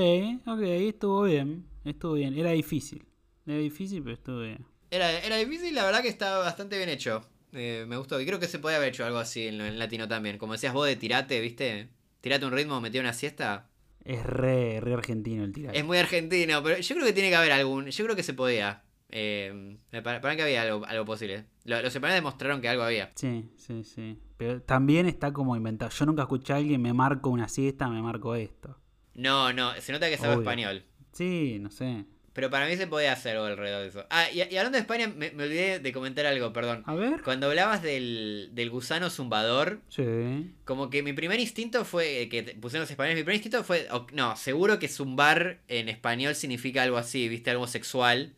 ok, 0.48 0.62
estuvo 0.62 1.24
bien. 1.24 1.66
Estuvo 1.84 2.14
bien. 2.14 2.38
Era 2.38 2.52
difícil. 2.52 3.06
Era 3.46 3.58
difícil, 3.60 4.02
pero 4.02 4.14
estuvo 4.16 4.40
bien. 4.42 4.66
Era, 4.90 5.12
era 5.20 5.38
difícil, 5.38 5.76
la 5.76 5.84
verdad 5.86 6.02
que 6.02 6.08
estaba 6.08 6.40
bastante 6.40 6.78
bien 6.78 6.90
hecho. 6.90 7.28
Eh, 7.52 7.86
me 7.88 7.98
gustó. 7.98 8.20
Y 8.20 8.26
creo 8.26 8.40
que 8.40 8.48
se 8.48 8.60
podía 8.60 8.78
haber 8.78 8.90
hecho 8.90 9.06
algo 9.06 9.18
así 9.20 9.48
en, 9.48 9.62
en 9.62 9.78
latino 9.78 10.08
también. 10.08 10.38
Como 10.38 10.54
decías 10.54 10.74
vos 10.74 10.88
de 10.88 10.96
tirate, 10.96 11.40
¿viste? 11.42 11.90
Tirate 12.22 12.46
un 12.46 12.52
ritmo, 12.54 12.82
metí 12.82 12.98
una 13.00 13.14
siesta. 13.14 13.70
Es 14.04 14.24
re, 14.26 14.80
re 14.82 14.94
argentino 14.94 15.44
el 15.44 15.52
tirar. 15.54 15.76
Es 15.76 15.84
muy 15.86 15.98
argentino, 15.98 16.62
pero 16.64 16.78
yo 16.80 16.96
creo 16.96 17.06
que 17.08 17.14
tiene 17.14 17.30
que 17.30 17.36
haber 17.36 17.52
algún. 17.52 17.88
Yo 17.88 18.04
creo 18.06 18.16
que 18.16 18.24
se 18.24 18.34
podía. 18.34 18.84
Eh, 19.10 19.78
me 19.92 20.02
pa- 20.02 20.22
para 20.22 20.36
que 20.36 20.42
había 20.44 20.62
algo, 20.64 20.86
algo 20.86 21.06
posible. 21.06 21.46
Lo- 21.66 21.82
los 21.82 21.94
españoles 21.94 22.18
demostraron 22.18 22.62
que 22.62 22.70
algo 22.70 22.84
había. 22.84 23.12
Sí, 23.16 23.50
sí, 23.58 23.84
sí. 23.84 24.18
Pero 24.38 24.62
también 24.62 25.08
está 25.08 25.32
como 25.32 25.56
inventado. 25.56 25.92
Yo 25.92 26.06
nunca 26.06 26.24
escuché 26.24 26.54
a 26.54 26.58
alguien, 26.58 26.82
me 26.82 26.94
marco 26.94 27.30
una 27.30 27.48
siesta, 27.48 27.88
me 27.88 28.02
marco 28.02 28.36
esto. 28.36 28.78
No, 29.14 29.54
no, 29.54 29.74
se 29.80 29.92
nota 29.94 30.10
que 30.10 30.18
sabe 30.18 30.34
Obvio. 30.36 30.42
español. 30.44 30.84
Sí, 31.14 31.58
no 31.62 31.72
sé. 31.72 32.06
Pero 32.34 32.50
para 32.50 32.68
mí 32.68 32.76
se 32.76 32.86
podía 32.86 33.14
hacer 33.14 33.38
algo 33.38 33.46
alrededor 33.46 33.84
de 33.84 33.88
eso. 33.88 34.06
Ah, 34.10 34.26
y, 34.30 34.40
y 34.40 34.58
hablando 34.58 34.72
de 34.76 34.80
España, 34.82 35.08
me, 35.08 35.32
me 35.32 35.44
olvidé 35.46 35.80
de 35.80 35.94
comentar 35.94 36.26
algo, 36.26 36.52
perdón. 36.52 36.84
A 36.86 36.94
ver. 36.94 37.22
Cuando 37.24 37.48
hablabas 37.48 37.82
del, 37.82 38.50
del 38.52 38.70
gusano 38.70 39.10
zumbador, 39.10 39.80
Sí. 39.88 40.54
como 40.66 40.90
que 40.90 41.02
mi 41.02 41.14
primer 41.14 41.40
instinto 41.40 41.86
fue, 41.86 42.24
eh, 42.24 42.28
que 42.28 42.44
pusieron 42.60 42.82
los 42.82 42.92
españoles, 42.92 43.16
mi 43.16 43.24
primer 43.24 43.36
instinto 43.36 43.64
fue, 43.64 43.88
no, 44.12 44.36
seguro 44.36 44.80
que 44.80 44.90
zumbar 44.90 45.62
en 45.70 45.88
español 45.88 46.36
significa 46.36 46.84
algo 46.84 46.98
así, 46.98 47.30
viste, 47.30 47.52
algo 47.52 47.68
sexual, 47.68 48.36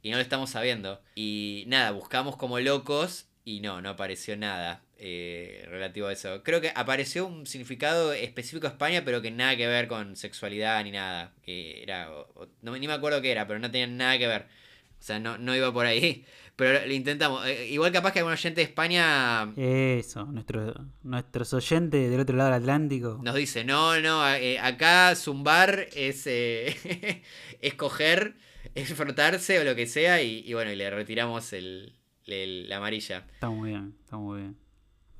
y 0.00 0.10
no 0.12 0.18
lo 0.18 0.22
estamos 0.22 0.50
sabiendo. 0.50 1.02
Y 1.16 1.64
nada, 1.66 1.90
buscamos 1.90 2.36
como 2.36 2.60
locos 2.60 3.26
y 3.44 3.58
no, 3.62 3.82
no 3.82 3.88
apareció 3.88 4.36
nada 4.36 4.84
eh, 5.02 5.64
relativo 5.70 6.08
a 6.08 6.12
eso. 6.12 6.42
Creo 6.42 6.60
que 6.60 6.70
apareció 6.74 7.26
un 7.26 7.46
significado 7.46 8.12
específico 8.12 8.66
a 8.66 8.70
España, 8.70 9.02
pero 9.04 9.22
que 9.22 9.30
nada 9.30 9.56
que 9.56 9.66
ver 9.66 9.88
con 9.88 10.14
sexualidad 10.14 10.84
ni 10.84 10.90
nada. 10.90 11.32
Que 11.42 11.82
era, 11.82 12.10
o- 12.12 12.28
o- 12.34 12.48
no, 12.62 12.76
ni 12.76 12.86
me 12.86 12.92
acuerdo 12.92 13.22
qué 13.22 13.32
era, 13.32 13.46
pero 13.46 13.58
no 13.58 13.70
tenía 13.70 13.86
nada 13.86 14.18
que 14.18 14.26
ver. 14.26 14.42
O 14.98 15.02
sea, 15.02 15.18
no, 15.18 15.38
no 15.38 15.56
iba 15.56 15.72
por 15.72 15.86
ahí. 15.86 16.24
Pero 16.56 16.84
lo 16.86 16.92
intentamos. 16.92 17.46
Eh, 17.46 17.68
igual 17.70 17.90
capaz 17.90 18.12
que 18.12 18.18
algún 18.18 18.34
oyente 18.34 18.60
de 18.60 18.66
España 18.66 19.50
Eso, 19.56 20.26
nuestro, 20.26 20.74
nuestros 21.02 21.54
oyentes 21.54 22.10
del 22.10 22.20
otro 22.20 22.36
lado 22.36 22.50
del 22.50 22.60
Atlántico. 22.60 23.18
Nos 23.22 23.34
dice, 23.34 23.64
no, 23.64 23.98
no, 24.00 24.28
eh, 24.34 24.58
acá 24.58 25.14
zumbar 25.16 25.86
es 25.96 26.26
eh, 26.26 27.22
escoger, 27.62 28.34
es 28.74 28.92
frotarse 28.92 29.58
o 29.58 29.64
lo 29.64 29.74
que 29.74 29.86
sea, 29.86 30.22
y, 30.22 30.42
y 30.46 30.52
bueno, 30.52 30.70
y 30.70 30.76
le 30.76 30.90
retiramos 30.90 31.54
el, 31.54 31.94
el- 32.26 32.68
la 32.68 32.76
amarilla. 32.76 33.24
Está 33.32 33.48
muy 33.48 33.70
bien, 33.70 33.94
está 34.04 34.18
muy 34.18 34.40
bien. 34.40 34.56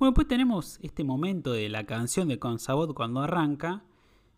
Bueno, 0.01 0.15
pues 0.15 0.29
tenemos 0.29 0.79
este 0.81 1.05
momento 1.05 1.53
de 1.53 1.69
la 1.69 1.85
canción 1.85 2.27
de 2.27 2.39
Consabot 2.39 2.95
cuando 2.95 3.21
arranca, 3.21 3.85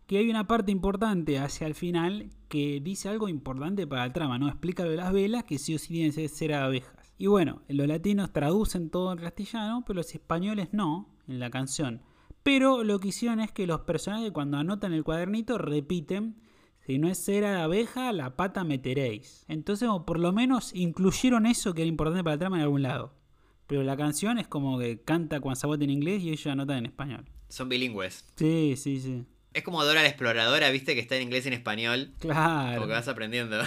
que 0.07 0.17
hay 0.17 0.29
una 0.29 0.45
parte 0.45 0.73
importante 0.73 1.39
hacia 1.39 1.67
el 1.67 1.73
final 1.73 2.31
que 2.49 2.81
dice 2.81 3.07
algo 3.07 3.29
importante 3.29 3.87
para 3.87 4.05
la 4.05 4.11
trama, 4.11 4.37
¿no? 4.37 4.49
Explica 4.49 4.83
lo 4.83 4.89
de 4.89 4.97
las 4.97 5.13
velas, 5.13 5.45
que 5.45 5.57
sí 5.57 5.73
o 5.73 5.79
sí 5.79 5.93
tienen 5.93 6.11
que 6.11 6.27
ser 6.27 6.53
abejas. 6.53 7.13
Y 7.17 7.27
bueno, 7.27 7.61
los 7.69 7.87
latinos 7.87 8.33
traducen 8.33 8.89
todo 8.89 9.13
en 9.13 9.19
castellano, 9.19 9.85
pero 9.87 9.95
los 9.95 10.13
españoles 10.13 10.67
no, 10.73 11.07
en 11.29 11.39
la 11.39 11.49
canción. 11.49 12.01
Pero 12.43 12.83
lo 12.83 12.99
que 12.99 13.07
hicieron 13.07 13.39
es 13.39 13.53
que 13.53 13.65
los 13.65 13.79
personajes 13.83 14.33
cuando 14.33 14.57
anotan 14.57 14.91
el 14.91 15.05
cuadernito 15.05 15.57
repiten, 15.57 16.41
si 16.85 16.97
no 16.97 17.07
es 17.07 17.23
cera 17.23 17.51
de 17.51 17.61
abeja, 17.61 18.11
la 18.11 18.35
pata 18.35 18.65
meteréis. 18.65 19.45
Entonces, 19.47 19.87
o 19.87 20.05
por 20.05 20.19
lo 20.19 20.33
menos 20.33 20.75
incluyeron 20.75 21.45
eso 21.45 21.73
que 21.73 21.83
era 21.83 21.89
importante 21.89 22.21
para 22.21 22.35
la 22.35 22.39
trama 22.39 22.57
en 22.57 22.63
algún 22.63 22.81
lado. 22.81 23.22
Pero 23.67 23.83
la 23.83 23.95
canción 23.97 24.37
es 24.37 24.47
como 24.47 24.77
que 24.79 25.01
canta 25.01 25.39
Juan 25.39 25.55
Sabot 25.55 25.81
en 25.81 25.89
inglés 25.89 26.21
y 26.23 26.29
ellos 26.29 26.47
anotan 26.47 26.77
en 26.79 26.85
español. 26.87 27.25
Son 27.49 27.69
bilingües. 27.69 28.25
Sí, 28.35 28.75
sí, 28.77 28.99
sí. 28.99 29.25
Es 29.53 29.63
como 29.63 29.83
Dora 29.85 30.01
la 30.01 30.07
exploradora, 30.07 30.69
viste, 30.71 30.95
que 30.95 30.99
está 31.01 31.15
en 31.15 31.23
inglés 31.23 31.45
y 31.45 31.49
en 31.49 31.53
español, 31.53 32.11
Claro. 32.19 32.75
como 32.75 32.87
que 32.87 32.93
vas 32.93 33.07
aprendiendo. 33.07 33.61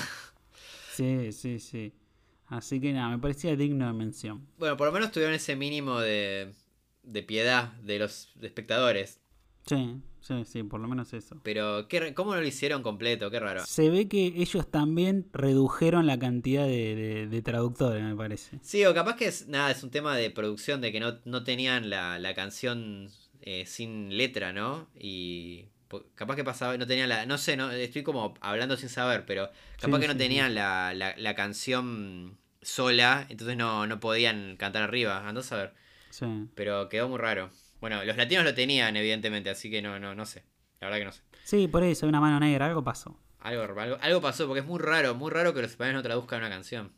Sí, 0.92 1.30
sí, 1.32 1.58
sí. 1.60 1.92
Así 2.48 2.80
que 2.80 2.92
nada, 2.92 3.08
me 3.10 3.18
parecía 3.18 3.54
digno 3.56 3.86
de 3.86 3.92
mención. 3.92 4.46
Bueno, 4.58 4.76
por 4.76 4.86
lo 4.86 4.92
menos 4.92 5.10
tuvieron 5.12 5.34
ese 5.34 5.56
mínimo 5.56 6.00
de, 6.00 6.52
de 7.02 7.22
piedad 7.22 7.72
de 7.82 7.98
los 7.98 8.32
espectadores. 8.40 9.20
Sí, 9.66 10.00
sí, 10.26 10.44
sí, 10.44 10.62
por 10.62 10.80
lo 10.80 10.88
menos 10.88 11.12
eso. 11.12 11.36
Pero, 11.42 11.88
¿qué, 11.88 12.14
¿cómo 12.14 12.34
no 12.34 12.40
lo 12.40 12.46
hicieron 12.46 12.82
completo? 12.82 13.30
Qué 13.30 13.40
raro. 13.40 13.62
Se 13.64 13.88
ve 13.90 14.08
que 14.08 14.26
ellos 14.36 14.70
también 14.70 15.28
redujeron 15.32 16.06
la 16.06 16.18
cantidad 16.18 16.64
de, 16.66 16.94
de- 16.94 17.26
de 17.28 17.42
traductores, 17.42 18.02
me 18.02 18.16
parece. 18.16 18.58
Sí, 18.60 18.84
o 18.84 18.94
capaz 18.94 19.16
que 19.16 19.26
es, 19.26 19.46
nada, 19.48 19.70
es 19.70 19.82
un 19.82 19.90
tema 19.90 20.16
de 20.16 20.30
producción, 20.30 20.80
de 20.80 20.90
que 20.92 20.98
no, 21.00 21.20
no 21.24 21.44
tenían 21.44 21.88
la, 21.88 22.18
la 22.18 22.34
canción 22.34 23.10
eh, 23.42 23.64
sin 23.66 24.16
letra, 24.16 24.52
¿no? 24.52 24.88
Y 24.98 25.66
capaz 26.16 26.34
que 26.36 26.42
pasaba, 26.44 26.76
no 26.76 26.86
tenían 26.86 27.08
la, 27.08 27.26
no 27.26 27.38
sé, 27.38 27.56
no, 27.56 27.70
estoy 27.70 28.02
como 28.02 28.34
hablando 28.40 28.76
sin 28.76 28.88
saber, 28.88 29.24
pero 29.24 29.50
capaz 29.80 29.98
Sí, 29.98 30.02
que 30.02 30.08
no 30.08 30.12
sí, 30.14 30.18
tenían 30.18 30.54
la, 30.54 30.94
la, 30.94 31.14
la 31.16 31.34
canción 31.36 32.38
sola, 32.60 33.26
entonces 33.28 33.56
no, 33.56 33.86
no 33.86 34.00
podían 34.00 34.56
cantar 34.56 34.82
arriba, 34.82 35.28
ando 35.28 35.40
a 35.40 35.44
saber. 35.44 35.74
Sí. 36.10 36.26
Pero 36.54 36.88
quedó 36.88 37.08
muy 37.08 37.18
raro. 37.18 37.50
Bueno, 37.86 38.04
los 38.04 38.16
latinos 38.16 38.44
lo 38.44 38.52
tenían, 38.52 38.96
evidentemente, 38.96 39.48
así 39.48 39.70
que 39.70 39.80
no, 39.80 40.00
no, 40.00 40.12
no 40.12 40.26
sé. 40.26 40.42
La 40.80 40.88
verdad 40.88 40.98
que 40.98 41.04
no 41.04 41.12
sé. 41.12 41.22
Sí, 41.44 41.68
por 41.68 41.84
eso, 41.84 42.08
una 42.08 42.20
mano 42.20 42.40
negra, 42.40 42.66
algo 42.66 42.82
pasó. 42.82 43.16
Algo, 43.38 43.62
algo, 43.80 43.96
algo 44.00 44.20
pasó, 44.20 44.48
porque 44.48 44.58
es 44.58 44.66
muy 44.66 44.80
raro, 44.80 45.14
muy 45.14 45.30
raro 45.30 45.54
que 45.54 45.62
los 45.62 45.70
españoles 45.70 45.94
no 45.94 46.02
traduzcan 46.02 46.40
una 46.40 46.50
canción. 46.50 46.90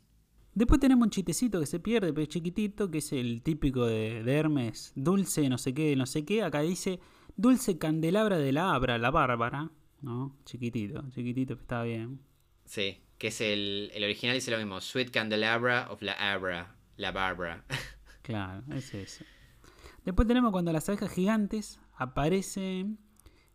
Después 0.55 0.79
tenemos 0.79 1.05
un 1.05 1.11
chistecito 1.11 1.59
que 1.59 1.67
se 1.67 1.79
pierde, 1.79 2.11
pero 2.11 2.23
es 2.23 2.29
chiquitito, 2.29 2.89
que 2.89 2.97
es 2.97 3.13
el 3.13 3.43
típico 3.43 3.85
de, 3.85 4.23
de 4.23 4.33
Hermes, 4.33 4.91
dulce, 4.95 5.47
no 5.47 5.59
sé 5.59 5.75
qué, 5.75 5.95
no 5.95 6.07
sé 6.07 6.25
qué. 6.25 6.41
Acá 6.41 6.61
dice 6.61 6.99
dulce 7.35 7.77
candelabra 7.77 8.39
de 8.39 8.51
la 8.51 8.73
Abra, 8.73 8.97
la 8.97 9.11
Bárbara. 9.11 9.69
¿No? 10.01 10.39
Chiquitito, 10.43 11.03
chiquitito, 11.11 11.53
está 11.53 11.83
bien. 11.83 12.19
Sí, 12.65 13.03
que 13.19 13.27
es 13.27 13.41
el, 13.41 13.91
el 13.93 14.03
original 14.03 14.33
dice 14.33 14.49
lo 14.49 14.57
mismo, 14.57 14.81
Sweet 14.81 15.11
Candelabra 15.11 15.85
of 15.91 16.01
la 16.01 16.13
Abra, 16.13 16.77
la 16.97 17.11
Barbara. 17.11 17.63
Claro, 18.23 18.63
es 18.75 18.93
eso. 18.93 19.23
Después 20.09 20.27
tenemos 20.27 20.51
cuando 20.51 20.73
las 20.73 20.89
abejas 20.89 21.11
gigantes 21.11 21.79
aparecen 21.93 22.97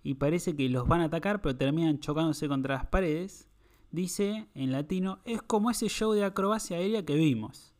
y 0.04 0.14
parece 0.14 0.54
que 0.54 0.68
los 0.68 0.86
van 0.86 1.00
a 1.00 1.06
atacar, 1.06 1.42
pero 1.42 1.56
terminan 1.56 1.98
chocándose 1.98 2.46
contra 2.46 2.76
las 2.76 2.86
paredes. 2.86 3.48
Dice 3.90 4.46
en 4.54 4.70
latino, 4.70 5.20
es 5.24 5.42
como 5.42 5.72
ese 5.72 5.88
show 5.88 6.12
de 6.12 6.24
acrobacia 6.24 6.76
aérea 6.76 7.04
que 7.04 7.16
vimos. 7.16 7.74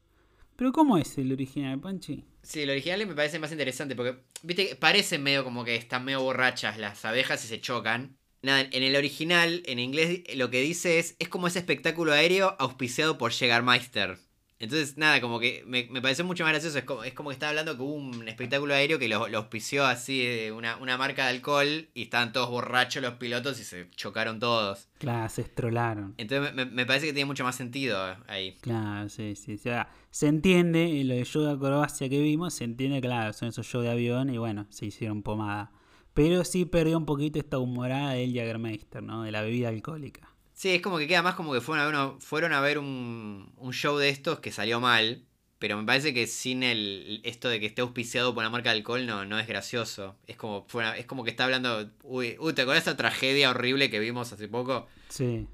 Pero 0.57 0.72
¿cómo 0.72 0.99
es 0.99 1.16
el 1.18 1.31
original, 1.31 1.79
Panchi? 1.79 2.25
Sí, 2.43 2.62
el 2.62 2.70
original 2.70 3.07
me 3.07 3.14
parece 3.14 3.39
más 3.39 3.53
interesante 3.53 3.95
porque, 3.95 4.25
viste, 4.43 4.75
parecen 4.75 5.22
medio 5.22 5.45
como 5.45 5.64
que 5.64 5.77
están 5.77 6.05
medio 6.05 6.22
borrachas 6.22 6.77
las 6.77 7.05
abejas 7.05 7.45
y 7.45 7.47
se 7.47 7.61
chocan. 7.61 8.18
Nada, 8.43 8.62
en 8.62 8.83
el 8.83 8.97
original, 8.97 9.62
en 9.66 9.79
inglés, 9.79 10.25
lo 10.35 10.51
que 10.51 10.62
dice 10.62 10.99
es, 10.99 11.14
es 11.20 11.29
como 11.29 11.47
ese 11.47 11.61
espectáculo 11.61 12.12
aéreo 12.12 12.57
auspiciado 12.59 13.18
por 13.18 13.31
Jägermeister. 13.31 14.18
Entonces, 14.65 14.97
nada, 14.97 15.21
como 15.21 15.39
que 15.39 15.62
me, 15.67 15.87
me 15.91 16.03
pareció 16.03 16.25
mucho 16.25 16.43
más 16.45 16.53
gracioso. 16.53 16.79
Es 16.79 16.85
como, 16.85 17.05
es 17.05 17.15
como 17.15 17.31
que 17.31 17.35
estaba 17.35 17.51
hablando 17.51 17.77
que 17.77 17.83
hubo 17.83 17.95
un 17.95 18.27
espectáculo 18.29 18.75
aéreo 18.75 18.99
que 18.99 19.09
lo, 19.09 19.29
lo 19.29 19.39
auspició 19.39 19.87
así 19.87 20.25
de 20.25 20.53
una, 20.53 20.77
una 20.79 20.99
marca 20.99 21.25
de 21.25 21.31
alcohol 21.31 21.89
y 21.95 22.03
estaban 22.03 22.33
todos 22.33 22.51
borrachos 22.51 23.03
los 23.03 23.15
pilotos 23.15 23.61
y 23.61 23.65
se 23.65 23.89
chocaron 23.91 24.41
todos. 24.41 24.89
Claro, 24.99 25.29
se 25.29 25.43
estrolaron. 25.43 26.15
Entonces 26.17 26.55
me, 26.55 26.65
me 26.65 26.87
parece 26.87 27.07
que 27.07 27.12
tiene 27.12 27.27
mucho 27.27 27.45
más 27.45 27.57
sentido 27.57 27.99
ahí. 28.27 28.57
Claro, 28.61 29.09
sí, 29.09 29.37
sí. 29.37 29.55
O 29.55 29.59
sea, 29.59 29.89
se 30.11 30.29
entiende, 30.29 31.01
en 31.01 31.09
lo 31.09 31.15
de 31.15 31.25
show 31.25 31.43
de 31.43 31.53
acrobacia 31.53 32.09
que 32.09 32.21
vimos, 32.21 32.55
se 32.55 32.65
entiende, 32.65 33.01
claro, 33.01 33.33
son 33.33 33.49
esos 33.49 33.67
shows 33.67 33.85
de 33.85 33.91
avión 33.91 34.31
y 34.31 34.39
bueno, 34.39 34.67
se 34.71 34.87
hicieron 34.87 35.23
pomada. 35.23 35.73
Pero 36.15 36.45
sí 36.45 36.65
perdió 36.65 36.97
un 36.97 37.07
poquito 37.07 37.39
esta 37.39 37.59
humorada 37.59 38.12
del 38.12 38.33
Jägermeister, 38.33 39.03
¿no? 39.03 39.25
De 39.25 39.33
la 39.33 39.43
bebida 39.43 39.69
alcohólica. 39.69 40.34
Sí, 40.55 40.70
es 40.70 40.80
como 40.80 40.98
que 40.98 41.07
queda 41.07 41.20
más 41.22 41.34
como 41.34 41.52
que 41.52 41.61
fueron 41.61 41.84
a 41.96 42.07
ver, 42.07 42.20
fueron 42.20 42.52
a 42.52 42.61
ver 42.61 42.78
un, 42.78 43.52
un 43.57 43.72
show 43.72 43.98
de 43.98 44.09
estos 44.09 44.40
que 44.40 44.52
salió 44.52 44.80
mal. 44.80 45.26
Pero 45.59 45.76
me 45.78 45.84
parece 45.84 46.12
que 46.12 46.26
sin 46.26 46.62
el 46.62 47.20
esto 47.24 47.48
de 47.48 47.59
que 47.59 47.66
esté 47.66 47.80
auspiciado 47.80 48.34
por 48.34 48.42
una 48.42 48.50
marca 48.50 48.70
de 48.70 48.76
alcohol 48.76 49.07
no, 49.07 49.24
no 49.24 49.38
es 49.38 49.46
gracioso. 49.46 50.16
Es 50.26 50.36
como, 50.36 50.66
es 50.96 51.07
como 51.07 51.24
que 51.24 51.30
está 51.30 51.44
hablando. 51.44 51.90
Uy, 52.02 52.36
uy, 52.38 52.52
¿te 52.52 52.62
acuerdas 52.62 52.84
de 52.84 52.90
esa 52.90 52.96
tragedia 52.96 53.50
horrible 53.50 53.90
que 53.90 53.98
vimos 53.98 54.32
hace 54.32 54.46
poco? 54.48 54.86
Sí, 55.09 55.46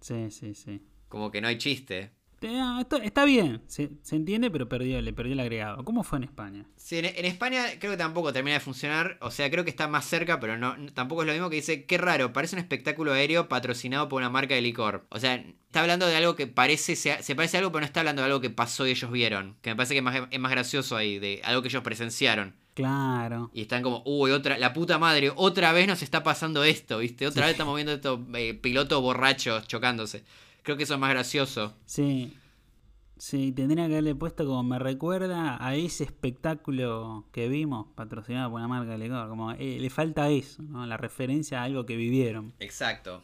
sí, 0.00 0.30
sí, 0.30 0.54
sí. 0.54 0.82
Como 1.08 1.30
que 1.30 1.40
no 1.40 1.48
hay 1.48 1.58
chiste. 1.58 2.12
Eh, 2.42 2.58
ah, 2.58 2.78
esto- 2.80 2.96
está 3.02 3.24
bien, 3.26 3.60
se, 3.66 3.90
se 4.02 4.16
entiende, 4.16 4.50
pero 4.50 4.66
perdió, 4.68 5.00
le 5.02 5.12
perdió 5.12 5.34
el 5.34 5.40
agregado. 5.40 5.84
¿Cómo 5.84 6.02
fue 6.02 6.18
en 6.18 6.24
España? 6.24 6.64
Sí, 6.76 6.96
en, 6.98 7.04
en 7.04 7.24
España 7.26 7.64
creo 7.78 7.92
que 7.92 7.98
tampoco 7.98 8.32
termina 8.32 8.54
de 8.54 8.60
funcionar. 8.60 9.18
O 9.20 9.30
sea, 9.30 9.50
creo 9.50 9.62
que 9.64 9.70
está 9.70 9.88
más 9.88 10.06
cerca, 10.06 10.40
pero 10.40 10.56
no, 10.56 10.74
tampoco 10.94 11.22
es 11.22 11.26
lo 11.26 11.34
mismo 11.34 11.50
que 11.50 11.56
dice, 11.56 11.84
qué 11.84 11.98
raro, 11.98 12.32
parece 12.32 12.56
un 12.56 12.60
espectáculo 12.60 13.12
aéreo 13.12 13.48
patrocinado 13.48 14.08
por 14.08 14.22
una 14.22 14.30
marca 14.30 14.54
de 14.54 14.62
licor. 14.62 15.06
O 15.10 15.20
sea, 15.20 15.34
está 15.34 15.82
hablando 15.82 16.06
de 16.06 16.16
algo 16.16 16.34
que 16.34 16.46
parece, 16.46 16.96
se, 16.96 17.22
se 17.22 17.34
parece 17.36 17.58
a 17.58 17.60
algo, 17.60 17.72
pero 17.72 17.80
no 17.80 17.86
está 17.86 18.00
hablando 18.00 18.22
de 18.22 18.26
algo 18.26 18.40
que 18.40 18.50
pasó 18.50 18.86
y 18.86 18.90
ellos 18.92 19.10
vieron. 19.12 19.56
Que 19.60 19.70
me 19.70 19.76
parece 19.76 19.92
que 19.94 19.98
es 19.98 20.04
más, 20.04 20.22
es 20.30 20.40
más 20.40 20.50
gracioso 20.50 20.96
ahí, 20.96 21.18
de 21.18 21.42
algo 21.44 21.60
que 21.60 21.68
ellos 21.68 21.82
presenciaron. 21.82 22.54
Claro. 22.72 23.50
Y 23.52 23.60
están 23.62 23.82
como, 23.82 24.02
uy, 24.06 24.30
otra, 24.30 24.56
la 24.56 24.72
puta 24.72 24.98
madre, 24.98 25.30
otra 25.36 25.72
vez 25.72 25.86
nos 25.86 26.02
está 26.02 26.22
pasando 26.22 26.64
esto, 26.64 26.98
¿viste? 27.00 27.26
Otra 27.26 27.42
vez 27.44 27.52
estamos 27.52 27.74
viendo 27.74 27.92
estos 27.92 28.20
eh, 28.34 28.54
pilotos 28.54 29.02
borrachos 29.02 29.66
chocándose. 29.68 30.24
Creo 30.62 30.76
que 30.76 30.82
eso 30.84 30.94
es 30.94 31.00
más 31.00 31.10
gracioso. 31.10 31.74
Sí. 31.86 32.36
Sí, 33.18 33.52
tendría 33.52 33.86
que 33.86 33.92
haberle 33.92 34.14
puesto 34.14 34.46
como 34.46 34.62
me 34.62 34.78
recuerda 34.78 35.62
a 35.62 35.74
ese 35.74 36.04
espectáculo 36.04 37.26
que 37.32 37.48
vimos, 37.48 37.86
patrocinado 37.94 38.50
por 38.50 38.60
una 38.60 38.68
marca 38.68 38.92
de 38.92 38.98
licor. 38.98 39.28
Como 39.28 39.52
eh, 39.52 39.78
le 39.78 39.90
falta 39.90 40.30
eso, 40.30 40.62
¿no? 40.62 40.86
La 40.86 40.96
referencia 40.96 41.60
a 41.60 41.64
algo 41.64 41.84
que 41.84 41.96
vivieron. 41.96 42.54
Exacto. 42.60 43.22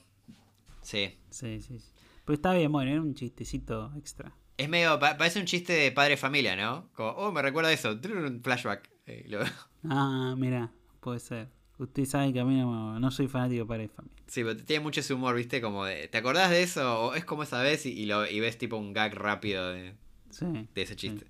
Sí. 0.82 1.14
Sí, 1.30 1.61
sí, 1.62 1.78
sí. 1.78 1.91
Pero 2.26 2.34
está 2.34 2.53
bien, 2.53 2.70
bueno, 2.72 2.91
era 2.91 3.01
un 3.01 3.14
chistecito 3.14 3.91
extra. 3.97 4.32
Es 4.59 4.68
medio, 4.68 4.99
pa- 4.99 5.16
parece 5.16 5.39
un 5.41 5.47
chiste 5.47 5.72
de 5.72 5.93
padre 5.93 6.16
familia, 6.16 6.57
¿no? 6.57 6.89
Como, 6.93 7.11
oh, 7.11 7.32
me 7.32 7.41
recuerda 7.41 7.72
eso. 7.72 7.99
Trrr, 7.99 8.41
Flashback. 8.43 8.91
Eh, 9.07 9.24
lo- 9.28 9.41
Ah, 9.89 10.34
mira, 10.37 10.70
puede 11.01 11.20
ser. 11.20 11.49
Usted 11.78 12.04
sabe 12.06 12.32
que 12.32 12.40
a 12.40 12.44
mí 12.44 12.56
no, 12.58 12.98
no 12.98 13.10
soy 13.10 13.28
fanático 13.28 13.66
para 13.66 13.82
el 13.82 13.90
familia. 13.90 14.16
Sí, 14.26 14.42
pero 14.42 14.56
tiene 14.56 14.82
mucho 14.82 15.00
ese 15.00 15.12
humor, 15.14 15.36
¿viste? 15.36 15.60
Como 15.60 15.84
de, 15.84 16.08
¿te 16.08 16.18
acordás 16.18 16.50
de 16.50 16.62
eso? 16.62 17.00
O 17.08 17.14
es 17.14 17.24
como 17.24 17.42
esa 17.42 17.60
vez 17.60 17.84
y, 17.86 17.90
y 17.90 18.06
lo, 18.06 18.26
y 18.26 18.40
ves 18.40 18.56
tipo 18.58 18.76
un 18.76 18.92
gag 18.92 19.14
rápido 19.14 19.70
de, 19.72 19.94
Sí. 20.30 20.46
de 20.74 20.82
ese 20.82 20.96
chiste. 20.96 21.26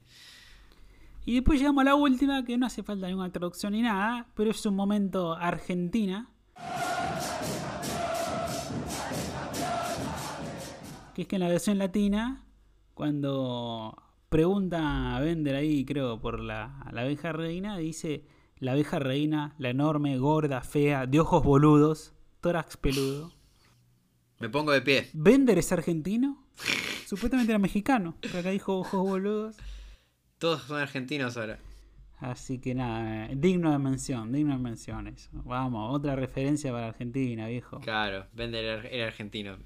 Y 1.25 1.35
después 1.35 1.59
llegamos 1.59 1.83
a 1.83 1.85
la 1.87 1.95
última, 1.97 2.45
que 2.45 2.57
no 2.57 2.67
hace 2.67 2.85
falta 2.85 3.09
ninguna 3.09 3.31
traducción 3.33 3.73
ni 3.73 3.83
nada, 3.83 4.29
pero 4.37 4.53
es 4.53 4.65
un 4.65 4.77
momento 4.77 5.35
Argentina. 5.35 6.31
Que 11.15 11.23
es 11.23 11.29
que 11.29 11.37
en 11.37 11.41
la 11.43 11.49
versión 11.49 11.79
latina, 11.79 12.45
cuando 12.95 13.97
pregunta 14.29 15.17
a 15.17 15.21
Bender 15.21 15.55
ahí, 15.57 15.85
creo, 15.85 16.21
por 16.21 16.41
la, 16.41 16.85
la 16.93 17.01
abeja 17.03 17.33
reina, 17.33 17.77
dice 17.79 18.25
la 18.59 18.73
abeja 18.73 18.99
reina, 18.99 19.55
la 19.59 19.71
enorme, 19.71 20.19
gorda, 20.19 20.61
fea, 20.63 21.07
de 21.07 21.21
ojos 21.21 21.43
boludos, 21.43 22.15
tórax 22.41 22.77
peludo. 22.77 23.33
Me 24.39 24.49
pongo 24.49 24.73
de 24.73 24.83
pie. 24.83 25.09
¿Bender 25.13 25.59
es 25.59 25.73
argentino? 25.73 26.45
Supuestamente 27.07 27.53
era 27.53 27.59
mexicano, 27.59 28.17
pero 28.21 28.39
acá 28.39 28.51
dijo 28.51 28.79
ojos 28.79 29.01
boludos. 29.03 29.57
Todos 30.39 30.63
son 30.63 30.81
argentinos 30.81 31.37
ahora. 31.37 31.59
Así 32.19 32.59
que 32.59 32.75
nada, 32.75 33.27
eh, 33.27 33.35
digno 33.37 33.71
de 33.71 33.79
mención, 33.79 34.33
digno 34.33 34.55
de 34.55 34.63
mención 34.63 35.07
eso. 35.07 35.29
Vamos, 35.45 35.95
otra 35.95 36.17
referencia 36.17 36.73
para 36.73 36.89
Argentina, 36.89 37.47
viejo. 37.47 37.81
Claro, 37.81 38.27
Bender 38.33 38.87
era, 38.87 39.07
argentino. 39.07 39.57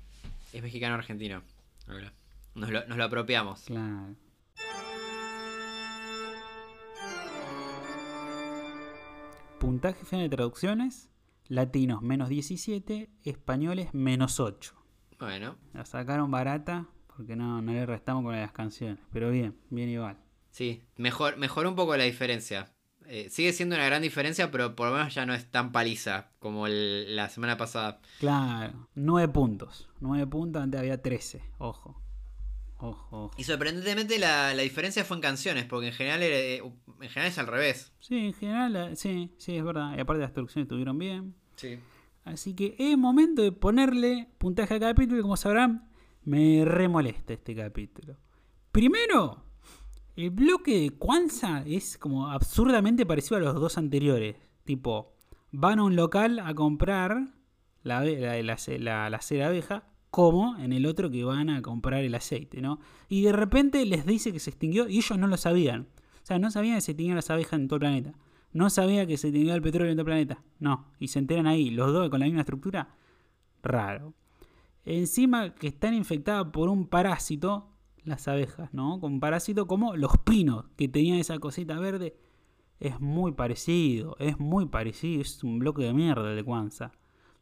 Es 0.52 0.62
mexicano 0.62 0.94
argentino. 0.96 1.42
Ahora, 1.86 2.12
Nos 2.54 2.70
lo, 2.70 2.86
nos 2.88 2.98
lo 2.98 3.04
apropiamos. 3.04 3.62
Claro. 3.62 4.16
Puntaje 9.60 10.04
final 10.06 10.28
de 10.28 10.34
traducciones. 10.36 11.10
Latinos 11.48 12.00
menos 12.02 12.28
17, 12.30 13.10
españoles 13.24 13.92
menos 13.92 14.40
8. 14.40 14.74
Bueno, 15.18 15.56
La 15.74 15.84
sacaron 15.84 16.30
barata 16.30 16.86
porque 17.14 17.36
no, 17.36 17.60
no 17.60 17.72
le 17.72 17.84
restamos 17.84 18.24
con 18.24 18.34
las 18.34 18.52
canciones. 18.52 18.98
Pero 19.12 19.30
bien, 19.30 19.54
bien 19.68 19.90
igual. 19.90 20.16
sí, 20.50 20.82
mejor, 20.96 21.36
mejoró 21.36 21.68
un 21.68 21.76
poco 21.76 21.94
la 21.96 22.04
diferencia. 22.04 22.72
Eh, 23.06 23.28
sigue 23.28 23.52
siendo 23.52 23.74
una 23.74 23.84
gran 23.84 24.00
diferencia, 24.02 24.50
pero 24.50 24.74
por 24.76 24.88
lo 24.88 24.94
menos 24.96 25.12
ya 25.14 25.26
no 25.26 25.34
es 25.34 25.50
tan 25.50 25.72
paliza 25.72 26.30
como 26.38 26.66
el- 26.66 27.14
la 27.16 27.28
semana 27.28 27.56
pasada. 27.56 28.00
Claro, 28.20 28.88
9 28.94 29.30
puntos. 29.32 29.88
9 30.00 30.26
puntos, 30.26 30.62
antes 30.62 30.80
había 30.80 31.02
13. 31.02 31.42
Ojo. 31.58 32.00
Ojo, 32.82 33.06
ojo. 33.10 33.30
Y 33.36 33.44
sorprendentemente 33.44 34.18
la, 34.18 34.54
la 34.54 34.62
diferencia 34.62 35.04
fue 35.04 35.16
en 35.16 35.20
canciones, 35.22 35.64
porque 35.66 35.88
en 35.88 35.92
general, 35.92 36.22
era- 36.22 36.36
eh, 36.38 36.56
en 37.02 37.08
general 37.08 37.26
es 37.30 37.38
al 37.38 37.46
revés. 37.46 37.92
Sí, 38.00 38.18
en 38.18 38.32
general, 38.34 38.76
eh, 38.76 38.96
sí, 38.96 39.32
sí, 39.38 39.56
es 39.56 39.64
verdad. 39.64 39.96
Y 39.96 40.00
aparte 40.00 40.22
las 40.22 40.32
traducciones 40.32 40.64
estuvieron 40.66 40.98
bien. 40.98 41.34
Sí. 41.56 41.78
Así 42.24 42.54
que 42.54 42.76
es 42.78 42.96
momento 42.98 43.42
de 43.42 43.52
ponerle 43.52 44.28
puntaje 44.38 44.74
al 44.74 44.80
capítulo 44.80 45.18
y 45.18 45.22
como 45.22 45.36
sabrán, 45.36 45.88
me 46.24 46.64
remolesta 46.64 47.32
este 47.34 47.54
capítulo. 47.54 48.16
Primero, 48.72 49.42
el 50.16 50.30
bloque 50.30 50.80
de 50.80 50.90
Kwanzaa 50.90 51.64
es 51.66 51.98
como 51.98 52.28
absurdamente 52.28 53.06
parecido 53.06 53.36
a 53.36 53.40
los 53.40 53.54
dos 53.54 53.78
anteriores. 53.78 54.36
Tipo, 54.64 55.14
van 55.50 55.78
a 55.78 55.84
un 55.84 55.96
local 55.96 56.38
a 56.38 56.54
comprar 56.54 57.34
la, 57.82 58.04
la, 58.04 58.42
la, 58.42 58.56
la- 58.78 59.10
la 59.10 59.20
cera 59.22 59.46
abeja, 59.48 59.84
como 60.10 60.56
en 60.58 60.72
el 60.72 60.86
otro 60.86 61.10
que 61.10 61.24
van 61.24 61.50
a 61.50 61.62
comprar 61.62 62.02
el 62.02 62.14
aceite, 62.14 62.60
¿no? 62.60 62.80
Y 63.08 63.22
de 63.22 63.32
repente 63.32 63.84
les 63.86 64.04
dice 64.06 64.32
que 64.32 64.40
se 64.40 64.50
extinguió 64.50 64.88
y 64.88 64.98
ellos 64.98 65.18
no 65.18 65.26
lo 65.26 65.36
sabían. 65.36 65.88
O 66.22 66.26
sea, 66.26 66.38
no 66.38 66.50
sabían 66.50 66.76
que 66.76 66.80
se 66.82 66.92
extinguían 66.92 67.16
las 67.16 67.30
abejas 67.30 67.54
en 67.54 67.68
todo 67.68 67.76
el 67.76 67.80
planeta. 67.80 68.14
No 68.52 68.68
sabía 68.70 69.06
que 69.06 69.16
se 69.16 69.28
extinguía 69.28 69.54
el 69.54 69.62
petróleo 69.62 69.92
en 69.92 69.96
todo 69.96 70.02
el 70.02 70.06
planeta. 70.06 70.42
No. 70.58 70.86
Y 70.98 71.08
se 71.08 71.20
enteran 71.20 71.46
ahí, 71.46 71.70
los 71.70 71.92
dos 71.92 72.10
con 72.10 72.20
la 72.20 72.26
misma 72.26 72.40
estructura. 72.40 72.94
Raro. 73.62 74.14
Encima 74.84 75.54
que 75.54 75.68
están 75.68 75.94
infectadas 75.94 76.46
por 76.52 76.68
un 76.68 76.88
parásito, 76.88 77.68
las 78.04 78.26
abejas, 78.26 78.72
¿no? 78.74 78.98
Con 78.98 79.20
parásito 79.20 79.66
como 79.66 79.94
los 79.94 80.18
pinos, 80.18 80.64
que 80.76 80.88
tenían 80.88 81.18
esa 81.18 81.38
cosita 81.38 81.78
verde. 81.78 82.16
Es 82.80 82.98
muy 82.98 83.32
parecido, 83.32 84.16
es 84.18 84.40
muy 84.40 84.66
parecido. 84.66 85.20
Es 85.20 85.44
un 85.44 85.60
bloque 85.60 85.84
de 85.84 85.92
mierda 85.92 86.34
de 86.34 86.42
Kwanzaa. 86.42 86.92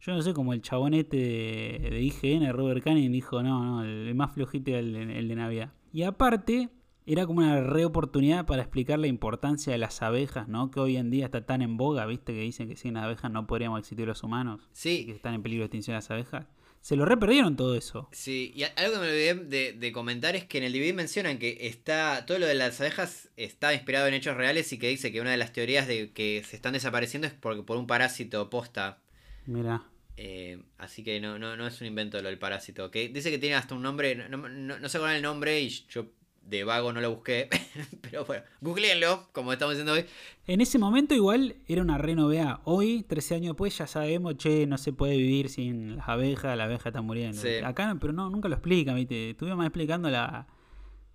Yo 0.01 0.15
no 0.15 0.23
sé 0.23 0.33
cómo 0.33 0.53
el 0.53 0.63
chabonete 0.63 1.17
de, 1.17 1.91
de 1.91 2.03
IGN, 2.03 2.53
Robert 2.53 2.85
Canning, 2.85 3.11
dijo, 3.11 3.43
no, 3.43 3.65
no, 3.65 3.85
el 3.85 4.15
más 4.15 4.33
flojito 4.33 4.71
era 4.71 4.81
el 4.81 4.93
de, 4.93 5.19
el 5.19 5.29
de 5.29 5.35
Navidad. 5.35 5.73
Y 5.93 6.03
aparte, 6.03 6.69
era 7.07 7.27
como 7.27 7.41
una 7.41 7.63
reoportunidad 7.63 8.45
para 8.45 8.63
explicar 8.63 8.99
la 8.99 9.07
importancia 9.07 9.73
de 9.73 9.79
las 9.79 10.03
abejas, 10.03 10.47
¿no? 10.47 10.71
Que 10.71 10.79
hoy 10.79 10.97
en 10.99 11.11
día 11.11 11.25
está 11.25 11.47
tan 11.47 11.63
en 11.63 11.79
boga, 11.79 12.05
¿viste? 12.05 12.35
Que 12.35 12.41
dicen 12.41 12.69
que 12.69 12.77
sin 12.77 12.99
abejas 12.99 13.31
no 13.31 13.47
podríamos 13.47 13.79
existir 13.81 14.07
los 14.07 14.23
humanos. 14.23 14.69
Sí, 14.73 15.07
que 15.07 15.13
están 15.13 15.33
en 15.33 15.43
peligro 15.43 15.63
de 15.63 15.67
extinción 15.67 15.95
las 15.95 16.11
abejas. 16.11 16.47
Se 16.83 16.97
lo 16.97 17.07
reperdieron 17.07 17.57
todo 17.57 17.75
eso. 17.75 18.09
Sí, 18.13 18.53
y 18.55 18.63
algo 18.63 18.95
que 18.95 19.01
me 19.01 19.09
olvidé 19.09 19.35
de, 19.35 19.73
de 19.73 19.93
comentar 19.93 20.37
es 20.37 20.45
que 20.45 20.59
en 20.59 20.65
el 20.65 20.73
DVD 20.73 20.95
mencionan 20.95 21.39
que 21.39 21.57
está 21.63 22.25
todo 22.27 22.39
lo 22.39 22.47
de 22.47 22.55
las 22.55 22.79
abejas 22.81 23.31
está 23.37 23.73
inspirado 23.73 24.07
en 24.07 24.15
hechos 24.15 24.37
reales 24.37 24.73
y 24.73 24.79
que 24.79 24.89
dice 24.89 25.11
que 25.11 25.21
una 25.21 25.31
de 25.31 25.39
las 25.39 25.53
teorías 25.53 25.89
de 25.89 26.13
que 26.13 26.45
se 26.45 26.57
están 26.57 26.75
desapareciendo 26.75 27.27
es 27.27 27.33
por, 27.33 27.65
por 27.65 27.79
un 27.79 27.87
parásito 27.87 28.49
posta. 28.51 29.01
Mira. 29.49 29.83
Eh, 30.19 30.63
así 30.77 31.03
que 31.03 31.21
no, 31.21 31.39
no, 31.39 31.57
no 31.57 31.67
es 31.67 31.81
un 31.81 31.87
invento 31.87 32.21
lo 32.21 32.29
del 32.29 32.39
parásito. 32.39 32.91
Que 32.91 33.09
dice 33.09 33.31
que 33.31 33.39
tiene 33.39 33.57
hasta 33.57 33.75
un 33.75 33.83
nombre, 33.83 34.15
no, 34.15 34.37
no, 34.37 34.79
no 34.79 34.89
sé 34.89 34.99
cuál 34.99 35.13
es 35.13 35.17
el 35.17 35.23
nombre 35.23 35.61
y 35.61 35.71
yo 35.89 36.11
de 36.43 36.65
vago 36.65 36.93
no 36.93 37.01
lo 37.01 37.15
busqué. 37.15 37.49
Pero 38.03 38.27
bueno, 38.27 38.45
googleenlo, 38.61 39.29
como 39.33 39.53
estamos 39.55 39.75
diciendo 39.75 39.95
hoy. 39.95 40.05
En 40.47 40.61
ese 40.61 40.79
momento 40.79 41.15
igual 41.15 41.57
era 41.67 41.81
una 41.81 41.97
re 41.97 42.15
novedad. 42.15 42.61
Hoy, 42.65 43.05
13 43.09 43.37
años 43.37 43.47
después, 43.53 43.77
ya 43.79 43.87
sabemos, 43.87 44.37
che, 44.37 44.67
no 44.67 44.77
se 44.77 44.93
puede 44.93 45.17
vivir 45.17 45.49
sin 45.49 45.97
las 45.97 46.09
abejas, 46.09 46.59
la 46.59 46.65
abeja 46.65 46.91
está 46.91 47.01
muriendo. 47.01 47.41
Sí. 47.41 47.57
Acá 47.65 47.97
pero 47.99 48.13
no, 48.13 48.29
nunca 48.29 48.49
lo 48.49 48.57
explican, 48.57 48.97
¿viste? 48.97 49.31
Estuvimos 49.31 49.65
explicando 49.65 50.11
la, 50.11 50.47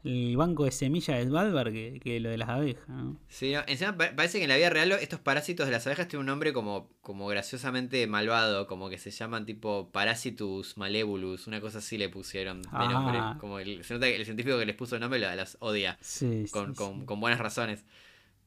el 0.03 0.35
banco 0.35 0.65
de 0.65 0.71
semillas 0.71 1.17
de 1.17 1.25
Svalbard 1.27 1.71
que, 1.71 1.99
que 2.03 2.19
lo 2.19 2.29
de 2.29 2.37
las 2.37 2.49
abejas, 2.49 2.87
¿no? 2.89 3.17
Sí, 3.29 3.53
encima 3.67 3.95
pa- 3.97 4.13
parece 4.15 4.37
que 4.39 4.43
en 4.43 4.49
la 4.49 4.57
vida 4.57 4.69
real 4.69 4.91
estos 4.93 5.19
parásitos 5.21 5.65
de 5.65 5.71
las 5.71 5.87
abejas 5.87 6.07
tienen 6.09 6.21
un 6.21 6.25
nombre 6.25 6.51
como, 6.51 6.89
como 7.01 7.25
graciosamente 7.27 8.05
malvado, 8.07 8.67
como 8.67 8.89
que 8.89 8.97
se 8.97 9.11
llaman 9.11 9.45
tipo 9.45 9.89
Parasitus 9.93 10.75
malevulus, 10.77 11.47
una 11.47 11.61
cosa 11.61 11.77
así 11.77 11.97
le 11.97 12.09
pusieron 12.09 12.61
de 12.63 12.69
Ah. 12.71 12.87
nombre. 12.91 13.39
Como 13.39 13.59
el, 13.59 13.83
se 13.85 13.93
nota 13.93 14.07
que 14.07 14.17
el 14.17 14.25
científico 14.25 14.59
que 14.59 14.65
les 14.65 14.75
puso 14.75 14.95
el 14.95 15.01
nombre 15.01 15.19
la- 15.19 15.35
las 15.37 15.55
odia, 15.61 15.97
Sí, 16.01 16.45
con, 16.51 16.71
sí, 16.71 16.75
con, 16.77 16.99
sí. 16.99 17.05
con 17.05 17.19
buenas 17.21 17.39
razones. 17.39 17.85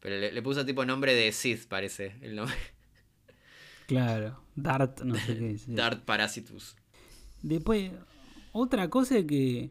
Pero 0.01 0.17
le, 0.19 0.33
le 0.33 0.43
puso 0.43 0.67
tipo 0.67 0.85
nombre 0.85 1.15
de 1.15 1.33
Sith, 1.33 1.67
parece, 1.69 2.17
el 2.21 2.37
nombre. 2.37 2.55
Claro. 3.87 4.41
Dart, 4.55 5.01
no 5.03 5.15
sé 5.15 5.39
qué 5.39 5.51
es. 5.53 5.65
Dart 5.75 6.05
Parasitus. 6.05 6.77
Después, 7.43 7.93
otra 8.53 8.89
cosa 8.91 9.23
que, 9.25 9.71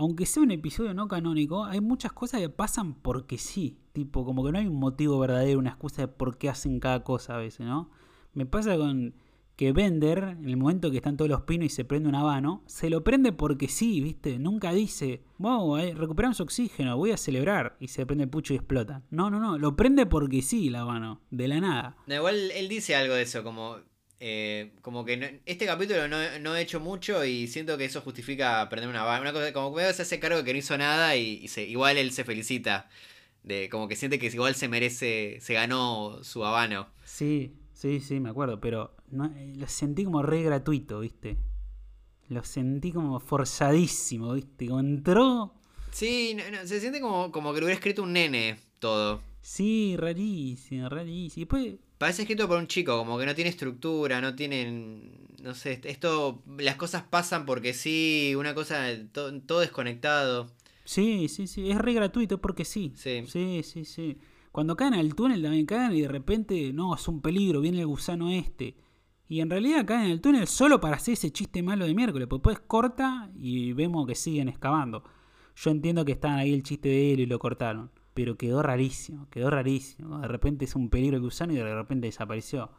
aunque 0.00 0.24
sea 0.24 0.42
un 0.42 0.50
episodio 0.50 0.94
no 0.94 1.08
canónico, 1.08 1.66
hay 1.66 1.82
muchas 1.82 2.12
cosas 2.12 2.40
que 2.40 2.48
pasan 2.48 2.94
porque 2.94 3.36
sí. 3.36 3.76
Tipo, 3.92 4.24
como 4.24 4.42
que 4.42 4.50
no 4.50 4.58
hay 4.58 4.66
un 4.66 4.80
motivo 4.80 5.18
verdadero, 5.18 5.58
una 5.58 5.70
excusa 5.70 6.02
de 6.02 6.08
por 6.08 6.38
qué 6.38 6.48
hacen 6.48 6.80
cada 6.80 7.04
cosa 7.04 7.34
a 7.34 7.38
veces, 7.38 7.66
¿no? 7.66 7.90
Me 8.32 8.46
pasa 8.46 8.78
con 8.78 9.14
que 9.56 9.72
Bender, 9.72 10.36
en 10.40 10.48
el 10.48 10.56
momento 10.56 10.90
que 10.90 10.96
están 10.96 11.18
todos 11.18 11.28
los 11.28 11.42
pinos 11.42 11.66
y 11.66 11.68
se 11.68 11.84
prende 11.84 12.08
un 12.08 12.14
habano, 12.14 12.62
se 12.64 12.88
lo 12.88 13.04
prende 13.04 13.32
porque 13.32 13.68
sí, 13.68 14.00
¿viste? 14.00 14.38
Nunca 14.38 14.72
dice, 14.72 15.22
wow, 15.36 15.76
eh, 15.76 15.92
recuperamos 15.94 16.40
oxígeno, 16.40 16.96
voy 16.96 17.10
a 17.10 17.18
celebrar, 17.18 17.76
y 17.78 17.88
se 17.88 18.06
prende 18.06 18.24
el 18.24 18.30
pucho 18.30 18.54
y 18.54 18.56
explota. 18.56 19.02
No, 19.10 19.28
no, 19.28 19.38
no, 19.38 19.58
lo 19.58 19.76
prende 19.76 20.06
porque 20.06 20.40
sí 20.40 20.68
el 20.68 20.76
habano, 20.76 21.20
de 21.30 21.46
la 21.46 21.60
nada. 21.60 21.96
Igual 22.06 22.52
él 22.52 22.70
dice 22.70 22.96
algo 22.96 23.12
de 23.12 23.20
eso, 23.20 23.44
como, 23.44 23.76
eh, 24.20 24.72
como 24.82 25.04
que 25.04 25.16
no- 25.16 25.26
este 25.46 25.66
capítulo 25.66 26.06
no, 26.08 26.38
no 26.40 26.54
he 26.56 26.60
hecho 26.62 26.78
mucho 26.80 27.24
y 27.24 27.48
siento 27.48 27.76
que 27.78 27.86
eso 27.86 28.00
justifica 28.02 28.68
prender 28.68 28.88
una 28.90 29.02
bala. 29.04 29.20
Una 29.22 29.32
cosa, 29.32 29.52
como 29.52 29.74
que 29.74 29.92
se 29.94 30.02
hace 30.02 30.20
cargo 30.20 30.38
de 30.38 30.44
que 30.44 30.52
no 30.52 30.58
hizo 30.58 30.76
nada 30.78 31.16
y, 31.16 31.40
y 31.42 31.48
se, 31.48 31.64
igual 31.64 31.96
él 31.98 32.12
se 32.12 32.24
felicita. 32.24 32.88
De, 33.42 33.68
como 33.70 33.88
que 33.88 33.96
siente 33.96 34.18
que 34.18 34.26
igual 34.26 34.54
se 34.54 34.68
merece, 34.68 35.38
se 35.40 35.54
ganó 35.54 36.22
su 36.22 36.44
habano. 36.44 36.88
Sí, 37.04 37.54
sí, 37.72 38.00
sí, 38.00 38.20
me 38.20 38.28
acuerdo, 38.30 38.60
pero 38.60 38.94
no, 39.10 39.32
lo 39.56 39.66
sentí 39.66 40.04
como 40.04 40.22
re 40.22 40.42
gratuito, 40.42 41.00
¿viste? 41.00 41.38
Lo 42.28 42.44
sentí 42.44 42.92
como 42.92 43.18
forzadísimo, 43.20 44.34
¿viste? 44.34 44.66
Como 44.68 44.80
entró, 44.80 45.54
Sí, 45.90 46.36
se 46.64 46.80
siente 46.80 47.00
como, 47.00 47.32
como 47.32 47.52
que 47.52 47.60
lo 47.60 47.66
hubiera 47.66 47.76
escrito 47.78 48.02
un 48.02 48.12
nene 48.12 48.58
todo. 48.78 49.22
sí, 49.40 49.96
rarísimo, 49.96 50.88
rarísimo. 50.88 51.32
Y 51.36 51.40
después, 51.44 51.74
Parece 52.00 52.22
escrito 52.22 52.48
por 52.48 52.56
un 52.58 52.66
chico, 52.66 52.96
como 52.96 53.18
que 53.18 53.26
no 53.26 53.34
tiene 53.34 53.50
estructura, 53.50 54.22
no 54.22 54.34
tienen. 54.34 55.28
No 55.42 55.54
sé, 55.54 55.80
esto. 55.84 56.42
Las 56.58 56.76
cosas 56.76 57.02
pasan 57.02 57.44
porque 57.44 57.74
sí, 57.74 58.34
una 58.38 58.54
cosa. 58.54 58.86
to- 59.12 59.38
todo 59.42 59.60
desconectado. 59.60 60.50
sí, 60.84 61.28
sí, 61.28 61.46
sí, 61.46 61.70
es 61.70 61.76
re 61.78 61.92
gratuito 61.92 62.40
porque 62.40 62.64
sí. 62.64 62.92
Sí. 62.96 63.24
Sí, 63.26 63.60
sí, 63.62 63.84
sí. 63.84 64.16
Cuando 64.50 64.76
caen 64.76 64.94
al 64.94 65.14
túnel 65.14 65.42
también 65.42 65.66
caen 65.66 65.92
y 65.94 66.00
de 66.00 66.08
repente, 66.08 66.72
no, 66.72 66.94
es 66.94 67.06
un 67.06 67.20
peligro, 67.20 67.60
viene 67.60 67.80
el 67.80 67.86
gusano 67.86 68.30
este. 68.30 68.76
Y 69.28 69.40
en 69.40 69.50
realidad 69.50 69.84
caen 69.86 70.06
en 70.06 70.10
el 70.12 70.20
túnel 70.22 70.46
solo 70.48 70.80
para 70.80 70.96
hacer 70.96 71.14
ese 71.14 71.30
chiste 71.30 71.62
malo 71.62 71.84
de 71.84 71.94
miércoles, 71.94 72.26
porque 72.28 72.48
después 72.50 72.66
corta 72.66 73.30
y 73.38 73.72
vemos 73.74 74.06
que 74.06 74.14
siguen 74.16 74.48
excavando. 74.48 75.04
Yo 75.54 75.70
entiendo 75.70 76.04
que 76.06 76.12
estaban 76.12 76.38
ahí 76.38 76.52
el 76.54 76.62
chiste 76.64 76.88
de 76.88 77.12
él 77.12 77.20
y 77.20 77.26
lo 77.26 77.38
cortaron, 77.38 77.90
pero 78.20 78.36
quedó 78.36 78.62
rarísimo, 78.62 79.28
quedó 79.30 79.50
rarísimo. 79.50 80.18
De 80.20 80.28
repente 80.28 80.64
es 80.66 80.74
un 80.74 80.90
peligro 80.90 81.16
el 81.16 81.22
gusano 81.22 81.52
y 81.52 81.56
de 81.56 81.74
repente 81.74 82.06
desapareció. 82.06 82.70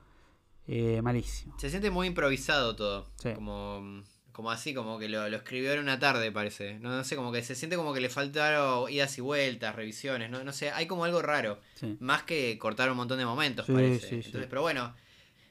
Eh, 0.68 1.02
malísimo. 1.02 1.56
Se 1.60 1.70
siente 1.70 1.90
muy 1.90 2.08
improvisado 2.08 2.76
todo. 2.76 3.08
Sí. 3.16 3.34
Como, 3.34 4.04
como 4.32 4.52
así, 4.52 4.74
como 4.74 5.00
que 5.00 5.10
lo, 5.10 5.28
lo 5.28 5.38
escribió 5.38 5.74
en 5.74 5.80
una 5.80 5.98
tarde, 6.00 6.32
parece. 6.32 6.80
No, 6.80 6.96
no 6.96 7.04
sé, 7.04 7.16
como 7.16 7.32
que 7.32 7.42
se 7.44 7.56
siente 7.56 7.76
como 7.76 7.94
que 7.94 8.00
le 8.02 8.10
faltaron 8.10 8.90
idas 8.92 9.18
y 9.18 9.22
vueltas, 9.22 9.76
revisiones. 9.76 10.30
No, 10.30 10.44
no 10.44 10.54
sé, 10.54 10.72
hay 10.72 10.86
como 10.86 11.04
algo 11.06 11.22
raro. 11.22 11.60
Sí. 11.74 11.98
Más 12.00 12.24
que 12.24 12.58
cortar 12.60 12.90
un 12.92 12.98
montón 12.98 13.18
de 13.18 13.26
momentos, 13.26 13.66
Sí, 13.66 13.74
parece. 13.74 14.00
sí, 14.00 14.08
sí. 14.22 14.28
Entonces, 14.28 14.48
pero 14.50 14.62
bueno, 14.62 14.94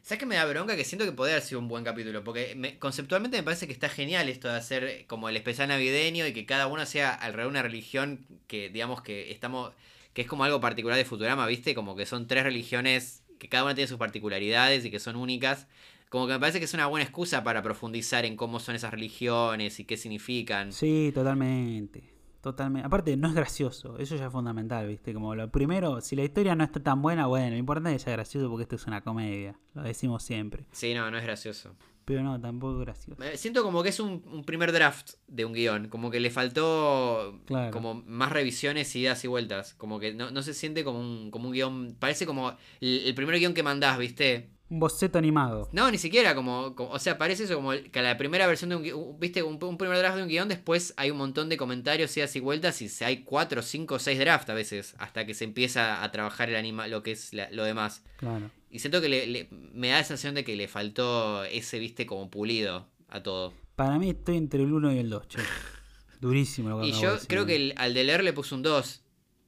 ¿Sabes 0.03 0.19
qué 0.19 0.27
me 0.27 0.35
da 0.37 0.45
bronca? 0.47 0.77
Que 0.77 0.85
siento 0.85 1.05
que 1.05 1.13
podría 1.13 1.37
haber 1.37 1.47
sido 1.47 1.61
un 1.61 1.69
buen 1.69 1.85
capítulo. 1.85 2.25
Porque 2.25 2.55
me- 2.57 2.79
conceptualmente 2.79 3.37
me 3.37 3.43
parece 3.43 3.67
que 3.67 3.73
está 3.73 3.89
genial 3.89 4.29
esto 4.29 4.49
de 4.49 4.55
hacer 4.57 5.05
como 5.07 5.29
el 5.29 5.37
especial 5.37 5.69
navideño 5.69 6.27
y 6.27 6.33
que 6.33 6.47
cada 6.47 6.67
uno 6.67 6.85
sea 6.87 7.15
alrededor 7.15 7.53
de 7.53 7.59
una 7.59 7.63
religión 7.63 8.27
que, 8.47 8.71
digamos, 8.71 9.03
que 9.03 9.31
estamos. 9.31 9.73
que 10.13 10.23
es 10.23 10.27
como 10.29 10.43
algo 10.45 10.61
particular 10.61 10.97
de 10.99 11.05
Futurama, 11.05 11.47
¿viste? 11.47 11.75
Como 11.75 11.95
que 11.95 12.07
son 12.07 12.27
tres 12.27 12.43
religiones 12.45 13.23
que 13.39 13.49
cada 13.49 13.65
una 13.65 13.75
tiene 13.75 13.87
sus 13.89 13.99
particularidades 13.99 14.85
y 14.85 14.91
que 14.91 14.99
son 14.99 15.15
únicas. 15.17 15.67
Como 16.09 16.27
que 16.27 16.33
me 16.33 16.41
parece 16.41 16.59
que 16.59 16.65
es 16.65 16.75
una 16.75 16.87
buena 16.87 17.05
excusa 17.05 17.45
para 17.45 17.63
profundizar 17.63 18.25
en 18.25 18.37
cómo 18.37 18.59
son 18.59 18.75
esas 18.75 18.91
religiones 18.91 19.79
y 19.79 19.85
qué 19.85 19.97
significan. 19.97 20.73
Sí, 20.73 21.13
totalmente. 21.15 22.03
Totalmente. 22.41 22.87
Aparte, 22.87 23.17
no 23.17 23.29
es 23.29 23.35
gracioso. 23.35 23.99
Eso 23.99 24.17
ya 24.17 24.27
es 24.27 24.33
fundamental, 24.33 24.87
¿viste? 24.89 25.13
Como 25.13 25.35
lo 25.35 25.51
primero, 25.51 26.01
si 26.01 26.17
la 26.17 26.23
historia 26.25 26.55
no 26.55 26.65
está 26.65 26.81
tan 26.83 27.03
buena, 27.03 27.27
bueno, 27.27 27.51
lo 27.51 27.57
importante 27.57 27.91
es 27.91 27.97
que 27.97 28.05
sea 28.05 28.13
gracioso 28.15 28.49
porque 28.49 28.63
esto 28.63 28.77
es 28.77 28.87
una 28.87 29.03
comedia. 29.03 29.59
Lo 29.75 29.83
decimos 29.83 30.23
siempre. 30.23 30.65
Sí, 30.73 30.95
no, 30.95 31.11
no 31.11 31.19
es 31.19 31.23
gracioso. 31.25 31.75
Pero 32.07 32.23
no, 32.23 32.41
tampoco 32.41 32.81
es 32.81 32.87
gracioso. 32.87 33.23
Siento 33.35 33.63
como 33.63 33.83
que 33.83 33.91
es 33.91 34.01
un, 34.01 34.25
un 34.33 34.43
primer 34.43 34.73
draft 34.73 35.13
de 35.29 35.45
un 35.45 35.53
guion, 35.53 35.89
como 35.89 36.11
que 36.11 36.19
le 36.19 36.31
faltó 36.31 37.41
Claro. 37.45 37.71
como 37.73 37.95
más 38.07 38.33
revisiones, 38.33 38.97
ideas 38.97 39.23
y 39.25 39.29
vueltas, 39.29 39.75
como 39.75 40.01
que 40.01 40.15
no, 40.15 40.31
no 40.31 40.43
se 40.43 40.55
siente 40.55 40.83
como 40.83 40.99
un, 40.99 41.31
como 41.31 41.49
un 41.49 41.53
guion, 41.53 41.97
parece 41.99 42.27
como 42.27 42.51
el, 42.81 43.03
el 43.07 43.15
primer 43.15 43.39
guion 43.39 43.55
que 43.55 43.63
mandás, 43.63 43.99
¿viste? 43.99 44.51
Un 44.71 44.79
boceto 44.79 45.19
animado. 45.19 45.69
No, 45.73 45.91
ni 45.91 45.99
siquiera 45.99 46.35
como, 46.35 46.75
como- 46.77 46.91
o 46.91 46.99
sea, 47.01 47.19
parece 47.19 47.45
eso 47.45 47.57
como 47.57 47.73
que 47.73 48.03
la 48.03 48.17
primera 48.17 48.47
versión 48.47 48.71
de 48.71 48.77
un 48.77 48.83
guion, 48.85 49.19
¿viste? 49.19 49.43
Un, 49.43 49.63
un 49.63 49.77
primer 49.77 49.99
draft 49.99 50.17
de 50.17 50.23
un 50.23 50.29
guion, 50.29 50.49
después 50.49 50.95
hay 50.97 51.11
un 51.11 51.19
montón 51.19 51.49
de 51.49 51.57
comentarios, 51.57 52.17
ideas 52.17 52.35
y 52.37 52.41
vueltas 52.41 52.81
y 52.81 52.89
hay 53.05 53.25
cuatro, 53.25 53.63
cinco, 53.63 53.99
seis 53.99 54.19
drafts 54.19 54.49
a 54.49 54.55
veces, 54.55 54.95
hasta 54.99 55.27
que 55.27 55.35
se 55.35 55.45
empieza 55.45 56.03
a 56.05 56.11
trabajar 56.13 56.49
el 56.49 56.57
anima, 56.57 56.87
lo 56.87 57.03
que 57.03 57.11
es 57.13 57.35
la- 57.35 57.51
lo 57.51 57.65
demás. 57.65 58.05
Claro. 58.17 58.51
Y 58.71 58.79
siento 58.79 59.01
que 59.01 59.09
le- 59.09 59.27
le- 59.27 59.49
me 59.51 59.89
da 59.89 59.99
la 59.99 60.05
sensación 60.05 60.37
de 60.37 60.45
que 60.45 60.55
le 60.55 60.69
faltó 60.69 61.43
ese, 61.45 61.81
¿viste? 61.81 62.07
Como 62.07 62.31
pulido 62.31 62.87
a 63.09 63.23
todo. 63.25 63.53
Para 63.75 63.99
mí 63.99 64.11
estoy 64.11 64.37
entre 64.37 64.63
el 64.63 64.73
1 64.73 64.93
y 64.93 64.99
el 64.99 65.11
2, 65.11 65.27
che. 65.27 65.39
Durísimo 66.21 66.69
lo 66.69 66.81
que 66.83 66.89
Y 66.89 66.93
yo 66.93 67.17
creo 67.27 67.45
que 67.47 67.57
el- 67.57 67.75
al 67.77 67.95
de 67.95 68.05
leer 68.05 68.23
le 68.23 68.33
puse 68.33 68.55
un 68.55 68.63
2. 68.63 69.03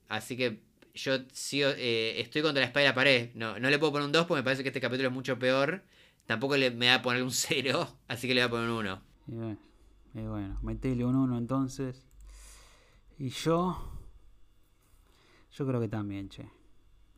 Así 0.09 0.37
que 0.37 0.63
yo 0.95 1.19
sí, 1.33 1.63
eh, 1.63 2.21
estoy 2.21 2.43
contra 2.43 2.61
la 2.61 2.67
espalda 2.67 2.85
de 2.85 2.91
la 2.91 2.95
pared. 2.95 3.31
No, 3.35 3.59
no 3.59 3.71
le 3.71 3.79
puedo 3.79 3.93
poner 3.93 4.07
un 4.07 4.13
2 4.13 4.27
porque 4.27 4.41
me 4.41 4.45
parece 4.45 4.63
que 4.63 4.69
este 4.69 4.81
capítulo 4.81 5.09
es 5.09 5.15
mucho 5.15 5.39
peor. 5.39 5.83
Tampoco 6.27 6.57
le, 6.57 6.71
me 6.71 6.89
va 6.89 6.97
a 6.97 7.03
poner 7.03 7.23
un 7.23 7.31
0, 7.33 7.89
así 8.09 8.29
que 8.29 8.35
le 8.35 8.41
voy 8.43 8.47
a 8.47 8.51
poner 8.51 8.71
un 8.71 8.77
1. 8.77 9.03
Y 10.15 10.27
bueno, 10.27 10.59
y 10.83 11.03
un 11.03 11.17
1 11.17 11.39
entonces. 11.39 12.07
Y 13.19 13.29
yo. 13.31 13.89
Yo 15.53 15.67
creo 15.67 15.81
que 15.81 15.89
también, 15.89 16.29
che. 16.29 16.49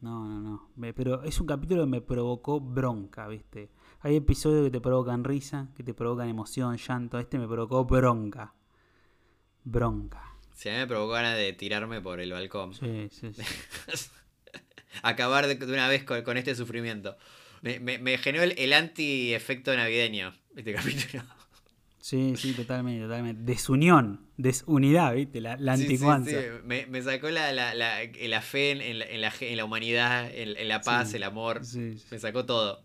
No, 0.01 0.29
no, 0.29 0.41
no. 0.41 0.69
Pero 0.95 1.23
es 1.23 1.41
un 1.41 1.47
capítulo 1.47 1.85
que 1.85 1.91
me 1.91 2.01
provocó 2.01 2.61
bronca, 2.61 3.27
¿viste? 3.27 3.71
Hay 4.01 4.17
episodios 4.17 4.65
que 4.65 4.71
te 4.71 4.81
provocan 4.81 5.25
risa, 5.25 5.69
que 5.75 5.83
te 5.83 5.95
provocan 5.95 6.29
emoción, 6.29 6.77
llanto. 6.77 7.19
Este 7.19 7.39
me 7.39 7.49
provocó 7.49 7.85
bronca. 7.85 8.55
Bronca. 9.65 10.34
Si 10.55 10.69
a 10.69 10.73
mí 10.73 10.79
me 10.79 10.87
provocó 10.87 11.13
ganas 11.13 11.37
de 11.37 11.53
tirarme 11.53 12.01
por 12.01 12.21
el 12.21 12.31
balcón. 12.33 12.75
Sí, 12.75 13.09
sí, 13.11 13.33
sí. 13.35 13.43
Acabar 15.03 15.47
de, 15.47 15.63
una 15.67 15.89
vez 15.89 16.05
con, 16.05 16.23
con 16.23 16.37
este 16.37 16.55
sufrimiento. 16.55 17.17
Me, 17.63 17.81
me- 17.81 17.99
me 17.99 18.17
generó 18.19 18.45
el, 18.45 18.55
el 18.59 18.73
anti-efecto 18.73 19.75
navideño 19.77 20.35
este 20.57 20.73
capítulo. 20.75 21.25
Sí, 22.01 22.35
sí, 22.37 22.53
totalmente, 22.53 23.03
totalmente. 23.05 23.43
Desunión, 23.45 24.29
desunidad, 24.37 25.15
¿viste? 25.15 25.41
La, 25.41 25.57
la 25.57 25.77
Sí, 25.77 25.85
sí, 25.85 25.93
anticuanza. 25.93 26.31
sí. 26.31 26.47
Me, 26.65 26.87
me 26.87 27.03
sacó 27.03 27.31
la, 27.31 27.51
la, 27.53 27.75
la, 27.75 28.01
la 28.05 28.43
fe 28.43 28.73
en, 28.73 28.83
en 28.83 28.99
la, 28.99 29.07
en, 29.07 29.21
la, 29.23 29.33
en 29.41 29.57
la 29.57 29.65
humanidad, 29.65 30.31
en, 30.35 30.57
en 30.57 30.69
la 30.69 30.83
paz, 30.83 31.11
Sí. 31.11 31.17
el 31.17 31.23
amor. 31.25 31.65
Sí, 31.65 31.99
sí. 31.99 32.05
Me 32.11 32.19
sacó 32.19 32.45
todo. 32.45 32.85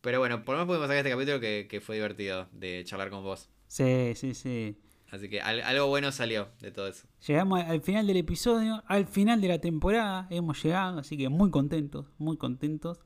Pero 0.00 0.18
bueno, 0.20 0.44
por 0.44 0.54
lo 0.54 0.60
menos 0.60 0.68
pudimos 0.68 0.86
sacar 0.86 0.98
este 1.04 1.10
capítulo 1.10 1.40
que, 1.40 1.66
que 1.68 1.80
fue 1.80 1.96
divertido 1.96 2.48
de 2.52 2.82
charlar 2.86 3.10
con 3.10 3.22
vos. 3.22 3.50
Sí, 3.66 4.12
sí, 4.14 4.34
sí. 4.34 4.76
Así 5.10 5.28
que 5.28 5.40
al- 5.40 5.62
algo 5.62 5.86
bueno 5.88 6.12
salió 6.12 6.48
de 6.60 6.70
todo 6.70 6.86
eso. 6.86 7.06
Llegamos 7.26 7.60
al 7.64 7.80
final 7.82 8.06
del 8.06 8.16
episodio, 8.18 8.82
al 8.86 9.06
final 9.06 9.40
de 9.40 9.48
la 9.48 9.58
temporada, 9.60 10.26
hemos 10.30 10.62
llegado, 10.62 10.98
así 11.00 11.16
que 11.16 11.28
muy 11.28 11.50
contentos, 11.50 12.06
muy 12.18 12.36
contentos. 12.36 13.00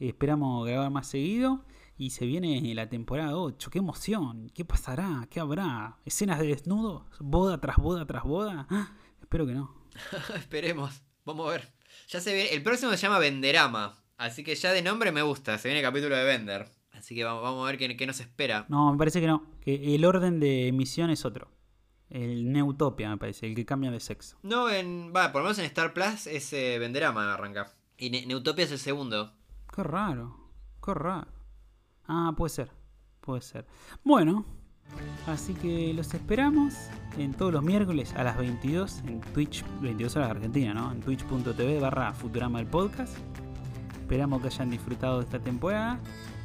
Esperamos 0.00 0.66
grabar 0.66 0.90
más 0.90 1.06
seguido 1.06 1.64
y 1.96 2.10
se 2.10 2.26
viene 2.26 2.74
la 2.74 2.88
temporada 2.88 3.36
8. 3.36 3.70
¡Qué 3.70 3.78
emoción! 3.78 4.50
¿Qué 4.54 4.64
pasará? 4.64 5.26
¿Qué 5.30 5.38
habrá? 5.40 5.98
¿Escenas 6.04 6.40
de 6.40 6.48
desnudos? 6.48 7.04
¿Boda 7.20 7.60
tras 7.60 7.76
boda 7.76 8.04
tras 8.06 8.24
boda? 8.24 8.66
¡Ah! 8.70 8.92
Espero 9.20 9.46
que 9.46 9.52
no. 9.54 9.74
Esperemos. 10.36 11.02
Vamos 11.24 11.46
a 11.48 11.50
ver. 11.52 11.72
Ya 12.08 12.20
se 12.20 12.34
viene. 12.34 12.50
El 12.54 12.62
próximo 12.62 12.90
se 12.92 12.96
llama 12.98 13.18
Venderama. 13.18 14.02
Así 14.16 14.42
que 14.44 14.54
ya 14.56 14.72
de 14.72 14.82
nombre 14.82 15.12
me 15.12 15.22
gusta. 15.22 15.58
Se 15.58 15.68
viene 15.68 15.80
el 15.80 15.86
capítulo 15.86 16.16
de 16.16 16.24
Vender. 16.24 16.68
Así 17.04 17.14
que 17.14 17.22
vamos, 17.22 17.42
vamos 17.42 17.62
a 17.62 17.66
ver 17.70 17.76
qué, 17.76 17.94
qué 17.98 18.06
nos 18.06 18.18
espera. 18.18 18.64
No, 18.70 18.90
me 18.90 18.96
parece 18.96 19.20
que 19.20 19.26
no. 19.26 19.44
Que 19.60 19.94
el 19.94 20.06
orden 20.06 20.40
de 20.40 20.68
emisión 20.68 21.10
es 21.10 21.26
otro. 21.26 21.50
El 22.08 22.50
Neutopia, 22.50 23.10
me 23.10 23.18
parece, 23.18 23.46
el 23.46 23.54
que 23.54 23.66
cambia 23.66 23.90
de 23.90 24.00
sexo. 24.00 24.38
No, 24.42 24.70
en. 24.70 25.12
Va, 25.14 25.30
por 25.30 25.42
lo 25.42 25.48
menos 25.48 25.58
en 25.58 25.66
Star 25.66 25.92
Plus 25.92 26.26
es 26.26 26.50
eh, 26.54 26.78
Venderama 26.78 27.34
arranca. 27.34 27.74
Y 27.98 28.08
Ne- 28.08 28.24
Neutopia 28.24 28.64
es 28.64 28.72
el 28.72 28.78
segundo. 28.78 29.34
Qué 29.74 29.82
raro, 29.82 30.34
qué 30.82 30.94
raro. 30.94 31.26
Ah, 32.08 32.32
puede 32.34 32.48
ser, 32.48 32.70
puede 33.20 33.42
ser. 33.42 33.66
Bueno, 34.02 34.46
así 35.26 35.52
que 35.52 35.92
los 35.92 36.14
esperamos 36.14 36.72
en 37.18 37.34
todos 37.34 37.52
los 37.52 37.62
miércoles 37.62 38.14
a 38.14 38.24
las 38.24 38.38
22 38.38 39.00
en 39.06 39.20
Twitch, 39.34 39.62
22 39.82 40.16
horas 40.16 40.28
de 40.28 40.36
Argentina, 40.36 40.72
¿no? 40.72 40.90
En 40.90 41.00
twitch.tv 41.02 41.80
barra 41.80 42.14
Futurama 42.14 42.60
el 42.60 42.66
podcast. 42.66 43.14
Esperamos 44.00 44.40
que 44.40 44.48
hayan 44.48 44.70
disfrutado 44.70 45.18
de 45.18 45.24
esta 45.24 45.38
temporada 45.38 45.98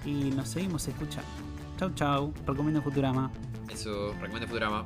y 0.05 0.31
nos 0.31 0.49
seguimos 0.49 0.87
escuchando. 0.87 1.29
Chau, 1.77 1.91
chau. 1.95 2.33
Recomiendo 2.45 2.81
Futurama. 2.81 3.31
Eso, 3.69 4.13
recomiendo 4.13 4.47
Futurama. 4.47 4.85